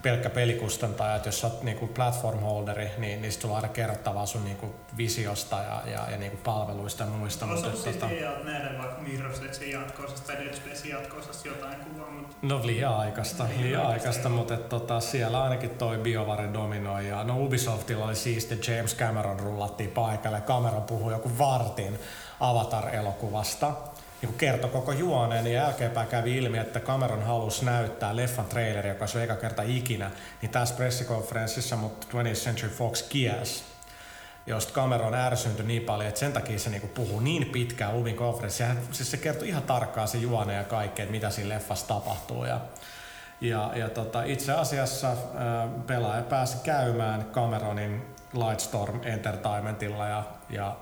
pelkkä 0.03 0.31
pelikustantaja, 0.31 1.17
että 1.17 1.29
jos 1.29 1.41
sä 1.41 1.47
oot 1.47 1.63
niinku 1.63 1.87
platform 1.87 2.39
holderi, 2.39 2.91
niin, 2.99 3.23
niin 3.23 3.33
sulla 3.33 3.55
on 3.55 3.63
aina 3.63 3.69
kerrottavaa 3.69 4.27
sun 4.27 4.45
niinku 4.45 4.75
visiosta 4.97 5.57
ja, 5.57 5.83
ja, 5.93 6.11
ja 6.11 6.17
niinku 6.17 6.39
palveluista 6.45 7.05
ja 7.05 7.11
muista. 7.11 7.47
No, 7.47 7.55
mutta, 7.55 7.71
siis 7.71 7.97
tota... 7.97 8.09
nähdä 8.45 8.79
vaikka 8.79 9.03
Mirror's 9.03 9.45
Edge 9.45 9.65
jatkoosasta 9.65 10.27
tai 10.27 10.45
Dead 10.45 10.55
Space 10.55 10.89
jatkoosasta 10.89 11.49
jotain 11.49 11.77
kuvaa, 11.81 12.11
mutta... 12.11 12.37
No 12.43 12.61
liian 12.65 12.97
aikaista, 12.97 13.45
liian, 13.45 13.63
liian 13.63 13.87
aikaista, 13.87 14.29
mutta 14.29 14.55
et, 14.55 14.69
tota, 14.69 15.01
siellä 15.01 15.43
ainakin 15.43 15.71
toi 15.71 15.99
BioWare 15.99 16.53
dominoi. 16.53 17.09
Ja, 17.09 17.25
no 17.25 17.45
Ubisoftilla 17.45 18.05
oli 18.05 18.17
siisti, 18.17 18.73
James 18.73 18.97
Cameron 18.97 19.41
rullattiin 19.41 19.91
paikalle, 19.91 20.41
Cameron 20.41 20.83
puhui 20.83 21.13
joku 21.13 21.31
vartin 21.39 21.99
Avatar-elokuvasta 22.41 23.73
niin 24.23 24.35
kertoi 24.35 24.71
koko 24.71 24.93
juoneen, 24.93 25.45
niin 25.45 25.55
jälkeenpäin 25.55 26.09
kävi 26.09 26.37
ilmi, 26.37 26.59
että 26.59 26.81
Cameron 26.81 27.23
halusi 27.23 27.65
näyttää 27.65 28.17
leffan 28.17 28.45
traileri, 28.45 28.89
joka 28.89 29.07
on 29.15 29.23
eka 29.23 29.37
kerta 29.37 29.63
ikinä, 29.63 30.11
niin 30.43 30.51
tässä 30.51 30.75
pressikonferenssissa, 30.75 31.77
mutta 31.77 32.07
20th 32.13 32.35
Century 32.35 32.73
Fox 32.73 33.03
kies 33.03 33.65
josta 34.49 34.73
Cameron 34.73 35.15
ärsyntyi 35.15 35.67
niin 35.67 35.83
paljon, 35.83 36.09
että 36.09 36.21
sen 36.21 36.33
takia 36.33 36.59
se 36.59 36.71
niinku 36.71 36.87
puhuu 36.87 37.21
niin 37.21 37.45
pitkään 37.45 37.95
Uvin 37.97 38.17
konferenssissa. 38.17 38.75
Siis 38.91 39.11
se 39.11 39.17
kertoi 39.17 39.49
ihan 39.49 39.63
tarkkaan 39.63 40.09
se 40.09 40.19
juone 40.19 40.55
ja 40.55 40.65
kaikkea, 40.65 41.03
että 41.03 41.13
mitä 41.13 41.31
siinä 41.31 41.49
leffassa 41.49 41.89
tapahtuu. 41.89 42.45
Ja, 42.45 42.61
ja, 43.41 43.73
ja 43.75 43.89
tota, 43.89 44.23
itse 44.23 44.53
asiassa 44.53 45.09
ää, 45.09 45.69
pelaaja 45.87 46.23
pääsi 46.23 46.57
käymään 46.63 47.25
Cameronin 47.25 48.03
Lightstorm 48.33 49.01
Entertainmentilla 49.05 50.07
ja, 50.07 50.23
ja 50.51 50.77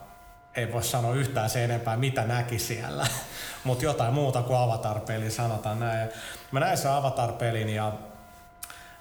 ei 0.56 0.72
voi 0.72 0.82
sanoa 0.82 1.14
yhtään 1.14 1.50
se 1.50 1.64
enempää, 1.64 1.96
mitä 1.96 2.24
näki 2.24 2.58
siellä. 2.58 3.06
Mutta 3.64 3.84
jotain 3.84 4.14
muuta 4.14 4.42
kuin 4.42 4.58
Avatar-peli, 4.58 5.30
sanotaan 5.30 5.80
näin. 5.80 6.08
Mä 6.50 6.60
näin 6.60 6.78
sen 6.78 6.90
Avatar-pelin 6.90 7.68
ja, 7.68 7.92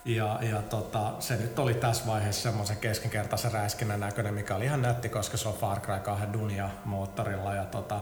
ja, 0.05 0.39
ja 0.41 0.61
tota, 0.61 1.13
se 1.19 1.35
nyt 1.35 1.59
oli 1.59 1.73
tässä 1.73 2.05
vaiheessa 2.05 2.41
semmoisen 2.41 2.77
keskinkertaisen 2.77 3.51
räiskinnän 3.51 3.99
näköinen, 3.99 4.33
mikä 4.33 4.55
oli 4.55 4.65
ihan 4.65 4.81
nätti, 4.81 5.09
koska 5.09 5.37
se 5.37 5.47
on 5.47 5.55
Far 5.55 5.79
Cry 5.79 5.99
2 5.99 6.25
Dunia 6.33 6.69
moottorilla. 6.85 7.55
Ja 7.55 7.65
tota, 7.65 8.01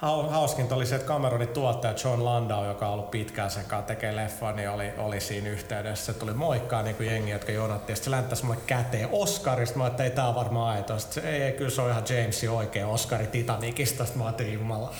hauskinta 0.00 0.74
oli 0.74 0.86
se, 0.86 0.94
että 0.94 1.08
Cameronin 1.08 1.48
tuottaja 1.48 1.94
John 2.04 2.24
Landau, 2.24 2.64
joka 2.64 2.86
on 2.86 2.92
ollut 2.92 3.10
pitkään 3.10 3.50
sen 3.50 3.64
kanssa 3.64 3.86
tekee 3.86 4.16
leffa, 4.16 4.52
niin 4.52 4.70
oli, 4.70 4.92
oli 4.98 5.20
siinä 5.20 5.48
yhteydessä. 5.48 6.12
Se 6.12 6.18
tuli 6.18 6.34
moikkaa 6.34 6.82
niin 6.82 6.96
kuin 6.96 7.06
jengi, 7.06 7.30
jotka 7.30 7.52
jonatti. 7.52 7.96
Sitten 7.96 8.04
se 8.04 8.10
länttäisi 8.10 8.44
mulle 8.44 8.60
käteen 8.66 9.08
Oscarista. 9.12 9.78
Mä 9.78 9.86
että 9.86 10.04
ei 10.04 10.10
tää 10.10 10.28
on 10.28 10.34
varmaan 10.34 10.76
aito. 10.76 10.98
Sitten 10.98 11.22
se, 11.22 11.30
ei, 11.30 11.42
ei, 11.42 11.52
kyllä 11.52 11.70
se 11.70 11.82
on 11.82 11.90
ihan 11.90 12.04
Jamesin 12.08 12.50
oikea 12.50 12.86
Oscari 12.86 13.26
Titanicista. 13.26 14.04
Sitten 14.04 14.18
mä 14.18 14.24
ajattelin, 14.24 14.52
jumala, 14.52 14.92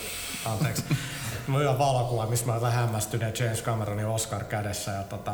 anteeksi. 0.45 0.83
Mä 1.47 1.57
hyvä 1.57 1.79
valokuva, 1.79 2.25
missä 2.25 2.45
mä 2.45 2.53
olen 2.53 2.71
hämmästynyt 2.71 3.39
James 3.39 3.63
Cameronin 3.63 4.05
Oscar 4.05 4.43
kädessä. 4.43 4.91
Ja 4.91 5.03
tota, 5.03 5.33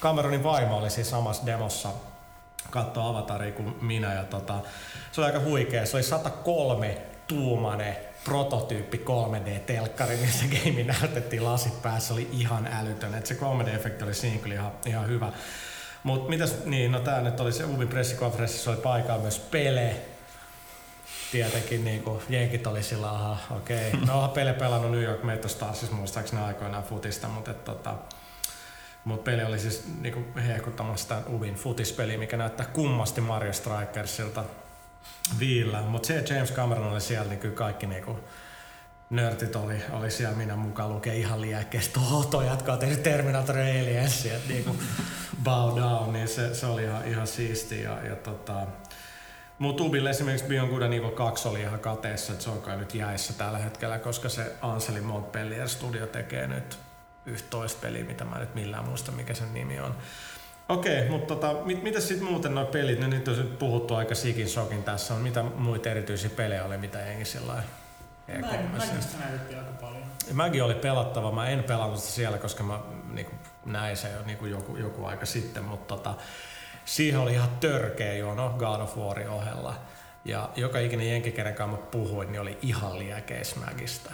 Cameronin 0.00 0.44
vaimo 0.44 0.78
oli 0.78 0.90
siis 0.90 1.10
samassa 1.10 1.46
demossa 1.46 1.88
katsoa 2.70 3.08
Avataria 3.08 3.52
kuin 3.52 3.76
minä. 3.80 4.14
Ja 4.14 4.24
tota, 4.24 4.54
se 5.12 5.20
oli 5.20 5.26
aika 5.26 5.40
huikea. 5.40 5.86
Se 5.86 5.96
oli 5.96 6.02
103 6.02 6.98
tuumane 7.26 8.09
prototyyppi 8.24 9.04
3D-telkkari, 9.04 10.16
missä 10.16 10.44
game 10.44 10.82
näytettiin 10.82 11.44
lasit 11.44 11.82
päässä, 11.82 12.14
oli 12.14 12.28
ihan 12.32 12.66
älytön. 12.66 13.14
Et 13.14 13.26
se 13.26 13.34
3D-efekti 13.34 14.04
oli 14.04 14.14
siinä 14.14 14.38
kyllä 14.38 14.54
ihan, 14.54 14.72
ihan 14.86 15.08
hyvä. 15.08 15.32
Mutta 16.02 16.30
mitäs, 16.30 16.64
niin, 16.64 16.92
no 16.92 17.00
tää 17.00 17.20
nyt 17.20 17.40
oli 17.40 17.52
se 17.52 17.64
Uvin 17.64 17.88
pressikonferenssissa, 17.88 18.70
oli 18.70 18.80
paikalla 18.80 19.22
myös 19.22 19.38
Pele. 19.38 19.96
Tietenkin 21.32 21.84
niin 21.84 22.02
kuin, 22.02 22.22
jenkit 22.28 22.66
oli 22.66 22.82
sillä, 22.82 23.10
aha, 23.10 23.36
okei. 23.56 23.88
Okay. 23.88 24.00
No 24.06 24.28
Pele 24.28 24.52
pelannut 24.52 24.90
New 24.90 25.02
York 25.02 25.22
Metastarsissa 25.22 25.96
muistaakseni 25.96 26.42
aikoinaan 26.42 26.84
futista, 26.84 27.28
mutta 27.28 27.50
et, 27.50 27.64
tota, 27.64 27.94
mut 29.04 29.24
peli 29.24 29.44
oli 29.44 29.58
siis 29.58 29.84
niinku 30.00 30.40
hehkuttamassa 30.40 31.02
sitä 31.02 31.30
Uvin 31.30 31.54
futispeliä, 31.54 32.18
mikä 32.18 32.36
näyttää 32.36 32.66
kummasti 32.66 33.20
Mario 33.20 33.52
Strikersilta 33.52 34.44
viillä. 35.38 35.82
Mutta 35.82 36.06
se 36.06 36.24
James 36.28 36.52
Cameron 36.52 36.92
oli 36.92 37.00
siellä, 37.00 37.28
niin 37.28 37.40
kyllä 37.40 37.54
kaikki 37.54 37.86
niinku, 37.86 38.18
nörtit 39.10 39.56
oli, 39.56 39.82
oli 39.90 40.10
siellä 40.10 40.36
minä 40.36 40.56
mukaan 40.56 40.90
lukee 40.94 41.16
ihan 41.16 41.40
liäkkeestä. 41.40 42.00
Oho, 42.00 42.24
toi 42.24 42.46
jatkaa 42.46 42.76
tehnyt 42.76 43.02
Terminator 43.02 43.56
Aliens, 43.56 44.26
että 44.26 44.48
niinku 44.48 44.76
bow 45.44 45.80
down, 45.80 46.12
niin 46.12 46.28
se, 46.28 46.54
se 46.54 46.66
oli 46.66 46.84
ihan, 46.84 47.08
ihan 47.08 47.26
siisti. 47.26 47.82
Ja, 47.82 48.04
ja 48.04 48.16
tota, 48.16 48.66
mutta 49.58 49.82
Ubille 49.84 50.10
esimerkiksi 50.10 50.46
Beyond 50.48 50.70
Good 50.70 50.82
and 50.82 50.92
Evil 50.92 51.10
2 51.10 51.48
oli 51.48 51.60
ihan 51.60 51.80
kateessa, 51.80 52.32
että 52.32 52.44
se 52.44 52.50
on 52.50 52.62
kai 52.62 52.76
nyt 52.76 52.94
jäissä 52.94 53.32
tällä 53.32 53.58
hetkellä, 53.58 53.98
koska 53.98 54.28
se 54.28 54.56
Anseli 54.62 55.00
Montpellier 55.00 55.68
Studio 55.68 56.06
tekee 56.06 56.46
nyt 56.46 56.78
yhtä 57.26 57.50
toista 57.50 57.80
peliä, 57.80 58.04
mitä 58.04 58.24
mä 58.24 58.38
nyt 58.38 58.54
millään 58.54 58.84
muista, 58.84 59.12
mikä 59.12 59.34
sen 59.34 59.54
nimi 59.54 59.80
on. 59.80 59.96
Okei, 60.70 61.08
mutta 61.08 61.34
tota, 61.34 61.54
mit, 61.64 61.82
mitä 61.82 62.00
sitten 62.00 62.28
muuten 62.28 62.54
nuo 62.54 62.64
pelit, 62.64 63.00
no 63.00 63.06
nyt 63.06 63.28
on 63.28 63.56
puhuttu 63.58 63.94
aika 63.94 64.14
sikin 64.14 64.48
sokin 64.48 64.82
tässä, 64.82 65.14
on 65.14 65.20
mitä 65.20 65.42
muita 65.42 65.90
erityisiä 65.90 66.30
pelejä 66.30 66.64
oli, 66.64 66.78
mitä 66.78 66.98
jengi 66.98 67.24
sillä 67.24 67.62
Mägistä 68.72 69.18
näytettiin 69.18 69.58
aika 69.58 69.72
paljon. 69.80 70.02
Mägi 70.32 70.60
oli 70.60 70.74
pelattava, 70.74 71.32
mä 71.32 71.48
en 71.48 71.64
pelannut 71.64 71.98
sitä 71.98 72.12
siellä, 72.12 72.38
koska 72.38 72.62
mä 72.62 72.80
niin 73.12 73.26
kuin, 73.26 73.38
näin 73.64 73.96
se 73.96 74.10
jo 74.10 74.22
niin 74.22 74.50
joku, 74.50 74.76
joku 74.76 75.04
aika 75.04 75.26
sitten, 75.26 75.64
mutta 75.64 75.96
tota, 75.96 76.14
siihen 76.84 77.20
oli 77.20 77.32
ihan 77.32 77.50
törkeä 77.60 78.14
jono 78.14 78.54
God 78.58 78.80
of 78.80 78.96
Warin 78.96 79.28
ohella. 79.28 79.74
Ja 80.24 80.50
joka 80.56 80.78
ikinen 80.78 81.08
jenki, 81.08 81.32
kenen 81.32 81.54
kanssa 81.54 81.76
mä 81.76 81.82
puhuin, 81.86 82.32
niin 82.32 82.40
oli 82.40 82.58
ihan 82.62 82.98
liekeis 82.98 83.56
Mägistä. 83.56 84.10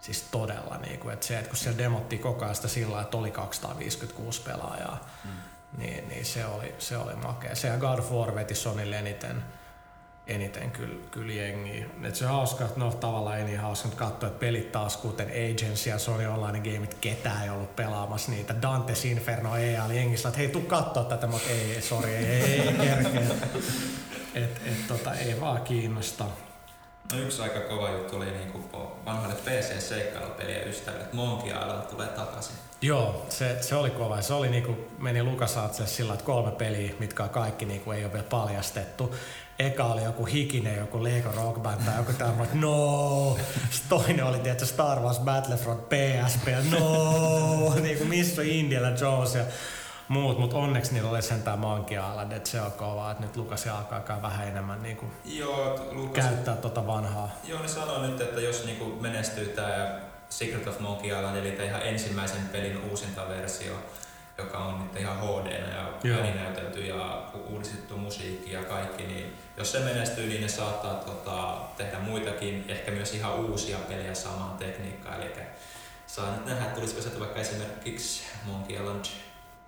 Siis 0.00 0.22
todella, 0.22 0.78
niin 0.78 0.98
kuin, 0.98 1.14
että 1.14 1.26
se, 1.26 1.38
että 1.38 1.48
kun 1.48 1.58
siellä 1.58 1.78
demottiin 1.78 2.22
koko 2.22 2.44
ajan 2.44 2.54
sitä 2.54 2.68
sillä 2.68 3.00
että 3.00 3.16
oli 3.16 3.30
256 3.30 4.42
pelaajaa, 4.42 5.06
mm 5.24 5.47
niin, 5.76 6.08
niin 6.08 6.24
se, 6.24 6.46
oli, 6.46 6.74
se 6.78 6.96
oli 6.96 7.14
makea. 7.14 7.54
Sehän 7.54 7.78
God 7.78 7.98
of 7.98 8.12
War 8.12 8.34
veti 8.34 8.54
Sonille 8.54 8.98
eniten, 8.98 9.42
eniten 10.26 10.70
kyllä, 10.70 11.08
kyllä 11.10 11.32
jengiä. 11.32 11.86
Et 12.02 12.14
se 12.14 12.26
on 12.26 12.32
hauska, 12.32 12.64
että 12.64 12.80
no 12.80 12.92
tavallaan 12.92 13.38
ei 13.38 13.44
niin 13.44 13.60
hauska 13.60 13.88
katsoa, 13.88 14.28
että 14.28 14.40
pelit 14.40 14.72
taas 14.72 14.96
kuten 14.96 15.28
Agency 15.28 15.90
ja 15.90 15.98
Sony 15.98 16.26
Online 16.26 16.60
Gameit, 16.60 16.94
ketään 16.94 17.44
ei 17.44 17.50
ollut 17.50 17.76
pelaamassa 17.76 18.30
niitä. 18.30 18.54
Dante's 18.54 19.06
Inferno 19.06 19.56
EA 19.56 19.84
oli 19.84 19.96
jengissä, 19.96 20.28
että 20.28 20.38
hei 20.38 20.48
tuu 20.48 20.62
katsoa 20.62 21.04
tätä, 21.04 21.26
mutta 21.26 21.50
ei, 21.50 21.82
sorry, 21.82 22.10
ei, 22.10 22.24
ei, 22.24 22.60
ei 22.60 22.72
kerkeä. 22.72 23.22
Et, 24.34 24.60
et, 24.66 24.86
tota, 24.88 25.14
ei 25.14 25.40
vaan 25.40 25.62
kiinnosta. 25.62 26.24
No 27.12 27.18
yksi 27.18 27.42
aika 27.42 27.60
kova 27.60 27.90
juttu 27.90 28.16
oli 28.16 28.30
niinku 28.30 28.64
vanhalle 29.06 29.34
PC-seikkailupelien 29.34 30.68
ystäville, 30.68 31.04
että 31.04 31.16
Monkey 31.16 31.48
Island 31.48 31.82
tulee 31.82 32.06
takaisin. 32.06 32.54
Joo, 32.82 33.26
se, 33.28 33.58
se 33.60 33.74
oli 33.74 33.90
kova. 33.90 34.22
Se 34.22 34.34
oli 34.34 34.48
niinku, 34.48 34.76
meni 34.98 35.22
Lukasaatse 35.22 35.86
sillä, 35.86 36.12
että 36.12 36.24
kolme 36.24 36.50
peliä, 36.50 36.92
mitkä 36.98 37.22
on 37.22 37.30
kaikki 37.30 37.64
niinku, 37.64 37.92
ei 37.92 38.04
ole 38.04 38.12
vielä 38.12 38.26
paljastettu. 38.30 39.14
Eka 39.58 39.84
oli 39.84 40.02
joku 40.02 40.24
hikinen, 40.24 40.76
joku 40.76 41.04
Lego 41.04 41.28
Rock 41.36 41.62
Band 41.62 41.80
tai 41.84 41.96
joku 41.96 42.12
tämmöinen, 42.12 42.60
no. 42.60 43.36
Sitten 43.70 43.88
toinen 43.88 44.24
oli 44.24 44.38
tietysti 44.38 44.74
Star 44.74 45.00
Wars 45.00 45.18
Battlefront 45.18 45.88
PSP, 45.88 46.46
no. 46.70 47.74
niinku 47.82 48.04
missä 48.04 48.40
on 48.40 48.46
Indiana 48.46 48.96
Jones 49.00 49.34
ja 49.34 49.44
muut, 50.08 50.38
mutta 50.38 50.56
onneksi 50.56 50.94
niillä 50.94 51.10
oli 51.10 51.22
sentään 51.22 51.58
Monkey 51.58 51.98
Island, 51.98 52.32
että 52.32 52.50
se 52.50 52.60
on 52.60 52.72
kova, 52.72 53.10
että 53.10 53.22
nyt 53.24 53.36
Lukas 53.36 53.66
alkaa 53.66 54.22
vähän 54.22 54.48
enemmän 54.48 54.82
niinku 54.82 55.06
joo, 55.24 55.88
Lukas, 55.92 56.24
käyttää 56.24 56.56
tota 56.56 56.86
vanhaa. 56.86 57.30
Joo, 57.44 57.62
ne 57.62 57.68
sanoo 57.68 58.02
nyt, 58.02 58.20
että 58.20 58.40
jos 58.40 58.64
niinku 58.64 58.84
menestyy 59.00 59.46
tämä 59.46 60.00
Secret 60.28 60.66
of 60.66 60.80
Monkey 60.80 61.10
Island, 61.10 61.36
eli 61.36 61.64
ihan 61.64 61.82
ensimmäisen 61.82 62.48
pelin 62.52 62.80
uusinta 62.90 63.28
versio, 63.28 63.72
joka 64.38 64.58
on 64.58 64.84
nyt 64.84 65.00
ihan 65.00 65.18
hd 65.20 65.52
ja 65.52 66.16
välinäytelty 66.16 66.80
ja 66.80 67.22
uudistettu 67.48 67.96
musiikki 67.96 68.52
ja 68.52 68.64
kaikki, 68.64 69.02
niin 69.02 69.36
jos 69.56 69.72
se 69.72 69.80
menestyy, 69.80 70.28
niin 70.28 70.40
ne 70.40 70.48
saattaa 70.48 70.94
tota, 70.94 71.58
tehdä 71.76 71.98
muitakin, 71.98 72.64
ehkä 72.68 72.90
myös 72.90 73.14
ihan 73.14 73.34
uusia 73.34 73.78
pelejä 73.78 74.14
samaan 74.14 74.58
tekniikkaan. 74.58 75.22
Eli 75.22 75.32
saa 76.06 76.32
nyt 76.32 76.46
nähdä, 76.46 76.64
tulisiko 76.64 77.02
se 77.02 77.20
vaikka 77.20 77.40
esimerkiksi 77.40 78.22
Monkey 78.44 78.76
Island 78.76 79.04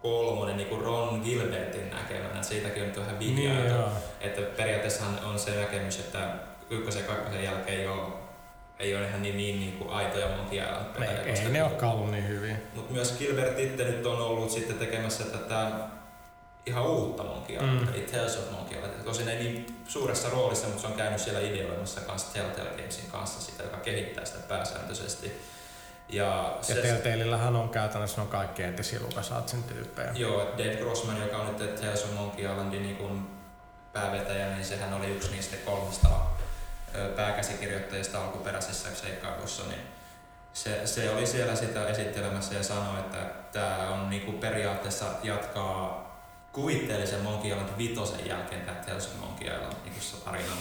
kolmonen 0.03 0.57
niin 0.57 0.69
kuin 0.69 0.81
Ron 0.81 1.21
Gilbertin 1.25 1.91
näkemänä. 1.91 2.43
Siitäkin 2.43 2.83
on 2.83 2.97
vähän 2.97 3.19
vihjailtu. 3.19 3.75
Niin, 3.75 3.85
että 4.21 4.41
periaatteessahan 4.41 5.25
on 5.25 5.39
se 5.39 5.51
näkemys, 5.51 5.99
että 5.99 6.35
ykkösen 6.71 7.03
ja 7.03 7.09
kakkosen 7.09 7.45
jälkeen 7.45 7.81
ei 7.81 7.87
ole 7.87 8.21
ei 8.81 8.97
ole 8.97 9.09
ihan 9.09 9.23
niin, 9.23 9.37
niin, 9.37 9.61
niin 9.61 9.79
kuin 9.79 9.91
aitoja 9.91 10.27
pelejä. 10.99 11.23
Ei, 11.23 11.39
ei 11.39 11.49
ne 11.49 11.65
olekaan 11.65 11.93
ollut 11.93 12.11
niin 12.11 12.29
hyviä. 12.29 12.57
Mutta 12.75 12.93
myös 12.93 13.19
Gilbert 13.19 13.59
itse 13.59 13.85
nyt 13.85 14.07
on 14.07 14.21
ollut 14.21 14.51
sitten 14.51 14.79
tekemässä 14.79 15.25
tätä 15.25 15.71
ihan 16.67 16.87
uutta 16.87 17.25
Monkey 17.25 17.57
Island, 17.57 17.81
mm. 17.81 17.95
eli 17.95 18.01
Tales 18.03 18.37
of 18.37 18.51
Monkey 18.51 18.79
Island. 18.79 19.05
Tosin 19.05 19.29
ei 19.29 19.39
niin 19.39 19.67
suuressa 19.89 20.31
roolissa, 20.31 20.67
mutta 20.67 20.81
se 20.83 20.87
on 20.87 20.93
käynyt 20.93 21.21
siellä 21.21 21.41
ideoimassa 21.41 22.01
kanssa 22.01 22.33
Telltale 22.33 22.71
Gamesin 22.77 23.11
kanssa 23.11 23.41
sitä, 23.41 23.63
joka 23.63 23.77
kehittää 23.77 24.25
sitä 24.25 24.39
pääsääntöisesti. 24.49 25.41
Ja, 26.13 26.59
ja 26.69 26.75
Telltaleillähän 26.75 27.57
on 27.57 27.69
käytännössä 27.69 28.23
on 28.23 28.29
kaikki 28.29 28.63
entisiä 28.63 29.01
LucasArtsin 29.01 29.63
tyyppejä. 29.63 30.13
Joo, 30.15 30.41
Dave 30.59 30.77
Grossman, 30.77 31.21
joka 31.21 31.37
on 31.37 31.47
nyt 31.47 31.81
Tales 31.81 32.05
of 32.05 32.15
Monkey 32.15 32.45
Islandin 32.45 32.83
niin 32.83 33.29
päävetäjä, 33.93 34.47
niin 34.47 34.65
sehän 34.65 34.95
oli 34.95 35.07
yksi 35.07 35.31
niistä 35.31 35.57
kolmesta 35.57 36.09
pääkäsikirjoittajista 37.17 38.25
alkuperäisessä 38.25 38.95
seikkailussa, 38.95 39.63
niin 39.69 39.81
se, 40.53 40.87
se 40.87 41.11
oli 41.11 41.27
siellä 41.27 41.57
sitä 41.57 41.89
esittelemässä 41.89 42.55
ja 42.55 42.63
sanoi, 42.63 43.01
että 43.01 43.19
tämä 43.53 43.91
on 43.91 44.11
niinku 44.11 44.33
periaatteessa 44.33 45.07
jatkaa 45.23 46.11
kuvitteellisen 46.53 47.21
Monkey 47.21 47.51
Island 47.51 47.79
vitosen 47.79 48.27
jälkeen 48.27 48.61
tämä 48.61 48.77
Tales 48.87 49.07
of 49.07 49.21
Monkey 49.21 49.47
Island 49.49 49.75
niinku 49.85 50.01
tarina. 50.25 50.53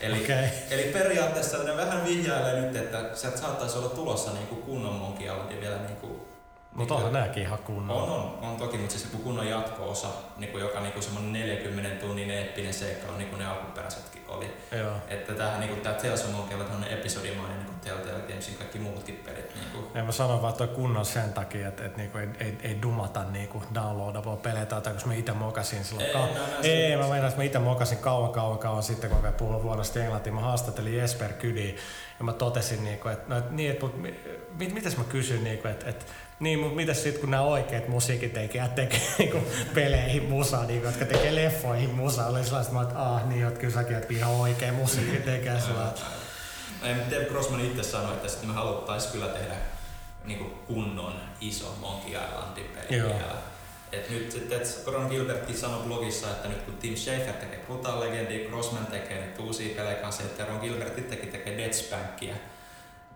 Eli, 0.00 0.24
okay. 0.24 0.48
eli 0.70 0.82
periaatteessa 0.82 1.58
ne 1.58 1.76
vähän 1.76 2.04
vihjailee 2.04 2.60
nyt, 2.60 2.76
että 2.76 3.10
sieltä 3.14 3.38
saattaisi 3.38 3.78
olla 3.78 3.88
tulossa 3.88 4.32
niinku 4.32 4.54
kunnon 4.54 4.94
Monkey 4.94 5.26
Island 5.26 5.60
vielä 5.60 5.76
niinku 5.76 6.31
mutta 6.74 6.94
onhan 6.94 7.12
nääkin 7.12 7.42
ihan 7.42 7.58
kunnon. 7.58 7.96
On, 7.96 8.10
on, 8.10 8.38
on 8.42 8.56
toki, 8.56 8.78
mutta 8.78 8.98
siis 8.98 9.16
kunnon 9.24 9.46
jatko-osa, 9.46 10.08
niin 10.36 10.52
kuin 10.52 10.64
joka 10.64 10.80
niin 10.80 10.92
kuin 10.92 11.02
semmoinen 11.02 11.32
40 11.32 12.06
tunnin 12.06 12.30
eeppinen 12.30 12.74
seikkailu, 12.74 13.16
niin 13.16 13.28
kuin 13.28 13.38
ne 13.38 13.46
alkuperäisetkin 13.46 14.22
oli. 14.28 14.54
Joo. 14.78 14.92
Että 15.08 15.34
tämähän 15.34 15.60
niin 15.60 15.70
kuin, 15.70 15.80
tämä 15.80 15.94
Tales 15.94 16.24
of 16.24 16.30
Monkey 16.30 16.58
on 16.60 16.84
episodimainen 16.84 17.56
niin 17.56 17.66
kuin 17.66 17.80
Telltale 17.80 18.22
Gamesin 18.28 18.54
kaikki 18.54 18.78
muutkin 18.78 19.16
pelit. 19.16 19.54
Niin 19.54 19.66
kuin. 19.72 19.84
Ja 19.94 20.04
mä 20.04 20.12
sanon 20.12 20.42
vaan, 20.42 20.52
että 20.52 20.66
kunnon 20.66 21.04
sen 21.04 21.32
takia, 21.32 21.68
että, 21.68 21.84
että 21.84 21.98
niinku 21.98 22.18
ei, 22.18 22.28
ei, 22.40 22.58
ei, 22.62 22.82
dumata 22.82 23.24
niinku 23.24 23.62
downloadable 23.74 24.36
pelejä 24.36 24.66
tai 24.66 24.92
koska 24.92 25.08
mä 25.08 25.14
itse 25.14 25.32
mokasin 25.32 25.84
silloin. 25.84 26.06
Ei, 26.06 26.14
kau- 26.14 26.66
ei, 26.66 26.96
mä 26.96 27.02
meinaan, 27.02 27.28
että 27.28 27.36
mä 27.36 27.44
itse 27.44 27.58
mokasin 27.58 27.98
kauan 27.98 28.32
kauan 28.32 28.58
kauan 28.58 28.82
sitten, 28.82 29.10
kun 29.10 29.22
mä 29.22 29.32
puhuin 29.32 29.62
vuodesta 29.62 30.00
englantia. 30.00 30.32
Mä 30.32 30.40
haastattelin 30.40 30.96
Jesper 30.96 31.32
Kydi 31.32 31.76
ja 32.18 32.24
mä 32.24 32.32
totesin, 32.32 32.84
niinku, 32.84 33.08
että, 33.08 33.24
no, 33.28 33.38
että, 33.38 33.52
niin, 33.52 33.70
että, 33.70 33.86
mit, 34.58 34.74
mitäs 34.74 34.96
mä 34.96 35.04
kysyn, 35.04 35.44
niinku, 35.44 35.68
että, 35.68 35.90
että 35.90 36.04
niin, 36.42 36.58
mutta 36.58 36.76
mitäs 36.76 37.02
sitten 37.02 37.20
kun 37.20 37.30
nämä 37.30 37.42
oikeat 37.42 37.88
musiikitekijät 37.88 38.74
tekee 38.74 39.00
niinku 39.18 39.38
peleihin 39.74 40.24
musaa, 40.24 40.64
niinku, 40.64 40.86
jotka 40.86 41.04
tekee 41.04 41.34
leffoihin 41.34 41.90
musaa, 41.90 42.26
oli 42.26 42.44
sellaista, 42.44 42.82
että 42.82 43.02
ah 43.02 43.28
niin, 43.28 43.46
että 43.46 43.60
kyllä 43.60 43.74
säkin 43.74 43.96
ihan 44.10 44.30
oikea 44.30 44.72
musiikitekijä. 44.72 45.52
Ei, 46.82 46.94
Dave 47.10 47.24
Grossman 47.24 47.60
itse 47.60 47.82
sanoi, 47.82 48.12
että 48.12 48.28
sitten 48.28 48.48
me 48.48 48.54
haluttaisiin 48.54 49.12
kyllä 49.12 49.26
tehdä 49.26 49.54
niin 50.24 50.38
kuin 50.38 50.50
kunnon 50.50 51.14
iso 51.40 51.76
Monkey 51.80 52.10
Islandin 52.10 52.66
peli 52.74 52.98
Joo. 52.98 53.08
vielä. 53.08 53.34
Et 53.92 54.10
nyt 54.10 54.32
sitten 54.32 54.60
Ron 54.86 55.06
Gilbertkin 55.06 55.56
sanoi 55.56 55.82
blogissa, 55.82 56.30
että 56.30 56.48
nyt 56.48 56.62
kun 56.62 56.74
Tim 56.74 56.96
Schafer 56.96 57.34
tekee 57.34 57.58
Brutal 57.66 58.00
Legendi, 58.00 58.46
Grossman 58.48 58.86
tekee 58.86 59.26
nyt 59.26 59.38
uusia 59.38 59.76
pelejä 59.76 59.94
kanssa, 59.94 60.22
että 60.22 60.44
Ron 60.44 60.60
Gilbert 60.60 60.98
itsekin 60.98 61.28
tekee 61.28 61.58
Dead 61.58 61.72
Spankia 61.72 62.34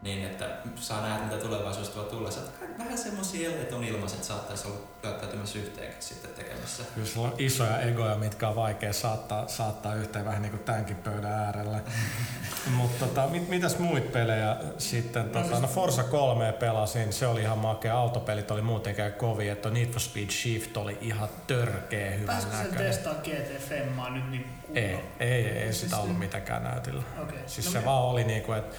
niin 0.07 0.25
että 0.25 0.49
saa 0.77 1.03
nähdä, 1.03 1.25
mitä 1.25 1.37
tulevaisuudesta 1.37 2.01
voi 2.01 2.11
tulla. 2.11 2.29
Että 2.29 2.79
vähän 2.79 2.99
semmoisia 2.99 3.51
että 3.51 3.77
on 3.77 3.85
ilmaiset 3.85 4.25
saattaisi 4.25 4.69
olla 4.69 4.79
käyttäytymässä 5.03 5.59
yhteenkin 5.59 6.03
sitten 6.03 6.31
tekemässä. 6.31 6.83
Kyllä 6.95 7.07
sulla 7.07 7.29
on 7.29 7.35
isoja 7.39 7.81
egoja, 7.81 8.15
mitkä 8.15 8.49
on 8.49 8.57
vaikea 8.57 8.93
saattaa, 8.93 9.49
saattaa 9.49 9.95
yhteen 9.95 10.25
vähän 10.25 10.43
niin 10.43 10.51
kuin 10.51 10.63
tämänkin 10.63 10.97
pöydän 10.97 11.33
äärellä. 11.33 11.81
Mutta 12.77 13.07
tota, 13.07 13.29
mit, 13.29 13.49
mitäs 13.49 13.79
muita 13.79 14.11
pelejä 14.11 14.57
sitten? 14.79 15.27
No, 15.27 15.33
tota, 15.33 15.49
siis... 15.49 15.61
no 15.61 15.69
Forza 15.69 16.03
3 16.03 16.53
pelasin, 16.53 17.13
se 17.13 17.27
oli 17.27 17.41
ihan 17.41 17.59
makea. 17.59 17.99
Autopelit 17.99 18.51
oli 18.51 18.63
muutenkin 18.63 19.13
kovia, 19.13 19.53
että 19.53 19.71
Need 19.71 19.87
for 19.87 20.01
Speed 20.01 20.31
Shift 20.31 20.77
oli 20.77 20.99
ihan 21.01 21.29
törkeä 21.47 22.11
hyvä 22.11 22.33
Pääsikö 22.33 22.57
näköinen. 22.57 22.87
testaa 22.87 23.15
GT 23.15 23.61
Femmaa 23.69 24.11
nyt 24.11 24.31
niin 24.31 24.47
Ei, 24.75 24.85
ei, 24.85 25.01
ei, 25.21 25.47
ei 25.47 25.73
siis 25.73 25.81
sitä 25.81 25.99
ollut 25.99 26.19
mitenkään 26.19 26.65
näytillä. 26.65 27.03
Okay. 27.23 27.39
Siis 27.47 27.67
no, 27.67 27.73
se 27.73 27.79
me... 27.79 27.85
vaan 27.85 28.03
oli 28.03 28.25
niinku, 28.25 28.53
että 28.53 28.77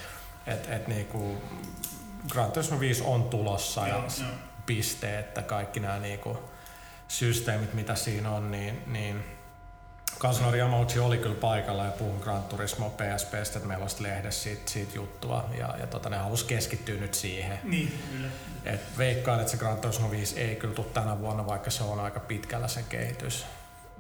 et, 0.47 0.69
et 0.69 0.87
niinku 0.87 1.41
Gran 2.31 2.51
Turismo 2.51 2.79
5 2.79 3.03
on 3.03 3.23
tulossa 3.23 3.87
ja 3.87 3.95
joo. 3.95 4.31
piste, 4.65 5.19
että 5.19 5.41
kaikki 5.41 5.79
nämä 5.79 5.99
niinku 5.99 6.37
systeemit, 7.07 7.73
mitä 7.73 7.95
siinä 7.95 8.31
on, 8.31 8.51
niin, 8.51 8.83
niin 8.87 9.23
Kansanori 10.17 10.59
Yamauchi 10.59 10.99
oli 10.99 11.17
kyllä 11.17 11.35
paikalla 11.35 11.85
ja 11.85 11.91
puhun 11.91 12.19
Gran 12.23 12.43
Turismo 12.43 12.89
PSPstä, 12.89 13.57
että 13.57 13.67
meillä 13.67 13.83
olisi 13.83 14.03
lehdessä 14.03 14.43
siitä, 14.43 14.71
siitä 14.71 14.91
juttua 14.95 15.49
ja, 15.57 15.75
ja 15.79 15.87
tota, 15.87 16.09
ne 16.09 16.17
halusi 16.17 16.45
keskittyä 16.45 16.99
nyt 16.99 17.13
siihen. 17.13 17.59
Niin, 17.63 18.03
kyllä. 18.11 18.27
Et 18.65 18.97
veikkaan, 18.97 19.39
että 19.39 19.51
se 19.51 19.57
Gran 19.57 19.77
Turismo 19.77 20.11
5 20.11 20.39
ei 20.39 20.55
kyllä 20.55 20.73
tule 20.73 20.87
tänä 20.93 21.19
vuonna, 21.19 21.47
vaikka 21.47 21.71
se 21.71 21.83
on 21.83 21.99
aika 21.99 22.19
pitkällä 22.19 22.67
sen 22.67 22.83
kehitys. 22.89 23.45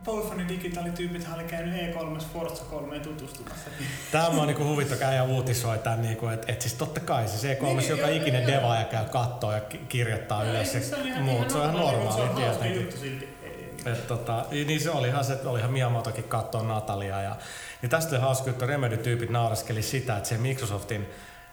Polyphony 0.03 0.47
digitaalityypit 0.47 1.27
oli 1.35 1.43
käynyt 1.43 1.75
E3 1.75 2.23
Forza 2.33 2.63
3 2.63 2.99
tutustumassa. 2.99 3.69
Tämä 4.11 4.27
on 4.27 4.47
niinku 4.47 4.63
huvittava 4.63 5.11
ja 5.11 5.23
uutisoi 5.23 5.77
tämän, 5.77 6.01
niinku, 6.01 6.27
että 6.27 6.51
et 6.51 6.61
siis 6.61 6.73
totta 6.73 6.99
kai 6.99 7.27
se 7.27 7.53
E3, 7.53 7.63
niin, 7.63 7.89
joka 7.89 8.07
joo, 8.07 8.21
ikinen 8.21 8.47
devaaja 8.47 8.85
käy 8.85 9.05
kattoo 9.05 9.51
ja 9.51 9.61
kirjoittaa 9.89 10.43
no, 10.43 10.49
ylös 10.49 10.71
se, 10.71 10.81
muut, 11.19 11.49
se 11.49 11.57
on 11.57 11.63
ihan 11.63 11.75
normaali 11.75 12.29
tietenkin. 12.35 13.37
Et, 13.85 14.07
tota, 14.07 14.45
niin 14.51 14.81
se 14.81 14.91
oli 14.91 15.07
ihan 15.07 15.25
se, 15.25 15.37
oli 15.45 15.59
ihan 15.59 15.71
Miyamotokin 15.71 16.23
katsoa 16.23 16.63
Natalia. 16.63 17.21
Ja, 17.21 17.35
niin 17.81 17.89
tästä 17.89 18.15
oli 18.15 18.21
hauska, 18.21 18.49
että 18.49 18.65
Remedy-tyypit 18.65 19.29
nauraskeli 19.29 19.81
sitä, 19.81 20.17
että 20.17 20.29
se 20.29 20.37
Microsoftin 20.37 21.09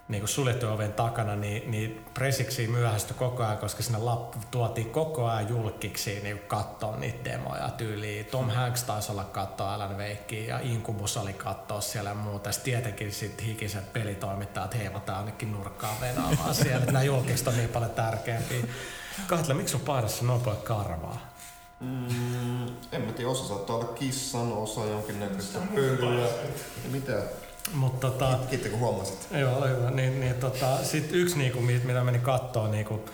niin 0.09 0.21
kuin 0.21 0.29
suljettu 0.29 0.67
oven 0.67 0.93
takana, 0.93 1.37
niin, 1.37 1.71
niin 1.71 2.05
presiksi 2.15 2.67
myöhästyi 2.67 3.17
koko 3.17 3.43
ajan, 3.43 3.59
koska 3.59 3.83
sinne 3.83 3.99
lap, 3.99 4.35
tuotiin 4.51 4.91
koko 4.91 5.27
ajan 5.27 5.49
julkiksi 5.49 6.21
niin 6.23 6.39
katsoa 6.39 6.97
niitä 6.97 7.31
demoja 7.31 7.69
tyyliin. 7.69 8.27
Tom 8.27 8.51
Hanks 8.51 8.83
taisi 8.83 9.13
olla 9.13 9.25
katsoa 9.25 9.75
Alan 9.75 9.99
Wakein 9.99 10.47
ja 10.47 10.59
Incubus 10.63 11.17
oli 11.17 11.33
katsoa 11.33 11.81
siellä 11.81 12.11
ja 12.11 12.15
muuta. 12.15 12.53
Sitten 12.53 12.73
tietenkin 12.73 13.13
sitten 13.13 13.47
hikiset 13.47 13.93
pelitoimittajat 13.93 14.75
heivataan 14.75 15.19
ainakin 15.19 15.53
nurkkaan 15.53 16.01
venaamaan 16.01 16.55
siellä. 16.65 16.87
Nämä 16.87 17.03
julkiset 17.03 17.49
on 17.49 17.57
niin 17.57 17.69
paljon 17.69 17.91
tärkeämpiä. 17.91 18.65
Kahtele, 19.27 19.55
miksi 19.55 19.77
on 19.77 19.83
paidassa 19.83 20.25
noin 20.25 20.41
paljon 20.41 20.63
karvaa? 20.63 21.35
Mm, 21.81 22.67
en 22.93 23.03
mä 23.03 23.13
tiedä, 23.13 23.31
osa 23.31 23.49
saattaa 23.49 23.77
olla 23.77 23.87
kissan, 23.87 24.53
osa 24.53 24.85
jonkinnäköistä 24.85 25.59
pölyä. 25.75 26.29
Mitä? 26.91 27.23
Mut 27.73 28.01
tota, 28.01 28.39
Kiitos 28.51 28.71
kun 28.71 28.81
huomasit. 28.81 29.29
Joo, 29.31 29.67
hyvä. 29.67 29.91
Niin, 29.91 30.21
niin 30.21 30.35
tota, 30.35 30.85
sit 30.85 31.09
yksi 31.13 31.39
niinku, 31.39 31.61
mitä 31.61 32.05
meni 32.05 32.19
kattoo 32.19 32.69
niinku, 32.69 33.05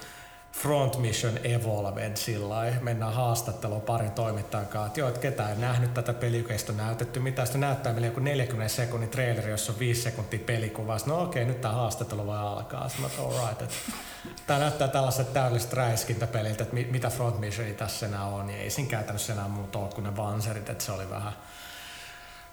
Front 0.53 0.99
Mission 0.99 1.39
Evolved 1.45 2.17
sillä 2.17 2.73
Mennään 2.81 3.15
haastatteluun 3.15 3.81
parin 3.81 4.11
toimittajan 4.11 4.67
kanssa, 4.67 4.87
että 4.87 5.01
joo, 5.01 5.09
että 5.09 5.21
ketään 5.21 5.51
ei 5.51 5.57
nähnyt 5.57 5.95
tätä 5.95 6.13
pelikeistä 6.13 6.73
näytetty. 6.73 7.21
Mitä 7.21 7.47
sitä 7.47 7.59
näyttää 7.59 7.93
meille 7.93 8.07
joku 8.07 8.21
40 8.21 8.75
sekunnin 8.75 9.11
traileri, 9.11 9.51
jossa 9.51 9.73
on 9.73 9.79
5 9.79 10.03
sekuntia 10.03 10.41
pelikuvaa. 10.47 10.99
No 11.07 11.23
okei, 11.23 11.45
nyt 11.45 11.61
tämä 11.61 11.75
haastattelu 11.75 12.27
voi 12.27 12.39
alkaa. 12.39 12.89
Sitten 12.89 13.11
mä 13.19 13.25
all 13.25 13.49
right, 13.49 13.63
että 13.63 13.75
tämä 14.47 14.59
näyttää 14.59 14.89
tällaiset 14.89 15.33
täydelliset 15.33 15.73
räiskintäpeliltä, 15.73 16.63
että 16.63 16.77
mitä 16.77 17.11
Front 17.11 17.41
Mission 17.41 17.75
tässä 17.75 18.07
enää 18.07 18.25
on. 18.25 18.47
Niin 18.47 18.59
ei 18.59 18.71
siinä 18.71 18.91
käytännössä 18.91 19.33
enää 19.33 19.49
muuta 19.49 19.79
ole 19.79 19.91
kuin 19.95 20.05
ne 20.05 20.17
vanserit, 20.17 20.71
että 20.71 20.85
se 20.85 20.93
oli 20.93 21.11
vähän 21.11 21.33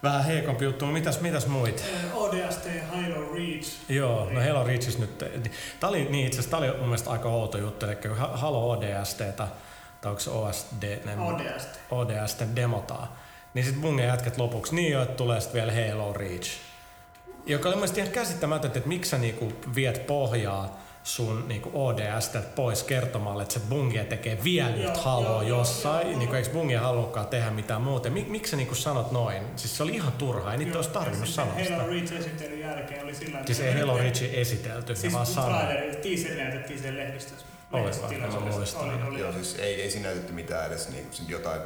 vähän 0.03 0.23
heikompi 0.23 0.65
juttu, 0.65 0.85
mutta 0.85 0.99
mitäs, 0.99 1.21
mitäs 1.21 1.47
muit? 1.47 1.85
ODST 2.13 2.67
Halo 2.91 3.33
Reach. 3.33 3.75
Joo, 3.89 4.29
no 4.29 4.41
Halo 4.41 4.63
Reachis 4.63 4.97
nyt, 4.97 5.17
tää 5.79 5.89
oli, 5.89 6.07
niin 6.09 6.27
itse 6.27 6.39
asiassa 6.39 6.57
oli 6.57 6.71
mun 6.71 6.85
mielestä 6.85 7.09
aika 7.09 7.29
outo 7.29 7.57
juttu, 7.57 7.85
eli 7.85 7.95
kun 7.95 8.17
Halo 8.17 8.71
ODSTtä, 8.71 9.47
tai 10.01 10.09
onko 10.09 10.19
se 10.19 10.29
OSD? 10.29 11.05
Ne, 11.05 11.17
ODST. 11.19 11.69
ODST 11.91 12.41
demotaa, 12.55 13.17
niin 13.53 13.65
sit 13.65 13.75
mun 13.75 13.99
jätkät 13.99 14.37
lopuksi, 14.37 14.75
niin 14.75 14.91
jo, 14.91 15.01
että 15.01 15.15
tulee 15.15 15.41
sitten 15.41 15.61
vielä 15.61 15.89
Halo 15.91 16.13
Reach. 16.13 16.51
Joka 17.45 17.69
oli 17.69 17.75
mielestäni 17.75 18.01
ihan 18.01 18.13
käsittämätöntä, 18.13 18.77
että 18.77 18.89
miksi 18.89 19.11
sä 19.11 19.17
niinku 19.17 19.53
viet 19.75 20.07
pohjaa 20.07 20.79
sun 21.07 21.47
niinku 21.47 21.71
ODS 21.73 22.31
pois 22.55 22.83
kertomalle, 22.83 23.43
että 23.43 23.53
se 23.53 23.59
Bungie 23.59 24.03
tekee 24.03 24.37
vielä 24.43 24.75
yhtä 24.75 25.01
haloa 25.01 25.43
jossain. 25.43 26.07
Joo, 26.07 26.19
niinku, 26.19 26.35
eikö 26.35 26.49
Bungie 26.49 26.77
haluakaan 26.77 27.27
tehdä 27.27 27.51
mitään 27.51 27.81
muuta? 27.81 28.09
Mik, 28.09 28.27
miksi 28.27 28.51
sä 28.51 28.57
niinku 28.57 28.75
sanot 28.75 29.11
noin? 29.11 29.43
Siis 29.55 29.77
se 29.77 29.83
oli 29.83 29.95
ihan 29.95 30.11
turhaa, 30.11 30.51
ei 30.51 30.57
niitä 30.57 30.77
olisi 30.77 30.89
tarvinnut 30.89 31.29
sanoa 31.29 31.53
sitä. 31.57 31.75
Halo 31.75 31.87
Reach 31.87 32.13
esittelyn 32.13 32.59
jälkeen 32.59 33.03
oli 33.03 33.15
sillä 33.15 33.39
Siis 33.45 33.59
ei 33.59 33.79
Halo 33.79 33.97
Reach 33.97 34.23
esitelty, 34.33 34.95
siis 34.95 35.13
vaan 35.13 35.25
sanoi. 35.25 35.61
Teaser 36.03 36.37
näytettiin 36.37 36.79
sen 36.79 36.97
lehdistössä. 36.97 37.45
Oli, 37.71 37.81
oli, 37.81 39.03
oli, 39.07 39.19
Joo, 39.19 39.33
siis 39.33 39.55
ei, 39.59 39.81
ei 39.81 39.91
siinä 39.91 40.07
näytetty 40.07 40.33
mitään 40.33 40.67
edes 40.67 40.89
niin, 40.89 41.07
jotain 41.27 41.61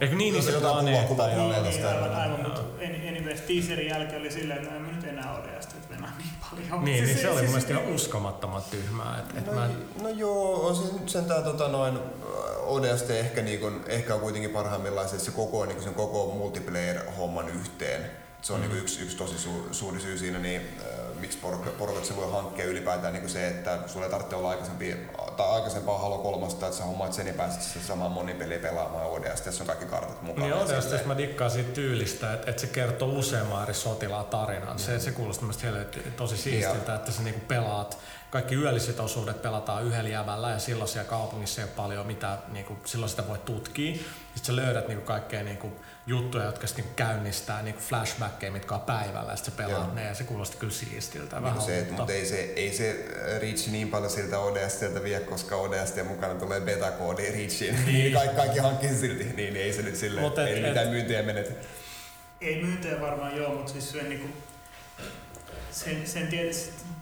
Eikö 0.00 0.14
niin, 0.14 0.34
niin 0.34 0.44
se 0.44 0.52
planeetta? 0.52 1.06
Kuva, 1.06 1.28
kuva, 1.28 1.36
kuva, 1.36 1.60
niin, 1.70 1.86
aivan, 1.86 2.14
aivan, 2.14 2.42
mutta 2.42 2.60
anyways, 3.08 3.40
teaserin 3.40 3.86
jälkeen 3.86 4.20
oli 4.20 4.30
silleen, 4.30 4.62
että 4.62 4.76
en 4.76 4.86
nyt 4.86 5.04
enää 5.04 5.32
ODST, 5.32 5.72
että 5.72 5.88
mennään 5.90 6.14
niin 6.18 6.30
paljon. 6.62 6.84
Niin, 6.84 7.06
siis, 7.06 7.08
niin 7.08 7.16
se, 7.16 7.22
se 7.22 7.30
oli 7.30 7.40
mun 7.42 7.50
mielestä 7.50 7.72
ihan 7.72 7.94
uskomattoman 7.94 8.62
tyhmää. 8.70 9.18
Et, 9.18 9.38
et 9.38 9.46
no, 9.46 9.52
mä... 9.52 9.68
no 10.02 10.08
joo, 10.08 10.66
on 10.66 10.76
se 10.76 10.82
sentään 11.06 11.44
tota 11.44 11.68
noin, 11.68 11.98
ODST 12.66 13.10
ehkä, 13.10 13.42
niin 13.42 13.60
kun, 13.60 13.84
ehkä 13.86 14.14
on 14.14 14.20
kuitenkin 14.20 14.50
parhaimmillaan 14.50 15.08
se, 15.08 15.18
se 15.18 15.30
koko, 15.30 15.66
niin 15.66 15.82
sen 15.82 15.94
koko 15.94 16.34
multiplayer-homman 16.38 17.48
yhteen. 17.48 18.10
Se 18.42 18.52
on 18.52 18.60
mm. 18.60 18.68
niin 18.68 18.78
yksi, 18.78 19.02
yksi 19.02 19.16
tosi 19.16 19.38
su, 19.38 19.68
suuri 19.72 20.00
syy 20.00 20.18
siinä, 20.18 20.38
niin 20.38 20.60
äh, 20.60 21.13
miksi 21.24 21.38
porukat 21.78 22.04
se 22.04 22.16
voi 22.16 22.32
hankkia 22.32 22.64
ylipäätään 22.64 23.12
niin 23.12 23.28
se, 23.28 23.48
että 23.48 23.78
sulle 23.86 24.06
ei 24.06 24.10
tarvitse 24.10 24.36
olla 24.36 24.50
aikaisempi, 24.50 24.96
tai 25.36 25.46
aikaisempaa 25.46 25.98
Halo 25.98 26.18
3, 26.18 26.46
että 26.46 26.72
sä 26.72 26.84
hommaat 26.84 27.12
sen 27.12 27.26
ja 27.26 27.32
pääset 27.32 27.62
se 27.62 27.80
samaan 27.80 28.10
monin 28.10 28.36
peliä 28.36 28.58
pelaamaan 28.58 29.06
ODST, 29.06 29.44
tässä 29.44 29.62
on 29.62 29.66
kaikki 29.66 29.86
kartat 29.86 30.22
mukana. 30.22 30.46
Niin 30.46 30.56
ODST 30.56 31.06
mä 31.06 31.16
dikkaan 31.16 31.50
siitä 31.50 31.72
tyylistä, 31.72 32.34
että, 32.34 32.50
että 32.50 32.60
se 32.60 32.66
kertoo 32.66 33.08
useamman 33.08 33.62
eri 33.62 33.74
sotilaan 33.74 34.26
tarinan. 34.26 34.78
Se, 34.78 34.98
se 34.98 35.10
kuulostaa 35.10 35.48
tosi 36.16 36.36
siistiltä, 36.36 36.92
ja. 36.92 36.96
että 36.96 37.12
sä 37.12 37.22
niinku 37.22 37.40
pelaat 37.48 37.98
kaikki 38.34 38.54
yölliset 38.54 39.00
osuudet 39.00 39.42
pelataan 39.42 39.84
yhdellä 39.84 40.08
jävällä 40.08 40.50
ja 40.50 40.58
silloin 40.58 40.88
siellä 40.88 41.08
kaupungissa 41.08 41.60
ei 41.60 41.64
ole 41.64 41.72
paljon 41.76 42.06
mitä, 42.06 42.38
niin 42.52 42.64
kuin, 42.64 42.78
silloin 42.84 43.10
sitä 43.10 43.28
voi 43.28 43.38
tutkia. 43.38 43.94
Sitten 43.94 44.44
sä 44.44 44.56
löydät 44.56 44.88
niin 44.88 44.98
kuin, 44.98 45.06
kaikkea 45.06 45.42
niin 45.42 45.56
kuin, 45.56 45.72
juttuja, 46.06 46.44
jotka 46.44 46.66
sitten 46.66 46.84
niin 46.84 46.94
käynnistää 46.94 47.62
niin 47.62 47.74
kuin 47.74 47.84
flashbackkejä, 47.84 48.52
mitkä 48.52 48.74
on 48.74 48.80
päivällä 48.80 49.32
ja 49.32 49.36
sitten 49.36 49.54
pelaat 49.54 49.86
Joo. 49.86 49.94
ne 49.94 50.04
ja 50.04 50.14
se 50.14 50.24
kuulosti 50.24 50.56
kyllä 50.56 50.72
siistiltä. 50.72 51.40
Niin 51.40 51.60
se, 51.60 51.78
mutta, 51.78 51.94
mutta 51.94 52.12
ei 52.12 52.26
se, 52.26 52.40
ei 52.40 52.72
se 52.72 53.06
Reach 53.40 53.68
niin 53.68 53.88
paljon 53.90 54.10
siltä 54.10 54.38
ODSTltä 54.38 55.02
vie, 55.02 55.20
koska 55.20 55.56
ODST 55.56 55.96
mukana 56.08 56.34
tulee 56.34 56.60
beta-koodi 56.60 57.22
Reachiin. 57.22 57.84
Niin. 57.86 58.12
kaikki, 58.12 58.36
kaikki 58.36 58.58
hankkii 58.58 58.94
silti, 58.94 59.24
niin, 59.24 59.36
niin 59.36 59.56
ei 59.56 59.72
se 59.72 59.82
nyt 59.82 59.96
silleen, 59.96 60.32
ei 60.48 60.58
et, 60.58 60.68
mitään 60.68 60.88
myyntiä 60.88 61.22
menetä. 61.22 61.50
Ei 62.40 62.62
myyntiä 62.62 63.00
varmaan 63.00 63.36
joo, 63.36 63.54
mutta 63.54 63.72
siis 63.72 63.90
se 63.90 64.02
niin 64.02 64.20
kuin, 64.20 64.32
sen, 65.74 66.06
sen 66.06 66.28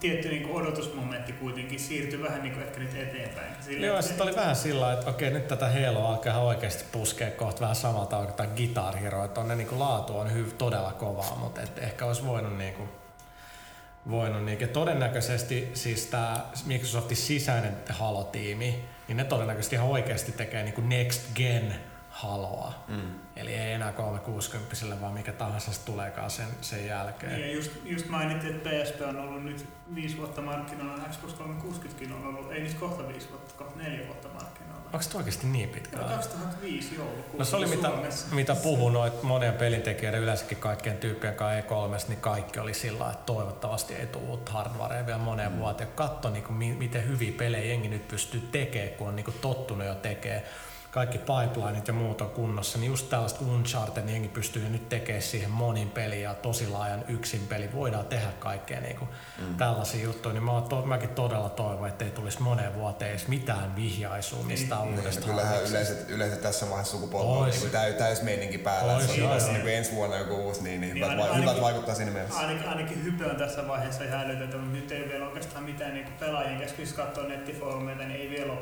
tietty 0.00 0.28
niin 0.28 0.42
kuin 0.42 0.62
odotusmomentti 0.62 1.32
kuitenkin 1.32 1.80
siirtyi 1.80 2.22
vähän 2.22 2.42
niin 2.42 2.54
kuin 2.54 2.66
ehkä 2.66 2.80
nyt 2.80 2.94
eteenpäin. 2.94 3.52
Sille, 3.60 3.86
Joo, 3.86 4.02
sitten 4.02 4.22
oli 4.22 4.36
vähän 4.36 4.56
sillä 4.56 4.92
että 4.92 5.10
okei, 5.10 5.30
nyt 5.30 5.48
tätä 5.48 5.68
Haloa 5.68 6.08
alkaa 6.08 6.42
oikeasti 6.42 6.84
puskea 6.92 7.30
kohta 7.30 7.60
vähän 7.60 7.76
samalta 7.76 8.16
kuin 8.16 8.32
tämä 8.32 8.48
Guitar 8.56 8.96
Hero, 8.96 9.24
että 9.24 9.40
on 9.40 9.48
ne 9.48 9.56
niin 9.56 9.68
kuin 9.68 9.78
laatu 9.78 10.18
on 10.18 10.32
hyv, 10.32 10.46
todella 10.58 10.92
kovaa, 10.92 11.36
mutta 11.36 11.62
et 11.62 11.78
ehkä 11.78 12.06
olisi 12.06 12.26
voinut 12.26 12.58
niin 12.58 12.74
kuin, 12.74 12.88
voinut 14.10 14.44
niin, 14.44 14.68
todennäköisesti 14.68 15.70
siis 15.74 16.06
tämä 16.06 16.46
Microsoftin 16.66 17.16
sisäinen 17.16 17.76
Halo-tiimi, 17.88 18.84
niin 19.08 19.16
ne 19.16 19.24
todennäköisesti 19.24 19.76
ihan 19.76 19.88
oikeasti 19.88 20.32
tekee 20.32 20.62
niin 20.62 20.74
kuin 20.74 20.88
next 20.88 21.22
gen 21.34 21.74
haloa. 22.12 22.74
Mm. 22.88 23.00
Eli 23.36 23.54
ei 23.54 23.72
enää 23.72 23.92
360 23.92 25.00
vaan 25.00 25.12
mikä 25.12 25.32
tahansa 25.32 25.72
se 25.72 25.80
tuleekaan 25.84 26.30
sen, 26.30 26.46
sen 26.60 26.86
jälkeen. 26.86 27.40
Ja 27.40 27.52
just, 27.52 27.70
just 27.84 28.08
mainittiin, 28.08 28.56
että 28.56 28.70
PSP 28.70 29.00
on 29.00 29.16
ollut 29.16 29.44
nyt 29.44 29.68
viisi 29.94 30.16
vuotta 30.16 30.42
markkinoilla, 30.42 31.08
Xbox 31.10 31.32
360 31.32 32.16
on 32.16 32.26
ollut, 32.26 32.52
ei 32.52 32.62
nyt 32.62 32.74
kohta 32.74 33.08
viisi 33.08 33.28
vuotta, 33.30 33.54
kohta 33.54 33.82
neljä 33.82 34.06
vuotta 34.06 34.28
markkinoilla. 34.28 34.82
Onko 34.84 35.02
se 35.02 35.16
oikeasti 35.16 35.46
niin 35.46 35.68
pitkä? 35.68 35.96
2005 35.96 36.94
joulukuussa. 36.94 37.38
No 37.38 37.44
se 37.44 37.56
oli 37.56 37.66
mitä, 37.66 37.90
mitä 38.32 38.54
puhun 38.54 38.92
noit 38.92 39.22
monien 39.22 39.54
pelintekijöiden 39.54 40.20
yleensäkin 40.20 40.58
kaikkien 40.58 40.98
tyyppien 40.98 41.34
kanssa 41.34 41.60
E3, 41.60 42.08
niin 42.08 42.20
kaikki 42.20 42.60
oli 42.60 42.74
sillä 42.74 43.10
että 43.10 43.24
toivottavasti 43.26 43.94
ei 43.94 44.06
tule 44.06 44.24
uutta 44.24 44.52
hardwarea 44.52 45.06
vielä 45.06 45.18
moneen 45.18 45.52
mm. 45.52 45.58
vuoteen. 45.58 45.90
Katso 45.94 46.30
niin 46.30 46.44
kuin, 46.44 46.56
miten 46.56 47.08
hyviä 47.08 47.32
pelejä 47.38 47.64
jengi 47.64 47.88
nyt 47.88 48.08
pystyy 48.08 48.40
tekemään, 48.52 48.94
kun 48.94 49.08
on 49.08 49.16
niin 49.16 49.24
kuin 49.24 49.36
tottunut 49.40 49.86
jo 49.86 49.94
tekemään 49.94 50.42
kaikki 50.92 51.18
pipelineit 51.18 51.88
ja 51.88 51.92
muut 51.92 52.20
on 52.20 52.30
kunnossa, 52.30 52.78
niin 52.78 52.90
just 52.90 53.08
tällaista 53.10 53.44
Uncharted 53.44 54.04
niin 54.04 54.28
pystyy 54.28 54.68
nyt 54.68 54.88
tekemään 54.88 55.22
siihen 55.22 55.50
monin 55.50 55.90
peli 55.90 56.22
ja 56.22 56.34
tosi 56.34 56.68
laajan 56.68 57.04
yksin 57.08 57.46
peli. 57.48 57.72
Voidaan 57.72 58.06
tehdä 58.06 58.28
kaikkea 58.38 58.80
niin 58.80 58.96
kuin 58.96 59.08
mm. 59.38 59.56
tällaisia 59.56 60.04
juttuja, 60.04 60.32
niin 60.32 60.42
mä 60.42 60.62
to, 60.68 60.82
mäkin 60.82 61.08
todella 61.08 61.48
toivon, 61.48 61.88
että 61.88 62.04
ei 62.04 62.10
tulisi 62.10 62.42
moneen 62.42 62.74
vuoteen 62.74 63.10
edes 63.10 63.28
mitään 63.28 63.76
vihjaisua 63.76 64.42
mistään 64.42 64.82
niin, 64.82 64.98
uudesta 64.98 65.26
Kyllähän 65.26 65.62
yleensä, 65.62 65.94
yleensä 66.08 66.36
tässä 66.36 66.70
vaiheessa 66.70 66.92
sukupolvella 66.92 67.38
on 67.38 67.50
niin 67.50 67.70
täys, 67.70 67.94
täys 67.94 68.22
meininki 68.22 68.58
päällä. 68.58 68.94
Ois, 68.94 69.06
se 69.06 69.12
on 69.12 69.18
joo, 69.18 69.52
niin 69.52 69.68
ensi 69.68 69.92
vuonna 69.92 70.16
joku 70.16 70.34
uusi, 70.34 70.62
niin, 70.62 70.80
niin, 70.80 70.94
niin 70.94 71.06
hyvät, 71.06 71.20
ainakin, 71.20 71.42
hyvät 71.42 71.60
vaikuttaa 71.60 71.94
siinä 71.94 72.10
mielessä. 72.10 72.40
Ainakin, 72.40 72.68
ainakin 72.68 73.04
hype 73.04 73.26
on 73.26 73.36
tässä 73.36 73.68
vaiheessa 73.68 74.04
ihan 74.04 74.20
älytöntä, 74.20 74.56
mutta 74.56 74.76
nyt 74.76 74.92
ei 74.92 75.08
vielä 75.08 75.26
oikeastaan 75.26 75.64
mitään 75.64 75.94
niin 75.94 76.12
pelaajien 76.20 76.58
kesken, 76.58 76.84
jos 76.84 76.94
katsoo 76.94 77.28
nettifoorumeita, 77.28 78.02
niin 78.02 78.20
ei 78.20 78.30
vielä 78.30 78.52
ole 78.52 78.60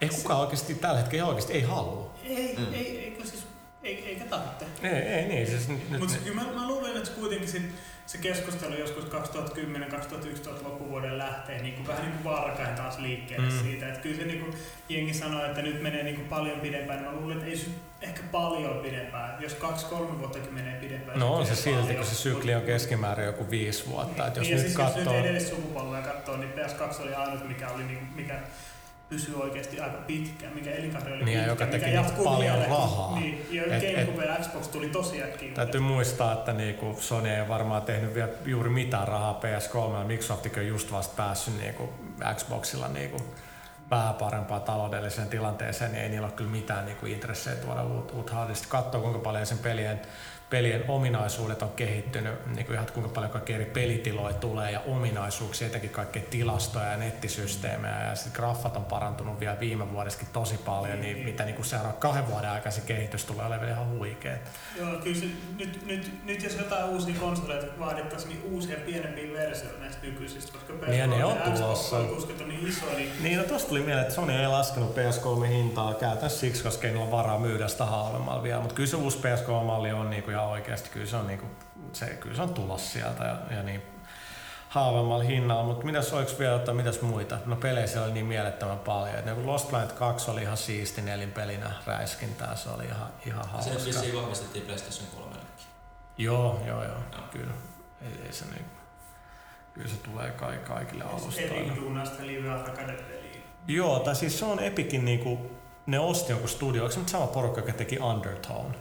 ei 0.00 0.08
kukaan 0.08 0.40
oikeasti 0.40 0.74
tällä 0.74 0.98
hetkellä 0.98 1.26
oikeasti 1.26 1.52
ei 1.52 1.62
halua. 1.62 2.14
Ei, 2.24 2.56
mm. 2.56 2.74
ei, 2.74 3.04
eikö 3.04 3.26
siis, 3.26 3.46
ei, 3.82 4.04
eikä 4.06 4.24
tarvitse. 4.24 4.66
Ei, 4.82 4.92
ei 4.92 5.28
niin. 5.28 5.46
Siis 5.46 5.68
Mutta 5.98 6.14
kyllä 6.24 6.42
mä, 6.42 6.52
mä 6.52 6.68
luulen, 6.68 6.96
että 6.96 7.10
kuitenkin 7.10 7.48
se, 7.48 7.62
se 8.06 8.18
keskustelu 8.18 8.74
joskus 8.74 9.04
2010-2011 9.04 9.08
loppuvuoden 10.64 11.18
lähtee 11.18 11.62
niin 11.62 11.74
kuin, 11.74 11.86
vähän 11.86 12.02
niin 12.02 12.12
kuin 12.12 12.24
varkain 12.24 12.74
taas 12.74 12.98
liikkeelle 12.98 13.48
mm. 13.48 13.60
siitä. 13.62 13.88
Että 13.88 14.00
kyllä 14.00 14.16
se 14.16 14.24
niin 14.24 14.40
kuin, 14.40 14.54
jengi 14.88 15.14
sanoo, 15.14 15.44
että 15.44 15.62
nyt 15.62 15.82
menee 15.82 16.02
niin 16.02 16.16
kuin 16.16 16.28
paljon 16.28 16.60
pidempään. 16.60 17.04
Mä 17.04 17.12
luulen, 17.12 17.36
että 17.36 17.50
ei 17.50 17.56
se 17.56 17.66
ehkä 18.00 18.20
paljon 18.32 18.78
pidempään. 18.78 19.42
Jos 19.42 19.54
kaksi-kolme 19.54 20.18
vuottakin 20.18 20.54
menee 20.54 20.80
pidempään. 20.80 21.18
No 21.18 21.34
on 21.34 21.46
se 21.46 21.54
silti, 21.54 21.94
kun 21.94 22.06
se 22.06 22.14
sykli 22.14 22.54
on 22.54 22.62
keskimäärin 22.62 23.26
joku 23.26 23.50
viisi 23.50 23.86
vuotta. 23.86 24.26
Että 24.26 24.40
jos 24.40 24.46
niin, 24.46 24.56
nyt 24.56 24.66
siis 24.66 24.76
katsoo... 24.76 25.02
jos 25.02 25.08
nyt 25.08 25.20
edellis 25.20 25.48
sukupolvea 25.48 26.02
katsoo, 26.02 26.36
niin 26.36 26.52
PS2 26.52 27.02
oli 27.02 27.14
ainut, 27.14 27.48
mikä 27.48 27.68
oli 27.68 27.84
niin, 27.84 28.08
mikä 28.14 28.40
pysyy 29.10 29.42
oikeasti 29.42 29.80
aika 29.80 29.98
pitkään, 30.06 30.54
mikä 30.54 30.70
elinkaari 30.70 31.12
oli 31.12 31.24
niin, 31.24 31.38
pitkä, 31.38 31.52
joka 31.52 31.66
teki 31.66 31.86
mikä 31.86 32.04
paljon 32.24 32.40
mieleen. 32.40 32.70
rahaa. 32.70 33.20
Niin, 33.20 33.46
ja 33.50 33.62
GameCube 33.62 34.24
ja 34.24 34.36
Xbox 34.36 34.68
tuli 34.68 34.88
tosi 34.88 35.22
äkkiä. 35.22 35.54
Täytyy 35.54 35.80
muistaa, 35.80 36.32
että 36.32 36.52
niinku 36.52 36.96
Sony 37.00 37.28
ei 37.28 37.48
varmaan 37.48 37.82
tehnyt 37.82 38.14
vielä 38.14 38.30
juuri 38.44 38.70
mitään 38.70 39.08
rahaa 39.08 39.40
PS3, 39.42 39.98
ja 39.98 40.04
Microsoft 40.04 40.46
on 40.56 40.66
just 40.66 40.92
vasta 40.92 41.14
päässyt 41.16 41.58
niinku 41.58 41.88
Xboxilla 42.34 42.88
niinku 42.88 43.22
vähän 43.90 44.14
parempaan 44.14 44.62
taloudelliseen 44.62 45.28
tilanteeseen, 45.28 45.92
niin 45.92 46.02
ei 46.02 46.08
niillä 46.08 46.26
ole 46.26 46.34
kyllä 46.34 46.50
mitään 46.50 46.86
niinku 46.86 47.06
intressejä 47.06 47.56
tuoda 47.56 47.84
uut, 47.84 48.12
uut 48.12 48.30
hardista. 48.30 48.68
Katsoo 48.68 49.00
kuinka 49.00 49.18
paljon 49.18 49.46
sen 49.46 49.58
pelien 49.58 50.00
pelien 50.50 50.84
ominaisuudet 50.88 51.62
on 51.62 51.70
kehittynyt, 51.70 52.46
niin 52.46 52.66
kuin 52.66 52.74
ihan 52.74 52.86
kuinka 52.92 53.10
paljon 53.14 53.32
kaikki 53.32 53.52
eri 53.52 53.64
pelitiloja 53.64 54.34
tulee 54.34 54.70
ja 54.70 54.80
ominaisuuksia, 54.80 55.66
etenkin 55.66 55.90
kaikkea 55.90 56.22
tilastoja 56.30 56.86
ja 56.86 56.96
nettisysteemejä 56.96 58.04
ja 58.04 58.14
sitten 58.14 58.32
graffat 58.36 58.76
on 58.76 58.84
parantunut 58.84 59.40
vielä 59.40 59.60
viime 59.60 59.92
vuodestakin 59.92 60.28
tosi 60.32 60.58
paljon, 60.58 61.00
niin, 61.00 61.14
niin 61.14 61.24
mitä 61.26 61.44
niin 61.44 61.64
seuraavan 61.64 62.00
kahden 62.00 62.28
vuoden 62.28 62.50
aikaisin 62.50 62.82
kehitys 62.82 63.24
tulee 63.24 63.46
olemaan 63.46 63.68
ihan 63.68 63.90
huikea. 63.90 64.36
Joo, 64.78 64.98
kyllä 65.02 65.20
se, 65.20 65.26
nyt, 65.58 65.86
nyt, 65.86 66.24
nyt 66.24 66.42
jos 66.42 66.56
jotain 66.56 66.84
uusia 66.84 67.14
konsoleita 67.20 67.66
vaadittaisiin, 67.78 68.28
niin 68.28 68.52
uusia 68.52 68.76
pienempiä 68.86 69.32
versioita 69.32 69.80
näistä 69.80 70.06
nykyisistä, 70.06 70.52
koska 70.52 70.72
PS3 70.72 70.90
niin, 70.90 71.10
ne 71.10 71.24
on 71.24 71.36
tulossa. 71.36 71.96
on 71.96 72.48
niin 72.48 72.66
iso. 72.68 72.86
Niin, 72.96 73.12
niin 73.22 73.38
no 73.38 73.44
tosta 73.44 73.68
tuli 73.68 73.80
mieleen, 73.80 74.02
että 74.02 74.14
Sony 74.14 74.32
ei 74.32 74.46
laskenut 74.46 74.96
PS3 74.96 75.46
hintaa 75.46 75.94
käytännössä 75.94 76.40
siksi, 76.40 76.62
koska 76.62 76.88
ei 76.88 76.96
ole 76.96 77.10
varaa 77.10 77.38
myydä 77.38 77.68
sitä 77.68 77.84
halvemmalla 77.84 78.42
vielä, 78.42 78.60
mutta 78.60 78.74
kyllä 78.74 78.88
se 78.88 78.96
uusi 78.96 79.18
PS3-malli 79.18 79.92
on 79.92 80.10
niin 80.10 80.22
kuin 80.22 80.39
ihan 80.40 80.52
oikeasti 80.52 80.90
kyllä 80.90 81.06
se 81.06 81.16
on, 81.16 81.26
niinku, 81.26 81.46
se, 81.92 82.06
kyllä 82.06 82.36
se 82.36 82.42
on 82.42 82.54
tulos 82.54 82.92
sieltä 82.92 83.24
ja, 83.24 83.56
ja 83.56 83.62
niin 83.62 83.82
halvemmalla 84.68 85.24
hinnalla, 85.24 85.64
mutta 85.64 85.86
mitäs 85.86 86.12
oliko 86.12 86.32
vielä 86.38 86.56
että 86.56 86.72
mitäs 86.72 87.00
muita? 87.00 87.38
No 87.46 87.56
pelejä 87.56 88.02
oli 88.04 88.12
niin 88.12 88.26
mielettömän 88.26 88.78
paljon. 88.78 89.16
Et 89.16 89.24
niin 89.24 89.46
Lost 89.46 89.68
Planet 89.68 89.92
2 89.92 90.30
oli 90.30 90.42
ihan 90.42 90.56
siisti 90.56 91.02
nelinpelinä 91.02 91.72
räiskintää, 91.86 92.56
se 92.56 92.68
oli 92.68 92.84
ihan, 92.84 93.08
ihan 93.26 93.48
hauska. 93.48 93.78
Se 93.78 93.86
vissiin 93.86 94.16
vahvistettiin 94.16 94.64
PlayStation 94.64 95.08
3 95.16 95.36
Joo, 96.18 96.62
joo, 96.66 96.84
joo, 96.84 96.98
no. 97.16 97.22
kyllä. 97.30 97.52
Ei, 98.02 98.26
ei 98.26 98.32
se 98.32 98.44
niin, 98.44 98.64
kyllä 99.74 99.88
se 99.88 99.96
tulee 99.96 100.30
kai, 100.30 100.58
kaikille 100.58 101.04
alustoille. 101.04 101.60
Epic 101.60 101.76
duunasta 101.76 102.26
Live 102.26 102.50
Arcade 102.50 103.04
Joo, 103.66 103.98
tai 103.98 104.16
siis 104.16 104.38
se 104.38 104.44
on 104.44 104.60
Epicin 104.60 105.04
niinku, 105.04 105.50
ne 105.86 105.98
osti 105.98 106.32
jonkun 106.32 106.48
studio, 106.48 106.82
onko 106.82 106.92
se 106.92 106.98
nyt 106.98 107.08
sama 107.08 107.26
porukka, 107.26 107.60
joka 107.60 107.72
teki 107.72 107.98
Undertone? 107.98 108.74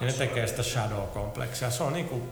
Ja 0.00 0.06
ne 0.06 0.12
tekee 0.12 0.46
sitä 0.46 0.62
shadow 0.62 1.08
kompleksia. 1.08 1.70
Se 1.70 1.82
on 1.82 1.92
niinku, 1.92 2.22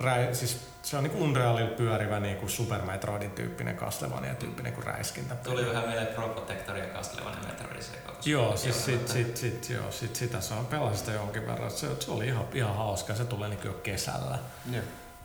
räi, 0.00 0.34
siis 0.34 0.60
se 0.82 0.96
on 0.96 1.04
niinku 1.04 1.24
Unrealilla 1.24 1.76
pyörivä 1.76 2.20
niinku 2.20 2.48
Super 2.48 2.82
Metroidin 2.82 3.30
tyyppinen 3.30 3.76
Castlevania 3.76 4.34
tyyppinen 4.34 4.72
kuin 4.72 4.84
räiskintä. 4.84 5.34
Tuli 5.34 5.66
vähän 5.66 6.06
Pro 6.14 6.28
Protector 6.28 6.76
ja 6.76 6.86
Castlevania 6.86 7.40
Metroidin 7.48 7.82
Joo, 8.24 8.56
siis 8.56 8.84
sit, 8.84 9.08
sit, 9.08 9.36
sit, 9.36 9.70
joo, 9.70 9.90
sit 9.90 10.16
sitä 10.16 10.40
se 10.40 10.54
on 10.54 10.66
pelasin 10.66 10.98
sitä 10.98 11.12
jonkin 11.12 11.46
verran. 11.46 11.70
Se, 11.70 11.86
se 12.00 12.10
oli 12.10 12.26
ihan, 12.26 12.44
ihan 12.54 12.76
hauska. 12.76 13.14
Se 13.14 13.24
tulee 13.24 13.48
niinku 13.48 13.66
jo 13.66 13.72
kesällä. 13.72 14.38
Joo. 14.72 14.82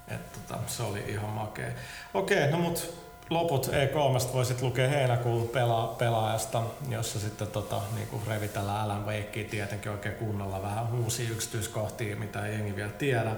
Et, 0.08 0.32
tota, 0.34 0.60
se 0.68 0.84
oli 0.84 1.04
ihan 1.08 1.30
makea. 1.30 1.72
Okei, 2.14 2.52
no 2.52 2.58
mut 2.58 3.07
loput 3.30 3.68
E3 3.68 4.34
voisit 4.34 4.62
lukea 4.62 4.90
heinäkuun 4.90 5.48
pela, 5.48 5.96
pelaajasta, 5.98 6.64
jossa 6.90 7.20
sitten 7.20 7.48
tota, 7.48 7.82
niinku 7.96 8.22
revitellään 8.28 8.82
Alan 8.82 9.06
Wakea 9.06 9.44
tietenkin 9.50 9.92
oikein 9.92 10.16
kunnolla 10.16 10.62
vähän 10.62 10.86
uusia 11.04 11.30
yksityiskohtia, 11.30 12.16
mitä 12.16 12.46
ei 12.46 12.54
jengi 12.54 12.76
vielä 12.76 12.92
tiedä. 12.92 13.32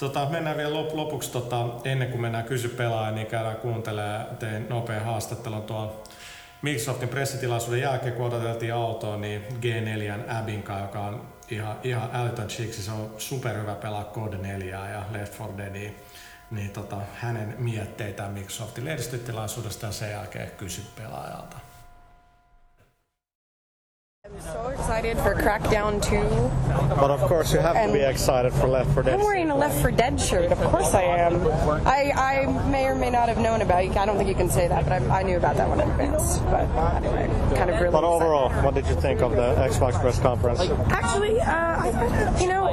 Tota, 0.00 0.28
mennään 0.30 0.56
vielä 0.56 0.74
lop, 0.74 0.94
lopuksi, 0.94 1.32
tota, 1.32 1.66
ennen 1.84 2.08
kuin 2.08 2.20
mennään 2.20 2.44
kysy 2.44 2.68
pelaajan, 2.68 3.14
niin 3.14 3.26
käydään 3.26 3.56
kuuntelee, 3.56 4.20
tein 4.38 4.68
nopean 4.68 5.04
haastattelun 5.04 5.62
tuolla 5.62 6.02
Microsoftin 6.62 7.08
pressitilaisuuden 7.08 7.80
jälkeen, 7.80 8.12
kun 8.12 8.26
odoteltiin 8.26 8.74
autoa, 8.74 9.16
niin 9.16 9.44
G4 9.62 10.34
Abinka, 10.40 10.78
joka 10.78 11.00
on 11.00 11.28
ihan, 11.50 11.76
ihan 11.84 12.10
älytön 12.12 12.48
chiksi, 12.48 12.82
se 12.82 12.90
on 12.90 13.14
superhyvä 13.18 13.74
pelaa 13.74 14.04
Code 14.04 14.38
4 14.38 14.88
ja 14.88 15.04
Left 15.12 15.38
4 15.38 15.56
Deadia 15.56 15.90
niin 16.50 16.70
tota, 16.70 16.96
hänen 17.14 17.54
mietteitä 17.58 18.28
Microsoftin 18.28 18.84
lehdistötilaisuudesta 18.84 19.86
ja 19.86 19.92
sen 19.92 20.10
jälkeen 20.10 20.50
kysy 20.50 20.82
pelaajalta. 20.96 21.67
I'm 24.34 24.42
so 24.42 24.68
excited 24.68 25.16
for 25.18 25.34
Crackdown 25.34 26.02
2. 26.02 26.20
But 27.00 27.10
of 27.10 27.20
course, 27.20 27.52
you 27.52 27.60
have 27.60 27.86
to 27.86 27.92
be 27.92 28.00
excited 28.00 28.52
for 28.52 28.66
Left 28.68 28.92
4 28.92 29.02
Dead. 29.04 29.14
I'm 29.14 29.20
wearing 29.20 29.50
a 29.50 29.56
Left 29.56 29.80
4 29.80 29.90
Dead 29.90 30.20
shirt. 30.20 30.52
Of 30.52 30.58
course 30.58 30.92
I 30.92 31.02
am. 31.02 31.46
I, 31.86 32.12
I 32.14 32.68
may 32.68 32.86
or 32.86 32.94
may 32.94 33.10
not 33.10 33.28
have 33.28 33.38
known 33.38 33.62
about 33.62 33.84
it. 33.84 33.96
I 33.96 34.04
don't 34.04 34.16
think 34.18 34.28
you 34.28 34.34
can 34.34 34.50
say 34.50 34.68
that, 34.68 34.84
but 34.84 34.92
I, 34.92 35.20
I 35.20 35.22
knew 35.22 35.36
about 35.38 35.56
that 35.56 35.68
one 35.68 35.80
in 35.80 35.88
advance. 35.88 36.38
But 36.38 36.68
anyway, 36.96 37.26
kind 37.56 37.70
of 37.70 37.80
really. 37.80 37.92
But 37.92 38.04
overall, 38.04 38.50
what 38.62 38.74
did 38.74 38.86
you 38.86 39.00
think 39.00 39.22
of 39.22 39.32
the 39.32 39.54
Xbox 39.54 39.98
press 40.00 40.18
conference? 40.18 40.60
Actually, 40.90 41.40
uh, 41.40 41.46
I, 41.46 42.38
you 42.40 42.48
know, 42.48 42.66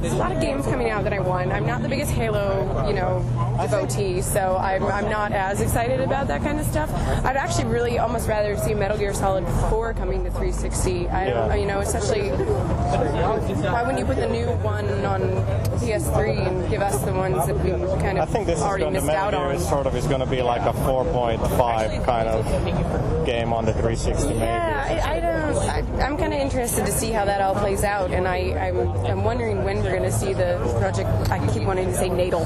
there's 0.00 0.12
a 0.12 0.16
lot 0.16 0.32
of 0.32 0.40
games 0.40 0.64
coming 0.66 0.90
out 0.90 1.04
that 1.04 1.12
I 1.12 1.20
want. 1.20 1.52
I'm 1.52 1.66
not 1.66 1.82
the 1.82 1.88
biggest 1.88 2.10
Halo, 2.10 2.86
you 2.88 2.94
know, 2.94 3.24
devotee, 3.58 4.22
so 4.22 4.56
I'm, 4.56 4.82
I'm 4.84 5.08
not 5.08 5.32
as 5.32 5.60
excited 5.60 6.00
about 6.00 6.26
that 6.28 6.42
kind 6.42 6.58
of 6.58 6.66
stuff. 6.66 6.90
I'd 7.24 7.36
actually 7.36 7.66
really 7.66 7.98
almost 7.98 8.28
rather 8.28 8.56
see 8.56 8.74
Metal 8.74 8.98
Gear 8.98 9.14
Solid 9.14 9.46
4 9.70 9.94
coming 9.94 10.24
to 10.24 10.30
360. 10.30 10.63
I 10.64 10.70
don't, 10.70 11.48
Yeah. 11.50 11.54
you 11.56 11.66
know, 11.66 11.80
especially 11.80 12.30
why 12.30 13.82
wouldn't 13.82 13.98
you 13.98 14.06
put 14.06 14.16
the 14.16 14.28
new 14.28 14.46
one 14.62 14.86
on 15.04 15.20
PS3 15.80 16.46
and 16.46 16.70
give 16.70 16.80
us 16.80 16.98
the 17.02 17.12
ones 17.12 17.46
that 17.46 17.56
we 17.62 17.70
kind 18.00 18.18
of 18.18 18.28
I 18.28 18.32
think 18.32 18.46
this 18.46 18.58
is 18.58 18.64
already 18.64 18.84
going 18.84 18.94
to 18.94 19.00
missed 19.00 19.06
Metal 19.06 19.24
out 19.24 19.34
on? 19.34 19.54
is 19.54 19.68
sort 19.68 19.86
of 19.86 19.94
is 19.94 20.06
going 20.06 20.20
to 20.20 20.26
be 20.26 20.40
like 20.42 20.62
a 20.62 20.72
4.5 20.72 22.04
kind 22.06 22.28
of 22.28 23.26
game 23.26 23.52
on 23.52 23.64
the 23.66 23.72
360 23.72 24.28
maybe. 24.28 24.40
Yeah, 24.40 25.02
I. 25.04 25.18
I, 25.18 25.33
I'm 26.00 26.16
kind 26.16 26.34
of 26.34 26.40
interested 26.40 26.84
to 26.86 26.92
see 26.92 27.10
how 27.10 27.24
that 27.24 27.40
all 27.40 27.54
plays 27.54 27.84
out, 27.84 28.10
and 28.10 28.26
I, 28.26 28.38
I'm, 28.68 28.88
I'm 29.06 29.24
wondering 29.24 29.64
when 29.64 29.82
we're 29.82 29.90
going 29.90 30.02
to 30.02 30.12
see 30.12 30.32
the 30.32 30.58
project. 30.78 31.08
I 31.30 31.46
keep 31.52 31.62
wanting 31.62 31.86
to 31.86 31.94
say 31.94 32.08
Natal, 32.08 32.44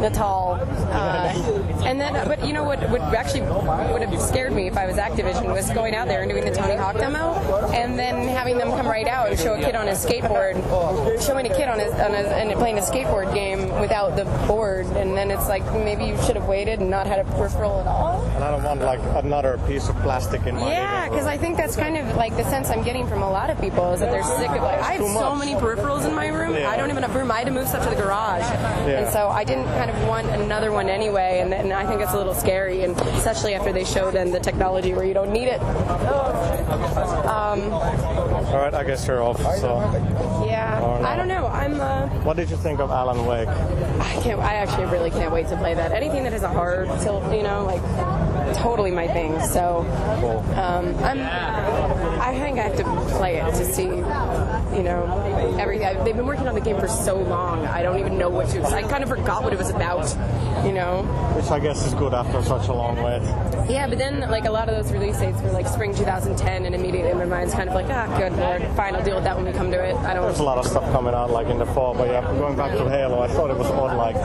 Natal, 0.00 0.58
uh, 0.90 1.82
and 1.84 2.00
then. 2.00 2.12
But 2.26 2.46
you 2.46 2.52
know 2.52 2.64
what? 2.64 2.88
Would 2.90 3.00
actually 3.00 3.42
would 3.42 4.02
have 4.02 4.20
scared 4.20 4.52
me 4.52 4.66
if 4.66 4.76
I 4.76 4.86
was 4.86 4.96
Activision 4.96 5.52
was 5.52 5.70
going 5.70 5.94
out 5.94 6.08
there 6.08 6.22
and 6.22 6.30
doing 6.30 6.44
the 6.44 6.54
Tony 6.54 6.76
Hawk 6.76 6.96
demo, 6.98 7.34
and 7.72 7.98
then 7.98 8.28
having 8.28 8.58
them 8.58 8.70
come 8.70 8.86
right 8.86 9.08
out 9.08 9.30
and 9.30 9.38
show 9.38 9.54
a 9.54 9.60
kid 9.60 9.74
on 9.74 9.88
a 9.88 9.92
skateboard, 9.92 10.54
showing 11.26 11.46
a 11.50 11.54
kid 11.54 11.68
on 11.68 11.78
his, 11.78 11.92
on 11.94 12.12
his 12.12 12.26
and 12.26 12.52
playing 12.52 12.78
a 12.78 12.82
skateboard 12.82 13.32
game 13.34 13.68
without 13.80 14.16
the 14.16 14.24
board, 14.46 14.86
and 14.96 15.16
then 15.16 15.30
it's 15.30 15.48
like 15.48 15.64
maybe 15.72 16.04
you 16.04 16.16
should 16.22 16.36
have 16.36 16.46
waited 16.46 16.80
and 16.80 16.90
not 16.90 17.06
had 17.06 17.18
a 17.18 17.24
peripheral 17.32 17.80
at 17.80 17.86
all. 17.86 18.22
And 18.34 18.44
I 18.44 18.50
don't 18.50 18.62
want 18.62 18.80
like 18.80 19.00
another 19.24 19.58
piece 19.66 19.88
of 19.88 19.96
plastic 20.02 20.46
in 20.46 20.56
my 20.56 20.70
Yeah, 20.70 21.08
because. 21.08 21.22
I 21.32 21.38
think 21.38 21.56
that's 21.56 21.76
kind 21.76 21.96
of 21.96 22.14
like 22.14 22.36
the 22.36 22.44
sense 22.44 22.68
I'm 22.68 22.81
getting 22.84 23.06
from 23.06 23.22
a 23.22 23.30
lot 23.30 23.50
of 23.50 23.60
people 23.60 23.92
is 23.92 24.00
that 24.00 24.10
they're 24.10 24.22
sick 24.22 24.50
of 24.50 24.62
like 24.62 24.80
I 24.80 24.92
have 24.94 25.04
so 25.06 25.34
many 25.34 25.54
peripherals 25.54 26.06
in 26.06 26.14
my 26.14 26.28
room. 26.28 26.54
Yeah. 26.54 26.70
I 26.70 26.76
don't 26.76 26.90
even 26.90 27.02
have 27.02 27.14
room. 27.14 27.30
I 27.30 27.38
had 27.38 27.46
to 27.46 27.52
move 27.52 27.68
stuff 27.68 27.84
to 27.84 27.90
the 27.90 28.00
garage, 28.00 28.42
Yeah. 28.42 29.00
and 29.00 29.12
so 29.12 29.28
I 29.28 29.44
didn't 29.44 29.66
kind 29.66 29.90
of 29.90 30.08
want 30.08 30.26
another 30.28 30.72
one 30.72 30.88
anyway. 30.88 31.40
And, 31.42 31.52
and 31.54 31.72
I 31.72 31.86
think 31.86 32.00
it's 32.00 32.12
a 32.12 32.16
little 32.16 32.34
scary, 32.34 32.82
and 32.84 32.98
especially 33.16 33.54
after 33.54 33.72
they 33.72 33.84
show 33.84 34.10
then 34.10 34.30
the 34.32 34.40
technology 34.40 34.94
where 34.94 35.04
you 35.04 35.14
don't 35.14 35.32
need 35.32 35.48
it. 35.48 35.60
Um, 37.32 37.72
All 37.72 38.58
right, 38.58 38.74
I 38.74 38.84
guess 38.84 39.06
you're 39.06 39.22
off. 39.22 39.38
So, 39.58 39.78
yeah. 40.46 40.80
I 41.04 41.16
don't 41.16 41.28
know. 41.28 41.46
I'm. 41.46 41.80
Uh, 41.80 42.08
what 42.24 42.36
did 42.36 42.50
you 42.50 42.56
think 42.56 42.80
of 42.80 42.90
Alan 42.90 43.26
Wake? 43.26 43.48
I 43.48 44.20
can't. 44.22 44.40
I 44.40 44.54
actually 44.54 44.86
really 44.86 45.10
can't 45.10 45.32
wait 45.32 45.48
to 45.48 45.56
play 45.56 45.74
that. 45.74 45.92
Anything 45.92 46.22
that 46.24 46.32
has 46.32 46.42
a 46.42 46.48
hard 46.48 46.88
tilt, 47.00 47.24
you 47.34 47.42
know, 47.42 47.64
like 47.64 47.82
totally 48.56 48.90
my 48.90 49.06
thing. 49.08 49.38
So 49.40 49.80
um, 50.56 50.94
I'm. 51.04 52.01
I 52.24 52.38
think 52.38 52.56
I 52.56 52.62
have 52.62 52.76
to 52.76 52.81
play 53.12 53.36
it 53.36 53.54
to 53.54 53.64
see, 53.64 53.84
you 53.84 54.82
know, 54.82 55.56
everything. 55.58 55.86
I, 55.86 56.02
they've 56.04 56.16
been 56.16 56.26
working 56.26 56.48
on 56.48 56.54
the 56.54 56.60
game 56.60 56.78
for 56.78 56.88
so 56.88 57.16
long. 57.16 57.66
I 57.66 57.82
don't 57.82 57.98
even 57.98 58.18
know 58.18 58.28
what 58.28 58.48
to. 58.50 58.62
I 58.64 58.82
kind 58.82 59.02
of 59.02 59.08
forgot 59.08 59.44
what 59.44 59.52
it 59.52 59.58
was 59.58 59.70
about, 59.70 60.08
you 60.64 60.72
know. 60.72 61.02
Which 61.36 61.50
I 61.50 61.58
guess 61.58 61.86
is 61.86 61.94
good 61.94 62.14
after 62.14 62.42
such 62.42 62.68
a 62.68 62.72
long 62.72 62.96
wait. 62.96 63.22
Yeah, 63.70 63.86
but 63.86 63.98
then 63.98 64.20
like 64.30 64.44
a 64.44 64.50
lot 64.50 64.68
of 64.68 64.76
those 64.76 64.92
release 64.92 65.18
dates 65.18 65.40
were 65.40 65.50
like 65.52 65.66
spring 65.66 65.94
2010, 65.94 66.66
and 66.66 66.74
immediately 66.74 67.14
my 67.14 67.24
mind's 67.24 67.54
kind 67.54 67.68
of 67.68 67.74
like, 67.74 67.86
ah, 67.88 68.06
good 68.18 68.32
lord, 68.36 68.62
fine, 68.76 68.94
I'll 68.94 69.04
deal 69.04 69.14
with 69.14 69.24
that 69.24 69.36
when 69.36 69.44
we 69.44 69.52
come 69.52 69.70
to 69.70 69.82
it. 69.82 69.94
I 69.96 70.14
don't. 70.14 70.24
There's 70.24 70.40
a 70.40 70.44
lot 70.44 70.58
of 70.58 70.66
stuff 70.66 70.84
coming 70.92 71.14
out 71.14 71.30
like 71.30 71.46
in 71.48 71.58
the 71.58 71.66
fall, 71.66 71.94
but 71.94 72.08
yeah, 72.08 72.22
going 72.38 72.56
back 72.56 72.72
to 72.72 72.88
Halo, 72.88 73.20
I 73.20 73.28
thought 73.28 73.50
it 73.50 73.56
was 73.56 73.68
odd. 73.68 73.96
Like 73.96 74.16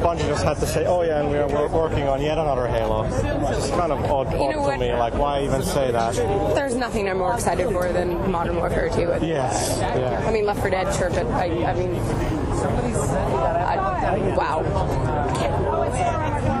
Bungie 0.00 0.26
just 0.28 0.44
had 0.44 0.58
to 0.58 0.66
say, 0.66 0.86
"Oh 0.86 1.02
yeah, 1.02 1.20
and 1.20 1.30
we 1.30 1.38
are 1.38 1.48
we're 1.48 1.68
working 1.68 2.04
on 2.04 2.20
yet 2.20 2.38
another 2.38 2.66
Halo." 2.66 3.04
It's 3.04 3.70
kind 3.70 3.92
of 3.92 3.98
odd, 4.10 4.32
You 4.32 4.50
know 4.50 4.70
to 4.70 4.78
me. 4.78 4.92
Like, 4.92 5.14
why 5.14 5.42
even 5.42 5.62
say 5.62 5.90
that? 5.90 6.14
There's 6.54 6.74
nothing 6.74 7.08
I'm 7.08 7.18
more 7.18 7.34
excited 7.34 7.68
for 7.68 7.90
than 7.98 8.30
Modern 8.30 8.56
Warfare 8.56 8.88
2. 8.90 9.10
And- 9.12 9.26
Yes, 9.26 9.76
yeah. 9.78 10.24
I 10.26 10.30
mean, 10.30 10.46
Left 10.46 10.60
4 10.60 10.70
Dead, 10.70 10.94
sure, 10.94 11.10
but 11.10 11.26
I, 11.26 11.46
I 11.64 11.74
mean, 11.74 11.94
I, 11.96 14.34
wow. 14.36 14.62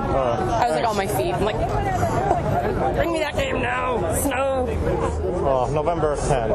Uh, 0.08 0.60
I 0.62 0.66
was 0.68 0.76
like 0.76 0.88
on 0.88 0.96
my 0.96 1.06
feet. 1.06 1.34
I'm 1.34 1.44
like, 1.44 1.56
bring 2.96 3.12
me 3.12 3.18
that 3.20 3.36
game 3.36 3.60
now. 3.62 3.98
Snow. 4.16 4.66
oh, 5.46 5.70
November 5.72 6.16
10. 6.16 6.50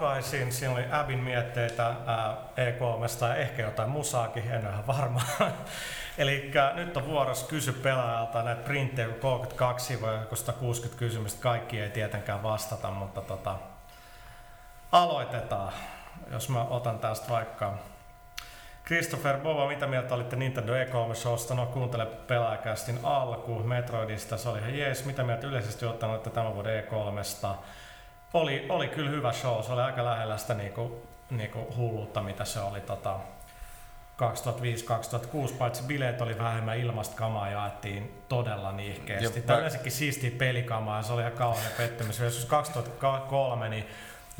takaisin. 0.00 0.52
Siinä 0.52 0.74
oli 0.74 0.84
Abin 0.90 1.18
mietteitä 1.18 1.86
ää, 2.06 2.36
E3 2.56 3.26
ja 3.26 3.34
ehkä 3.34 3.62
jotain 3.62 3.90
musaakin, 3.90 4.50
en 4.50 4.66
ole 4.66 4.72
ihan 4.72 4.86
varma. 4.86 5.20
Eli 6.18 6.50
nyt 6.74 6.96
on 6.96 7.06
vuorossa 7.06 7.46
kysy 7.46 7.72
pelaajalta 7.72 8.42
näitä 8.42 8.62
printtejä, 8.62 9.08
kun 9.08 9.20
32 9.20 9.86
sivua 9.86 10.12
ja 10.12 10.36
160 10.36 10.98
kysymystä. 10.98 11.42
Kaikki 11.42 11.80
ei 11.80 11.90
tietenkään 11.90 12.42
vastata, 12.42 12.90
mutta 12.90 13.20
tota, 13.20 13.56
aloitetaan. 14.92 15.72
Jos 16.32 16.48
mä 16.48 16.64
otan 16.64 16.98
tästä 16.98 17.28
vaikka 17.28 17.74
Christopher 18.86 19.36
Bova, 19.38 19.68
mitä 19.68 19.86
mieltä 19.86 20.14
olitte 20.14 20.36
Nintendo 20.36 20.72
E3-showsta? 20.72 21.54
No 21.54 21.66
kuuntele 21.66 22.06
pelaajakästin 22.06 22.98
alku 23.02 23.58
Metroidista, 23.58 24.36
se 24.36 24.48
oli 24.48 24.58
ihan 24.58 24.78
jees. 24.78 25.04
Mitä 25.04 25.22
mieltä 25.22 25.46
yleisesti 25.46 25.86
ottaen 25.86 26.12
olette 26.12 26.30
tämän 26.30 26.54
vuoden 26.54 26.84
E3sta? 26.84 27.54
Oli, 28.34 28.66
oli 28.68 28.88
kyllä 28.88 29.10
hyvä 29.10 29.32
show, 29.32 29.62
se 29.62 29.72
oli 29.72 29.80
aika 29.82 30.04
lähellä 30.04 30.36
sitä 30.38 30.54
niinku, 30.54 31.06
niinku 31.30 31.74
hulluutta, 31.76 32.22
mitä 32.22 32.44
se 32.44 32.60
oli 32.60 32.80
tota, 32.80 33.16
2005-2006, 35.48 35.52
paitsi 35.58 35.82
bileet 35.82 36.20
oli 36.20 36.38
vähemmän 36.38 36.78
ilmasta 36.78 37.16
kamaa 37.16 37.50
jaettiin 37.50 38.22
todella 38.28 38.72
niihkeästi. 38.72 39.42
Tämä 39.42 39.54
mä- 39.54 39.58
yleensäkin 39.58 39.92
siistiä 39.92 40.30
pelikamaa 40.38 40.96
ja 40.96 41.02
se 41.02 41.12
oli 41.12 41.20
ihan 41.20 41.32
kauhean 41.32 41.72
pettymys. 41.76 42.18
Jos 42.20 42.44
2003, 42.44 43.68
niin 43.68 43.86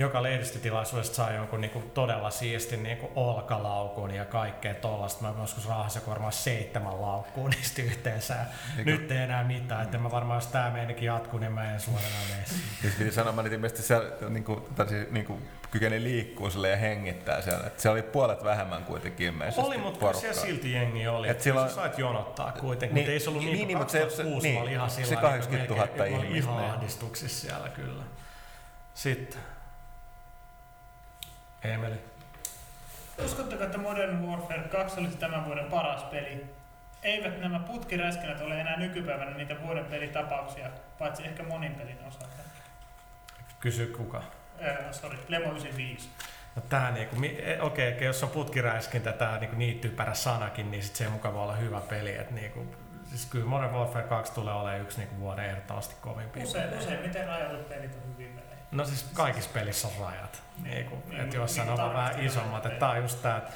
joka 0.01 0.23
lehdistötilaisuudesta 0.23 1.15
saa 1.15 1.33
jonkun 1.33 1.61
niinku 1.61 1.81
todella 1.95 2.31
siistin 2.31 2.83
niinku 2.83 3.11
olkalaukun 3.15 4.11
ja 4.11 4.25
kaikkea 4.25 4.75
tollasta. 4.75 5.23
Mä 5.23 5.35
joskus 5.41 5.69
raahasin 5.69 6.03
varmaan 6.07 6.33
seitsemän 6.33 7.03
laukkuun 7.03 7.51
niistä 7.51 7.83
yhteensä. 7.83 8.35
Eikä... 8.79 8.91
Nyt 8.91 9.11
ei 9.11 9.19
enää 9.19 9.45
mitään, 9.45 9.83
että 9.83 9.99
mä 9.99 10.11
varmaan 10.11 10.37
jos 10.37 10.47
tää 10.47 10.71
meinikin 10.71 11.07
jatkuu, 11.07 11.41
niin 11.41 11.53
mä 11.53 11.73
en 11.73 11.81
suoraan 11.81 12.13
mene 12.31 12.45
Siis 12.81 12.95
piti 12.95 13.13
sanoa, 13.13 13.33
mä 13.33 13.43
ilmeisesti 13.43 13.83
siellä 13.83 14.11
niinku, 14.29 14.69
siis, 14.89 15.11
niinku, 15.11 15.39
kykeni 15.71 16.03
liikkuu 16.03 16.49
ja 16.71 16.77
hengittää 16.77 17.43
siellä. 17.43 17.67
Et 17.67 17.81
se 17.81 17.89
oli 17.89 18.03
puolet 18.03 18.45
vähemmän 18.45 18.85
kuitenkin 18.85 19.27
ilmeisesti 19.27 19.61
Oli, 19.61 19.79
mutta 19.79 20.13
siellä 20.13 20.41
silti 20.41 20.73
jengi 20.73 21.07
oli. 21.07 21.29
Et 21.29 21.41
silloin... 21.41 21.69
Sä 21.69 21.75
sait 21.75 21.99
jonottaa 21.99 22.53
kuitenkin, 22.53 22.95
niin, 22.95 23.03
mutta 23.03 23.13
ei 23.13 23.21
se 23.21 23.31
ollut 23.31 23.45
niin, 23.45 23.55
niin, 23.57 23.69
niin 23.69 23.79
mutta 23.79 23.93
se, 23.93 24.11
se, 24.11 24.23
niin, 24.23 24.69
ihan 24.69 24.91
sillä 24.91 25.09
se 25.09 25.17
80 25.17 25.75
000 25.75 26.05
ihmistä. 26.05 26.51
Ihan 26.51 26.65
ahdistuksissa 26.65 27.49
siellä 27.49 27.69
kyllä. 27.69 28.03
Sitten. 28.95 29.41
Emeli. 31.65 31.97
Uskotteko, 33.25 33.65
että 33.65 33.79
Modern 33.79 34.27
Warfare 34.27 34.63
2 34.63 35.01
olisi 35.01 35.17
tämän 35.17 35.45
vuoden 35.45 35.65
paras 35.65 36.03
peli? 36.03 36.47
Eivät 37.03 37.41
nämä 37.41 37.59
putkiräskänät 37.59 38.41
ole 38.41 38.61
enää 38.61 38.79
nykypäivänä 38.79 39.31
niitä 39.31 39.63
vuoden 39.63 39.85
pelitapauksia, 39.85 40.71
paitsi 40.99 41.25
ehkä 41.25 41.43
monin 41.43 41.75
pelin 41.75 41.99
osalta. 42.09 42.43
Kysy 43.61 43.87
kuka? 43.87 44.23
Äh, 44.63 44.77
sorry, 44.91 45.19
Lemo 45.29 45.51
95. 45.51 46.09
No 46.57 46.63
tää 46.69 46.91
niinku, 46.91 47.17
e, 47.25 47.61
okei, 47.61 47.93
okay, 47.93 48.07
jos 48.07 48.23
on 48.23 48.31
putkiräiskintä, 48.31 49.13
tää 49.13 49.39
niinku 49.39 49.57
niin 49.57 49.79
typerä 49.79 50.15
sanakin, 50.15 50.71
niin 50.71 50.83
sit 50.83 50.97
se 50.97 51.05
ei 51.05 51.11
mukaan 51.11 51.35
voi 51.35 51.43
olla 51.43 51.57
hyvä 51.57 51.81
peli. 51.81 52.17
Et 52.17 52.31
niinku, 52.31 52.67
siis 53.05 53.27
kyllä 53.27 53.47
Modern 53.47 53.75
Warfare 53.75 54.09
2 54.09 54.33
tulee 54.33 54.55
olemaan 54.55 54.81
yksi 54.81 54.99
niinku 54.99 55.21
vuoden 55.21 55.45
ehdottomasti 55.45 55.95
kovimpia 56.01 56.43
Usein, 56.43 56.79
useimmiten 56.79 57.27
rajatut 57.27 57.69
pelit 57.69 57.95
on 57.95 58.15
pelejä. 58.15 58.40
No 58.71 58.85
siis 58.85 59.07
kaikissa 59.15 59.51
pelissä 59.55 59.89
on 59.89 59.95
rajat. 60.01 60.43
Niinku, 60.63 61.03
niin, 61.09 61.21
että 61.21 61.37
jossain 61.37 61.69
niin, 61.69 61.81
on 61.81 61.95
vähän 61.95 62.25
isommat. 62.25 62.67
Että 62.67 62.79
tää 62.79 62.91
on 62.91 63.03
just 63.03 63.23
tää 63.23 63.51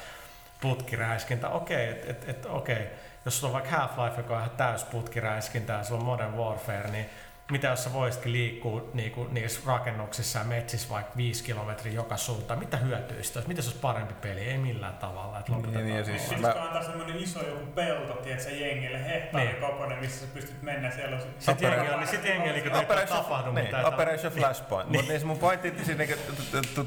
putkiräiskintä. 0.61 1.49
Okei, 1.49 1.91
okay, 1.91 2.01
et, 2.01 2.09
et, 2.09 2.29
et, 2.29 2.45
okay. 2.45 2.85
jos 3.25 3.39
sulla 3.39 3.57
on 3.57 3.63
vaikka 3.63 3.77
Half-Life, 3.77 4.17
joka 4.17 4.33
on 4.33 4.39
ihan 4.39 4.57
täys 4.57 4.83
putkiräiskintä 4.83 5.73
ja 5.73 5.83
sulla 5.83 5.99
on 5.99 6.05
Modern 6.05 6.33
Warfare, 6.33 6.91
niin 6.91 7.09
mitä 7.51 7.67
jos 7.67 7.83
sä 7.83 7.93
voisitkin 7.93 8.31
liikkua 8.31 8.89
niinku, 8.93 9.27
niissä 9.31 9.61
rakennuksissa 9.65 10.39
ja 10.39 10.45
metsissä 10.45 10.89
vaikka 10.89 11.11
viisi 11.17 11.43
kilometriä 11.43 11.93
joka 11.93 12.17
suuntaan, 12.17 12.59
mitä 12.59 12.77
hyötyistä 12.77 13.39
olisi? 13.39 13.47
Mitä 13.47 13.61
se 13.61 13.67
olisi 13.67 13.79
parempi 13.81 14.13
peli? 14.13 14.39
Ei 14.39 14.57
millään 14.57 14.97
tavalla. 14.97 15.39
Että 15.39 15.51
niin, 15.51 15.85
niin, 15.85 16.05
siis 16.05 16.21
Pitäisikö 16.21 16.59
mä... 16.59 16.65
antaa 16.65 16.83
semmoinen 16.83 17.17
iso 17.17 17.47
joku 17.47 17.65
pelto, 17.65 18.13
tiedätkö, 18.13 18.49
jengille, 18.49 19.05
hehtaari 19.05 19.47
niin. 19.47 19.61
kokoinen, 19.61 19.99
missä 19.99 20.25
sä 20.25 20.31
pystyt 20.33 20.61
mennä 20.61 20.91
siellä. 20.91 21.19
Sitten 21.39 21.71
jengillä, 21.71 21.97
niin 21.97 22.07
sitten 22.07 22.31
jengillä, 22.31 22.85
kun 22.87 22.97
ei 22.99 23.07
tapahdu 23.07 23.51
niin, 23.51 23.65
mitään. 23.65 23.85
Operation 23.85 24.33
Flashpoint. 24.33 24.89
Niin. 24.89 24.99
Mutta 24.99 25.13
niin, 25.13 25.27
mun 25.27 25.37
pointti, 25.37 25.73
siis 25.83 25.97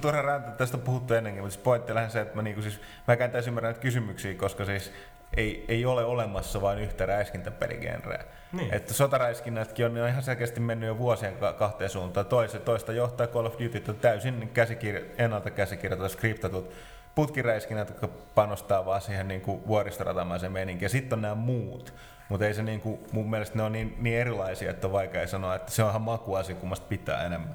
turha 0.00 0.22
räntä, 0.22 0.50
tästä 0.50 0.76
on 0.76 0.82
puhuttu 0.82 1.14
ennenkin, 1.14 1.42
mutta 1.42 1.54
siis 1.54 1.64
pointti 1.64 1.94
lähden 1.94 2.10
se, 2.10 2.20
että 2.20 2.36
mä, 2.36 2.42
niinku, 2.42 2.62
siis, 2.62 2.80
mä 3.06 3.14
en 3.14 3.30
täysin 3.30 3.50
ymmärrä 3.50 3.68
näitä 3.68 3.80
kysymyksiä, 3.80 4.34
koska 4.34 4.64
siis 4.64 4.92
ei, 5.36 5.64
ei 5.68 5.86
ole 5.86 6.04
olemassa 6.04 6.60
vain 6.60 6.78
yhtä 6.78 7.06
räiskintäpeligenreä. 7.06 8.24
Niin. 8.52 8.74
Että 8.74 8.94
sotaräiskinnätkin 8.94 9.86
on, 9.86 9.98
on 9.98 10.08
ihan 10.08 10.22
selkeästi 10.22 10.60
mennyt 10.60 10.86
jo 10.86 10.98
vuosien 10.98 11.36
kahteen 11.58 11.90
suuntaan. 11.90 12.26
Toista, 12.26 12.58
toista 12.58 12.92
johtaa 12.92 13.26
Call 13.26 13.46
of 13.46 13.52
Duty 13.52 13.82
on 13.88 13.96
täysin 13.96 14.50
käsikir- 14.54 15.04
ennalta 15.18 15.50
käsikirjoitetut, 15.50 16.12
skriptatut 16.12 16.72
putkiräiskinnät, 17.14 17.88
jotka 17.88 18.08
panostaa 18.34 18.84
vaan 18.84 19.00
siihen 19.00 19.28
niin 19.28 19.40
kuin 19.40 19.66
vuoristoratamaiseen 19.66 20.52
meininkiin. 20.52 20.86
Ja 20.86 20.88
sitten 20.88 21.16
on 21.16 21.22
nämä 21.22 21.34
muut. 21.34 21.94
Mutta 22.28 22.46
ei 22.46 22.54
se 22.54 22.62
niin 22.62 22.80
kuin, 22.80 23.00
mun 23.12 23.30
mielestä 23.30 23.56
ne 23.56 23.62
on 23.62 23.72
niin, 23.72 23.96
niin 24.00 24.20
erilaisia, 24.20 24.70
että 24.70 24.86
on 24.86 24.92
vaikea 24.92 25.26
sanoa, 25.26 25.54
että 25.54 25.72
se 25.72 25.82
on 25.82 25.90
ihan 25.90 26.02
makuasia, 26.02 26.56
kummasta 26.56 26.86
pitää 26.88 27.24
enemmän. 27.26 27.54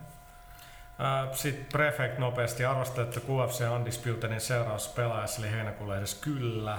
Sitten 1.32 1.66
Prefect 1.72 2.18
nopeasti 2.18 2.66
arvostaa, 2.66 3.04
että 3.04 3.20
QFC 3.20 3.62
Undisputedin 3.76 4.42
seuraus 4.42 4.88
pelaajassa 4.88 5.42
eli 5.42 5.52
heinäkuun 5.52 5.90
lehdessä 5.90 6.18
kyllä. 6.22 6.78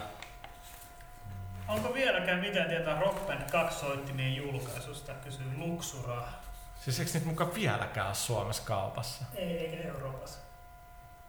Onko 1.69 1.95
vieläkään 1.95 2.41
mitään 2.41 2.69
tietoa 2.69 3.01
Rock 3.01 3.27
Band 3.27 3.51
2 3.51 3.81
soittimien 3.81 4.37
julkaisusta, 4.37 5.13
kysyy 5.15 5.47
Luxura. 5.57 6.23
Siis 6.81 7.01
eikö 7.01 7.11
niitä 7.15 7.27
mukaan 7.27 7.55
vieläkään 7.55 8.07
ole 8.07 8.15
Suomessa 8.15 8.63
kaupassa? 8.67 9.25
Ei, 9.35 9.59
eikä 9.59 9.89
Euroopassa. 9.89 10.39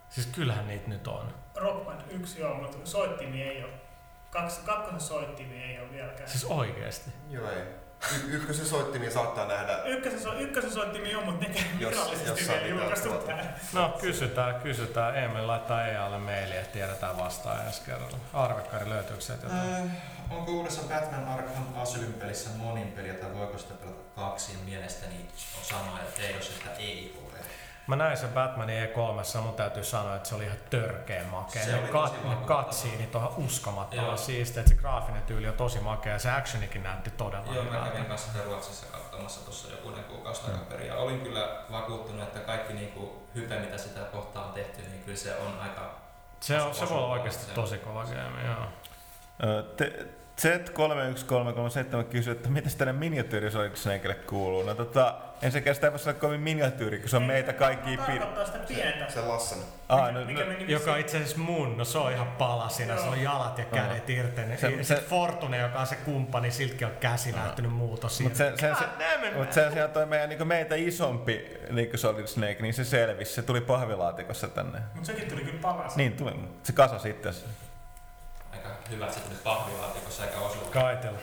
Siis 0.08 0.26
kyllähän 0.26 0.68
niitä 0.68 0.88
nyt 0.88 1.06
on. 1.08 1.34
Rock 1.54 1.84
Band 1.86 2.00
1 2.10 2.40
joo, 2.40 2.54
mutta 2.54 2.86
soittimia 2.86 3.46
ei 3.46 3.64
ole. 3.64 3.72
Kaksi, 4.30 4.60
kakkosen 4.60 5.00
soittimia 5.00 5.64
ei 5.66 5.80
ole 5.80 5.92
vieläkään. 5.92 6.28
Siis 6.28 6.44
oikeesti? 6.44 7.10
Joo 7.30 7.50
ei. 7.50 7.85
Y- 8.14 8.36
ykkösen 8.36 8.66
soittimia 8.66 9.10
saattaa 9.10 9.46
nähdä. 9.46 9.82
Ykkösen, 9.84 10.20
so, 10.20 10.32
ykkösen 10.38 10.70
soittimia 10.70 11.18
on, 11.18 11.24
mutta 11.24 11.46
ne 11.48 11.54
jos, 11.78 11.90
virallisesti 11.90 12.48
vielä 12.48 12.66
julkaistu 12.66 13.08
No 13.72 13.88
kysytään, 14.00 14.54
kysytään. 14.60 15.16
Emil 15.16 15.46
laittaa 15.46 15.86
EAlle 15.86 16.18
mailia, 16.18 16.60
että 16.60 16.72
tiedetään 16.72 17.18
vastaan 17.18 17.66
ensi 17.66 17.82
kerralla. 17.86 18.18
Arvekkari, 18.32 18.88
löytyykö 18.88 19.22
sieltä 19.22 19.46
jotain? 19.46 19.74
Äh, 19.74 19.82
onko 20.30 20.52
uudessa 20.52 20.82
Batman 20.82 21.28
Arkham 21.28 21.64
Asylum 21.76 22.12
pelissä 22.12 22.50
monin 22.56 22.92
peliä 22.92 23.14
tai 23.14 23.34
voiko 23.34 23.58
sitä 23.58 23.74
pelata 23.74 24.02
kaksi? 24.16 24.52
Mielestäni 24.64 25.14
on 25.58 25.64
sama, 25.64 26.00
että 26.00 26.22
ei 26.22 26.34
jos 26.34 26.50
että 26.50 26.70
ei 26.78 27.18
ole. 27.24 27.25
Mä 27.86 27.96
näin 27.96 28.16
sen 28.16 28.28
Batmanin 28.28 28.88
E3, 28.88 29.40
mun 29.42 29.54
täytyy 29.54 29.84
sanoa, 29.84 30.16
että 30.16 30.28
se 30.28 30.34
oli 30.34 30.44
ihan 30.44 30.58
törkeä 30.70 31.24
makea. 31.24 31.64
Se 31.64 31.72
ne, 31.72 31.88
kat, 31.88 32.24
ne 32.24 32.36
katsiinit 32.46 33.14
on 33.14 33.34
uskomattoman 33.36 34.18
siistiä, 34.18 34.60
että 34.60 34.74
se 34.74 34.80
graafinen 34.80 35.22
tyyli 35.22 35.48
on 35.48 35.54
tosi 35.54 35.80
makea 35.80 36.12
ja 36.12 36.18
se 36.18 36.30
actionikin 36.30 36.82
näytti 36.82 37.10
todella 37.10 37.54
Joo, 37.54 37.64
mä 37.64 37.90
kävin 37.92 38.04
kanssa 38.04 38.32
sitä 38.32 38.44
Ruotsissa 38.44 38.86
katsomassa 38.86 39.44
tuossa 39.44 39.68
jokunen 39.70 40.04
kuukausi 40.04 40.42
takaperin 40.42 40.86
ja 40.86 40.96
olin 40.96 41.20
kyllä 41.20 41.48
vakuuttunut, 41.70 42.22
että 42.22 42.40
kaikki 42.40 42.72
niinku 42.72 43.28
hype, 43.34 43.58
mitä 43.58 43.78
sitä 43.78 44.00
kohtaa 44.00 44.44
on 44.44 44.52
tehty, 44.52 44.82
niin 44.82 45.04
kyllä 45.04 45.18
se 45.18 45.36
on 45.36 45.58
aika... 45.60 45.94
Se, 46.40 46.62
on, 46.62 46.74
se 46.74 46.88
voi 46.88 46.98
olla 46.98 47.12
oikeasti 47.12 47.54
tosi 47.54 47.78
kova 47.78 48.04
game, 48.04 48.42
joo. 48.46 48.66
Te, 49.76 50.06
Z31337 50.40 52.04
kysyy, 52.04 52.32
että 52.32 52.48
miten 52.48 52.72
tänne 52.78 52.92
miniatyyrisoliksneikelle 52.92 54.14
kuuluu. 54.14 54.62
No 54.62 54.74
tota, 54.74 55.14
ensinnäkin 55.42 55.74
sitä 55.74 55.86
ei 55.86 55.92
voi 55.92 56.00
olla 56.06 56.12
kovin 56.12 56.40
miniatyyri, 56.40 56.98
kun 56.98 57.08
se 57.08 57.16
on 57.16 57.22
ei, 57.22 57.28
meitä 57.28 57.52
kaikki 57.52 57.98
pidä. 58.06 58.26
sitä 58.44 58.58
pientä. 58.58 59.06
Se, 59.08 59.14
se 59.14 59.20
Lassen. 59.20 59.58
Ah, 59.88 60.14
no, 60.14 60.24
mikä, 60.24 60.44
no, 60.44 60.52
joka 60.68 60.96
itse 60.96 61.16
asiassa 61.16 61.38
mun, 61.38 61.76
no 61.76 61.84
se 61.84 61.98
on 61.98 62.12
ihan 62.12 62.26
palasina, 62.26 62.96
se 62.96 63.08
on 63.08 63.22
jalat 63.22 63.58
ja 63.58 63.64
kädet 63.64 64.10
irti. 64.10 64.40
Se, 64.56 64.84
se, 64.84 64.94
Fortune, 64.94 65.58
joka 65.58 65.80
on 65.80 65.86
se 65.86 65.96
kumppani, 65.96 66.50
siltikin 66.50 66.86
on 66.86 66.92
käsi 67.00 67.30
oh. 67.30 67.36
näyttänyt 67.36 67.72
muutos. 67.72 68.20
Mutta 68.20 68.38
sen, 68.38 68.58
sen, 68.58 68.76
se, 68.76 68.84
mut 69.36 69.52
sen 69.52 69.72
sijaan 69.72 69.90
toi 69.90 70.06
meidän, 70.06 70.28
niin 70.28 70.48
meitä 70.48 70.74
isompi 70.74 71.58
niin 71.70 71.98
Solid 71.98 72.26
Snake, 72.26 72.56
niin 72.60 72.74
se 72.74 72.84
selvisi. 72.84 73.32
Se 73.32 73.42
tuli 73.42 73.60
pahvilaatikossa 73.60 74.48
tänne. 74.48 74.78
Mutta 74.94 75.06
sekin 75.06 75.28
tuli 75.28 75.40
kyllä 75.40 75.60
palas. 75.62 75.96
Niin 75.96 76.12
tuli, 76.12 76.32
se 76.62 76.72
kasasi 76.72 77.10
itse 77.10 77.30
hyvä, 77.30 77.65
että 78.92 79.12
se 79.12 79.20
tuli 79.20 79.38
pahvilaatikossa 79.44 80.24
eikä 80.24 80.38
osua. 80.38 80.68
Kaitella. 80.70 81.18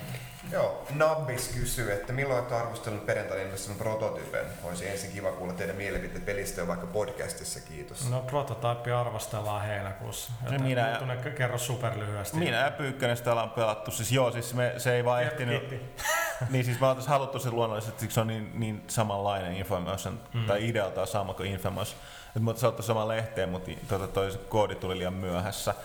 Joo, 0.52 0.86
Nabbis 0.96 1.48
kysyy, 1.48 1.92
että 1.92 2.14
milloin 2.14 2.40
olette 2.40 2.56
arvostellut 2.56 3.06
perjantaina 3.06 3.44
ilmestynyt 3.44 3.78
prototyypen? 3.78 4.46
Olisi 4.64 4.88
ensin 4.90 5.12
kiva 5.12 5.32
kuulla 5.32 5.54
teidän 5.54 5.76
mielipiteet 5.76 6.26
pelistä 6.26 6.62
jo 6.62 6.68
vaikka 6.68 6.88
podcastissa, 6.88 7.60
kiitos. 7.60 8.10
No 8.10 8.22
prototyyppi 8.22 8.92
arvostellaan 8.92 9.62
heinäkuussa. 9.62 10.32
Joten 10.44 10.62
minä 10.62 10.90
ja, 10.90 11.32
kerro 11.32 11.58
superlyhyesti. 11.58 12.38
Minä 12.38 12.58
ja 12.58 12.72
Pyykkönen 12.72 13.18
sitä 13.18 13.32
ollaan 13.32 13.50
pelattu. 13.50 13.92
Siis 13.92 14.12
joo, 14.12 14.32
siis 14.32 14.54
me, 14.54 14.74
se 14.78 14.96
ei 14.96 15.06
vaan 15.06 15.24
ehtinyt. 15.24 15.70
niin 16.50 16.66
siis 16.66 16.80
me 16.80 16.88
oltaisiin 16.88 17.12
haluttu 17.12 17.40
sen 17.40 17.56
luonnollisesti, 17.56 18.06
että 18.06 18.14
se 18.14 18.22
on 18.22 18.28
niin, 18.28 18.52
niin 18.54 18.84
samanlainen 18.88 19.56
Infamous, 19.56 20.10
mm. 20.34 20.46
tai 20.46 20.70
idealtaan 20.70 21.08
sama 21.08 21.34
kuin 21.34 21.52
Infamous. 21.52 21.96
Että 22.28 22.40
me 22.40 22.50
oltaisiin 22.50 22.84
samaan 22.84 23.08
lehteen, 23.08 23.50
mutta 23.50 23.72
tota, 23.88 24.08
toi 24.08 24.40
koodi 24.50 24.76
tuli 24.76 24.98
liian 24.98 25.14
myöhässä. 25.14 25.76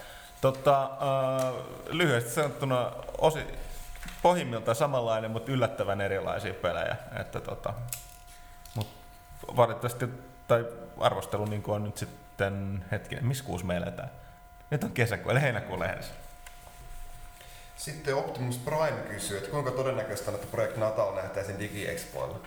Tota, 0.40 0.84
äh, 0.84 1.54
lyhyesti 1.86 2.30
sanottuna 2.30 2.92
osi, 3.18 3.38
pohjimmiltaan 4.22 4.76
samanlainen, 4.76 5.30
mutta 5.30 5.52
yllättävän 5.52 6.00
erilaisia 6.00 6.54
pelejä. 6.54 6.96
Että, 7.20 7.40
tota, 7.40 7.74
mut 8.74 8.88
valitettavasti, 9.56 10.08
tai 10.48 10.66
arvostelu 11.00 11.44
niin 11.44 11.62
on 11.66 11.84
nyt 11.84 11.96
sitten, 11.98 12.84
hetkinen, 12.90 13.26
missä 13.26 13.44
kuusi 13.44 13.64
me 13.64 13.76
eletään? 13.76 14.10
Nyt 14.70 14.84
on 14.84 14.92
kesäkuu, 14.92 15.30
eli 15.30 15.40
heinäkuun 15.40 15.80
lehdessä. 15.80 16.12
Sitten 17.76 18.16
Optimus 18.16 18.58
Prime 18.58 19.00
kysyy, 19.08 19.38
että 19.38 19.50
kuinka 19.50 19.70
todennäköistä 19.70 20.30
on, 20.30 20.34
että 20.34 20.46
Project 20.46 20.76
Natal 20.76 21.14
nähtäisiin 21.14 21.58
DigiExpoilla? 21.58 22.38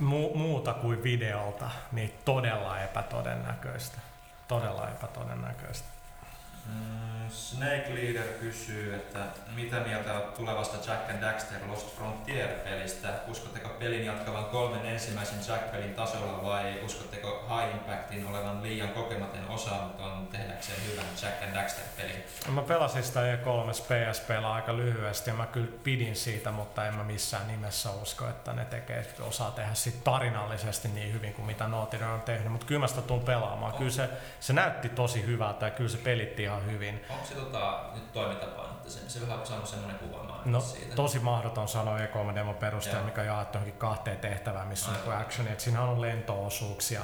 Mu- 0.00 0.36
muuta 0.36 0.74
kuin 0.74 1.02
videolta, 1.02 1.70
niin 1.92 2.14
todella 2.24 2.80
epätodennäköistä 2.80 3.98
todella 4.50 4.88
epätodennäköistä. 4.88 5.99
Mm, 6.66 7.30
Snake 7.30 7.94
Leader 7.94 8.28
kysyy, 8.40 8.94
että 8.94 9.18
mitä 9.54 9.80
mieltä 9.80 10.14
olet 10.14 10.34
tulevasta 10.34 10.90
Jack 10.90 11.10
and 11.10 11.22
Daxter 11.22 11.58
Lost 11.68 11.96
Frontier-pelistä? 11.96 13.08
Uskotteko 13.28 13.68
pelin 13.68 14.04
jatkavan 14.04 14.44
kolmen 14.44 14.86
ensimmäisen 14.86 15.38
Jack-pelin 15.48 15.94
tasolla 15.94 16.42
vai 16.42 16.80
uskotteko 16.84 17.46
High 17.48 17.74
Impactin 17.74 18.26
olevan 18.26 18.62
liian 18.62 18.88
kokematon 18.88 19.48
osaamaton 19.48 20.26
tehdäkseen 20.26 20.78
hyvän 20.90 21.06
Jack 21.22 21.42
and 21.42 21.54
Daxter-pelin? 21.54 22.24
Mä 22.48 22.62
pelasin 22.62 23.02
sitä 23.02 23.20
E3 23.20 23.72
PSPllä 23.72 24.52
aika 24.52 24.76
lyhyesti 24.76 25.30
ja 25.30 25.34
mä 25.34 25.46
kyllä 25.46 25.72
pidin 25.84 26.16
siitä, 26.16 26.50
mutta 26.50 26.86
en 26.86 26.94
mä 26.94 27.04
missään 27.04 27.48
nimessä 27.48 27.90
usko, 27.90 28.28
että 28.28 28.52
ne 28.52 28.64
tekee, 28.64 29.06
osaa 29.20 29.50
tehdä 29.50 29.74
sit 29.74 30.04
tarinallisesti 30.04 30.88
niin 30.88 31.12
hyvin 31.12 31.34
kuin 31.34 31.46
mitä 31.46 31.68
Naughty 31.68 32.04
on 32.04 32.22
tehnyt, 32.22 32.52
mutta 32.52 32.66
kyllä 32.66 32.80
mä 32.80 32.86
sitä 32.86 33.02
tuun 33.02 33.24
pelaamaan. 33.24 33.72
Kyllä 33.72 33.90
se, 33.90 34.08
se 34.40 34.52
näytti 34.52 34.88
tosi 34.88 35.26
hyvältä 35.26 35.66
ja 35.66 35.70
kyllä 35.70 35.90
se 35.90 35.98
pelitti 35.98 36.42
ihan 36.50 36.66
hyvin. 36.66 37.04
Onko 37.10 37.26
se 37.26 37.34
tota, 37.34 37.80
nyt 37.94 38.12
toimintapainotteisen? 38.12 39.10
Se, 39.10 39.20
se 39.20 39.28
vähän 39.28 39.46
saanut 39.46 39.68
semmoinen 39.68 39.98
kuva 39.98 40.20
no, 40.44 40.60
siitä. 40.60 40.94
tosi 40.94 41.18
mahdoton 41.18 41.68
sanoa 41.68 41.98
E3 41.98 42.34
Demo 42.34 42.54
perusteella, 42.54 43.04
mikä 43.04 43.22
jaettu 43.22 43.58
johonkin 43.58 43.78
kahteen 43.78 44.18
tehtävään, 44.18 44.68
missä 44.68 44.90
Aivan. 44.90 45.02
on 45.02 45.12
niin 45.12 45.26
action, 45.26 45.48
että 45.48 45.64
siinä 45.64 45.82
on 45.82 46.00
lentoosuuksia. 46.00 47.00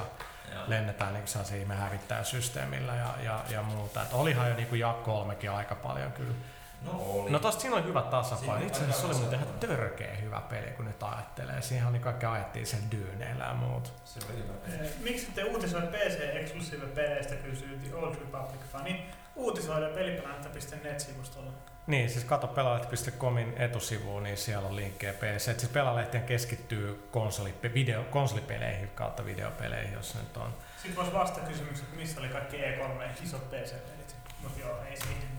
Joo. 0.53 0.63
lennetään 0.67 1.13
niin 1.13 1.27
sellaisia 1.27 1.57
ihme 1.57 1.75
hävittäjäsysteemillä 1.75 2.95
ja, 2.95 3.13
ja, 3.23 3.43
ja 3.49 3.61
muuta. 3.61 4.01
Et 4.01 4.13
olihan 4.13 4.49
jo 4.49 4.55
niin 4.55 4.67
kuin 4.67 4.79
Jak 4.79 5.03
3 5.03 5.37
aika 5.57 5.75
paljon 5.75 6.11
kyllä. 6.11 6.33
No, 6.81 6.91
oli. 6.91 7.31
no 7.31 7.39
tosta 7.39 7.61
siinä 7.61 7.75
oli 7.75 7.83
hyvä 7.83 8.01
tasapaino. 8.01 8.67
Itse 8.67 8.79
asiassa 8.79 9.01
se 9.01 9.07
oli 9.07 9.15
muuten 9.15 9.39
ihan 9.39 9.53
törkeä 9.59 10.15
hyvä 10.15 10.41
peli, 10.49 10.71
kun 10.71 10.85
nyt 10.85 11.03
ajattelee. 11.03 11.61
Siihen 11.61 11.87
oli 11.87 11.99
kaikki 11.99 12.25
ajettiin 12.25 12.67
sen 12.67 12.91
dyyneillä 12.91 13.43
ja 13.43 13.53
muut. 13.53 13.93
Se 14.05 14.19
oli 14.29 14.37
hyvä 14.37 14.53
peli. 14.53 14.89
Miksi 14.99 15.31
te 15.35 15.43
uutisoit 15.43 15.91
PC-eksklusiive 15.91 16.85
peleistä, 16.95 17.35
kysyy 17.35 17.79
The 17.83 17.95
Old 17.95 18.15
Republic-fani 18.15 19.05
uutisoida 19.37 19.89
pelipelanta.net-sivustolla. 19.89 21.51
Niin, 21.87 22.09
siis 22.09 22.25
kato 22.25 22.47
pelaajalehti.comin 22.47 23.53
etusivuun, 23.57 24.23
niin 24.23 24.37
siellä 24.37 24.67
on 24.67 24.75
linkkejä 24.75 25.13
PC. 25.13 25.59
Siis 25.59 25.71
pelaalehtiä 25.71 26.21
keskittyy 26.21 27.07
konsoli, 27.11 27.53
video, 27.73 28.03
konsolipeleihin 28.03 28.89
kautta 28.89 29.25
videopeleihin, 29.25 29.93
jos 29.93 30.15
nyt 30.15 30.37
on. 30.37 30.53
Sitten 30.75 30.95
voisi 30.95 31.13
vastata 31.13 31.47
kysymykseen, 31.47 31.85
että 31.85 31.97
missä 31.97 32.19
oli 32.19 32.29
kaikki 32.29 32.57
E3 32.57 33.23
isot 33.23 33.49
PC-pelit. 33.49 34.15
Mutta 34.43 34.59
joo, 34.59 34.83
ei 34.83 34.97
siihen. 34.97 35.37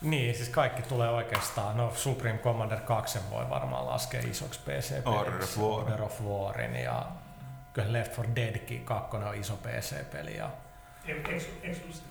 Niin, 0.00 0.34
siis 0.34 0.48
kaikki 0.48 0.82
tulee 0.82 1.08
oikeastaan, 1.08 1.76
no 1.76 1.92
Supreme 1.94 2.38
Commander 2.38 2.80
2 2.80 3.18
voi 3.30 3.50
varmaan 3.50 3.86
laskea 3.86 4.20
isoksi 4.30 4.60
of 5.04 5.06
War. 5.06 5.28
Order 5.68 6.02
of 6.02 6.20
Warin 6.20 6.76
ja 6.76 7.06
kyllä 7.72 7.92
Left 7.92 8.18
4 8.18 8.34
Deadkin 8.36 8.84
2 8.84 9.16
on 9.16 9.34
iso 9.34 9.56
PC-peli. 9.56 10.36
Ja... 10.36 10.50
Exclusive 11.62 12.09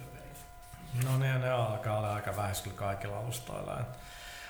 No 1.05 1.17
niin, 1.17 1.41
ne 1.41 1.51
alkaa 1.51 1.97
olla 1.97 2.15
aika 2.15 2.35
vähäis 2.35 2.61
kyllä 2.61 2.75
kaikilla 2.75 3.19
alustoilla. 3.19 3.79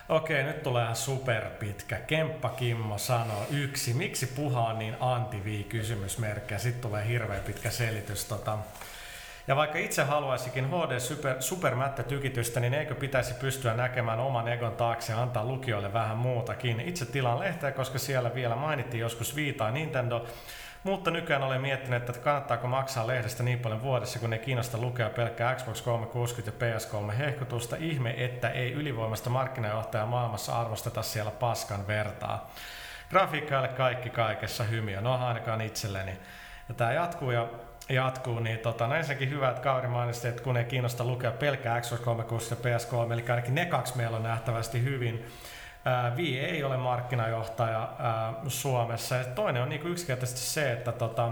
Okei, 0.10 0.44
nyt 0.44 0.64
tulee 0.64 0.95
superpitkä. 0.95 1.95
Kemppa 1.95 2.49
Kimmo 2.49 2.98
sanoo 2.98 3.45
yksi. 3.52 3.94
Miksi 3.94 4.28
puha 4.28 4.61
on 4.61 4.80
niin 4.80 4.98
anti 4.99 5.66
kysymysmerkki 5.70 6.53
ja 6.53 6.60
sitten 6.60 6.82
tulee 6.82 7.07
hirveän 7.07 7.44
pitkä 7.44 7.70
selitys. 7.70 8.26
Tota. 8.26 8.57
Ja 9.48 9.56
vaikka 9.56 9.78
itse 9.78 10.03
haluaisikin 10.03 10.68
HD 10.68 10.99
super, 10.99 11.36
supermättä 11.41 12.03
tykitystä, 12.03 12.60
niin 12.60 12.74
eikö 12.74 12.95
pitäisi 12.95 13.34
pystyä 13.34 13.74
näkemään 13.74 14.20
oman 14.20 14.48
egon 14.48 14.76
taakse 14.76 15.14
ja 15.14 15.22
antaa 15.22 15.45
lukijoille 15.45 15.94
vähän 15.94 16.18
muutakin? 16.18 16.80
Itse 16.80 17.06
tilaan 17.06 17.40
lehteä, 17.40 17.72
koska 17.72 17.99
siellä 17.99 18.36
vielä 18.36 18.56
mainittiin 18.56 19.02
joskus 19.02 19.36
Vita 19.36 19.72
Nintendo, 19.72 20.26
mutta 20.84 21.11
nykyään 21.11 21.43
olen 21.43 21.61
miettinyt, 21.61 22.10
että 22.10 22.22
kannattaako 22.22 22.68
maksaa 22.68 23.07
lehdestä 23.07 23.43
niin 23.43 23.60
paljon 23.60 23.81
vuodessa, 23.81 24.19
kun 24.19 24.30
ne 24.30 24.38
kiinnosta 24.38 24.77
lukea 24.77 25.10
pelkkää 25.10 25.56
Xbox 25.56 25.81
360 25.81 26.65
ja 26.65 26.77
PS3 26.77 27.11
hehkutusta. 27.11 27.76
Ihme, 27.80 28.14
että 28.18 28.49
ei 28.49 28.72
ylivoimasta 28.72 29.30
markkinajohtajaa 29.30 30.06
maailmassa 30.06 30.60
arvosteta 30.60 31.01
siellä 31.01 31.31
paskan 31.31 31.88
vertaa. 31.88 32.51
Grafiikka 33.10 33.68
kaikki 33.68 34.10
kaikessa 34.10 34.64
hymiö, 34.64 35.01
no 35.01 35.27
ainakaan 35.27 35.61
itselleni. 35.61 36.11
Ja 36.69 36.76
tämä 36.76 36.93
jatkuu 36.93 37.31
ja 37.31 37.47
jatkuu, 37.89 38.39
niin 38.39 38.60
tota, 38.60 38.88
no 38.88 38.95
ensinnäkin 38.95 39.30
hyvä, 39.30 39.49
että 39.49 39.61
Kauri 39.61 39.88
mainitsi, 39.88 40.27
että 40.27 40.43
kun 40.43 40.57
ei 40.57 40.65
kiinnosta 40.65 41.03
lukea 41.03 41.31
pelkkää 41.31 41.81
Xbox 41.81 41.99
360 41.99 42.69
ja 42.69 42.77
PS3, 42.77 43.14
eli 43.14 43.26
ainakin 43.30 43.56
ne 43.56 43.65
kaksi 43.65 43.97
meillä 43.97 44.18
on 44.18 44.23
nähtävästi 44.23 44.84
hyvin 44.84 45.26
Vi 46.15 46.39
ei 46.39 46.64
ole 46.64 46.77
markkinajohtaja 46.77 47.89
Suomessa. 48.47 49.15
Ja 49.15 49.23
toinen 49.23 49.64
on 49.64 49.69
niin 49.69 49.88
yksinkertaisesti 49.88 50.41
se, 50.41 50.72
että 50.72 50.91
tota, 50.91 51.31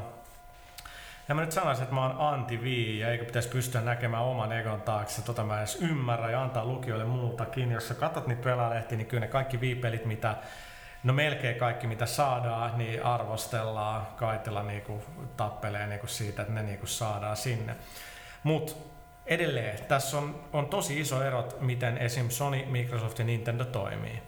ja 1.28 1.36
mä 1.36 1.42
nyt 1.42 1.52
sanoisin, 1.52 1.84
että 1.84 1.96
mä 1.96 2.08
oon 2.08 2.34
anti 2.34 2.58
Wii 2.58 3.00
ja 3.00 3.12
eikö 3.12 3.26
pitäisi 3.26 3.50
pystyä 3.50 3.82
näkemään 3.82 4.24
oman 4.24 4.52
egon 4.52 4.82
taakse. 4.82 5.22
Tota 5.22 5.44
mä 5.44 5.58
edes 5.58 5.78
ymmärrän 5.82 6.32
ja 6.32 6.44
antaa 6.44 6.66
lukijoille 6.66 7.06
muutakin. 7.06 7.72
Jos 7.72 7.88
sä 7.88 7.94
katsot 7.94 8.28
niitä 8.28 8.44
pelaalehtiä, 8.44 8.98
niin 8.98 9.08
kyllä 9.08 9.22
ne 9.22 9.28
kaikki 9.28 9.58
Wii-pelit, 9.58 10.06
mitä 10.06 10.36
No 11.04 11.14
melkein 11.14 11.60
kaikki 11.60 11.88
mitä 11.88 12.06
saadaan, 12.06 12.78
niin 12.78 13.04
arvostellaan, 13.04 14.08
kaitella 14.16 14.64
niinku 14.64 15.04
tappelee 15.38 15.88
niinku 15.88 16.08
siitä, 16.08 16.42
että 16.42 16.54
ne 16.54 16.64
niinku 16.64 16.88
saadaan 16.88 17.38
sinne. 17.38 17.76
Mutta 18.44 18.74
edelleen, 19.26 19.86
tässä 19.86 20.18
on, 20.18 20.44
on 20.54 20.68
tosi 20.68 21.00
iso 21.00 21.24
erot, 21.24 21.62
miten 21.62 21.98
esim. 21.98 22.30
Sony, 22.30 22.66
Microsoft 22.66 23.20
ja 23.20 23.26
Nintendo 23.26 23.66
toimii. 23.66 24.22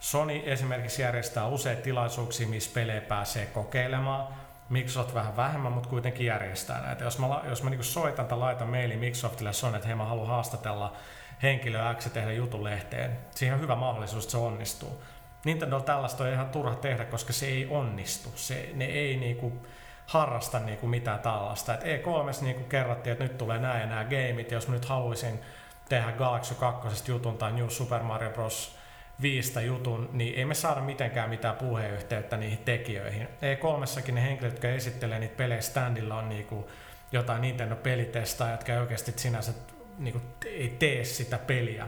Sony 0.00 0.42
esimerkiksi 0.44 1.02
järjestää 1.02 1.46
useita 1.46 1.82
tilaisuuksia, 1.82 2.48
missä 2.48 2.70
pelejä 2.74 3.00
pääsee 3.00 3.46
kokeilemaan. 3.46 4.28
Microsoft 4.68 5.14
vähän 5.14 5.36
vähemmän, 5.36 5.72
mutta 5.72 5.88
kuitenkin 5.88 6.26
järjestää 6.26 6.82
näitä. 6.82 7.04
Jos 7.04 7.18
mä, 7.18 7.26
jos 7.48 7.62
mä 7.62 7.70
niin 7.70 7.84
soitan 7.84 8.26
tai 8.26 8.38
laitan 8.38 8.68
maili 8.68 8.96
Microsoftille 8.96 9.52
Sony, 9.52 9.76
että 9.76 9.86
hei 9.86 9.96
mä 9.96 10.04
haluan 10.04 10.28
haastatella 10.28 10.96
henkilöä 11.42 11.94
X 11.94 12.12
tehdä 12.12 12.32
jutun 12.32 12.64
lehteen, 12.64 13.18
siihen 13.34 13.54
on 13.54 13.60
hyvä 13.60 13.74
mahdollisuus, 13.74 14.24
että 14.24 14.32
se 14.32 14.38
onnistuu. 14.38 15.02
Nintendo 15.44 15.80
tällaista 15.80 16.24
on 16.24 16.30
ihan 16.30 16.48
turha 16.48 16.74
tehdä, 16.74 17.04
koska 17.04 17.32
se 17.32 17.46
ei 17.46 17.66
onnistu. 17.70 18.32
Se, 18.34 18.70
ne 18.74 18.84
ei 18.84 19.16
niinku 19.16 19.66
harrasta 20.06 20.58
niinku 20.58 20.86
mitään 20.86 21.20
tällaista. 21.20 21.74
Et 21.74 21.80
E3 21.82 22.44
niinku 22.44 22.64
kerrottiin, 22.64 23.12
että 23.12 23.24
nyt 23.24 23.38
tulee 23.38 23.58
nämä 23.58 23.80
ja 23.80 23.86
nämä 23.86 24.04
gameit, 24.04 24.50
jos 24.50 24.68
mä 24.68 24.74
nyt 24.74 24.84
haluaisin 24.84 25.40
tehdä 25.88 26.12
Galaxy 26.12 26.54
2 26.54 27.12
jutun 27.12 27.38
tai 27.38 27.52
New 27.52 27.68
Super 27.68 28.02
Mario 28.02 28.30
Bros 28.30 28.79
viistä 29.22 29.60
jutun, 29.60 30.08
niin 30.12 30.34
ei 30.34 30.44
me 30.44 30.54
saada 30.54 30.80
mitenkään 30.80 31.30
mitään 31.30 31.56
puheenyhteyttä 31.56 32.36
niihin 32.36 32.58
tekijöihin. 32.58 33.26
E3 33.26 34.12
ne 34.12 34.22
henkilöt, 34.22 34.52
jotka 34.52 34.68
esittelee 34.68 35.18
niitä 35.18 35.36
pelejä 35.36 35.60
standilla, 35.60 36.16
on 36.16 36.28
niinku 36.28 36.70
jotain 37.12 37.42
Nintendo-pelitestaa, 37.42 38.50
jotka 38.50 38.72
ei 38.72 38.78
oikeasti 38.78 39.12
sinänsä 39.16 39.52
niinku 39.98 40.20
ei 40.44 40.76
tee 40.78 41.04
sitä 41.04 41.38
peliä. 41.38 41.86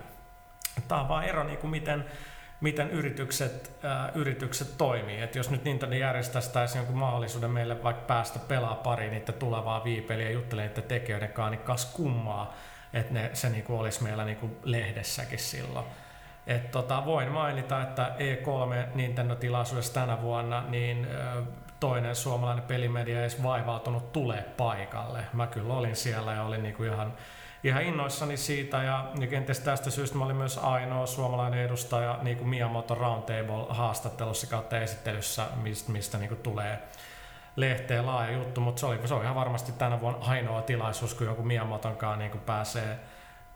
Tämä 0.88 1.00
on 1.00 1.08
vaan 1.08 1.24
ero, 1.24 1.44
niinku 1.44 1.66
miten, 1.66 2.04
miten 2.60 2.90
yritykset, 2.90 3.70
ää, 3.82 4.12
yritykset 4.14 4.78
toimii. 4.78 5.20
Et 5.20 5.34
jos 5.34 5.50
nyt 5.50 5.64
Nintendo 5.64 5.96
järjestäisi 5.96 6.78
jonkun 6.78 6.96
mahdollisuuden 6.96 7.50
meille 7.50 7.82
vaikka 7.82 8.06
päästä 8.06 8.38
pelaa 8.38 8.74
pari 8.74 9.10
niitä 9.10 9.32
tulevaa 9.32 9.84
viipeliä 9.84 10.26
ja 10.26 10.32
juttelee 10.32 10.66
niiden 10.66 10.84
tekijöiden 10.84 11.32
kanssa, 11.32 11.50
niin 11.50 11.66
kas 11.66 11.84
kummaa, 11.84 12.54
että 12.92 13.12
ne, 13.12 13.30
se 13.32 13.48
niinku 13.50 13.78
olisi 13.78 14.02
meillä 14.02 14.24
niinku 14.24 14.50
lehdessäkin 14.64 15.38
silloin. 15.38 15.86
Et 16.46 16.70
tota, 16.70 17.04
voin 17.04 17.28
mainita, 17.28 17.82
että 17.82 18.16
E3 18.18 18.88
Nintendo-tilaisuudessa 18.94 19.94
tänä 19.94 20.22
vuonna 20.22 20.64
niin 20.68 21.06
toinen 21.80 22.16
suomalainen 22.16 22.64
pelimedia 22.64 23.16
ei 23.16 23.20
edes 23.20 23.42
vaivautunut 23.42 24.12
tulee 24.12 24.42
paikalle. 24.56 25.24
Mä 25.32 25.46
kyllä 25.46 25.74
olin 25.74 25.96
siellä 25.96 26.32
ja 26.32 26.42
olin 26.42 26.62
niinku 26.62 26.82
ihan, 26.82 27.12
ihan 27.64 27.82
innoissani 27.82 28.36
siitä 28.36 28.82
ja, 28.82 29.10
kenties 29.30 29.60
tästä 29.60 29.90
syystä 29.90 30.18
mä 30.18 30.24
olin 30.24 30.36
myös 30.36 30.58
ainoa 30.58 31.06
suomalainen 31.06 31.60
edustaja 31.60 32.18
niin 32.22 32.36
kuin 32.36 32.48
Miyamoto 32.48 32.94
Roundtable 32.94 33.66
haastattelussa 33.68 34.46
kautta 34.46 34.78
esittelyssä, 34.78 35.46
mistä, 35.62 35.92
mistä 35.92 36.18
niin 36.18 36.28
kuin 36.28 36.40
tulee 36.40 36.82
lehteen 37.56 38.06
laaja 38.06 38.32
juttu, 38.32 38.60
mutta 38.60 38.80
se 38.80 38.86
oli, 38.86 39.08
se 39.08 39.14
oli 39.14 39.22
ihan 39.22 39.34
varmasti 39.34 39.72
tänä 39.72 40.00
vuonna 40.00 40.26
ainoa 40.26 40.62
tilaisuus, 40.62 41.14
kun 41.14 41.26
joku 41.26 41.42
Miyamotonkaan 41.42 42.18
niin 42.18 42.30
kuin 42.30 42.40
pääsee, 42.40 42.98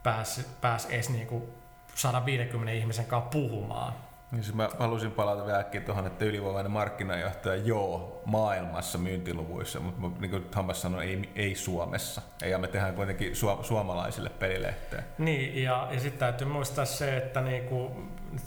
pääs, 0.03 0.57
pääs 0.61 0.87
edes 0.87 1.11
niin 1.11 1.27
kuin 1.27 1.56
150 1.97 2.73
ihmisen 2.73 3.07
kanssa 3.07 3.31
puhumaan. 3.31 3.93
Niin 4.31 4.45
siis 4.45 4.57
mä 4.57 4.69
halusin 4.79 5.11
palata 5.11 5.47
vielä 5.47 5.59
äkkiä 5.59 5.81
tuohon, 5.81 6.07
että 6.07 6.25
ylivoimainen 6.25 6.73
markkinajohtaja 6.73 7.57
joo 7.57 8.23
maailmassa 8.25 8.99
myyntiluvuissa, 8.99 9.81
mutta 9.81 10.21
niin 10.21 10.31
kuin 10.31 10.45
Thomas 10.45 10.83
sanoi, 10.83 11.05
ei, 11.05 11.31
ei 11.37 11.55
Suomessa. 11.55 12.23
Ja 12.45 12.59
me 12.59 12.69
tehdään 12.69 12.95
kuitenkin 12.95 13.33
su- 13.33 13.65
suomalaisille 13.65 14.29
pelilehteen. 14.31 15.05
Niin, 15.19 15.63
ja, 15.63 15.89
ja 15.91 16.01
sitten 16.01 16.19
täytyy 16.19 16.47
muistaa 16.47 16.85
se, 16.85 17.17
että 17.17 17.41
niinku 17.41 17.91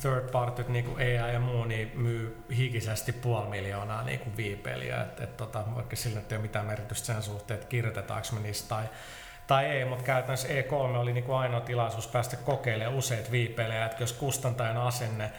third 0.02 0.32
party, 0.32 0.66
niinku 0.68 0.96
AI 0.96 1.34
ja 1.34 1.40
muu, 1.40 1.64
niin 1.64 1.92
myy 1.96 2.44
hikisesti 2.58 3.12
puoli 3.12 3.50
miljoonaa 3.50 4.04
niinku 4.04 4.30
viipeliä. 4.38 5.02
Et, 5.02 5.20
et 5.20 5.38
tota, 5.38 5.64
vaikka 5.76 5.96
sillä 5.96 6.20
ei 6.20 6.36
ole 6.36 6.42
mitään 6.42 6.66
merkitystä 6.66 7.06
sen 7.06 7.22
suhteen, 7.22 7.56
että 7.56 7.70
kirjoitetaanko 7.70 8.28
me 8.34 8.40
niistä 8.40 8.70
tai 8.70 8.84
tai 9.50 9.66
ei, 9.66 9.86
mutta 9.86 10.04
käytännössä 10.04 10.48
E3 10.48 10.98
oli 10.98 11.14
niin 11.14 11.24
kuin 11.24 11.38
ainoa 11.38 11.62
tilaisuus 11.62 12.08
päästä 12.08 12.38
kokeilemaan 12.38 13.02
viipelejä, 13.32 13.86
että 13.86 14.04
jos 14.04 14.14
kustantajan 14.14 14.78
asenne 14.78 15.32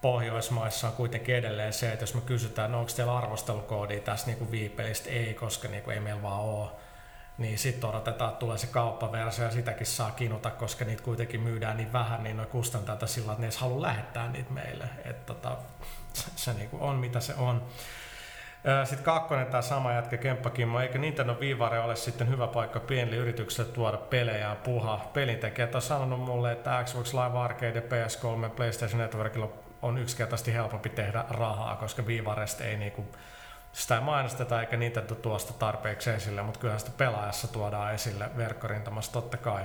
Pohjoismaissa 0.00 0.86
on 0.86 0.92
kuitenkin 0.92 1.34
edelleen 1.34 1.72
se, 1.72 1.92
että 1.92 2.02
jos 2.02 2.14
me 2.14 2.20
kysytään, 2.20 2.72
no 2.72 2.78
onko 2.78 2.92
teillä 2.96 3.16
arvostelukoodia 3.16 4.00
tässä 4.00 4.26
niin 4.26 4.38
kuin 4.38 4.50
viipelistä, 4.50 5.10
ei, 5.10 5.34
koska 5.34 5.68
niin 5.68 5.82
kuin 5.82 5.94
ei 5.94 6.00
meillä 6.00 6.22
vaan 6.22 6.40
ole. 6.40 6.70
niin 7.38 7.58
sitten 7.58 7.90
odotetaan, 7.90 8.30
että 8.30 8.40
tulee 8.40 8.58
se 8.58 8.66
kauppaversio 8.66 9.44
ja 9.44 9.50
sitäkin 9.50 9.86
saa 9.86 10.10
kinuta, 10.10 10.50
koska 10.50 10.84
niitä 10.84 11.02
kuitenkin 11.02 11.40
myydään 11.40 11.76
niin 11.76 11.92
vähän, 11.92 12.22
niin 12.22 12.36
noin 12.36 12.48
kustantajat 12.48 13.08
sillä 13.08 13.32
että 13.32 13.40
ne 13.40 13.46
edes 13.46 13.56
halua 13.56 13.82
lähettää 13.82 14.28
niitä 14.28 14.52
meille. 14.52 14.84
Että 15.04 15.34
tota, 15.34 15.56
se, 16.12 16.24
se 16.36 16.52
niinku 16.52 16.78
on 16.80 16.96
mitä 16.96 17.20
se 17.20 17.34
on. 17.34 17.66
Sitten 18.84 19.04
kakkonen 19.04 19.46
tämä 19.46 19.62
sama 19.62 19.92
jätkä 19.92 20.16
Kemppakimmo, 20.16 20.80
eikö 20.80 20.98
Nintendo 20.98 21.36
Vivare 21.40 21.80
ole 21.80 21.96
sitten 21.96 22.28
hyvä 22.28 22.46
paikka 22.46 22.80
pienille 22.80 23.16
yrityksille 23.16 23.68
tuoda 23.68 23.96
pelejä 23.96 24.56
puha. 24.64 25.10
Pelintekijät 25.12 25.74
on 25.74 25.82
sanonut 25.82 26.20
mulle, 26.20 26.52
että 26.52 26.84
Xbox 26.84 27.14
Live 27.14 27.38
Arcade, 27.38 27.80
PS3 27.80 28.50
PlayStation 28.50 29.00
Networkilla 29.00 29.48
on 29.82 29.98
yksinkertaisesti 29.98 30.54
helpompi 30.54 30.88
tehdä 30.88 31.24
rahaa, 31.30 31.76
koska 31.76 32.06
Vivaresta 32.06 32.64
ei 32.64 32.76
niinku, 32.76 33.04
sitä 33.72 33.94
ei 33.94 34.00
mainosteta 34.00 34.60
eikä 34.60 34.76
Nintendo 34.76 35.14
tuosta 35.14 35.52
tarpeeksi 35.52 36.10
esille, 36.10 36.42
mutta 36.42 36.60
kyllähän 36.60 36.80
sitä 36.80 36.92
pelaajassa 36.96 37.48
tuodaan 37.48 37.94
esille 37.94 38.30
verkkorintamassa 38.36 39.12
totta 39.12 39.36
kai. 39.36 39.64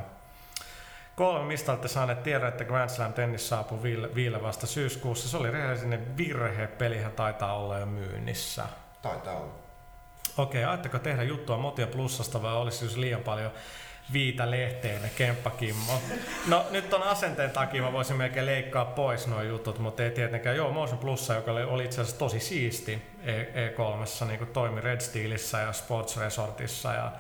Kolme, 1.15 1.45
mistä 1.45 1.71
olette 1.71 1.87
saaneet 1.87 2.23
tiedon, 2.23 2.49
että 2.49 2.65
Grand 2.65 2.89
Slam 2.89 3.13
Tennis 3.13 3.49
saapuu 3.49 3.83
viille 4.15 4.41
vasta 4.41 4.67
syyskuussa. 4.67 5.29
Se 5.29 5.37
oli 5.37 5.51
rehellinen 5.51 6.17
virhe, 6.17 6.67
pelihän 6.67 7.11
taitaa 7.11 7.57
olla 7.57 7.79
jo 7.79 7.85
myynnissä. 7.85 8.63
Taitaa 9.03 9.37
olla. 9.37 9.53
Okei, 10.37 10.63
ajatteko 10.63 10.99
tehdä 10.99 11.23
juttua 11.23 11.57
Motia 11.57 11.87
Plussasta 11.87 12.41
vai 12.41 12.53
olisi 12.53 12.85
jos 12.85 12.97
liian 12.97 13.21
paljon 13.21 13.51
viitä 14.13 14.51
lehteen 14.51 15.11
Kimmo. 15.57 16.01
No 16.47 16.65
nyt 16.71 16.93
on 16.93 17.03
asenteen 17.03 17.51
takia 17.51 17.81
mä 17.81 17.91
voisin 17.91 18.17
melkein 18.17 18.45
leikkaa 18.45 18.85
pois 18.85 19.27
nuo 19.27 19.41
jutut, 19.41 19.79
mutta 19.79 20.03
ei 20.03 20.11
tietenkään. 20.11 20.55
Joo, 20.55 20.71
Motion 20.71 20.97
Plussa, 20.97 21.33
joka 21.33 21.51
oli 21.51 21.85
itse 21.85 22.01
asiassa 22.01 22.19
tosi 22.19 22.39
siisti 22.39 23.01
E3, 23.23 24.25
niin 24.27 24.37
kuin 24.37 24.49
toimi 24.49 24.81
Red 24.81 25.01
Steelissä 25.01 25.57
ja 25.57 25.73
Sports 25.73 26.17
Resortissa 26.17 26.93
ja 26.93 27.11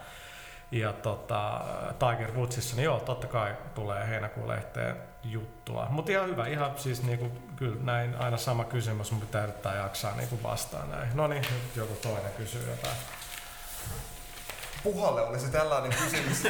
ja 0.71 0.93
tota, 0.93 1.61
Tiger 1.99 2.31
Woodsissa, 2.31 2.75
niin 2.75 2.85
joo, 2.85 2.99
totta 2.99 3.27
kai 3.27 3.55
tulee 3.75 4.07
heinäkuun 4.07 4.47
lehteen 4.47 5.12
juttua. 5.23 5.87
Mutta 5.89 6.11
ihan 6.11 6.27
hyvä, 6.27 6.47
ihan 6.47 6.71
siis 6.77 7.03
niinku, 7.03 7.31
kyllä 7.55 7.77
näin 7.81 8.15
aina 8.15 8.37
sama 8.37 8.63
kysymys, 8.63 9.11
mun 9.11 9.21
pitää 9.21 9.43
yrittää 9.43 9.75
jaksaa 9.75 10.15
niinku 10.15 10.39
vastaan 10.43 10.91
näin. 10.91 11.09
No 11.13 11.27
niin, 11.27 11.41
nyt 11.41 11.75
joku 11.75 11.93
toinen 11.93 12.31
kysyy 12.37 12.69
jotain. 12.69 12.95
Puhalle 14.83 15.21
olisi 15.21 15.51
tällainen 15.51 15.93
kysymys, 16.03 16.45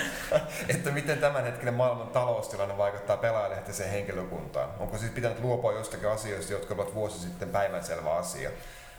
että 0.74 0.90
miten 0.90 1.18
tämänhetkinen 1.18 1.74
maailman 1.74 2.08
taloustilanne 2.08 2.78
vaikuttaa 2.78 3.16
pelaajalehtiseen 3.16 3.90
henkilökuntaan. 3.90 4.70
Onko 4.78 4.98
siis 4.98 5.12
pitänyt 5.12 5.40
luopua 5.40 5.72
jostakin 5.72 6.08
asioista, 6.08 6.52
jotka 6.52 6.74
ovat 6.74 6.94
vuosi 6.94 7.18
sitten 7.18 7.48
päivänselvä 7.48 8.14
asia? 8.14 8.50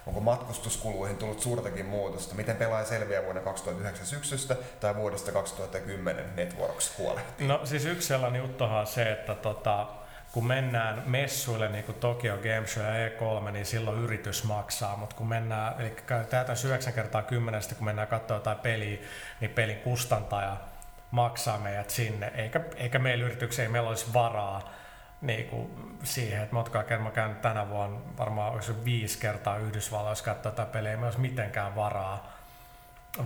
Onko 0.07 0.19
matkustuskuluihin 0.19 1.17
tullut 1.17 1.39
suurtakin 1.39 1.85
muutosta? 1.85 2.35
Miten 2.35 2.55
pelaaja 2.55 2.85
selviää 2.85 3.23
vuonna 3.23 3.41
2009 3.41 4.05
syksystä 4.05 4.55
tai 4.79 4.95
vuodesta 4.95 5.31
2010 5.31 6.25
Networks 6.35 6.97
huolehtii? 6.97 7.47
No 7.47 7.65
siis 7.65 7.85
yksi 7.85 8.07
sellainen 8.07 8.41
juttuhan 8.41 8.79
on 8.79 8.87
se, 8.87 9.11
että 9.11 9.35
tota, 9.35 9.87
kun 10.31 10.47
mennään 10.47 11.03
messuille 11.05 11.69
niin 11.69 11.83
kuin 11.83 11.99
Tokyo 11.99 12.37
Game 12.37 12.67
Show 12.67 12.83
ja 12.83 13.09
E3, 13.09 13.51
niin 13.51 13.65
silloin 13.65 13.99
yritys 13.99 14.43
maksaa, 14.43 14.97
mutta 14.97 15.15
kun 15.15 15.27
mennään, 15.27 15.81
eli 15.81 15.89
käytetään 15.89 16.57
9 16.65 16.93
kertaa 16.93 17.21
10, 17.21 17.61
kun 17.77 17.85
mennään 17.85 18.07
katsoa 18.07 18.37
jotain 18.37 18.59
peliä, 18.59 18.97
niin 19.39 19.51
pelin 19.51 19.79
kustantaja 19.79 20.57
maksaa 21.11 21.57
meidät 21.57 21.89
sinne, 21.89 22.31
eikä, 22.35 22.61
eikä 22.75 22.99
meillä 22.99 23.25
yrityksiä, 23.25 23.65
ei 23.65 23.71
meillä 23.71 23.89
olisi 23.89 24.13
varaa 24.13 24.74
niin 25.25 25.45
kuin 25.45 25.95
siihen, 26.03 26.43
että 26.43 26.55
monta 26.55 26.71
kertaa 26.71 26.99
mä 26.99 27.11
käyn 27.11 27.35
tänä 27.35 27.69
vuonna 27.69 27.99
varmaan 28.17 28.53
olisi 28.53 28.85
viisi 28.85 29.19
kertaa 29.19 29.57
Yhdysvalloissa 29.57 30.25
katsoa 30.25 30.51
tätä 30.51 30.71
peliä, 30.71 30.91
ei 30.91 30.97
olisi 31.03 31.19
mitenkään 31.19 31.75
varaa, 31.75 32.31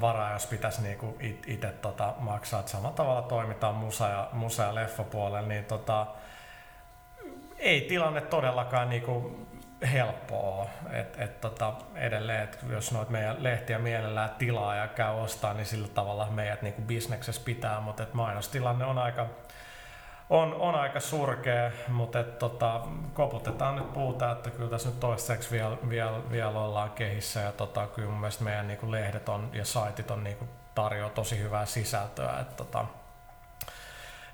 varaa 0.01 0.33
jos 0.33 0.45
pitäisi 0.45 0.81
niinku 0.81 1.17
itse 1.47 1.71
tota 1.71 2.13
maksaa. 2.19 2.59
Että 2.59 2.71
samalla 2.71 2.95
tavalla 2.95 3.21
toimitaan 3.21 3.75
musa- 3.75 4.09
ja, 4.09 4.29
musa- 4.31 4.63
ja 4.63 4.75
leffapuolella, 4.75 5.47
niin 5.47 5.65
tota, 5.65 6.07
ei 7.57 7.81
tilanne 7.81 8.21
todellakaan 8.21 8.89
niinku 8.89 9.47
helppoa. 9.93 10.69
Et, 10.91 11.21
et 11.21 11.41
tota, 11.41 11.73
edelleen, 11.95 12.43
et 12.43 12.59
jos 12.69 12.91
noit 12.91 13.09
meidän 13.09 13.43
lehtiä 13.43 13.79
mielellään 13.79 14.29
tilaa 14.29 14.75
ja 14.75 14.87
käy 14.87 15.13
ostaa, 15.13 15.53
niin 15.53 15.65
sillä 15.65 15.87
tavalla 15.87 16.27
meidät 16.29 16.61
niinku 16.61 16.81
bisneksessä 16.81 17.41
pitää, 17.45 17.79
mutta 17.79 18.05
mainostilanne 18.13 18.85
on 18.85 18.97
aika, 18.97 19.25
on, 20.29 20.53
on 20.53 20.75
aika 20.75 20.99
surkea, 20.99 21.71
mutta 21.87 22.19
et, 22.19 22.39
tota, 22.39 22.81
koputetaan 23.13 23.75
nyt 23.75 23.93
puuta, 23.93 24.31
että 24.31 24.49
kyllä 24.49 24.69
tässä 24.69 24.89
nyt 24.89 24.99
toistaiseksi 24.99 25.51
vielä, 25.51 25.77
vielä, 25.89 26.31
vielä 26.31 26.59
ollaan 26.59 26.91
kehissä 26.91 27.39
ja 27.39 27.51
tota, 27.51 27.87
kyllä 27.87 28.09
mun 28.09 28.19
mielestä 28.19 28.43
meidän 28.43 28.67
niinku 28.67 28.91
lehdet 28.91 29.29
on, 29.29 29.49
ja 29.53 29.65
saitit 29.65 30.11
on 30.11 30.23
niinku, 30.23 30.47
tarjoaa 30.75 31.09
tosi 31.09 31.39
hyvää 31.39 31.65
sisältöä. 31.65 32.39
Et, 32.39 32.55
tota, 32.55 32.85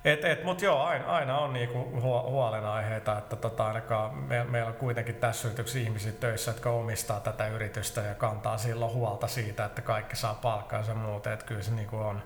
et, 0.04 0.24
et, 0.24 0.44
Mutta 0.44 0.64
joo, 0.64 0.82
aina, 0.82 1.06
aina 1.06 1.38
on 1.38 1.52
niinku 1.52 2.00
huolenaiheita, 2.02 3.18
että 3.18 3.36
tota, 3.36 3.66
ainakaan 3.66 4.14
me, 4.14 4.44
meillä 4.44 4.68
on 4.68 4.74
kuitenkin 4.74 5.14
tässä 5.14 5.48
yrityksessä 5.48 5.78
ihmisiä 5.78 6.12
töissä, 6.12 6.50
jotka 6.50 6.70
omistaa 6.70 7.20
tätä 7.20 7.46
yritystä 7.46 8.00
ja 8.00 8.14
kantaa 8.14 8.58
silloin 8.58 8.92
huolta 8.92 9.26
siitä, 9.26 9.64
että 9.64 9.82
kaikki 9.82 10.16
saa 10.16 10.34
palkkaansa 10.34 10.94
muuten. 10.94 11.32
Että 11.32 11.46
kyllä 11.46 11.62
se 11.62 11.70
niinku 11.70 11.96
on, 11.96 12.22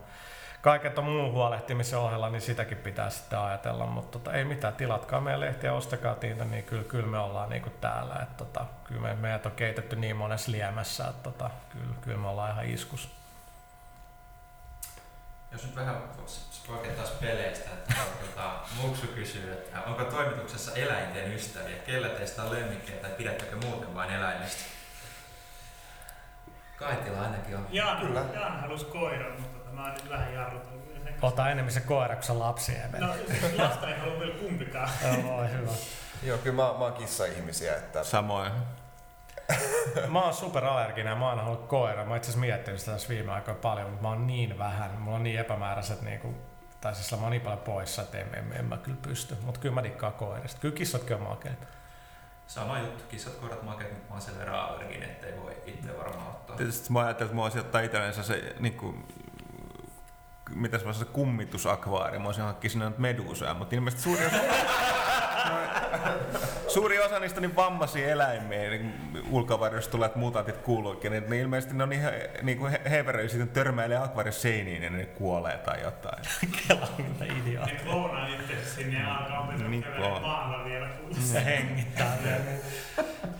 kaiken 0.62 1.04
muun 1.04 1.32
huolehtimisen 1.32 1.98
ohella, 1.98 2.30
niin 2.30 2.42
sitäkin 2.42 2.78
pitää 2.78 3.10
sitten 3.10 3.38
ajatella, 3.38 3.86
mutta 3.86 4.18
tota, 4.18 4.32
ei 4.32 4.44
mitään, 4.44 4.74
tilatkaa 4.74 5.20
meidän 5.20 5.40
lehtiä, 5.40 5.74
ostakaa 5.74 6.16
niitä, 6.22 6.44
niin 6.44 6.64
kyllä, 6.64 6.84
kyllä 6.84 7.06
me 7.06 7.18
ollaan 7.18 7.50
niin 7.50 7.62
kuin 7.62 7.74
täällä. 7.80 8.14
Et, 8.22 8.36
tota, 8.36 8.64
kyllä 8.84 9.00
me, 9.00 9.14
meidät 9.14 9.46
on 9.46 9.52
keitetty 9.52 9.96
niin 9.96 10.16
monessa 10.16 10.52
liemessä, 10.52 11.08
että 11.08 11.22
tota, 11.22 11.50
kyllä, 11.72 11.94
kyllä 12.00 12.18
me 12.18 12.28
ollaan 12.28 12.50
ihan 12.52 12.66
iskus. 12.66 13.10
Jos 15.52 15.64
nyt 15.64 15.76
vähän 15.76 15.96
taas 16.96 17.10
peleistä, 17.10 17.70
että 17.70 17.94
tota, 18.20 18.50
Muksu 18.82 19.06
kysyy, 19.06 19.52
että 19.52 19.80
onko 19.82 20.04
toimituksessa 20.04 20.72
eläinten 20.74 21.32
ystäviä? 21.32 21.76
Kellä 21.76 22.08
teistä 22.08 22.42
on 22.42 22.52
lemmikkejä 22.52 23.00
tai 23.00 23.10
pidättekö 23.10 23.56
muuten 23.56 23.94
vain 23.94 24.10
eläimistä? 24.10 24.64
Kaitila 26.76 27.20
ainakin 27.20 27.56
on. 27.56 27.66
Jaan, 27.70 28.06
Kyllä. 28.06 28.24
Jaan 28.34 28.60
halusi 28.60 28.84
koiran, 28.84 29.40
mutta 29.40 29.59
mä 29.72 29.82
oon 29.84 29.94
nyt 29.94 30.08
vähän 30.10 30.34
jarrutellut. 30.34 30.90
Ota 31.22 31.50
enemmän 31.50 31.72
se 31.72 31.80
koira, 31.80 32.14
kun 32.14 32.24
se 32.24 32.32
lapsi 32.32 32.72
ei 32.72 33.00
No 33.00 33.14
siis 33.14 33.58
lasta 33.58 33.88
ei 33.88 33.98
halua 34.00 34.20
vielä 34.20 34.34
kumpikaan. 34.34 34.90
Joo, 35.24 35.42
hyvä. 35.42 35.70
Joo, 36.22 36.38
kyllä 36.38 36.56
mä, 36.56 36.62
mä 36.62 36.84
oon 36.84 36.92
kissa-ihmisiä. 36.92 37.76
Että... 37.76 38.04
Samoin. 38.04 38.52
mä 40.12 40.22
oon 40.22 40.34
superallerginen 40.34 41.10
ja 41.10 41.16
mä 41.16 41.28
oon 41.28 41.38
halunnut 41.38 41.68
koira. 41.68 42.04
Mä 42.04 42.16
itse 42.16 42.26
asiassa 42.26 42.40
miettinyt 42.40 42.80
sitä 42.80 42.92
tässä 42.92 43.08
viime 43.08 43.32
aikoina 43.32 43.60
paljon, 43.60 43.90
mutta 43.90 44.02
mä 44.02 44.08
oon 44.08 44.26
niin 44.26 44.58
vähän. 44.58 44.90
Mulla 44.90 45.16
on 45.16 45.22
niin 45.22 45.40
epämääräiset 45.40 46.02
niinku, 46.02 46.34
tai 46.80 46.94
siis 46.94 47.10
mä 47.10 47.16
oon 47.16 47.30
niin 47.30 47.42
paljon 47.42 47.60
poissa, 47.60 48.02
että 48.02 48.18
en, 48.18 48.34
en, 48.34 48.52
en 48.52 48.64
mä 48.64 48.76
kyllä 48.76 48.98
pysty. 49.02 49.36
Mutta 49.42 49.60
kyllä 49.60 49.74
mä 49.74 49.82
dikkaan 49.82 50.12
koirista. 50.12 50.60
Kyllä 50.60 50.74
kissatkin 50.74 51.16
on 51.16 51.22
makeita. 51.22 51.66
Sama 52.46 52.78
juttu, 52.78 53.04
kissat, 53.08 53.34
koirat, 53.34 53.62
makeet, 53.62 53.92
mutta 53.92 54.08
mä 54.08 54.14
oon 54.14 54.22
sen 54.22 54.38
verran 54.38 54.60
allerginen, 54.60 55.10
ettei 55.10 55.40
voi 55.42 55.56
itse 55.66 55.98
varmaan 55.98 56.28
ottaa. 56.28 56.56
Tietysti 56.56 56.92
mä 56.92 57.00
ajattelin, 57.00 57.28
että 57.28 57.36
mä 57.36 57.42
voisin 57.42 57.60
ottaa 57.60 57.80
itsellensä 57.80 58.22
se 58.22 58.54
niin 58.60 58.76
kuin, 58.76 59.06
mitä 60.54 60.78
se 60.78 60.84
voisi 60.84 61.04
kummitusakvaari, 61.04 62.18
mä 62.18 62.24
voisin 62.24 62.44
hankkia 62.44 62.70
sinne 62.70 62.92
meduusoja, 62.98 63.54
mutta 63.54 63.74
ilmeisesti 63.74 64.02
suuri 64.02 64.26
osa, 64.26 64.36
suuri 66.74 66.98
osa 66.98 67.18
niistä 67.18 67.40
niin 67.40 67.56
vammaisia 67.56 68.08
eläimiä, 68.08 68.70
niin 68.70 68.94
ulkovarjosta 69.30 69.90
tulee, 69.90 70.06
että 70.06 70.18
mutantit 70.18 70.56
kuuluukin, 70.56 71.12
niin, 71.12 71.30
niin 71.30 71.42
ilmeisesti 71.42 71.76
ne 71.76 71.82
on 71.82 71.92
ihan 71.92 72.12
niin 72.42 72.58
kuin 72.58 72.76
heveröi, 72.90 73.28
sitten 73.28 73.48
törmäilee 73.48 73.98
akvaariossa 73.98 74.42
seiniin 74.42 74.82
ja 74.82 74.90
ne 74.90 75.04
kuolee 75.04 75.58
tai 75.58 75.82
jotain. 75.82 76.24
Kela, 76.68 76.88
mitä 76.98 77.24
idiaa. 77.24 77.66
Ne 77.66 77.80
kloonaa 77.84 78.26
itse 78.26 78.64
sinne 78.64 79.00
ja 79.00 79.16
alkaa 79.16 79.40
opetella 79.40 79.68
niin 79.68 79.84
maalla 80.20 80.64
vielä. 80.64 80.88
Se 81.20 81.44
hengittää 81.44 82.18
vielä. 82.24 82.40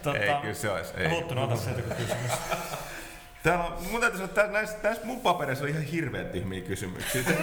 Tota, 0.02 0.18
ei, 0.18 0.34
kyllä 0.40 0.54
se 0.54 0.70
olisi. 0.70 0.92
Ei. 0.96 1.08
Muuttunut, 1.08 1.44
ota 1.44 1.56
sieltä 1.56 1.94
kysymys. 1.94 2.32
Täällä 3.42 3.64
on, 3.64 3.72
mun 3.90 4.00
täytyy 4.00 4.18
sanoa, 4.18 4.28
että 4.28 4.46
näissä, 4.46 4.76
näissä 4.82 5.06
mun 5.06 5.20
papereissa 5.20 5.64
on 5.64 5.70
ihan 5.70 5.82
hirveän 5.82 6.26
tyhmiä 6.26 6.60
kysymyksiä. 6.60 7.22
Se, 7.22 7.36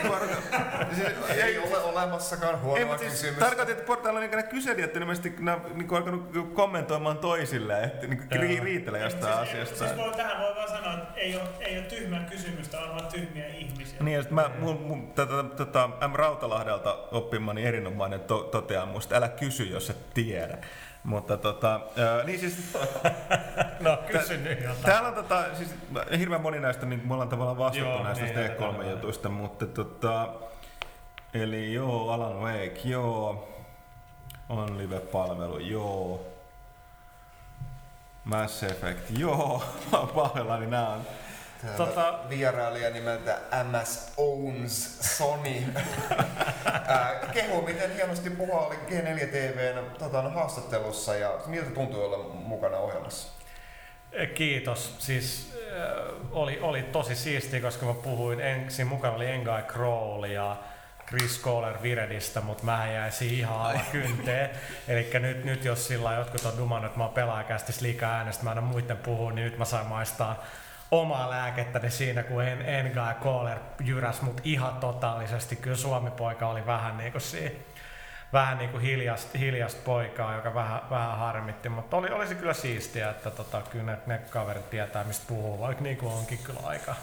se, 0.96 1.34
ei, 1.34 1.42
ei 1.42 1.58
ole 1.58 1.78
olemassakaan 1.78 2.62
huonoa 2.62 2.98
siis 2.98 3.12
kysymystä. 3.12 3.46
Tarkoitin, 3.46 3.74
että 3.74 3.88
portailla 3.88 4.20
niin 4.20 4.32
ne 4.32 4.44
kyselijät 4.44 4.96
ilmeisesti 4.96 5.34
nämä, 5.40 5.60
niin 5.74 5.88
kuin 5.88 5.98
alkanut 5.98 6.54
kommentoimaan 6.54 7.18
toisilleen, 7.18 7.84
että 7.84 8.08
niin 8.08 8.18
kuin 8.18 8.64
riitelee 8.64 9.04
jostain 9.04 9.34
siis, 9.34 9.50
asiasta. 9.50 9.88
Siis 9.88 9.98
voi, 9.98 10.12
tähän 10.16 10.42
voi 10.42 10.56
vaan 10.56 10.70
sanoa, 10.70 10.94
että 10.94 11.20
ei 11.20 11.36
ole, 11.36 11.50
ei 11.60 11.78
ole 11.78 11.86
tyhmää 11.86 12.28
kysymystä, 12.30 12.80
on 12.80 12.90
vaan 12.90 13.08
tyhmiä 13.08 13.48
ihmisiä. 13.48 13.98
Niin, 14.00 14.20
että 14.20 14.34
mä, 14.34 14.50
mun, 14.60 14.82
mun, 14.82 15.12
tota, 15.12 15.44
tota, 15.44 15.88
M. 15.88 16.14
Rautalahdelta 16.14 16.94
oppimani 17.12 17.66
erinomainen 17.66 18.20
to, 18.20 18.40
toteaa 18.40 18.86
musta, 18.86 19.16
älä 19.16 19.30
kysy, 19.30 19.64
jos 19.64 19.90
et 19.90 20.14
tiedä. 20.14 20.58
Mutta 21.08 21.38
tota, 21.38 21.80
ää, 21.98 22.24
niin 22.24 22.40
siis... 22.40 22.74
no, 23.80 23.98
kysy 24.12 24.38
nyt 24.38 24.62
jotain. 24.62 24.84
Täällä 24.84 25.10
on 25.10 25.16
tota, 25.16 25.56
siis 25.56 25.76
hirveän 26.20 26.42
moni 26.42 26.60
näistä, 26.60 26.86
niin 26.86 27.08
me 27.08 27.14
ollaan 27.14 27.30
tavallaan 27.30 27.58
vastattu 27.58 27.90
joo, 27.90 28.04
näistä 28.04 28.26
niin, 28.26 28.36
T3-jutuista, 28.36 29.30
mutta 29.30 29.66
tota, 29.66 30.30
eli 31.34 31.74
joo, 31.74 32.12
Alan 32.12 32.40
Wake, 32.40 32.80
joo, 32.84 33.50
on 34.50 34.78
live-palvelu, 34.78 35.60
joo, 35.60 36.26
Mass 38.24 38.64
Effect, 38.64 39.10
joo, 39.18 39.64
pahoillani 40.16 40.68
nämä 40.68 40.88
on 40.88 41.02
tota... 41.78 42.20
vierailija 42.30 42.90
nimeltä 42.90 43.38
MS 43.72 44.14
Owns 44.18 44.98
Sony 45.18 45.64
kehu, 47.34 47.62
miten 47.62 47.94
hienosti 47.94 48.30
puhua 48.30 48.60
oli 48.60 48.76
G4 48.76 49.28
TVn 49.28 49.86
tota, 50.00 50.22
haastattelussa 50.22 51.16
ja 51.16 51.40
miltä 51.46 51.70
tuntui 51.70 52.06
olla 52.06 52.34
mukana 52.34 52.78
ohjelmassa? 52.78 53.38
Kiitos. 54.36 54.96
Siis 55.00 55.54
äh, 55.80 56.14
oli, 56.32 56.60
oli 56.62 56.84
tosi 56.84 57.16
siistiä, 57.16 57.62
koska 57.62 57.86
mä 57.86 57.94
puhuin, 57.94 58.40
ensin 58.40 58.88
mukana 58.88 59.14
oli 59.14 59.26
Engai 59.26 59.64
Kroll 59.64 60.24
ja 60.24 60.58
Chris 61.08 61.40
Kohler 61.40 61.82
Viredistä, 61.82 62.42
mutta 62.42 62.64
mä 62.64 62.92
jäisin 62.92 63.34
ihan 63.34 63.62
alla 63.62 63.80
kynteen. 63.92 64.50
Eli 64.88 65.10
nyt, 65.20 65.46
nyt 65.46 65.66
jos 65.66 65.88
sillä 65.88 66.14
jotkut 66.14 66.46
on 66.46 66.58
dumannut, 66.58 66.86
että 66.86 66.98
mä 66.98 67.04
oon 67.04 67.14
pelaajakästi 67.14 67.74
liikaa 67.82 68.14
äänestä, 68.14 68.44
mä 68.44 68.52
en 68.52 68.64
muiden 68.64 68.98
puhua, 68.98 69.32
niin 69.32 69.46
nyt 69.46 69.58
mä 69.58 69.66
sain 69.66 69.88
maistaa 69.88 70.46
omaa 70.92 71.30
lääkettäni 71.30 71.92
siinä, 71.92 72.24
kun 72.24 72.44
en, 72.44 72.62
Enga 72.62 73.08
ja 73.08 73.14
Kohler 73.14 73.58
jyräs 73.80 74.22
mut 74.22 74.42
ihan 74.44 74.74
totaalisesti. 74.76 75.56
Kyllä 75.56 75.78
Suomi-poika 75.78 76.48
oli 76.48 76.66
vähän 76.66 76.98
niin 76.98 77.12
kuin 77.12 77.22
siinä 77.22 77.56
vähän 78.34 78.58
niin 78.58 78.70
kuin 78.70 78.84
hiljasta, 78.84 79.38
hiljasta 79.38 79.82
poikaa, 79.86 80.36
joka 80.36 80.54
vähän, 80.54 80.82
vähän 80.90 81.18
harmitti, 81.18 81.70
mutta 81.70 81.98
oli, 81.98 82.10
olisi 82.10 82.36
kyllä 82.36 82.54
siistiä, 82.54 83.10
että 83.10 83.32
tota, 83.32 83.62
kyllä 83.62 83.86
ne, 83.86 83.98
ne 84.06 84.18
kaverit 84.30 84.70
tietää, 84.70 85.04
mistä 85.04 85.26
puhuu, 85.28 85.60
vaikka 85.60 85.84
niin 85.84 85.98
kuin 85.98 86.14
onkin 86.14 86.40
kyllä 86.44 86.60
aika 86.64 86.96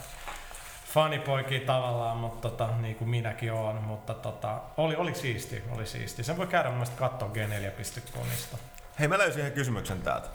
fanipoikia 0.95 1.61
tavallaan, 1.61 2.17
mutta 2.17 2.51
tota, 2.51 2.69
niin 2.81 2.97
kuin 2.97 3.09
minäkin 3.09 3.53
olen, 3.53 3.83
mutta 3.83 4.15
tota, 4.15 4.61
oli, 4.77 4.97
oli 4.97 5.15
siisti, 5.15 5.65
oli 5.71 5.87
siisti. 5.87 6.25
Sen 6.25 6.37
voi 6.37 6.47
käydä 6.47 6.69
mun 6.69 6.79
mielestä 6.79 6.99
katsoa 6.99 7.31
G4.comista. 7.35 8.57
Hei, 8.99 9.09
mä 9.09 9.19
löysin 9.19 9.41
yhden 9.41 9.53
kysymyksen 9.53 10.03
täältä. 10.03 10.29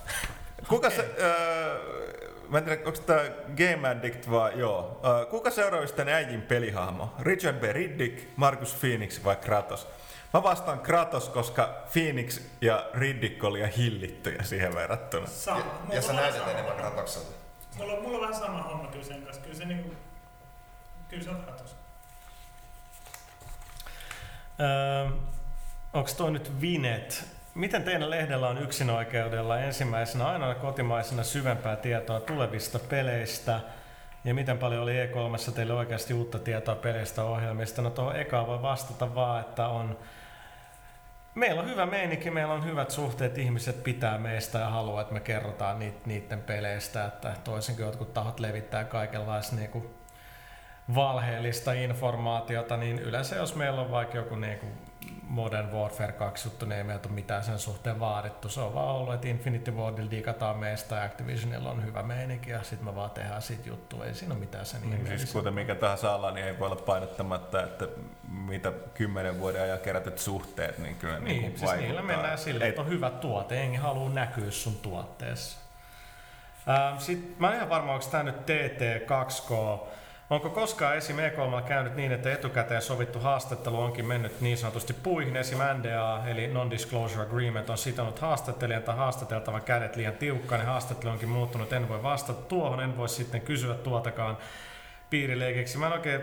Kuka 0.68 0.88
okay. 0.88 0.98
se, 0.98 1.16
öö, 1.20 2.29
mä 2.50 2.58
en 2.58 2.64
tiedä, 2.64 2.82
onko 2.86 3.00
tämä 3.00 3.22
Game 3.58 3.90
Addict 3.90 4.32
vai 4.32 4.60
joo. 4.60 5.02
Öö, 5.06 5.26
kuka 5.26 5.52
seuraavista 5.52 6.02
äijin 6.02 6.42
pelihahmo? 6.42 7.14
Richard 7.20 7.58
B. 7.58 7.64
Riddick, 7.64 8.28
Marcus 8.36 8.76
Phoenix 8.76 9.24
vai 9.24 9.36
Kratos? 9.36 9.88
Mä 10.34 10.44
vastaan 10.44 10.80
Kratos, 10.80 11.30
koska 11.30 11.84
Phoenix 11.94 12.42
ja 12.62 12.90
Riddick 12.94 13.44
oli 13.44 13.78
hillittyjä 13.78 14.44
siihen 14.44 14.76
verrattuna. 14.76 15.28
Sama. 15.28 15.60
Ja, 15.60 15.96
ja 15.96 16.02
sä 16.02 16.14
näytät 16.14 16.48
enemmän 16.48 16.76
Kratokselta. 16.76 17.32
Mulla, 17.78 18.02
mulla 18.02 18.18
on 18.18 18.22
vähän 18.22 18.36
sama 18.36 18.64
homma 18.64 18.88
kyllä 18.88 19.06
sen 19.06 19.22
kanssa. 19.22 19.42
Kyllä 19.42 19.56
se 19.56 19.66
niinku, 19.66 19.94
kyllä 21.10 21.24
se 21.24 21.30
on 21.30 21.42
Kratos. 21.42 21.76
Öö, 24.60 25.10
onko 25.94 26.10
toi 26.18 26.32
nyt 26.32 26.62
Vinet? 26.62 27.39
Miten 27.60 27.84
teidän 27.84 28.10
lehdellä 28.10 28.50
on 28.50 28.58
yksinoikeudella 28.58 29.60
ensimmäisenä 29.60 30.28
ainoana 30.28 30.56
kotimaisena 30.56 31.24
syvempää 31.24 31.76
tietoa 31.76 32.20
tulevista 32.20 32.80
peleistä? 32.80 33.60
Ja 34.24 34.34
miten 34.34 34.58
paljon 34.58 34.84
oli 34.84 34.94
E3 35.06 35.52
teille 35.52 35.74
oikeasti 35.74 36.14
uutta 36.14 36.40
tietoa 36.40 36.76
peleistä 36.76 37.24
ohjelmista? 37.24 37.82
No 37.82 37.90
tuohon 37.90 38.16
ekaan 38.16 38.48
voi 38.48 38.62
vastata 38.62 39.16
vaan, 39.16 39.40
että 39.40 39.68
on 39.68 39.98
Meillä 41.36 41.62
on 41.62 41.70
hyvä 41.70 41.86
meininki, 41.86 42.32
meillä 42.32 42.54
on 42.54 42.66
hyvät 42.66 42.92
suhteet, 42.92 43.38
ihmiset 43.38 43.84
pitää 43.84 44.18
meistä 44.18 44.60
ja 44.60 44.70
haluaa, 44.70 45.02
että 45.02 45.14
me 45.14 45.20
kerrotaan 45.20 45.80
niiden 46.06 46.42
peleistä, 46.42 47.06
että 47.06 47.34
toisin 47.44 47.76
kuin 47.76 47.86
jotkut 47.86 48.14
tahot 48.14 48.40
levittää 48.40 48.84
kaikenlaista 48.84 49.56
niin 49.56 49.70
kuin 49.70 49.90
valheellista 50.96 51.74
informaatiota, 51.74 52.78
niin 52.78 53.00
yleensä 53.00 53.36
jos 53.36 53.56
meillä 53.56 53.82
on 53.82 53.92
vaikka 53.92 54.18
joku 54.18 54.36
niin 54.36 54.60
kuin 54.60 54.89
Modern 55.24 55.72
Warfare 55.72 56.12
2 56.12 56.48
juttu, 56.48 56.66
niin 56.66 56.78
ei 56.78 56.84
meiltä 56.84 57.08
ole 57.08 57.16
mitään 57.16 57.44
sen 57.44 57.60
suhteen 57.60 58.00
vaadittu. 58.00 58.50
Se 58.50 58.62
on 58.62 58.74
vaan 58.74 58.96
ollut, 58.96 59.14
että 59.14 59.28
Infinity 59.28 59.72
Wardilla 59.72 60.12
digataan 60.12 60.58
meistä 60.58 60.96
ja 60.96 61.04
Activisionilla 61.04 61.72
on 61.72 61.86
hyvä 61.86 62.04
meininki 62.04 62.50
ja 62.50 62.64
sitten 62.64 62.86
me 62.86 62.96
vaan 62.96 63.12
tehdään 63.12 63.42
siitä 63.42 63.70
juttu. 63.70 64.04
Ei 64.04 64.14
siinä 64.14 64.34
ole 64.34 64.40
mitään 64.40 64.66
sen 64.66 64.82
niin, 64.90 65.08
siis 65.20 65.34
kuten 65.34 65.54
mikä 65.54 65.76
tahansa 65.76 66.16
ala, 66.16 66.32
niin 66.32 66.46
ei 66.46 66.60
voi 66.60 66.66
olla 66.66 66.82
painottamatta, 66.82 67.64
että 67.64 67.88
mitä 68.28 68.72
kymmenen 68.94 69.40
vuoden 69.40 69.62
ajan 69.62 69.80
kerätyt 69.80 70.20
suhteet, 70.20 70.78
niin 70.78 70.96
kyllä 70.96 71.20
niin, 71.20 71.42
niin 71.42 71.60
siis 71.60 71.72
niillä 71.72 72.02
mennään 72.02 72.38
sille, 72.38 72.68
että 72.68 72.82
on 72.82 72.90
hyvä 72.90 73.10
tuote, 73.10 73.62
enkä 73.62 73.80
halua 73.80 74.10
näkyä 74.10 74.52
sun 74.52 74.76
tuotteessa. 74.76 75.60
Sitten 76.98 77.36
mä 77.40 77.50
en 77.50 77.56
ihan 77.56 77.70
varma, 77.70 77.94
onko 77.94 78.06
tämä 78.12 78.24
nyt 78.24 78.36
TT2K, 78.36 79.80
Onko 80.30 80.50
koskaan 80.50 80.98
esim. 80.98 81.18
E3 81.18 81.64
käynyt 81.68 81.96
niin, 81.96 82.12
että 82.12 82.34
etukäteen 82.34 82.82
sovittu 82.82 83.20
haastattelu 83.20 83.82
onkin 83.82 84.06
mennyt 84.06 84.42
niin 84.42 84.58
sanotusti 84.58 84.94
puihin? 84.94 85.36
Esim. 85.36 85.58
NDA 85.78 86.24
eli 86.28 86.48
Non-Disclosure 86.48 87.24
Agreement 87.24 87.70
on 87.70 87.78
sitonut 87.78 88.20
haastattelijan 88.20 88.84
tai 88.84 88.96
haastateltavan 88.96 89.62
kädet 89.62 89.96
liian 89.96 90.14
tiukkaan 90.14 90.62
ja 90.62 90.68
haastattelu 90.68 91.12
onkin 91.12 91.30
muuttunut. 91.30 91.74
En 91.74 91.90
voi 91.90 92.04
vastata 92.04 92.42
tuohon, 92.42 92.82
en 92.82 92.98
voi 92.98 93.10
sitten 93.10 93.42
kysyä 93.42 93.74
tuotakaan 93.74 94.38
piirileikeksi. 95.10 95.78
Mä 95.78 95.88
en 95.88 95.94
oikein, 95.94 96.22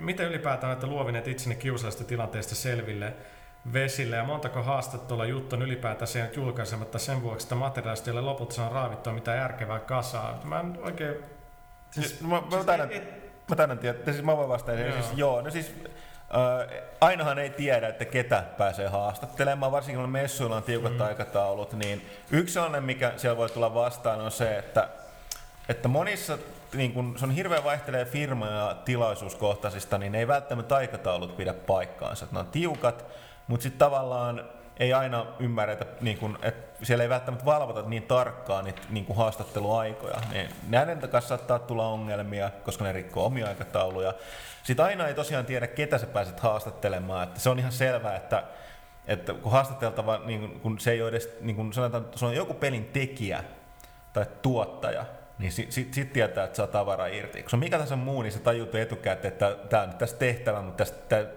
miten 0.00 0.28
ylipäätään 0.28 0.70
olette 0.70 0.86
luovineet 0.86 1.28
itsenne 1.28 1.54
kiusallisesta 1.54 2.04
tilanteesta 2.04 2.54
selville? 2.54 3.12
vesille 3.72 4.16
ja 4.16 4.24
montako 4.24 4.62
haastattelua 4.62 5.24
juttu 5.24 5.56
on 5.56 5.62
ylipäätään 5.62 6.06
sen 6.06 6.30
julkaisematta 6.36 6.98
sen 6.98 7.22
vuoksi, 7.22 7.44
että 7.44 7.54
materiaalista 7.54 8.10
ei 8.10 8.12
ole 8.12 8.20
lopulta 8.20 8.54
saanut 8.54 8.74
raavittua 8.74 9.12
mitään 9.12 9.38
järkevää 9.38 9.78
kasaa. 9.78 10.40
Mä 10.44 10.60
en 10.60 10.78
oikein... 10.82 11.14
Siis, 11.90 12.20
mä, 12.20 12.28
mä 12.28 12.42
siis 12.50 12.66
taidan, 12.66 12.92
et, 12.92 13.19
Mä 13.50 13.56
taidan 13.56 13.78
tietää, 13.78 14.12
siis 14.12 14.24
mä 14.24 14.36
voin 14.36 14.48
vastata. 14.48 14.80
Joo. 14.80 14.92
Siis, 14.92 15.06
joo, 15.16 15.40
no 15.40 15.50
siis 15.50 15.74
äh, 15.84 16.82
ainahan 17.00 17.38
ei 17.38 17.50
tiedä, 17.50 17.88
että 17.88 18.04
ketä 18.04 18.44
pääsee 18.58 18.88
haastattelemaan, 18.88 19.72
varsinkin 19.72 20.00
kun 20.00 20.10
messuilla 20.10 20.56
on 20.56 20.62
tiukat 20.62 20.92
mm. 20.92 21.00
aikataulut, 21.00 21.72
niin 21.72 22.06
yksi 22.30 22.54
sellainen, 22.54 22.84
mikä 22.84 23.12
siellä 23.16 23.36
voi 23.36 23.50
tulla 23.50 23.74
vastaan, 23.74 24.20
on 24.20 24.30
se, 24.30 24.58
että, 24.58 24.88
että 25.68 25.88
monissa 25.88 26.38
niin 26.74 26.92
kun, 26.92 27.14
se 27.18 27.24
on 27.24 27.30
hirveän 27.30 27.64
vaihtelee 27.64 28.04
firma- 28.04 28.46
ja 28.46 28.76
tilaisuuskohtaisista, 28.84 29.98
niin 29.98 30.12
ne 30.12 30.18
ei 30.18 30.28
välttämättä 30.28 30.76
aikataulut 30.76 31.36
pidä 31.36 31.54
paikkaansa. 31.54 32.26
Ne 32.32 32.38
on 32.38 32.46
tiukat, 32.46 33.04
mutta 33.46 33.62
sitten 33.62 33.78
tavallaan 33.78 34.44
ei 34.80 34.92
aina 34.92 35.26
ymmärretä, 35.38 35.86
niin 36.00 36.18
kun, 36.18 36.38
että 36.42 36.86
siellä 36.86 37.02
ei 37.02 37.08
välttämättä 37.08 37.44
valvota 37.44 37.82
niin 37.82 38.02
tarkkaan 38.02 38.64
niitä 38.64 38.82
niin 38.90 39.04
kuin 39.04 39.16
haastatteluaikoja. 39.16 40.20
Niin 40.32 40.48
näiden 40.68 40.98
kanssa 40.98 41.28
saattaa 41.28 41.58
tulla 41.58 41.86
ongelmia, 41.86 42.50
koska 42.64 42.84
ne 42.84 42.92
rikkoo 42.92 43.26
omia 43.26 43.48
aikatauluja. 43.48 44.14
Sitten 44.62 44.84
aina 44.84 45.08
ei 45.08 45.14
tosiaan 45.14 45.46
tiedä, 45.46 45.66
ketä 45.66 45.98
sä 45.98 46.06
pääset 46.06 46.40
haastattelemaan. 46.40 47.22
Että 47.22 47.40
se 47.40 47.50
on 47.50 47.58
ihan 47.58 47.72
selvää, 47.72 48.16
että, 48.16 48.44
että 49.06 49.34
kun 49.34 49.52
haastateltava, 49.52 50.20
niin 50.24 50.60
kun 50.60 50.80
se 50.80 50.90
ei 50.90 51.02
ole 51.02 51.08
edes, 51.08 51.36
niin 51.40 51.56
kun 51.56 51.72
sanotaan, 51.72 52.06
se 52.14 52.26
on 52.26 52.36
joku 52.36 52.54
pelin 52.54 52.84
tekijä 52.84 53.44
tai 54.12 54.26
tuottaja, 54.42 55.04
niin 55.40 55.52
sitten 55.52 55.72
sit, 55.72 55.94
sit 55.94 56.12
tietää, 56.12 56.44
että 56.44 56.56
saa 56.56 56.66
tavara 56.66 57.06
irti. 57.06 57.42
Kun 57.42 57.50
se 57.50 57.56
on 57.56 57.60
mikä 57.60 57.76
tahansa 57.76 57.96
muu, 57.96 58.22
niin 58.22 58.32
se 58.32 58.38
tajuut 58.38 58.74
etukäteen, 58.74 59.32
että 59.32 59.56
tämä 59.68 59.82
on 59.82 59.88
nyt 59.88 59.98
tässä 59.98 60.16
tehtävä, 60.16 60.62
mutta 60.62 60.84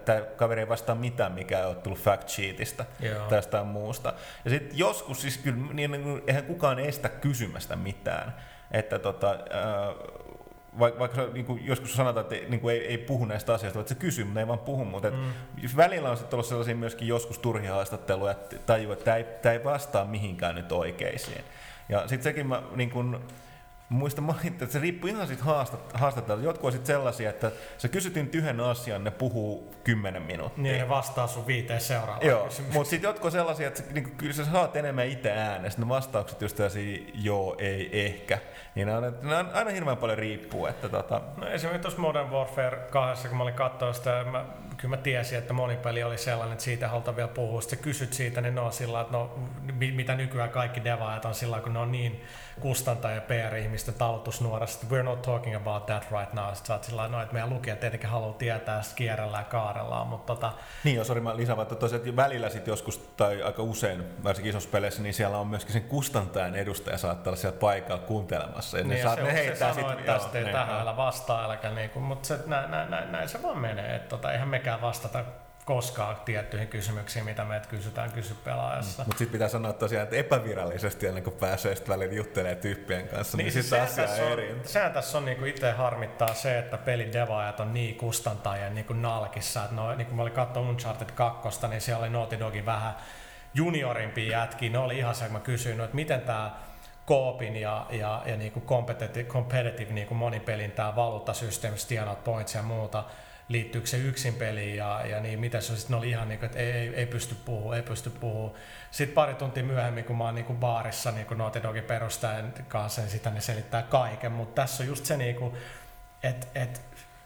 tämä 0.04 0.20
kaveri 0.20 0.60
ei 0.60 0.68
vastaa 0.68 0.94
mitään, 0.94 1.32
mikä 1.32 1.58
ei 1.58 1.64
ole 1.64 1.74
tullut 1.74 2.00
fact 2.00 2.28
sheetistä 2.28 2.84
tai 3.28 3.38
jostain 3.38 3.66
muusta. 3.66 4.12
Ja 4.44 4.50
sitten 4.50 4.78
joskus 4.78 5.20
siis 5.20 5.38
kyllä, 5.38 5.58
niin, 5.72 5.90
niin, 5.90 6.22
eihän 6.26 6.44
kukaan 6.44 6.78
estä 6.78 7.08
kysymästä 7.08 7.76
mitään. 7.76 8.34
Että 8.70 8.98
tota, 8.98 9.30
äh, 9.30 9.38
vaikka, 10.78 11.00
vaikka 11.00 11.26
niin 11.32 11.46
kuin 11.46 11.66
joskus 11.66 11.96
sanotaan, 11.96 12.26
että 12.26 12.48
niin 12.48 12.60
kuin 12.60 12.74
ei, 12.74 12.86
ei 12.86 12.98
puhu 12.98 13.24
näistä 13.24 13.54
asioista, 13.54 13.80
että 13.80 13.94
se 13.94 14.00
kysyy, 14.00 14.24
mutta 14.24 14.40
ei 14.40 14.48
vaan 14.48 14.58
puhu. 14.58 14.84
Mutta 14.84 15.10
mm. 15.10 15.32
välillä 15.76 16.10
on 16.10 16.16
sitten 16.16 16.36
ollut 16.36 16.46
sellaisia 16.46 16.76
myöskin 16.76 17.08
joskus 17.08 17.38
turhia 17.38 17.74
haastatteluja, 17.74 18.32
että 18.32 18.56
tajuu, 18.66 18.92
että 18.92 19.04
tämä 19.04 19.16
ei, 19.16 19.24
tämä 19.24 19.52
ei 19.52 19.64
vastaa 19.64 20.04
mihinkään 20.04 20.54
nyt 20.54 20.72
oikeisiin. 20.72 21.44
Ja 21.88 22.00
sitten 22.00 22.22
sekin 22.22 22.46
mä, 22.46 22.62
niin 22.76 22.90
kuin, 22.90 23.18
muista 23.94 24.20
mainita, 24.20 24.64
että 24.64 24.72
se 24.72 24.78
riippuu 24.78 25.10
ihan 25.10 25.26
siitä 25.26 25.44
haastattelusta. 25.94 26.46
Jotkut 26.46 26.64
on 26.64 26.72
sitten 26.72 26.86
sellaisia, 26.86 27.30
että 27.30 27.52
sä 27.78 27.88
kysyt 27.88 28.14
nyt 28.14 28.34
yhden 28.34 28.60
asian, 28.60 29.04
ne 29.04 29.10
puhuu 29.10 29.74
kymmenen 29.84 30.22
minuuttia. 30.22 30.62
Niin, 30.62 30.78
ne 30.78 30.88
vastaa 30.88 31.26
sun 31.26 31.46
viiteen 31.46 31.80
seuraavaan 31.80 32.26
Joo, 32.26 32.48
mutta 32.72 32.90
sitten 32.90 33.08
jotkut 33.08 33.24
on 33.24 33.32
sellaisia, 33.32 33.68
että 33.68 33.82
niin 33.92 34.10
kyllä 34.16 34.32
sä 34.32 34.44
saat 34.44 34.76
enemmän 34.76 35.06
itse 35.06 35.32
äänestä. 35.32 35.82
Ne 35.82 35.88
vastaukset 35.88 36.42
just 36.42 36.56
tällaisia 36.56 36.98
joo, 37.14 37.56
ei, 37.58 38.06
ehkä. 38.06 38.38
Niin 38.74 38.86
ne 38.86 38.96
on, 38.96 39.18
ne 39.22 39.36
on 39.36 39.50
aina 39.52 39.70
hirveän 39.70 39.96
paljon 39.96 40.18
riippuu. 40.18 40.66
Että 40.66 40.88
tota... 40.88 41.20
no, 41.36 41.46
esimerkiksi 41.46 41.82
tuossa 41.82 42.00
Modern 42.00 42.30
Warfare 42.30 42.76
2, 42.90 43.28
kun 43.28 43.36
mä 43.36 43.42
olin 43.42 43.54
katsoa 43.54 43.92
sitä, 43.92 44.24
mä, 44.24 44.44
kyllä 44.76 44.96
mä 44.96 45.02
tiesin, 45.02 45.38
että 45.38 45.52
monipeli 45.52 46.02
oli 46.02 46.18
sellainen, 46.18 46.52
että 46.52 46.64
siitä 46.64 46.88
halutaan 46.88 47.16
vielä 47.16 47.28
puhua. 47.28 47.60
Sitten 47.60 47.78
kysyt 47.78 48.12
siitä, 48.12 48.40
niin 48.40 48.54
ne 48.54 48.60
on 48.60 48.72
sillä 48.72 49.00
että 49.00 49.12
no, 49.12 49.38
mitä 49.94 50.14
nykyään 50.14 50.50
kaikki 50.50 50.84
devaajat 50.84 51.24
on 51.24 51.34
sillä 51.34 51.60
kun 51.60 51.72
ne 51.72 51.78
on 51.78 51.92
niin 51.92 52.24
kustantaja 52.60 53.14
ja 53.14 53.20
PR-ihmisten 53.20 53.94
talutusnuorasta, 53.94 54.86
we're 54.90 55.02
not 55.02 55.22
talking 55.22 55.56
about 55.56 55.86
that 55.86 56.06
right 56.10 56.32
now. 56.32 56.46
Sitten 56.46 56.66
sä 56.66 56.72
oot 56.72 56.84
sillä 56.84 57.08
no, 57.08 57.22
että 57.22 57.32
meidän 57.32 57.50
lukijat 57.50 57.80
tietenkin 57.80 58.10
haluaa 58.10 58.32
tietää, 58.32 58.80
kierrellään 58.96 59.44
ja 59.44 59.50
kaarellaan, 59.50 60.06
mutta 60.06 60.34
tota... 60.34 60.52
Niin, 60.84 60.96
jos 60.96 61.12
mä 61.22 61.36
lisään, 61.36 61.60
että 61.60 61.74
tosiaan 61.74 62.16
välillä 62.16 62.50
sit 62.50 62.66
joskus, 62.66 62.98
tai 62.98 63.42
aika 63.42 63.62
usein, 63.62 64.04
varsinkin 64.24 64.50
isossa 64.50 64.68
peleissä, 64.72 65.02
niin 65.02 65.14
siellä 65.14 65.38
on 65.38 65.46
myöskin 65.46 65.72
sen 65.72 65.82
kustantajan 65.82 66.54
edustaja 66.54 66.98
saattaa 66.98 67.30
olla 67.30 67.40
siellä 67.40 67.58
paikalla 67.58 68.02
kuuntelemassa. 68.02 68.78
Ja 68.78 68.84
niin, 68.84 68.90
ne, 68.90 68.98
ja 68.98 69.04
saa, 69.04 69.14
se, 69.14 69.22
ne 69.22 69.32
heittää 69.32 69.74
se 69.74 69.80
sanoo, 69.80 70.18
sit, 70.18 70.34
että 70.34 70.52
tähän 70.52 70.80
älä 70.80 70.96
vastaa, 70.96 71.44
äläkä 71.44 71.70
niinku, 71.70 72.00
mutta 72.00 72.26
se, 72.26 72.38
näin, 72.46 72.70
näin, 72.70 72.90
näin, 72.90 73.12
näin, 73.12 73.28
se 73.28 73.42
vaan 73.42 73.58
menee, 73.58 73.96
että 73.96 74.08
tota, 74.08 74.32
eihän 74.32 74.48
mekään 74.48 74.80
vastata 74.80 75.24
koskaan 75.64 76.16
tiettyihin 76.24 76.68
kysymyksiin, 76.68 77.24
mitä 77.24 77.44
meitä 77.44 77.68
kysytään 77.68 78.12
kysy 78.12 78.34
pelaajassa. 78.44 79.02
Mm. 79.02 79.06
Mutta 79.06 79.18
sitten 79.18 79.32
pitää 79.32 79.48
sanoa 79.48 79.72
tosiaan, 79.72 80.04
että 80.04 80.16
epävirallisesti 80.16 81.06
ennen 81.06 81.24
kuin 81.24 81.36
pääsee 81.36 81.74
sitten 81.74 81.94
välillä 81.94 82.14
juttelemaan 82.14 82.60
tyyppien 82.60 83.08
kanssa, 83.08 83.36
niin, 83.36 83.44
niin 83.44 83.52
sitten 83.52 83.82
asia 83.82 84.04
on 84.04 84.32
eri. 84.32 84.60
Sehän 84.64 84.92
tässä 84.92 85.18
on 85.18 85.24
niinku 85.24 85.44
itse 85.44 85.72
harmittaa 85.72 86.34
se, 86.34 86.58
että 86.58 86.78
pelidevaajat 86.78 87.60
on 87.60 87.74
niin 87.74 87.94
kustantajia 87.94 88.70
niinku 88.70 88.92
nalkissa. 88.92 89.64
Että 89.64 89.76
no, 89.76 89.94
niin 89.94 90.06
kun 90.06 90.16
mä 90.16 90.22
olin 90.22 90.32
katsonut 90.32 90.70
Uncharted 90.70 91.10
2, 91.14 91.66
niin 91.68 91.80
siellä 91.80 92.02
oli 92.02 92.10
Naughty 92.10 92.38
Dogin 92.38 92.66
vähän 92.66 92.96
juniorimpia 93.54 94.38
jätkiä. 94.38 94.70
Ne 94.70 94.78
oli 94.78 94.98
ihan 94.98 95.14
se, 95.14 95.24
kun 95.24 95.32
mä 95.32 95.40
kysyin, 95.40 95.78
no, 95.78 95.84
että 95.84 95.96
miten 95.96 96.20
tämä 96.20 96.50
koopin 97.06 97.56
ja, 97.56 97.86
ja, 97.90 98.22
ja 98.26 98.36
niinku 98.36 98.60
competitive, 98.60 99.28
competitive 99.28 99.92
niinku 99.92 100.14
monipelin 100.14 100.72
tämä 100.72 100.96
valuuttasysteemi, 100.96 101.76
tienat 101.88 102.24
points 102.24 102.54
ja 102.54 102.62
muuta, 102.62 103.04
liittyykö 103.48 103.86
se 103.86 103.96
yksin 103.96 104.34
peliin 104.34 104.76
ja, 104.76 105.06
ja 105.06 105.20
niin, 105.20 105.40
mitä 105.40 105.60
se 105.60 105.72
on, 105.72 105.78
sitten 105.78 105.96
oli 105.96 106.10
ihan 106.10 106.28
niin 106.28 106.38
kuin, 106.38 106.46
että 106.46 106.58
ei, 106.58 106.72
ei, 106.72 106.94
ei 106.94 107.06
pysty 107.06 107.34
puhua, 107.44 107.76
ei 107.76 107.82
pysty 107.82 108.10
puhua. 108.10 108.54
Sitten 108.90 109.14
pari 109.14 109.34
tuntia 109.34 109.64
myöhemmin, 109.64 110.04
kun 110.04 110.18
mä 110.18 110.24
oon 110.24 110.34
niin 110.34 110.44
kuin 110.44 110.58
baarissa 110.58 111.10
niin 111.10 111.26
kuin 111.26 111.38
Naughty 111.38 111.62
Dogin 111.62 111.84
perustajan 111.84 112.52
kanssa, 112.68 113.00
niin 113.00 113.10
sitä 113.10 113.30
ne 113.30 113.40
selittää 113.40 113.82
kaiken, 113.82 114.32
mutta 114.32 114.62
tässä 114.62 114.82
on 114.82 114.88
just 114.88 115.04
se, 115.04 115.16
niin 115.16 115.36
kuin, 115.36 115.54
että, 116.22 116.46
että 116.54 116.80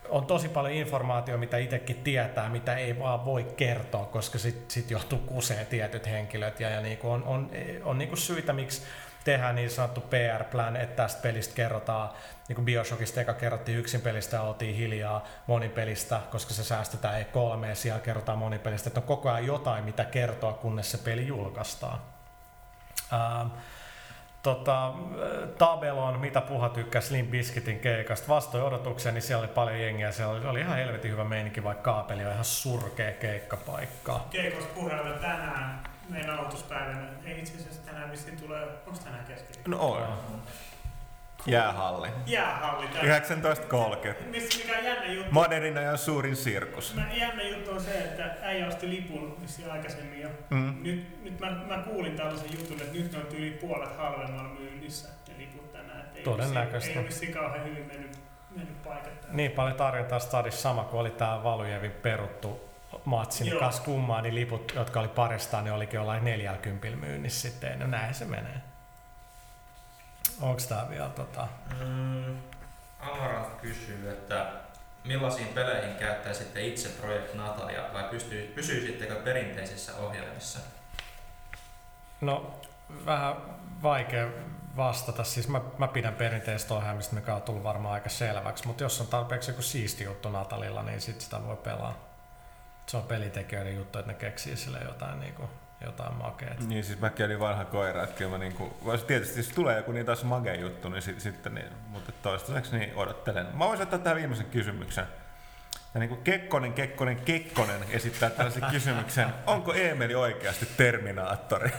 on 0.09 0.27
tosi 0.27 0.49
paljon 0.49 0.75
informaatiota, 0.75 1.39
mitä 1.39 1.57
itsekin 1.57 1.97
tietää, 1.97 2.49
mitä 2.49 2.77
ei 2.77 2.99
vaan 2.99 3.25
voi 3.25 3.45
kertoa, 3.57 4.05
koska 4.05 4.39
sitten 4.39 4.71
sit 4.71 4.91
johtuu 4.91 5.19
kusee 5.19 5.65
tietyt 5.65 6.07
henkilöt 6.07 6.61
ja, 6.61 6.71
ja 6.71 6.81
niin 6.81 6.99
kuin 6.99 7.13
on, 7.13 7.25
on, 7.25 7.51
on 7.85 7.99
niin 7.99 8.09
kuin 8.09 8.19
syitä, 8.19 8.53
miksi 8.53 8.83
tehdään 9.25 9.55
niin 9.55 9.71
sanottu 9.71 10.01
PR-plan, 10.01 10.77
että 10.77 11.03
tästä 11.03 11.23
pelistä 11.23 11.55
kerrotaan, 11.55 12.11
niin 12.49 12.55
kuin 12.55 12.65
Bioshockista 12.65 13.21
eka 13.21 13.35
kerrottiin 13.35 13.79
yksin 13.79 14.01
pelistä 14.01 14.43
oltiin 14.43 14.77
hiljaa 14.77 15.25
monipelistä, 15.47 16.21
koska 16.31 16.55
se 16.55 16.65
säästetään 16.65 17.23
E3 17.23 17.67
ja 17.67 17.75
siellä 17.75 18.01
kerrotaan 18.01 18.39
monipelistä, 18.39 18.89
että 18.89 19.01
on 19.01 19.07
koko 19.07 19.31
ajan 19.31 19.47
jotain, 19.47 19.85
mitä 19.85 20.05
kertoa, 20.05 20.53
kunnes 20.53 20.91
se 20.91 20.99
peli 20.99 21.27
julkaistaan. 21.27 21.99
Ähm, 23.13 23.49
tota, 24.43 24.93
Tabelon, 25.59 26.21
mitä 26.21 26.41
puha 26.41 26.69
tykkää 26.69 27.01
Slim 27.01 27.27
Biscuitin 27.27 27.81
keikasta. 27.81 28.29
Vastoin 28.29 28.65
odotuksia, 28.65 29.13
niin 29.13 29.23
siellä 29.23 29.41
oli 29.41 29.49
paljon 29.55 29.81
jengiä. 29.81 30.13
Siellä 30.13 30.35
oli, 30.35 30.47
oli 30.47 30.61
ihan 30.61 30.77
helvetin 30.77 31.11
hyvä 31.11 31.25
meininki, 31.25 31.65
vaikka 31.65 31.93
kaapeli 31.93 32.25
on 32.25 32.33
ihan 32.33 32.45
surkea 32.45 33.13
keikkapaikka. 33.13 34.21
Keikosta 34.31 34.75
puheella 34.75 35.11
tänään 35.19 35.81
meidän 36.09 36.31
aloituspäivänä. 36.31 37.09
Ei 37.25 37.39
itse 37.39 37.55
asiassa 37.55 37.83
tänään 37.83 38.11
vissiin 38.11 38.41
tulee, 38.41 38.65
onko 38.87 38.99
tänään 39.05 39.25
keskiviikko? 39.25 39.71
No 39.71 39.79
on. 39.81 40.43
Jäähalli. 41.47 42.09
Jäähalli. 42.27 42.87
19.30. 42.87 44.27
Missä 44.27 44.59
mikä 44.59 44.79
jännä 44.81 45.13
juttu. 45.13 45.33
Modernin 45.33 45.79
ajan 45.79 45.99
suurin 45.99 46.37
sirkus. 46.37 46.95
Mä, 46.95 47.07
jännä 47.13 47.43
juttu 47.43 47.71
on 47.71 47.81
se, 47.81 47.99
että 47.99 48.35
äijä 48.43 48.67
osti 48.67 48.89
lipun 48.89 49.37
missä 49.41 49.73
aikaisemmin 49.73 50.21
jo. 50.21 50.29
Mm. 50.51 50.75
Nyt, 50.83 51.25
nyt 51.25 51.41
mä, 51.41 51.51
mä, 51.51 51.79
kuulin 51.79 52.17
tällaisen 52.17 52.59
jutun, 52.59 52.81
että 52.81 52.99
nyt 52.99 53.13
ne 53.13 53.19
on 53.19 53.27
yli 53.37 53.51
puolet 53.51 53.97
halvemmalla 53.97 54.49
myynnissä 54.49 55.09
ne 55.29 55.35
liput 55.39 55.73
tänään. 55.73 56.05
Ei 56.15 56.23
Todennäköisesti. 56.23 56.93
Ei 56.93 56.99
ole 56.99 57.09
vissiin 57.09 57.33
kauhean 57.33 57.65
hyvin 57.65 57.87
mennyt, 57.87 58.19
mennyt 58.57 58.83
paikat. 58.83 59.33
Niin 59.33 59.51
paljon 59.51 59.77
tarjontaa 59.77 60.19
stadissa 60.19 60.61
sama 60.61 60.85
kuin 60.85 61.01
oli 61.01 61.11
tää 61.11 61.45
Valujevin 61.45 61.91
peruttu 61.91 62.68
matsin 63.09 63.47
Joo. 63.47 63.61
kas 63.61 63.81
kummaa, 63.81 64.23
niin 64.23 64.35
liput, 64.35 64.73
jotka 64.75 65.01
oli 65.01 65.09
paristaan, 65.09 65.65
niin 65.65 65.75
olikin 65.75 65.99
jollain 65.99 66.25
40 66.25 66.89
myynnissä 67.07 67.51
sitten. 67.51 67.79
No 67.79 67.87
näin 67.87 68.15
se 68.15 68.25
menee. 68.25 68.61
Onko 70.41 70.61
tää 70.69 70.91
vielä 70.91 71.09
tota... 71.09 71.49
Mm, 71.81 72.39
kysyy, 73.63 74.11
että 74.11 74.53
millaisiin 75.05 75.49
peleihin 75.49 75.97
käyttäisitte 75.97 76.67
itse 76.67 76.89
Project 76.89 77.35
Natalia 77.35 77.83
vai 77.93 78.05
pystyy, 78.05 78.53
pysyisittekö 78.55 79.15
perinteisissä 79.15 79.97
ohjelmissa? 79.97 80.59
No, 82.21 82.61
vähän 83.07 83.37
vaikea 83.83 84.29
vastata. 84.77 85.25
Siis 85.25 85.49
mä, 85.49 85.61
mä 85.79 85.89
pidän 85.89 86.15
perinteistä 86.15 86.75
ohjelmista, 86.75 87.15
mikä 87.15 87.35
on 87.35 87.43
tullut 87.43 87.63
varmaan 87.63 87.95
aika 87.95 88.09
selväksi, 88.09 88.67
mutta 88.67 88.83
jos 88.83 89.01
on 89.01 89.07
tarpeeksi 89.07 89.51
joku 89.51 89.63
siisti 89.63 90.05
juttu 90.05 90.31
Natalilla, 90.31 90.83
niin 90.83 91.01
sit 91.01 91.21
sitä 91.21 91.45
voi 91.47 91.57
pelaa. 91.57 92.08
Se 92.89 92.97
on 92.97 93.03
pelitekijöiden 93.03 93.77
juttu, 93.77 93.99
että 93.99 94.13
ne 94.13 94.19
keksii 94.19 94.57
sille 94.57 94.79
jotain 94.85 95.21
niin 95.21 95.35
kuin 95.35 95.49
jotain 95.85 96.15
makeet. 96.15 96.69
Niin, 96.69 96.85
siis 96.85 97.01
mäkin 97.01 97.27
olin 97.27 97.41
vanha 97.41 97.65
koira, 97.65 98.03
että 98.03 98.17
kyllä 98.17 98.31
mä 98.31 98.39
niinku, 98.39 98.77
tietysti 99.07 99.41
jos 99.41 99.49
tulee 99.49 99.77
joku 99.77 99.93
niin 99.93 100.07
taas 100.07 100.25
magea 100.25 100.55
juttu, 100.55 100.89
niin 100.89 101.03
sit, 101.03 101.21
sitten 101.21 101.55
niin, 101.55 101.69
mutta 101.89 102.13
toistaiseksi 102.13 102.79
niin 102.79 102.95
odottelen. 102.97 103.47
Mä 103.47 103.65
voisin 103.65 103.83
ottaa 103.83 103.99
tähän 103.99 104.17
viimeisen 104.17 104.47
kysymyksen. 104.47 105.05
Ja 105.95 106.01
niin 106.01 106.09
kuin 106.09 106.23
Kekkonen, 106.23 106.73
Kekkonen, 106.73 107.17
Kekkonen 107.17 107.81
esittää 107.91 108.31
tällaisen 108.31 108.71
kysymyksen, 108.71 109.29
onko 109.47 109.75
Eemeli 109.75 110.15
oikeasti 110.15 110.69
Terminaattori? 110.77 111.71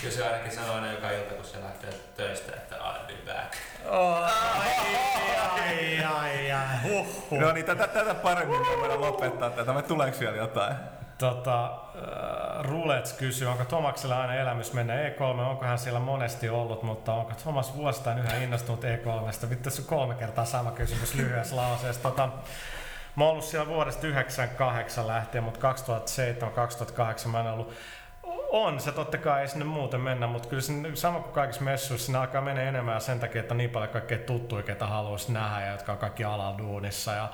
Kyllä 0.00 0.14
se 0.14 0.26
ainakin 0.26 0.52
sanoo 0.52 0.74
aina 0.74 0.92
joka 0.92 1.10
ilta, 1.10 1.34
kun 1.34 1.44
se 1.44 1.60
lähtee 1.60 1.90
töistä, 2.16 2.52
että 2.52 2.76
I'll 2.76 3.06
be 3.06 3.32
back. 3.32 3.54
Oh, 3.86 4.16
ai, 4.16 5.04
ai, 5.38 6.04
ai, 6.04 6.52
ai. 6.52 7.06
No 7.30 7.52
niin, 7.52 7.66
tätä, 7.66 7.86
tätä 7.86 8.14
paremmin 8.14 8.60
me 8.60 8.94
lopettaa 8.94 9.50
tätä. 9.50 9.72
Me 9.72 9.82
tuleeko 9.82 10.20
vielä 10.20 10.36
jotain? 10.36 10.76
Tota, 11.18 11.64
äh, 11.64 12.64
Rulets 12.64 13.12
kysyy, 13.12 13.48
onko 13.48 13.64
Tomaksella 13.64 14.20
aina 14.20 14.34
elämys 14.34 14.72
mennä 14.72 14.94
E3, 15.08 15.22
onko 15.22 15.64
hän 15.64 15.78
siellä 15.78 16.00
monesti 16.00 16.48
ollut, 16.48 16.82
mutta 16.82 17.14
onko 17.14 17.32
Thomas 17.42 17.76
vuosittain 17.76 18.18
yhä 18.18 18.36
innostunut 18.36 18.84
E3? 18.84 19.50
Vittu, 19.50 19.70
se 19.70 19.82
kolme 19.82 20.14
kertaa 20.14 20.44
sama 20.44 20.70
kysymys 20.70 21.14
lyhyessä 21.14 21.56
lauseessa. 21.56 22.02
Tota, 22.02 22.28
mä 23.16 23.24
oon 23.24 23.32
ollut 23.32 23.44
siellä 23.44 23.68
vuodesta 23.68 24.06
98 24.06 25.06
lähtien, 25.06 25.44
mutta 25.44 25.72
2007-2008 27.26 27.28
mä 27.28 27.40
en 27.40 27.46
ollut 27.46 27.74
on 28.52 28.80
se 28.80 28.92
totta 28.92 29.18
kai, 29.18 29.42
ei 29.42 29.48
sinne 29.48 29.64
muuten 29.64 30.00
mennä, 30.00 30.26
mutta 30.26 30.48
kyllä 30.48 30.62
sinne, 30.62 30.96
sama 30.96 31.20
kuin 31.20 31.32
kaikissa 31.32 31.62
messuissa, 31.62 32.06
sinne 32.06 32.18
alkaa 32.18 32.40
mennä 32.40 32.62
enemmän 32.62 33.00
sen 33.00 33.20
takia, 33.20 33.40
että 33.40 33.54
on 33.54 33.58
niin 33.58 33.70
paljon 33.70 33.90
kaikkea 33.90 34.18
tuttuja, 34.18 34.62
ketä 34.62 34.86
haluaisi 34.86 35.32
nähdä 35.32 35.66
ja 35.66 35.72
jotka 35.72 35.92
on 35.92 35.98
kaikki 35.98 36.24
alalla 36.24 36.58
duunissa. 36.58 37.12
Ja 37.12 37.28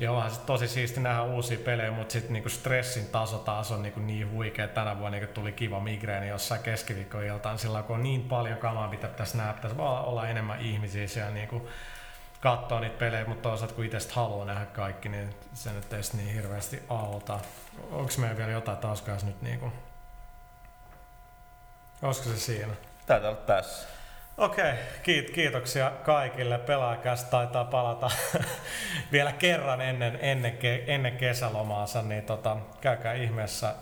ja 0.00 0.12
onhan 0.12 0.30
se 0.30 0.40
tosi 0.40 0.68
siisti 0.68 1.00
nähdä 1.00 1.22
uusia 1.22 1.58
pelejä, 1.64 1.90
mutta 1.90 2.12
sitten 2.12 2.32
niinku 2.32 2.48
stressin 2.48 3.06
taso 3.06 3.38
taas 3.38 3.72
on 3.72 3.82
niinku 3.82 4.00
niin 4.00 4.30
huikea. 4.30 4.68
Tänä 4.68 4.98
vuonna 4.98 5.18
niinku 5.18 5.34
tuli 5.34 5.52
kiva 5.52 5.80
migreeni 5.80 6.28
jossain 6.28 6.62
keskiviikkoiltaan, 6.62 7.58
sillä 7.58 7.82
kun 7.82 7.96
on 7.96 8.02
niin 8.02 8.22
paljon 8.22 8.58
kamaa, 8.58 8.88
mitä 8.88 9.08
pitäisi 9.08 9.36
nähdä, 9.36 9.52
pitäisi 9.52 9.76
vaan 9.76 10.04
olla 10.04 10.28
enemmän 10.28 10.60
ihmisiä 10.60 11.06
siellä 11.06 11.30
niinku 11.30 11.68
katsoa 12.40 12.80
niitä 12.80 12.98
pelejä, 12.98 13.24
mutta 13.24 13.48
toisaalta 13.48 13.74
kun 13.74 13.84
itse 13.84 13.98
haluaa 14.12 14.46
nähdä 14.46 14.66
kaikki, 14.66 15.08
niin 15.08 15.34
se 15.54 15.72
nyt 15.72 15.92
ei 15.92 16.00
niin 16.14 16.34
hirveästi 16.34 16.82
auta. 16.88 17.40
Onko 17.90 18.12
meillä 18.18 18.36
vielä 18.36 18.52
jotain 18.52 18.78
taas 18.78 19.24
nyt 19.24 19.42
niinku... 19.42 19.72
Olisiko 22.02 22.28
se 22.28 22.36
siinä? 22.36 22.72
Taitaa 23.06 23.30
olla 23.30 23.40
tässä. 23.40 23.88
Okei, 24.38 24.72
kiit, 25.02 25.30
kiitoksia 25.30 25.92
kaikille. 26.04 26.58
Pelaajakäs 26.58 27.24
taitaa 27.24 27.64
palata 27.64 28.10
vielä 29.12 29.32
kerran 29.32 29.80
ennen, 29.80 30.18
ennen, 30.22 30.56
ke, 30.56 30.84
ennen 30.86 31.16
kesälomaansa, 31.16 32.02
niin 32.02 32.22
tota, 32.22 32.56
käykää 32.80 33.14
ihmeessä. 33.14 33.74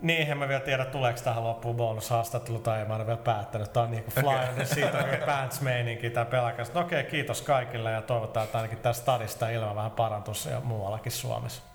Niin, 0.00 0.30
en 0.30 0.38
mä 0.38 0.48
vielä 0.48 0.60
tiedä, 0.60 0.84
tuleeko 0.84 1.20
tähän 1.24 1.44
loppuun 1.44 1.76
bonushaastattelu 1.76 2.58
tai 2.58 2.80
en 2.80 2.88
mä 2.88 2.94
ole 2.94 3.06
vielä 3.06 3.18
päättänyt. 3.18 3.72
Tämä 3.72 3.84
on 3.84 3.90
niinku 3.90 4.10
fly 4.10 4.28
okay. 4.28 4.54
niin 4.56 4.66
siitä 4.66 4.98
on 4.98 5.04
pants 5.26 5.60
meininki 5.60 6.10
tämä 6.10 6.24
pelaajakäs. 6.24 6.74
No 6.74 6.80
okei, 6.80 7.04
kiitos 7.04 7.42
kaikille 7.42 7.90
ja 7.90 8.02
toivotaan, 8.02 8.44
että 8.44 8.58
ainakin 8.58 8.78
tästä 8.78 9.02
stadista 9.02 9.48
ilma 9.48 9.74
vähän 9.74 9.90
parantus 9.90 10.46
ja 10.46 10.60
muuallakin 10.60 11.12
Suomessa. 11.12 11.73